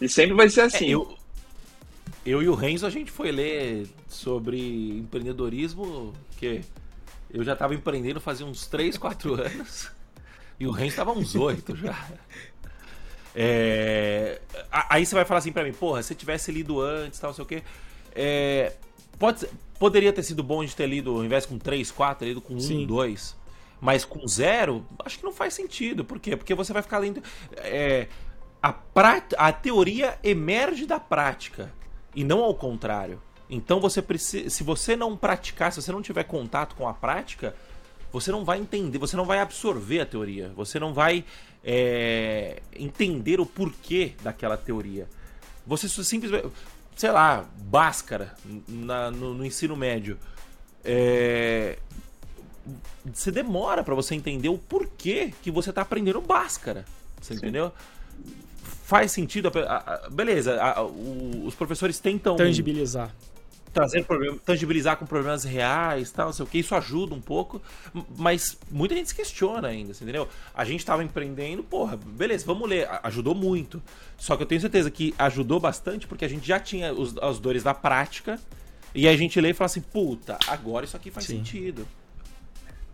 E 0.00 0.08
sempre 0.08 0.34
vai 0.34 0.48
ser 0.48 0.62
assim. 0.62 0.86
É, 0.86 0.90
eu, 0.90 1.16
eu 2.26 2.42
e 2.42 2.48
o 2.48 2.54
Renzo, 2.54 2.86
a 2.86 2.90
gente 2.90 3.10
foi 3.10 3.30
ler 3.30 3.86
sobre 4.08 4.98
empreendedorismo, 4.98 6.12
que 6.36 6.62
eu 7.30 7.44
já 7.44 7.54
tava 7.54 7.74
empreendendo 7.74 8.20
fazia 8.20 8.46
uns 8.46 8.66
3, 8.66 8.98
4 8.98 9.34
anos. 9.40 9.90
E 10.58 10.66
o 10.66 10.70
Renzo 10.70 10.96
tava 10.96 11.12
uns 11.12 11.34
8 11.34 11.76
já. 11.76 12.08
É, 13.34 14.40
aí 14.70 15.04
você 15.04 15.14
vai 15.14 15.24
falar 15.24 15.38
assim 15.38 15.50
pra 15.50 15.64
mim, 15.64 15.72
porra, 15.72 16.02
se 16.02 16.14
tivesse 16.14 16.52
lido 16.52 16.80
antes, 16.80 17.18
tal, 17.18 17.30
não 17.30 17.34
sei 17.34 17.44
o 17.44 17.48
quê. 17.48 17.62
É, 18.14 18.72
pode, 19.18 19.46
poderia 19.78 20.12
ter 20.12 20.22
sido 20.22 20.42
bom 20.42 20.64
de 20.64 20.74
ter 20.74 20.86
lido, 20.86 21.16
ao 21.16 21.24
invés 21.24 21.44
com 21.44 21.58
3, 21.58 21.90
4, 21.90 22.20
ter 22.20 22.26
lido 22.26 22.40
com 22.40 22.54
1, 22.54 22.60
Sim. 22.60 22.86
2. 22.86 23.43
Mas 23.84 24.02
com 24.02 24.26
zero, 24.26 24.86
acho 25.04 25.18
que 25.18 25.24
não 25.24 25.32
faz 25.32 25.52
sentido. 25.52 26.06
Por 26.06 26.18
quê? 26.18 26.34
Porque 26.34 26.54
você 26.54 26.72
vai 26.72 26.80
ficar 26.80 26.96
lendo. 26.96 27.22
é, 27.58 28.08
a, 28.62 28.72
prát- 28.72 29.34
a 29.36 29.52
teoria 29.52 30.18
emerge 30.24 30.86
da 30.86 30.98
prática 30.98 31.70
e 32.14 32.24
não 32.24 32.42
ao 32.42 32.54
contrário. 32.54 33.20
Então 33.50 33.80
você 33.80 34.00
precisa, 34.00 34.48
se 34.48 34.64
você 34.64 34.96
não 34.96 35.14
praticar, 35.14 35.70
se 35.70 35.82
você 35.82 35.92
não 35.92 36.00
tiver 36.00 36.24
contato 36.24 36.74
com 36.74 36.88
a 36.88 36.94
prática, 36.94 37.54
você 38.10 38.32
não 38.32 38.42
vai 38.42 38.58
entender, 38.58 38.96
você 38.96 39.18
não 39.18 39.26
vai 39.26 39.38
absorver 39.38 40.00
a 40.00 40.06
teoria, 40.06 40.50
você 40.56 40.78
não 40.80 40.94
vai 40.94 41.22
é, 41.62 42.62
entender 42.74 43.38
o 43.38 43.44
porquê 43.44 44.14
daquela 44.22 44.56
teoria. 44.56 45.06
Você 45.66 45.86
simplesmente, 45.90 46.48
sei 46.96 47.10
lá, 47.10 47.44
Bhaskara 47.58 48.34
na- 48.66 49.10
no, 49.10 49.34
no 49.34 49.44
ensino 49.44 49.76
médio. 49.76 50.18
é, 50.82 51.78
você 53.12 53.30
demora 53.30 53.82
para 53.82 53.94
você 53.94 54.14
entender 54.14 54.48
o 54.48 54.58
porquê 54.58 55.32
que 55.42 55.50
você 55.50 55.72
tá 55.72 55.82
aprendendo 55.82 56.20
Bhaskara. 56.20 56.84
Você 57.20 57.34
Sim. 57.34 57.38
entendeu? 57.38 57.72
Faz 58.84 59.12
sentido. 59.12 59.50
A, 59.66 59.76
a, 59.76 60.10
beleza, 60.10 60.60
a, 60.60 60.82
o, 60.82 61.46
os 61.46 61.54
professores 61.54 61.98
tentam. 61.98 62.36
Tangibilizar. 62.36 63.14
Trazer 63.72 64.04
problema, 64.04 64.38
tangibilizar 64.44 64.96
com 64.96 65.04
problemas 65.04 65.42
reais, 65.42 66.08
tal, 66.12 66.26
não 66.26 66.32
sei 66.32 66.44
o 66.44 66.48
que, 66.48 66.58
isso 66.58 66.76
ajuda 66.76 67.12
um 67.12 67.20
pouco, 67.20 67.60
mas 68.16 68.56
muita 68.70 68.94
gente 68.94 69.08
se 69.08 69.14
questiona 69.16 69.66
ainda, 69.66 69.90
entendeu? 69.90 70.28
A 70.54 70.64
gente 70.64 70.86
tava 70.86 71.02
empreendendo, 71.02 71.64
porra, 71.64 71.96
beleza, 71.96 72.46
vamos 72.46 72.68
ler, 72.68 72.88
ajudou 73.02 73.34
muito. 73.34 73.82
Só 74.16 74.36
que 74.36 74.44
eu 74.44 74.46
tenho 74.46 74.60
certeza 74.60 74.88
que 74.92 75.12
ajudou 75.18 75.58
bastante 75.58 76.06
porque 76.06 76.24
a 76.24 76.28
gente 76.28 76.46
já 76.46 76.60
tinha 76.60 76.92
os, 76.92 77.18
as 77.18 77.40
dores 77.40 77.64
da 77.64 77.74
prática, 77.74 78.38
e 78.94 79.08
a 79.08 79.16
gente 79.16 79.40
lê 79.40 79.50
e 79.50 79.54
fala 79.54 79.66
assim, 79.66 79.80
puta, 79.80 80.38
agora 80.46 80.84
isso 80.84 80.96
aqui 80.96 81.10
faz 81.10 81.26
Sim. 81.26 81.38
sentido. 81.38 81.84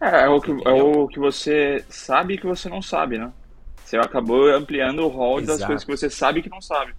É, 0.01 0.24
é 0.24 0.28
o, 0.28 0.40
que, 0.40 0.51
é 0.51 0.72
o 0.72 1.07
que 1.09 1.18
você 1.18 1.84
sabe 1.88 2.38
que 2.38 2.46
você 2.46 2.68
não 2.68 2.80
sabe, 2.80 3.18
né? 3.18 3.30
Você 3.84 3.96
acabou 3.96 4.48
ampliando 4.48 5.01
o 5.01 5.09
rol 5.09 5.40
Exato. 5.40 5.59
das 5.59 5.66
coisas 5.66 5.84
que 5.84 5.90
você 5.90 6.09
sabe 6.09 6.42
que 6.42 6.48
não 6.48 6.61
sabe. 6.61 6.94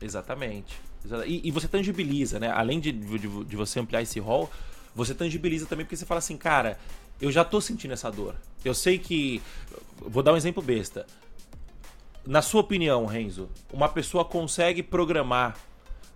Exatamente. 0.00 0.80
E, 1.26 1.48
e 1.48 1.50
você 1.50 1.66
tangibiliza, 1.66 2.38
né? 2.38 2.50
Além 2.50 2.78
de, 2.78 2.92
de, 2.92 3.44
de 3.44 3.56
você 3.56 3.80
ampliar 3.80 4.02
esse 4.02 4.20
rol, 4.20 4.50
você 4.94 5.14
tangibiliza 5.14 5.66
também 5.66 5.84
porque 5.84 5.96
você 5.96 6.06
fala 6.06 6.18
assim, 6.18 6.36
cara, 6.36 6.78
eu 7.20 7.32
já 7.32 7.44
tô 7.44 7.60
sentindo 7.60 7.94
essa 7.94 8.10
dor. 8.10 8.34
Eu 8.64 8.74
sei 8.74 8.98
que. 8.98 9.42
Vou 9.96 10.22
dar 10.22 10.32
um 10.32 10.36
exemplo 10.36 10.62
besta. 10.62 11.06
Na 12.24 12.42
sua 12.42 12.60
opinião, 12.60 13.06
Renzo, 13.06 13.48
uma 13.72 13.88
pessoa 13.88 14.24
consegue 14.24 14.82
programar 14.82 15.56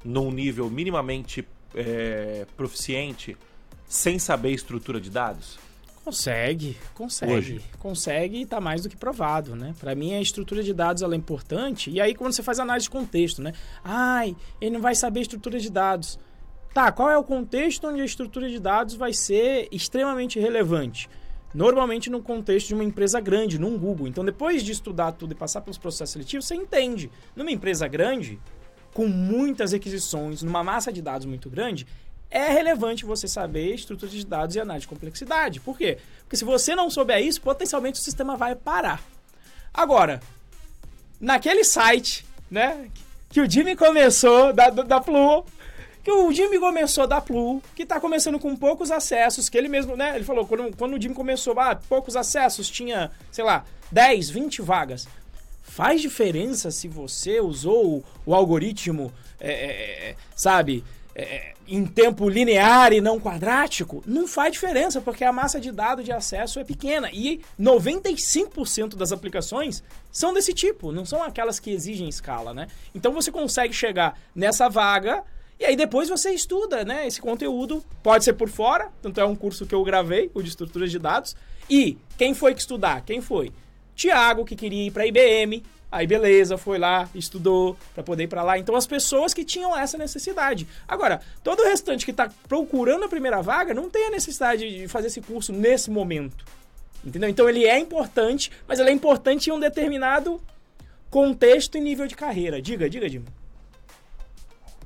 num 0.05 0.31
nível 0.31 0.69
minimamente 0.69 1.47
é, 1.75 2.47
proficiente 2.57 3.37
sem 3.87 4.19
saber 4.19 4.51
estrutura 4.51 5.01
de 5.01 5.11
dados? 5.11 5.59
Consegue, 6.05 6.77
consegue. 6.95 7.33
Hoje. 7.33 7.61
Consegue 7.79 8.39
e 8.39 8.43
está 8.43 8.61
mais 8.61 8.83
do 8.83 8.89
que 8.89 8.97
provado, 8.97 9.55
né? 9.55 9.73
Para 9.79 9.95
mim, 9.95 10.15
a 10.15 10.21
estrutura 10.21 10.63
de 10.63 10.75
dados 10.75 11.03
ela 11.03 11.15
é 11.15 11.17
importante. 11.17 11.91
E 11.91 12.01
aí, 12.01 12.15
quando 12.15 12.33
você 12.33 12.43
faz 12.43 12.59
análise 12.59 12.85
de 12.85 12.91
contexto, 12.91 13.41
né? 13.41 13.53
Ai, 13.85 14.37
ele 14.61 14.73
não 14.73 14.81
vai 14.81 14.97
saber 14.97 15.21
estrutura 15.21 15.61
de 15.61 15.71
dados. 15.71 16.19
Tá, 16.75 16.91
qual 16.91 17.11
é 17.11 17.17
o 17.17 17.23
contexto 17.23 17.87
onde 17.87 18.01
a 18.01 18.05
estrutura 18.05 18.49
de 18.49 18.59
dados 18.59 18.95
vai 18.95 19.13
ser 19.13 19.69
extremamente 19.71 20.41
relevante? 20.41 21.09
Normalmente 21.55 22.09
no 22.09 22.23
contexto 22.23 22.69
de 22.69 22.75
uma 22.75 22.83
empresa 22.85 23.21
grande, 23.21 23.59
num 23.59 23.79
Google. 23.79 24.09
Então, 24.09 24.25
depois 24.25 24.63
de 24.63 24.73
estudar 24.73 25.13
tudo 25.13 25.33
e 25.33 25.35
passar 25.37 25.61
pelos 25.61 25.79
processos 25.79 26.15
seletivos, 26.15 26.47
você 26.47 26.55
entende. 26.55 27.11
Numa 27.37 27.51
empresa 27.51 27.87
grande, 27.87 28.41
com 28.95 29.07
muitas 29.07 29.73
requisições, 29.73 30.43
numa 30.43 30.65
massa 30.65 30.93
de 30.93 31.03
dados 31.03 31.27
muito 31.27 31.49
grande, 31.49 31.87
é 32.33 32.51
relevante 32.51 33.05
você 33.05 33.29
saber 33.29 33.75
estrutura 33.75 34.11
de 34.11 34.25
dados 34.25 34.57
e 34.57 34.61
análise 34.61 34.83
de 34.83 34.89
complexidade. 34.89 35.61
Por 35.61 35.77
quê? 35.77 35.99
Porque 36.23 36.37
se 36.37 36.45
você 36.45 36.75
não 36.75 36.89
souber 36.89 37.21
isso, 37.23 37.41
potencialmente 37.43 38.01
o 38.01 38.03
sistema 38.03 38.37
vai 38.37 38.55
parar. 38.55 39.03
Agora, 39.73 40.21
naquele 41.21 41.63
site, 41.63 42.25
né, 42.51 42.89
que 43.29 43.41
o 43.41 43.49
Jimmy 43.49 43.77
começou 43.77 44.53
da, 44.53 44.71
da 44.71 44.99
Plu, 44.99 45.45
que 46.03 46.11
o 46.11 46.33
Jimmy 46.33 46.59
começou 46.59 47.07
da 47.07 47.21
Plu, 47.21 47.63
que 47.77 47.83
está 47.83 48.01
começando 48.01 48.39
com 48.39 48.57
poucos 48.57 48.91
acessos, 48.91 49.51
que 49.51 49.59
ele 49.59 49.69
mesmo, 49.69 49.95
né, 49.95 50.17
ele 50.17 50.25
falou, 50.25 50.47
quando, 50.47 50.75
quando 50.77 50.97
o 50.97 51.01
Jimmy 51.01 51.15
começou, 51.15 51.59
ah, 51.61 51.77
poucos 51.77 52.17
acessos, 52.17 52.71
tinha, 52.71 53.11
sei 53.31 53.45
lá, 53.45 53.65
10, 53.91 54.31
20 54.31 54.63
vagas. 54.63 55.07
Faz 55.63 56.01
diferença 56.01 56.71
se 56.71 56.89
você 56.89 57.41
usou 57.41 57.97
o, 57.99 58.05
o 58.27 58.35
algoritmo, 58.35 59.13
é, 59.39 59.53
é, 59.53 60.11
é 60.11 60.17
sabe, 60.35 60.83
é, 61.15 61.53
em 61.67 61.85
tempo 61.85 62.29
linear 62.29 62.93
e 62.93 63.01
não 63.01 63.21
quadrático, 63.21 64.03
não 64.07 64.27
faz 64.27 64.53
diferença, 64.53 65.01
porque 65.01 65.25
a 65.25 65.33
massa 65.33 65.61
de 65.61 65.71
dados 65.71 66.05
de 66.05 66.13
acesso 66.13 66.59
é 66.59 66.65
pequena. 66.65 67.11
E 67.13 67.41
95% 67.61 68.97
das 68.97 69.13
aplicações 69.13 69.83
são 70.11 70.33
desse 70.33 70.53
tipo, 70.53 70.93
não 70.93 71.05
são 71.05 71.23
aquelas 71.23 71.61
que 71.61 71.71
exigem 71.71 72.09
escala, 72.09 72.53
né? 72.53 72.67
Então 72.95 73.13
você 73.13 73.31
consegue 73.31 73.73
chegar 73.73 74.19
nessa 74.35 74.69
vaga 74.69 75.23
e 75.59 75.65
aí 75.65 75.77
depois 75.77 76.09
você 76.09 76.31
estuda, 76.31 76.85
né? 76.85 77.07
Esse 77.07 77.21
conteúdo 77.21 77.85
pode 78.03 78.25
ser 78.25 78.33
por 78.33 78.49
fora, 78.49 78.91
tanto 79.01 79.21
é 79.21 79.25
um 79.25 79.37
curso 79.37 79.67
que 79.67 79.75
eu 79.75 79.85
gravei, 79.85 80.31
o 80.35 80.43
de 80.43 80.49
estruturas 80.49 80.91
de 80.91 80.99
dados. 80.99 81.37
E 81.71 81.97
quem 82.19 82.35
foi 82.35 82.55
que 82.55 82.61
estudar? 82.61 83.03
Quem 83.03 83.21
foi? 83.21 83.53
Tiago, 83.95 84.45
que 84.45 84.57
queria 84.57 84.87
ir 84.87 84.91
para 84.91 85.07
IBM, 85.07 85.63
Aí 85.93 86.07
beleza, 86.07 86.57
foi 86.57 86.79
lá, 86.79 87.07
estudou 87.15 87.77
para 87.95 88.03
poder 88.03 88.25
ir 88.25 88.27
para 88.27 88.43
lá. 88.43 88.59
Então 88.59 88.75
as 88.75 88.87
pessoas 88.87 89.35
que 89.35 89.45
tinham 89.45 89.79
essa 89.79 89.99
necessidade. 89.99 90.67
Agora, 90.89 91.21
todo 91.45 91.61
o 91.61 91.65
restante 91.65 92.07
que 92.07 92.15
tá 92.15 92.33
procurando 92.49 93.05
a 93.05 93.09
primeira 93.09 93.43
vaga 93.43 93.75
não 93.75 93.91
tem 93.91 94.07
a 94.07 94.11
necessidade 94.11 94.69
de 94.69 94.89
fazer 94.89 95.09
esse 95.09 95.21
curso 95.21 95.53
nesse 95.53 95.91
momento. 95.91 96.47
Entendeu? 97.05 97.29
Então 97.29 97.47
ele 97.47 97.67
é 97.67 97.79
importante, 97.79 98.51
mas 98.67 98.81
ele 98.81 98.89
é 98.89 98.93
importante 98.93 99.51
em 99.51 99.53
um 99.53 99.61
determinado 99.61 100.41
contexto 101.11 101.77
e 101.77 101.81
nível 101.83 102.07
de 102.07 102.17
carreira. 102.17 102.63
Diga, 102.63 102.89
diga, 102.89 103.11
Dima. 103.11 103.27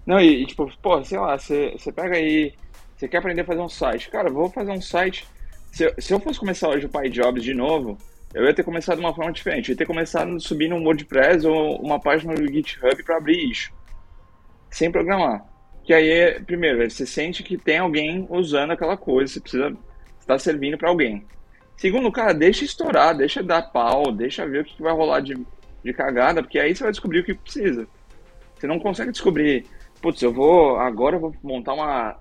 Não, 0.04 0.18
e, 0.18 0.42
e 0.42 0.46
tipo, 0.46 0.68
pô, 0.82 1.04
sei 1.04 1.20
lá, 1.20 1.38
você 1.38 1.92
pega 1.94 2.16
aí, 2.16 2.52
você 2.96 3.06
quer 3.06 3.18
aprender 3.18 3.42
a 3.42 3.44
fazer 3.44 3.60
um 3.60 3.68
site. 3.68 4.10
Cara, 4.10 4.28
vou 4.28 4.50
fazer 4.50 4.72
um 4.72 4.80
site. 4.80 5.24
Se, 5.70 5.94
se 5.98 6.12
eu 6.12 6.18
fosse 6.18 6.40
começar 6.40 6.68
hoje 6.68 6.86
o 6.86 6.88
PyJobs 6.88 7.44
de 7.44 7.54
novo, 7.54 7.96
eu 8.34 8.44
ia 8.44 8.54
ter 8.54 8.64
começado 8.64 8.98
de 8.98 9.04
uma 9.04 9.14
forma 9.14 9.32
diferente. 9.32 9.68
Eu 9.68 9.74
ia 9.74 9.78
ter 9.78 9.86
começado 9.86 10.38
subindo 10.40 10.74
um 10.74 10.84
WordPress 10.84 11.46
ou 11.46 11.80
uma 11.80 12.00
página 12.00 12.34
do 12.34 12.46
GitHub 12.46 13.02
para 13.02 13.16
abrir 13.16 13.50
isso, 13.50 13.72
sem 14.70 14.90
programar. 14.90 15.44
Que 15.84 15.94
aí, 15.94 16.40
primeiro, 16.40 16.90
você 16.90 17.06
sente 17.06 17.42
que 17.42 17.56
tem 17.56 17.78
alguém 17.78 18.26
usando 18.28 18.72
aquela 18.72 18.96
coisa, 18.96 19.32
você 19.32 19.40
precisa 19.40 19.76
estar 20.18 20.38
servindo 20.38 20.76
para 20.76 20.88
alguém. 20.88 21.24
Segundo, 21.76 22.10
cara, 22.10 22.32
deixa 22.32 22.64
estourar, 22.64 23.16
deixa 23.16 23.42
dar 23.42 23.62
pau, 23.62 24.10
deixa 24.10 24.46
ver 24.46 24.62
o 24.62 24.64
que 24.64 24.82
vai 24.82 24.92
rolar 24.92 25.20
de, 25.20 25.36
de 25.84 25.92
cagada, 25.92 26.42
porque 26.42 26.58
aí 26.58 26.74
você 26.74 26.82
vai 26.82 26.92
descobrir 26.92 27.20
o 27.20 27.24
que 27.24 27.34
precisa. 27.34 27.86
Você 28.58 28.66
não 28.66 28.78
consegue 28.78 29.12
descobrir, 29.12 29.66
putz, 30.00 30.20
eu 30.22 30.32
vou, 30.32 30.76
agora 30.76 31.16
eu 31.16 31.20
vou 31.20 31.34
montar 31.42 31.74
uma, 31.74 32.18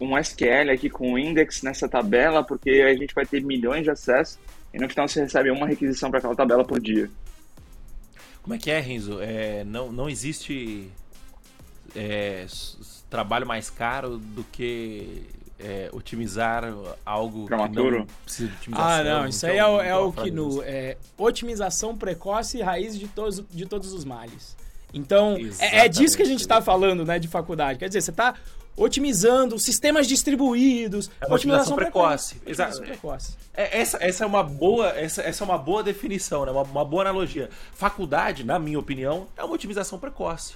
um 0.00 0.16
SQL 0.16 0.70
aqui 0.72 0.88
com 0.88 1.18
index 1.18 1.62
nessa 1.62 1.88
tabela, 1.88 2.42
porque 2.42 2.70
a 2.70 2.94
gente 2.94 3.14
vai 3.14 3.26
ter 3.26 3.42
milhões 3.42 3.82
de 3.82 3.90
acessos 3.90 4.38
e 4.76 4.78
no 4.78 4.88
final 4.90 5.08
você 5.08 5.22
recebe 5.22 5.50
uma 5.50 5.66
requisição 5.66 6.10
para 6.10 6.18
aquela 6.18 6.36
tabela 6.36 6.62
por 6.62 6.78
dia. 6.78 7.08
Como 8.42 8.54
é 8.54 8.58
que 8.58 8.70
é, 8.70 8.78
Renzo? 8.78 9.18
É, 9.22 9.64
não, 9.64 9.90
não 9.90 10.08
existe 10.08 10.90
é, 11.96 12.46
trabalho 13.08 13.46
mais 13.46 13.70
caro 13.70 14.18
do 14.18 14.44
que 14.44 15.24
é, 15.58 15.88
otimizar 15.92 16.62
algo 17.06 17.46
Prematuro. 17.46 17.90
que 17.90 17.98
não 17.98 18.06
precisa 18.22 18.48
de 18.48 18.56
otimização. 18.56 18.90
Ah, 18.90 19.02
não, 19.02 19.26
isso 19.26 19.46
aí 19.46 19.56
é, 19.56 19.66
o, 19.66 19.80
é 19.80 19.96
o 19.96 20.12
que 20.12 20.30
no 20.30 20.62
é, 20.62 20.98
otimização 21.16 21.96
precoce 21.96 22.58
e 22.58 22.62
raiz 22.62 22.98
de 22.98 23.08
todos, 23.08 23.42
de 23.50 23.64
todos 23.64 23.94
os 23.94 24.04
males. 24.04 24.54
Então, 24.92 25.36
é, 25.58 25.86
é, 25.86 25.88
disso 25.88 26.16
que 26.16 26.22
a 26.22 26.26
gente 26.26 26.40
está 26.40 26.60
falando, 26.60 27.04
né, 27.04 27.18
de 27.18 27.28
faculdade. 27.28 27.78
Quer 27.78 27.88
dizer, 27.88 28.02
você 28.02 28.10
está 28.10 28.34
otimizando 28.76 29.58
sistemas 29.58 30.06
distribuídos, 30.06 31.10
é 31.20 31.24
otimização, 31.24 31.34
otimização 31.34 31.76
precoce. 31.76 32.34
precoce. 32.34 32.50
Exato. 32.50 32.82
Precoce. 32.82 33.36
É, 33.54 33.80
essa, 33.80 33.96
essa 34.00 34.24
é 34.24 34.26
uma 34.26 34.42
boa, 34.42 34.88
essa, 34.90 35.22
essa 35.22 35.42
é 35.42 35.44
uma 35.44 35.56
boa 35.56 35.82
definição, 35.82 36.44
né? 36.44 36.52
uma, 36.52 36.62
uma 36.62 36.84
boa 36.84 37.02
analogia. 37.02 37.48
Faculdade, 37.72 38.44
na 38.44 38.58
minha 38.58 38.78
opinião, 38.78 39.26
é 39.36 39.42
uma 39.42 39.54
otimização 39.54 39.98
precoce. 39.98 40.54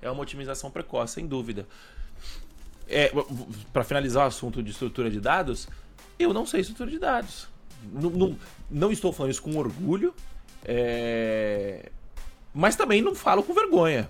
É 0.00 0.10
uma 0.10 0.22
otimização 0.22 0.70
precoce, 0.70 1.14
sem 1.14 1.26
dúvida. 1.26 1.66
É, 2.88 3.12
para 3.72 3.84
finalizar 3.84 4.24
o 4.24 4.26
assunto 4.26 4.60
de 4.62 4.72
estrutura 4.72 5.08
de 5.08 5.20
dados, 5.20 5.68
eu 6.18 6.34
não 6.34 6.44
sei 6.44 6.60
estrutura 6.60 6.90
de 6.90 6.98
dados. 6.98 7.46
Não, 7.92 8.10
não, 8.10 8.38
não 8.70 8.92
estou 8.92 9.12
falando 9.12 9.32
isso 9.32 9.42
com 9.42 9.56
orgulho, 9.56 10.12
é... 10.64 11.90
mas 12.52 12.76
também 12.76 13.00
não 13.00 13.14
falo 13.14 13.42
com 13.42 13.54
vergonha. 13.54 14.08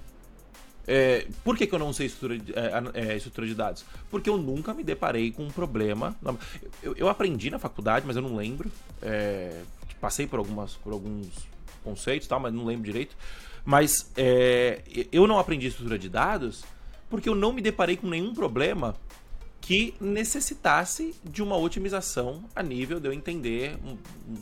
É, 0.86 1.26
por 1.44 1.56
que, 1.56 1.66
que, 1.66 1.74
eu 1.74 1.78
não 1.78 1.92
sei 1.92 2.06
estrutura 2.06 2.38
de, 2.38 2.52
é, 2.52 3.12
é, 3.12 3.16
estrutura 3.16 3.46
de 3.46 3.54
dados? 3.54 3.84
Porque 4.10 4.28
eu 4.28 4.36
nunca 4.36 4.74
me 4.74 4.82
deparei 4.82 5.30
com 5.30 5.44
um 5.44 5.50
problema. 5.50 6.16
Eu, 6.82 6.94
eu 6.96 7.08
aprendi 7.08 7.50
na 7.50 7.58
faculdade, 7.58 8.06
mas 8.06 8.16
eu 8.16 8.22
não 8.22 8.36
lembro. 8.36 8.70
É, 9.00 9.62
passei 10.00 10.26
por, 10.26 10.38
algumas, 10.38 10.74
por 10.74 10.92
alguns 10.92 11.28
conceitos, 11.84 12.26
tal, 12.26 12.40
mas 12.40 12.52
não 12.52 12.64
lembro 12.64 12.84
direito. 12.84 13.16
Mas 13.64 14.10
é, 14.16 14.82
eu 15.12 15.26
não 15.26 15.38
aprendi 15.38 15.68
estrutura 15.68 15.98
de 15.98 16.08
dados 16.08 16.64
porque 17.08 17.28
eu 17.28 17.34
não 17.34 17.52
me 17.52 17.60
deparei 17.60 17.96
com 17.96 18.08
nenhum 18.08 18.34
problema 18.34 18.96
que 19.60 19.94
necessitasse 20.00 21.14
de 21.22 21.42
uma 21.42 21.56
otimização 21.56 22.42
a 22.54 22.62
nível 22.62 22.98
de 22.98 23.06
eu 23.06 23.12
entender 23.12 23.78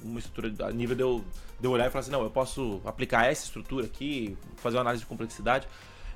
uma 0.03 0.19
estrutura, 0.19 0.67
a 0.67 0.71
nível 0.73 0.97
de 0.97 1.03
eu, 1.03 1.25
de 1.61 1.67
eu 1.67 1.73
olhar 1.73 1.87
e 1.87 1.91
falar 1.91 2.01
assim, 2.01 2.11
não, 2.11 2.23
eu 2.23 2.31
posso 2.31 2.81
aplicar 2.87 3.27
essa 3.27 3.45
estrutura 3.45 3.85
aqui, 3.85 4.37
fazer 4.57 4.77
uma 4.77 4.83
análise 4.83 5.03
de 5.03 5.09
complexidade. 5.09 5.69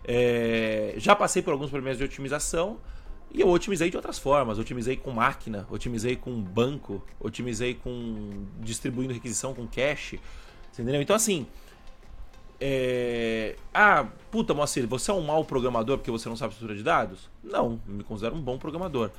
É, 0.06 0.94
já 0.98 1.16
passei 1.16 1.42
por 1.42 1.52
alguns 1.52 1.70
problemas 1.70 1.98
de 1.98 2.04
otimização 2.04 2.78
e 3.32 3.40
eu 3.40 3.48
otimizei 3.48 3.90
de 3.90 3.96
outras 3.96 4.18
formas. 4.18 4.58
Otimizei 4.58 4.96
com 4.96 5.10
máquina, 5.10 5.66
otimizei 5.70 6.14
com 6.14 6.40
banco, 6.40 7.02
otimizei 7.18 7.74
com 7.74 8.46
distribuindo 8.60 9.12
requisição 9.12 9.52
com 9.52 9.66
cache. 9.66 10.20
Entendeu? 10.72 11.02
Então, 11.02 11.16
assim. 11.16 11.46
É... 12.60 13.56
Ah, 13.74 14.06
puta, 14.30 14.54
Moacir, 14.54 14.86
você 14.86 15.10
é 15.10 15.14
um 15.14 15.20
mau 15.20 15.44
programador 15.44 15.98
porque 15.98 16.10
você 16.10 16.28
não 16.28 16.36
sabe 16.36 16.52
estrutura 16.52 16.76
de 16.76 16.84
dados? 16.84 17.28
Não, 17.42 17.80
me 17.86 18.04
considero 18.04 18.36
um 18.36 18.40
bom 18.40 18.56
programador. 18.56 19.10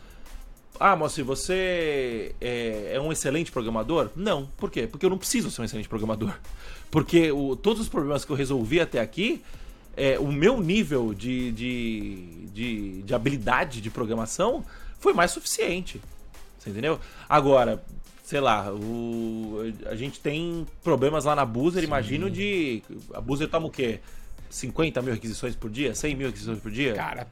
Ah, 0.80 0.96
Moacir, 0.96 1.24
você 1.24 2.36
é, 2.40 2.94
é, 2.94 3.02
um 3.02 3.12
excelente 3.12 3.52
programador? 3.52 4.10
Não. 4.16 4.46
Por 4.58 4.72
quê? 4.72 4.88
Porque 4.88 5.06
eu 5.06 5.10
não 5.10 5.18
preciso 5.18 5.52
ser 5.52 5.62
um 5.62 5.66
excelente 5.66 5.90
programador. 5.90 6.34
Porque 6.90 7.32
o, 7.32 7.56
todos 7.56 7.82
os 7.82 7.90
problemas 7.90 8.24
que 8.24 8.32
eu 8.32 8.36
resolvi 8.36 8.80
até 8.80 9.00
aqui, 9.00 9.44
é, 9.96 10.20
o 10.20 10.32
meu 10.32 10.60
nível 10.60 11.14
de, 11.14 11.52
de, 11.52 12.48
de, 12.54 13.02
de 13.04 13.16
habilidade 13.16 13.82
de 13.82 13.90
programação 13.90 14.64
foi 15.00 15.14
mais 15.14 15.32
suficiente. 15.32 16.02
Você 16.58 16.70
entendeu? 16.70 17.00
Agora, 17.30 17.84
sei 18.24 18.40
lá, 18.40 18.74
o, 18.74 19.72
a 19.86 19.96
gente 19.96 20.20
tem 20.20 20.66
problemas 20.84 21.26
lá 21.26 21.36
na 21.36 21.46
Boozer, 21.46 21.84
imagino 21.84 22.30
de. 22.30 22.82
A 23.14 23.22
Boozer 23.22 23.48
toma 23.48 23.68
o 23.68 23.72
quê? 23.72 24.00
50 24.50 25.02
mil 25.02 25.14
requisições 25.14 25.56
por 25.56 25.70
dia? 25.70 25.94
100 25.94 26.16
mil 26.16 26.28
requisições 26.28 26.60
por 26.60 26.72
dia? 26.72 26.94
Cara, 26.94 27.26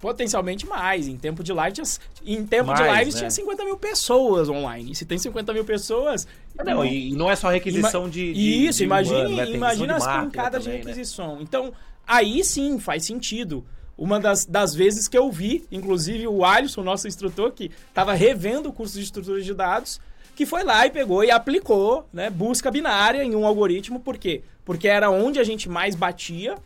potencialmente, 0.00 0.66
mais. 0.66 1.08
Em 1.08 1.16
tempo 1.16 1.42
de 1.42 1.52
live, 1.52 1.74
tinha, 1.74 1.86
em 2.24 2.46
tempo 2.46 2.68
Mais, 2.68 2.80
de 2.80 2.98
lives 2.98 3.14
né? 3.14 3.20
tinha 3.20 3.30
50 3.30 3.64
mil 3.64 3.76
pessoas 3.76 4.48
online. 4.48 4.92
E 4.92 4.94
se 4.94 5.04
tem 5.04 5.18
50 5.18 5.52
mil 5.52 5.64
pessoas. 5.64 6.26
Não, 6.64 6.84
e, 6.84 7.10
e 7.10 7.12
não 7.16 7.30
é 7.30 7.36
só 7.36 7.48
requisição 7.48 8.08
de, 8.08 8.32
de. 8.32 8.66
Isso, 8.66 8.78
de 8.78 8.84
imagine, 8.84 9.20
humano, 9.20 9.36
né? 9.36 9.50
Imagina 9.50 9.96
as 9.96 10.06
pancadas 10.06 10.62
de 10.62 10.70
né? 10.70 10.76
requisição. 10.76 11.38
Então, 11.40 11.72
aí 12.06 12.44
sim 12.44 12.78
faz 12.78 13.04
sentido. 13.04 13.64
Uma 13.98 14.20
das, 14.20 14.44
das 14.44 14.74
vezes 14.74 15.08
que 15.08 15.16
eu 15.16 15.30
vi, 15.30 15.64
inclusive 15.72 16.28
o 16.28 16.44
Alisson, 16.44 16.82
nosso 16.82 17.08
instrutor, 17.08 17.52
que 17.52 17.70
estava 17.88 18.12
revendo 18.12 18.68
o 18.68 18.72
curso 18.72 18.98
de 18.98 19.04
estrutura 19.04 19.40
de 19.40 19.54
dados, 19.54 20.00
que 20.34 20.44
foi 20.44 20.62
lá 20.62 20.86
e 20.86 20.90
pegou 20.90 21.24
e 21.24 21.30
aplicou 21.30 22.06
né, 22.12 22.28
busca 22.28 22.70
binária 22.70 23.24
em 23.24 23.34
um 23.34 23.46
algoritmo. 23.46 23.98
Por 23.98 24.18
quê? 24.18 24.42
Porque 24.66 24.86
era 24.86 25.08
onde 25.10 25.38
a 25.38 25.44
gente 25.44 25.66
mais 25.68 25.94
batia. 25.94 26.56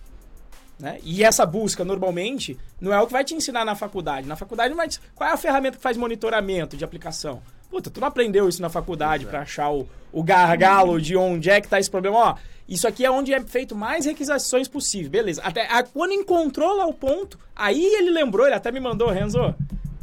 Né? 0.79 0.99
E 1.05 1.23
essa 1.23 1.45
busca, 1.47 1.85
normalmente, 1.85 2.59
não 2.81 2.93
é 2.93 3.01
o 3.01 3.07
que 3.07 3.13
vai 3.13 3.23
te 3.23 3.35
ensinar 3.35 3.65
na 3.65 3.77
faculdade. 3.77 4.27
Na 4.27 4.35
faculdade, 4.35 4.71
não 4.71 4.77
vai 4.79 4.89
te... 4.89 4.99
qual 5.15 5.29
é 5.31 5.33
a 5.33 5.37
ferramenta 5.37 5.77
que 5.77 5.83
faz 5.83 5.97
monitoramento 5.97 6.77
de 6.77 6.85
aplicação? 6.85 7.43
Puta, 7.71 7.91
tu 7.91 8.01
não 8.01 8.09
aprendeu 8.09 8.49
isso 8.49 8.61
na 8.63 8.69
faculdade 8.71 9.27
para 9.27 9.43
achar 9.43 9.71
o, 9.71 9.87
o 10.11 10.23
gargalo 10.25 11.01
de 11.01 11.17
onde 11.17 11.51
é 11.51 11.61
que 11.61 11.69
tá 11.69 11.79
esse 11.79 11.91
problema. 11.91 12.17
Ó, 12.17 12.35
isso 12.67 12.89
aqui 12.89 13.05
é 13.05 13.11
onde 13.11 13.33
é 13.35 13.41
feito 13.43 13.77
mais 13.77 14.07
requisições 14.07 14.67
possível. 14.67 15.11
Beleza. 15.11 15.43
Até 15.45 15.67
a- 15.71 15.83
quando 15.85 16.13
encontrou 16.13 16.75
lá 16.75 16.87
o 16.87 16.95
ponto, 16.95 17.39
aí 17.55 17.85
ele 17.85 18.11
lembrou, 18.11 18.47
ele 18.47 18.57
até 18.57 18.73
me 18.73 18.81
mandou, 18.81 19.09
Renzo. 19.11 19.55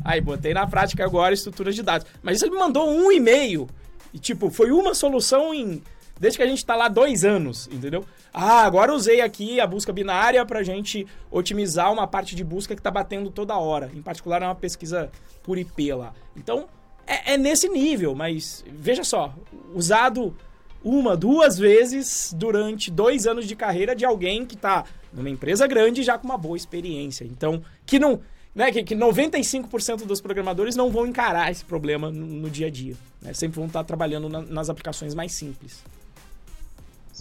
Aí, 0.06 0.22
botei 0.22 0.54
na 0.54 0.66
prática 0.68 1.04
agora 1.04 1.34
estruturas 1.34 1.76
de 1.76 1.82
dados. 1.84 2.08
Mas 2.24 2.38
isso 2.38 2.46
ele 2.46 2.54
me 2.54 2.60
mandou 2.60 2.88
um 2.90 3.12
e-mail. 3.12 3.68
E, 4.14 4.20
tipo, 4.20 4.50
foi 4.50 4.72
uma 4.72 4.94
solução 4.94 5.54
em. 5.54 5.82
Desde 6.20 6.38
que 6.38 6.44
a 6.44 6.48
gente 6.48 6.66
tá 6.66 6.76
lá 6.76 6.88
dois 6.88 7.24
anos, 7.24 7.68
entendeu? 7.72 8.04
Ah, 8.34 8.62
agora 8.64 8.94
usei 8.94 9.22
aqui 9.22 9.60
a 9.60 9.68
busca 9.68 9.94
binária 9.94 10.44
pra 10.46 10.64
gente 10.64 11.06
otimizar 11.32 11.92
uma 11.92 12.08
parte 12.08 12.36
de 12.36 12.44
busca 12.44 12.76
que 12.76 12.82
tá 12.82 12.90
batendo 12.92 13.30
toda 13.30 13.56
hora. 13.58 13.92
Em 13.94 14.02
particular, 14.02 14.42
é 14.42 14.46
uma 14.46 14.56
pesquisa 14.56 15.12
por 15.44 15.58
IP 15.58 15.94
lá. 15.94 16.14
Então, 16.36 16.68
é, 17.06 17.34
é 17.34 17.38
nesse 17.38 17.70
nível, 17.70 18.16
mas 18.16 18.64
veja 18.68 19.04
só, 19.04 19.34
usado 19.74 20.36
uma, 20.84 21.16
duas 21.18 21.58
vezes 21.58 22.34
durante 22.36 22.90
dois 22.92 23.26
anos 23.28 23.48
de 23.48 23.56
carreira 23.56 23.96
de 23.96 24.06
alguém 24.06 24.46
que 24.46 24.56
tá 24.56 24.86
numa 25.14 25.30
empresa 25.30 25.66
grande 25.68 26.04
já 26.04 26.18
com 26.18 26.26
uma 26.28 26.38
boa 26.38 26.58
experiência. 26.58 27.26
Então, 27.26 27.62
que 27.86 28.00
não. 28.00 28.22
Né, 28.56 28.72
que, 28.72 28.84
que 28.84 28.96
95% 28.96 30.06
dos 30.08 30.20
programadores 30.20 30.76
não 30.76 30.90
vão 30.90 31.06
encarar 31.06 31.52
esse 31.52 31.64
problema 31.64 32.10
no, 32.10 32.26
no 32.26 32.50
dia 32.50 32.66
a 32.68 32.70
dia. 32.72 32.96
né? 33.22 33.32
Sempre 33.32 33.58
vão 33.58 33.68
estar 33.68 33.84
trabalhando 33.84 34.28
na- 34.28 34.42
nas 34.42 34.68
aplicações 34.68 35.14
mais 35.14 35.32
simples. 35.32 35.84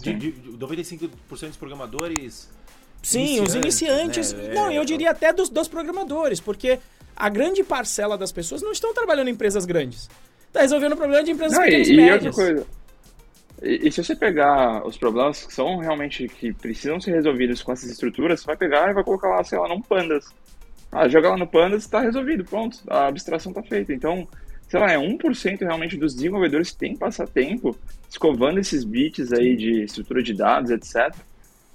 De, 0.01 0.13
de, 0.13 0.31
de 0.31 0.51
95% 0.57 1.09
dos 1.47 1.57
programadores. 1.57 2.49
Sim, 3.01 3.41
os 3.41 3.55
iniciantes. 3.55 4.33
né? 4.33 4.53
Não, 4.53 4.69
É, 4.69 4.77
eu 4.77 4.85
diria 4.85 5.11
até 5.11 5.31
dos, 5.31 5.49
dos 5.49 5.67
programadores, 5.67 6.39
porque 6.39 6.79
a 7.15 7.29
grande 7.29 7.63
parcela 7.63 8.17
das 8.17 8.31
pessoas 8.31 8.61
não 8.61 8.71
estão 8.71 8.93
trabalhando 8.93 9.29
em 9.29 9.31
empresas 9.31 9.65
grandes. 9.65 10.09
Está 10.47 10.61
resolvendo 10.61 10.93
o 10.93 10.97
problema 10.97 11.23
de 11.23 11.31
empresas 11.31 11.57
Não, 11.57 11.63
pequenas 11.65 11.87
e, 11.87 11.91
e, 11.91 11.95
e 11.95 11.99
outra 12.11 12.13
médias. 12.15 12.35
coisa. 12.35 12.67
E, 13.61 13.87
e 13.87 13.91
se 13.91 14.03
você 14.03 14.15
pegar 14.15 14.85
os 14.85 14.97
problemas 14.97 15.43
que 15.45 15.53
são 15.53 15.77
realmente 15.77 16.27
que 16.27 16.53
precisam 16.53 16.99
ser 17.01 17.11
resolvidos 17.11 17.61
com 17.63 17.71
essas 17.71 17.89
estruturas, 17.89 18.39
você 18.41 18.45
vai 18.45 18.57
pegar 18.57 18.89
e 18.89 18.93
vai 18.93 19.03
colocar 19.03 19.29
lá, 19.29 19.43
sei 19.43 19.57
lá, 19.57 19.67
num 19.67 19.81
Pandas. 19.81 20.25
Ah, 20.91 21.07
joga 21.07 21.29
lá 21.29 21.37
no 21.37 21.47
Pandas 21.47 21.85
e 21.85 21.89
tá 21.89 21.99
resolvido, 22.01 22.45
pronto. 22.45 22.79
A 22.87 23.07
abstração 23.07 23.51
tá 23.51 23.61
feita. 23.63 23.93
Então, 23.93 24.27
sei 24.67 24.79
lá, 24.79 24.91
é 24.91 24.97
1% 24.97 25.59
realmente 25.59 25.97
dos 25.97 26.13
desenvolvedores 26.13 26.71
que 26.71 26.77
tem 26.77 26.93
que 26.93 26.99
passar 26.99 27.27
tempo 27.27 27.75
escovando 28.09 28.59
esses 28.59 28.83
bits 28.83 29.31
aí 29.31 29.55
de 29.55 29.83
estrutura 29.83 30.21
de 30.21 30.33
dados, 30.33 30.71
etc. 30.71 31.15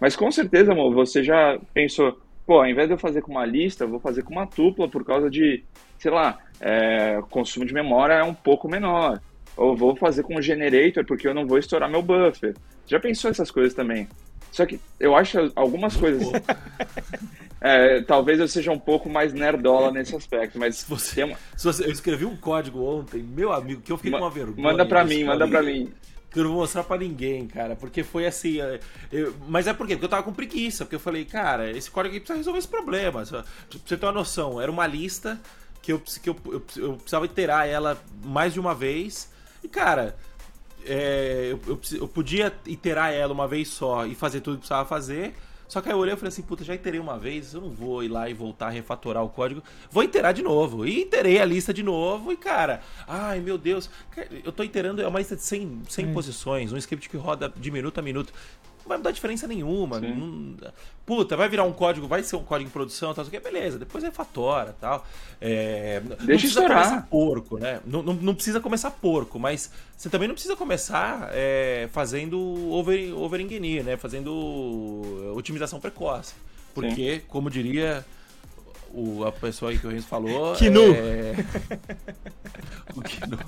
Mas 0.00 0.16
com 0.16 0.30
certeza, 0.30 0.72
amor, 0.72 0.92
você 0.92 1.22
já 1.22 1.58
pensou, 1.72 2.18
pô, 2.46 2.58
ao 2.58 2.66
invés 2.66 2.88
de 2.88 2.94
eu 2.94 2.98
fazer 2.98 3.22
com 3.22 3.32
uma 3.32 3.46
lista, 3.46 3.84
eu 3.84 3.88
vou 3.88 4.00
fazer 4.00 4.22
com 4.22 4.32
uma 4.32 4.46
tupla 4.46 4.88
por 4.88 5.04
causa 5.04 5.30
de, 5.30 5.62
sei 5.98 6.10
lá, 6.10 6.38
é, 6.60 7.20
consumo 7.30 7.64
de 7.64 7.72
memória 7.72 8.14
é 8.14 8.22
um 8.22 8.34
pouco 8.34 8.68
menor. 8.68 9.20
Ou 9.56 9.76
vou 9.76 9.94
fazer 9.96 10.22
com 10.22 10.36
o 10.36 10.42
generator 10.42 11.04
porque 11.04 11.28
eu 11.28 11.34
não 11.34 11.46
vou 11.46 11.58
estourar 11.58 11.90
meu 11.90 12.02
buffer. 12.02 12.54
Já 12.86 12.98
pensou 12.98 13.30
essas 13.30 13.50
coisas 13.50 13.74
também? 13.74 14.08
Só 14.50 14.66
que 14.66 14.78
eu 14.98 15.16
acho 15.16 15.50
algumas 15.54 15.96
coisas. 15.96 16.26
É, 17.64 18.02
talvez 18.02 18.40
eu 18.40 18.48
seja 18.48 18.72
um 18.72 18.78
pouco 18.78 19.08
mais 19.08 19.32
nerdola 19.32 19.92
nesse 19.92 20.16
aspecto, 20.16 20.58
mas 20.58 20.82
Você- 20.88 21.14
tem 21.14 21.24
uma- 21.24 21.38
Se 21.56 21.64
você- 21.64 21.84
eu 21.84 21.90
escrevi 21.92 22.24
um 22.24 22.36
código 22.36 22.82
ontem, 22.84 23.22
meu 23.22 23.52
amigo, 23.52 23.80
que 23.82 23.92
eu 23.92 23.96
fiquei 23.96 24.10
Ma- 24.10 24.18
com 24.18 24.24
uma 24.24 24.30
vergonha. 24.30 24.62
manda 24.62 24.84
pra 24.84 25.04
desse 25.04 25.16
mim, 25.16 25.24
manda 25.24 25.46
pra 25.46 25.60
código. 25.60 25.78
mim. 25.78 25.92
Que 26.30 26.38
eu 26.40 26.44
não 26.44 26.50
vou 26.52 26.60
mostrar 26.60 26.82
pra 26.82 26.96
ninguém, 26.96 27.46
cara. 27.46 27.76
Porque 27.76 28.02
foi 28.02 28.26
assim. 28.26 28.60
é, 28.60 28.80
eu- 29.12 29.34
mas 29.46 29.66
é 29.66 29.72
por 29.74 29.86
quê? 29.86 29.94
Porque 29.94 30.06
eu 30.06 30.08
tava 30.08 30.22
com 30.22 30.32
preguiça. 30.32 30.84
Porque 30.84 30.96
eu 30.96 31.00
falei, 31.00 31.24
cara, 31.26 31.70
esse 31.70 31.90
código 31.90 32.10
aqui 32.16 32.20
precisa 32.20 32.38
resolver 32.38 32.58
esse 32.58 32.68
problema. 32.68 33.22
Pra 33.24 33.44
você 33.70 33.96
ter 33.96 34.06
uma 34.06 34.12
noção, 34.12 34.58
era 34.60 34.70
uma 34.70 34.86
lista 34.86 35.38
que 35.82 35.92
eu, 35.92 36.00
que 36.00 36.30
eu, 36.30 36.36
eu, 36.46 36.62
eu 36.78 36.92
precisava 36.94 37.26
iterar 37.26 37.68
ela 37.68 38.02
mais 38.24 38.54
de 38.54 38.58
uma 38.60 38.74
vez. 38.74 39.30
E, 39.62 39.68
cara, 39.68 40.16
é, 40.86 41.48
eu, 41.52 41.60
eu, 41.68 41.80
eu 42.00 42.08
podia 42.08 42.52
iterar 42.66 43.12
ela 43.12 43.32
uma 43.32 43.46
vez 43.46 43.68
só 43.68 44.06
e 44.06 44.14
fazer 44.14 44.40
tudo 44.40 44.54
que 44.54 44.60
precisava 44.60 44.88
fazer. 44.88 45.34
Só 45.72 45.80
que 45.80 45.88
aí 45.88 45.94
eu 45.94 45.98
olhei 45.98 46.12
e 46.12 46.16
falei 46.18 46.28
assim, 46.28 46.42
puta, 46.42 46.62
já 46.62 46.74
iterei 46.74 47.00
uma 47.00 47.18
vez, 47.18 47.54
eu 47.54 47.60
não 47.62 47.70
vou 47.70 48.04
ir 48.04 48.08
lá 48.08 48.28
e 48.28 48.34
voltar 48.34 48.66
a 48.66 48.68
refatorar 48.68 49.24
o 49.24 49.30
código. 49.30 49.62
Vou 49.90 50.04
iterar 50.04 50.34
de 50.34 50.42
novo. 50.42 50.84
E 50.84 51.00
iterei 51.00 51.40
a 51.40 51.46
lista 51.46 51.72
de 51.72 51.82
novo 51.82 52.30
e, 52.30 52.36
cara, 52.36 52.82
ai 53.08 53.40
meu 53.40 53.56
Deus, 53.56 53.88
eu 54.44 54.52
tô 54.52 54.62
iterando 54.62 55.00
é 55.00 55.08
uma 55.08 55.18
lista 55.18 55.34
de 55.34 55.40
100, 55.40 55.84
100 55.88 56.12
posições, 56.12 56.72
um 56.74 56.76
script 56.76 57.08
que 57.08 57.16
roda 57.16 57.50
de 57.56 57.70
minuto 57.70 57.96
a 57.96 58.02
minuto. 58.02 58.34
Não 58.82 58.88
vai 58.88 58.98
mudar 58.98 59.10
diferença 59.12 59.46
nenhuma. 59.46 60.00
não- 60.00 60.56
puta, 61.06 61.36
vai 61.36 61.48
virar 61.48 61.64
um 61.64 61.72
código, 61.72 62.06
vai 62.06 62.22
ser 62.22 62.36
um 62.36 62.44
código 62.44 62.68
em 62.68 62.72
produção, 62.72 63.12
tal, 63.12 63.24
aqui, 63.24 63.38
beleza, 63.40 63.78
depois 63.78 64.02
refatora 64.04 64.74
tal. 64.80 65.06
É, 65.40 66.00
não 66.00 66.08
Deixa 66.16 66.24
precisa 66.26 66.46
estourar. 66.60 66.84
começar 66.84 67.06
porco, 67.08 67.58
né? 67.58 67.80
Não, 67.84 68.02
não, 68.02 68.14
não 68.14 68.34
precisa 68.34 68.60
começar 68.60 68.90
porco, 68.90 69.38
mas 69.38 69.70
você 69.96 70.08
também 70.08 70.28
não 70.28 70.34
precisa 70.34 70.56
começar 70.56 71.30
é, 71.32 71.88
fazendo 71.92 72.38
over, 72.72 73.14
overengineer, 73.16 73.84
né? 73.84 73.96
Fazendo 73.96 75.32
otimização 75.36 75.80
precoce. 75.80 76.34
Porque, 76.74 77.22
como 77.28 77.50
diria 77.50 78.04
o, 78.92 79.24
a 79.24 79.32
pessoa 79.32 79.70
aí 79.70 79.78
que 79.78 79.86
o 79.86 79.90
Renzo 79.90 80.06
falou... 80.06 80.54
Kinu. 80.54 80.94
É... 80.94 81.34
o 82.96 83.02
Kinu. 83.02 83.38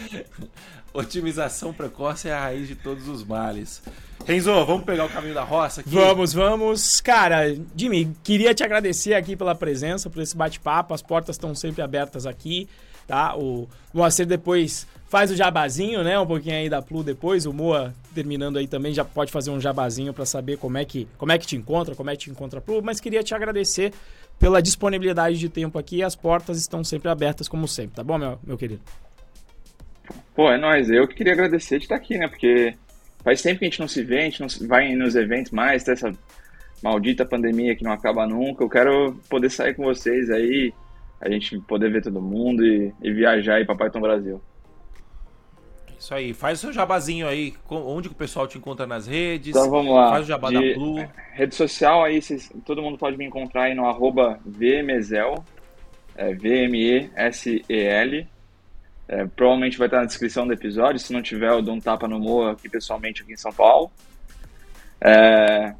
Otimização 0.92 1.72
precoce 1.74 2.28
é 2.28 2.32
a 2.32 2.40
raiz 2.40 2.66
de 2.66 2.74
todos 2.74 3.06
os 3.06 3.22
males. 3.22 3.82
Renzo, 4.24 4.52
vamos 4.64 4.84
pegar 4.84 5.04
o 5.04 5.08
caminho 5.08 5.34
da 5.34 5.44
roça 5.44 5.82
aqui? 5.82 5.90
Vamos, 5.90 6.32
vamos. 6.32 7.00
Cara, 7.00 7.54
Jimmy, 7.76 8.16
queria 8.24 8.54
te 8.54 8.64
agradecer 8.64 9.14
aqui 9.14 9.36
pela 9.36 9.54
presença, 9.54 10.08
por 10.08 10.22
esse 10.22 10.36
bate-papo. 10.36 10.94
As 10.94 11.02
portas 11.02 11.36
estão 11.36 11.54
sempre 11.54 11.82
abertas 11.82 12.26
aqui, 12.26 12.68
tá? 13.06 13.36
O 13.36 13.68
Moacir 13.92 14.26
depois 14.26 14.86
faz 15.08 15.30
o 15.30 15.36
jabazinho, 15.36 16.02
né? 16.02 16.18
Um 16.18 16.26
pouquinho 16.26 16.56
aí 16.56 16.68
da 16.68 16.80
Plu 16.80 17.04
depois. 17.04 17.46
O 17.46 17.52
Moa, 17.52 17.94
terminando 18.14 18.56
aí 18.56 18.66
também, 18.66 18.92
já 18.92 19.04
pode 19.04 19.30
fazer 19.30 19.50
um 19.50 19.60
jabazinho 19.60 20.12
para 20.12 20.24
saber 20.24 20.56
como 20.56 20.78
é, 20.78 20.84
que, 20.84 21.06
como 21.18 21.30
é 21.30 21.38
que 21.38 21.46
te 21.46 21.56
encontra, 21.56 21.94
como 21.94 22.10
é 22.10 22.16
que 22.16 22.24
te 22.24 22.30
encontra 22.30 22.58
a 22.58 22.62
Plu. 22.62 22.82
Mas 22.82 23.00
queria 23.00 23.22
te 23.22 23.34
agradecer 23.34 23.92
pela 24.38 24.60
disponibilidade 24.60 25.38
de 25.38 25.48
tempo 25.48 25.78
aqui. 25.78 26.02
As 26.02 26.16
portas 26.16 26.58
estão 26.58 26.82
sempre 26.82 27.10
abertas, 27.10 27.48
como 27.48 27.68
sempre, 27.68 27.96
tá 27.96 28.02
bom, 28.02 28.18
meu, 28.18 28.38
meu 28.42 28.58
querido? 28.58 28.80
Pô, 30.34 30.50
é 30.50 30.58
nóis. 30.58 30.90
Eu 30.90 31.06
que 31.08 31.14
queria 31.14 31.32
agradecer 31.32 31.78
de 31.78 31.84
estar 31.84 31.96
aqui, 31.96 32.16
né? 32.18 32.28
Porque 32.28 32.74
faz 33.24 33.40
tempo 33.42 33.58
que 33.58 33.64
a 33.64 33.68
gente 33.68 33.80
não 33.80 33.88
se 33.88 34.02
vê, 34.02 34.20
a 34.20 34.24
gente 34.24 34.40
não 34.40 34.48
vai 34.68 34.94
nos 34.94 35.14
eventos 35.16 35.50
mais, 35.52 35.82
tem 35.84 35.92
essa 35.94 36.12
maldita 36.82 37.24
pandemia 37.24 37.74
que 37.74 37.82
não 37.84 37.92
acaba 37.92 38.26
nunca. 38.26 38.62
Eu 38.62 38.68
quero 38.68 39.18
poder 39.28 39.50
sair 39.50 39.74
com 39.74 39.84
vocês 39.84 40.30
aí, 40.30 40.72
a 41.20 41.28
gente 41.30 41.58
poder 41.60 41.90
ver 41.90 42.02
todo 42.02 42.20
mundo 42.20 42.64
e, 42.64 42.92
e 43.02 43.12
viajar 43.12 43.54
aí 43.56 43.64
pra 43.64 43.74
Python 43.74 44.00
Brasil. 44.00 44.40
Isso 45.98 46.12
aí, 46.14 46.34
faz 46.34 46.58
o 46.58 46.60
seu 46.60 46.72
jabazinho 46.74 47.26
aí, 47.26 47.54
onde 47.70 48.10
que 48.10 48.14
o 48.14 48.18
pessoal 48.18 48.46
te 48.46 48.58
encontra 48.58 48.86
nas 48.86 49.06
redes. 49.06 49.48
Então 49.56 49.70
vamos 49.70 49.94
lá. 49.94 50.10
Faz 50.10 50.24
o 50.26 50.28
jabá 50.28 50.50
De- 50.50 50.54
da 50.68 50.74
Plu. 50.74 51.08
Rede 51.32 51.54
social 51.54 52.04
aí, 52.04 52.20
vocês- 52.20 52.52
todo 52.66 52.82
mundo 52.82 52.98
pode 52.98 53.16
me 53.16 53.24
encontrar 53.24 53.62
aí 53.64 53.74
no 53.74 53.86
arroba 53.86 54.38
VMESEL, 54.44 55.42
é 56.14 56.34
V-M-E-S-E-L. 56.34 58.26
É, 59.08 59.24
provavelmente 59.24 59.78
vai 59.78 59.86
estar 59.86 59.98
na 59.98 60.06
descrição 60.06 60.46
do 60.46 60.52
episódio, 60.52 60.98
se 60.98 61.12
não 61.12 61.22
tiver 61.22 61.50
eu 61.50 61.62
dou 61.62 61.74
um 61.74 61.80
tapa 61.80 62.08
no 62.08 62.18
Moa 62.18 62.52
aqui 62.52 62.68
pessoalmente 62.68 63.22
aqui 63.22 63.32
em 63.32 63.36
São 63.36 63.52
Paulo. 63.52 63.90
É, 65.00 65.74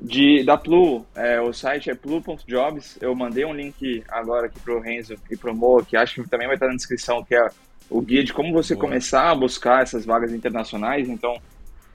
De, 0.00 0.44
da 0.44 0.56
Plu, 0.56 1.06
é, 1.14 1.40
o 1.40 1.52
site 1.52 1.90
é 1.90 1.94
plu.jobs. 1.94 2.98
Eu 3.00 3.14
mandei 3.14 3.44
um 3.44 3.54
link 3.54 4.04
agora 4.08 4.46
aqui 4.46 4.60
pro 4.60 4.80
Renzo 4.80 5.16
e 5.30 5.36
pro 5.36 5.54
Mo, 5.54 5.84
que 5.84 5.96
acho 5.96 6.22
que 6.22 6.28
também 6.28 6.46
vai 6.46 6.56
estar 6.56 6.68
na 6.68 6.76
descrição, 6.76 7.24
que 7.24 7.34
é 7.34 7.48
o 7.90 8.00
guia 8.00 8.22
de 8.22 8.32
como 8.32 8.52
você 8.52 8.74
Boa. 8.74 8.86
começar 8.86 9.30
a 9.30 9.34
buscar 9.34 9.82
essas 9.82 10.04
vagas 10.04 10.32
internacionais. 10.32 11.08
Então, 11.08 11.40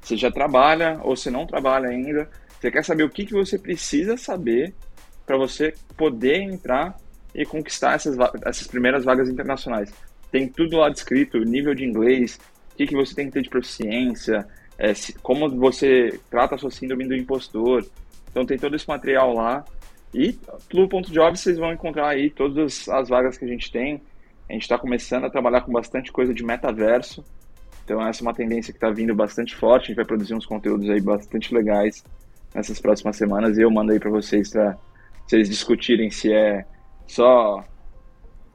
você 0.01 0.17
já 0.17 0.31
trabalha 0.31 0.99
ou 1.03 1.15
você 1.15 1.29
não 1.29 1.45
trabalha 1.45 1.87
ainda, 1.87 2.29
você 2.59 2.71
quer 2.71 2.83
saber 2.83 3.03
o 3.03 3.09
que, 3.09 3.25
que 3.25 3.33
você 3.33 3.57
precisa 3.57 4.17
saber 4.17 4.73
para 5.25 5.37
você 5.37 5.73
poder 5.95 6.41
entrar 6.41 6.97
e 7.33 7.45
conquistar 7.45 7.93
essas, 7.93 8.17
essas 8.45 8.67
primeiras 8.67 9.05
vagas 9.05 9.29
internacionais. 9.29 9.93
Tem 10.33 10.47
tudo 10.47 10.77
lá 10.77 10.89
descrito, 10.89 11.37
nível 11.37 11.75
de 11.75 11.85
inglês, 11.85 12.39
o 12.71 12.75
que, 12.75 12.87
que 12.87 12.95
você 12.95 13.13
tem 13.13 13.27
que 13.27 13.33
ter 13.33 13.43
de 13.43 13.49
proficiência, 13.51 14.47
é, 14.79 14.91
se, 14.91 15.13
como 15.19 15.47
você 15.47 16.19
trata 16.27 16.55
a 16.55 16.57
sua 16.57 16.71
síndrome 16.71 17.07
do 17.07 17.15
impostor. 17.15 17.85
Então 18.31 18.43
tem 18.43 18.57
todo 18.57 18.75
esse 18.75 18.87
material 18.87 19.31
lá. 19.31 19.63
E 20.11 20.33
Plu.jobs 20.69 21.39
vocês 21.39 21.59
vão 21.59 21.71
encontrar 21.71 22.07
aí 22.07 22.31
todas 22.31 22.89
as 22.89 23.09
vagas 23.09 23.37
que 23.37 23.45
a 23.45 23.47
gente 23.47 23.71
tem. 23.71 24.01
A 24.49 24.53
gente 24.53 24.63
está 24.63 24.75
começando 24.75 25.25
a 25.25 25.29
trabalhar 25.29 25.61
com 25.61 25.71
bastante 25.71 26.11
coisa 26.11 26.33
de 26.33 26.43
metaverso. 26.43 27.23
Então 27.85 28.01
essa 28.01 28.21
é 28.21 28.23
uma 28.23 28.33
tendência 28.33 28.73
que 28.73 28.77
está 28.77 28.89
vindo 28.89 29.13
bastante 29.13 29.55
forte. 29.55 29.83
A 29.83 29.87
gente 29.89 29.97
vai 29.97 30.05
produzir 30.05 30.33
uns 30.33 30.47
conteúdos 30.47 30.89
aí 30.89 30.99
bastante 30.99 31.53
legais 31.53 32.03
nessas 32.55 32.81
próximas 32.81 33.17
semanas. 33.17 33.55
E 33.55 33.61
eu 33.61 33.69
mando 33.69 33.91
aí 33.91 33.99
para 33.99 34.09
vocês 34.09 34.49
para 34.49 34.75
vocês 35.27 35.47
discutirem 35.47 36.09
se 36.09 36.33
é 36.33 36.65
só 37.05 37.63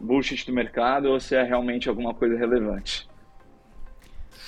bullshit 0.01 0.47
do 0.47 0.53
mercado 0.53 1.09
ou 1.11 1.21
se 1.21 1.35
é 1.35 1.43
realmente 1.43 1.89
alguma 1.89 2.15
coisa 2.15 2.37
relevante. 2.37 3.09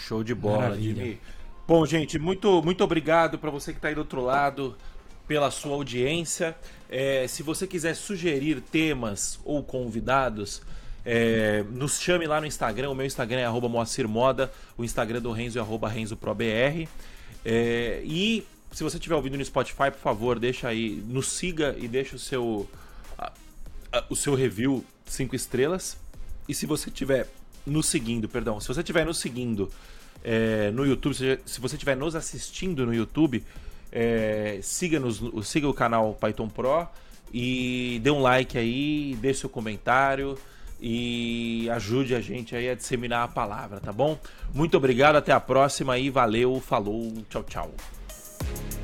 Show 0.06 0.22
de 0.22 0.34
bola, 0.34 0.62
Maravilha. 0.62 1.04
Jimmy. 1.04 1.20
Bom, 1.66 1.86
gente, 1.86 2.18
muito, 2.18 2.62
muito 2.62 2.82
obrigado 2.82 3.38
para 3.38 3.50
você 3.50 3.72
que 3.72 3.78
está 3.78 3.88
aí 3.88 3.94
do 3.94 3.98
outro 3.98 4.20
lado 4.20 4.76
pela 5.26 5.50
sua 5.50 5.74
audiência. 5.74 6.56
É, 6.88 7.26
se 7.28 7.42
você 7.42 7.66
quiser 7.66 7.94
sugerir 7.94 8.60
temas 8.60 9.38
ou 9.44 9.62
convidados, 9.62 10.62
é, 11.04 11.64
nos 11.70 12.00
chame 12.00 12.26
lá 12.26 12.40
no 12.40 12.46
Instagram. 12.46 12.90
O 12.90 12.94
meu 12.94 13.06
Instagram 13.06 13.38
é 13.38 13.44
arroba 13.44 13.68
Moacir 13.68 14.08
Moda, 14.08 14.50
o 14.76 14.84
Instagram 14.84 15.20
do 15.20 15.30
Renzo 15.30 15.58
é 15.58 15.60
arroba 15.60 15.88
RenzoProBR. 15.88 16.88
É, 17.44 18.02
e 18.04 18.44
se 18.72 18.82
você 18.82 18.96
estiver 18.96 19.14
ouvindo 19.14 19.38
no 19.38 19.44
Spotify, 19.44 19.90
por 19.90 20.00
favor, 20.00 20.38
deixa 20.38 20.68
aí, 20.68 21.02
nos 21.06 21.28
siga 21.28 21.76
e 21.78 21.88
deixa 21.88 22.16
o 22.16 22.18
seu, 22.18 22.68
a, 23.16 23.32
a, 23.92 24.04
o 24.10 24.16
seu 24.16 24.34
review 24.34 24.84
cinco 25.10 25.34
estrelas. 25.34 25.96
E 26.48 26.54
se 26.54 26.66
você 26.66 26.88
estiver 26.88 27.28
nos 27.66 27.86
seguindo, 27.86 28.28
perdão, 28.28 28.60
se 28.60 28.68
você 28.68 28.80
estiver 28.80 29.04
nos 29.04 29.18
seguindo 29.18 29.70
é, 30.24 30.70
no 30.70 30.86
YouTube, 30.86 31.14
se 31.14 31.60
você 31.60 31.76
estiver 31.76 31.96
nos 31.96 32.14
assistindo 32.14 32.86
no 32.86 32.94
YouTube, 32.94 33.44
é, 33.92 34.58
siga-nos, 34.62 35.20
siga 35.46 35.68
o 35.68 35.74
canal 35.74 36.14
Python 36.14 36.48
Pro 36.48 36.88
e 37.32 38.00
dê 38.02 38.10
um 38.10 38.20
like 38.20 38.56
aí, 38.56 39.16
dê 39.20 39.34
seu 39.34 39.48
comentário 39.48 40.38
e 40.80 41.68
ajude 41.70 42.14
a 42.14 42.20
gente 42.20 42.56
aí 42.56 42.68
a 42.68 42.74
disseminar 42.74 43.24
a 43.24 43.28
palavra, 43.28 43.80
tá 43.80 43.92
bom? 43.92 44.18
Muito 44.54 44.76
obrigado, 44.76 45.16
até 45.16 45.32
a 45.32 45.40
próxima 45.40 45.98
e 45.98 46.08
valeu, 46.08 46.60
falou, 46.60 47.12
tchau, 47.28 47.44
tchau. 47.44 48.79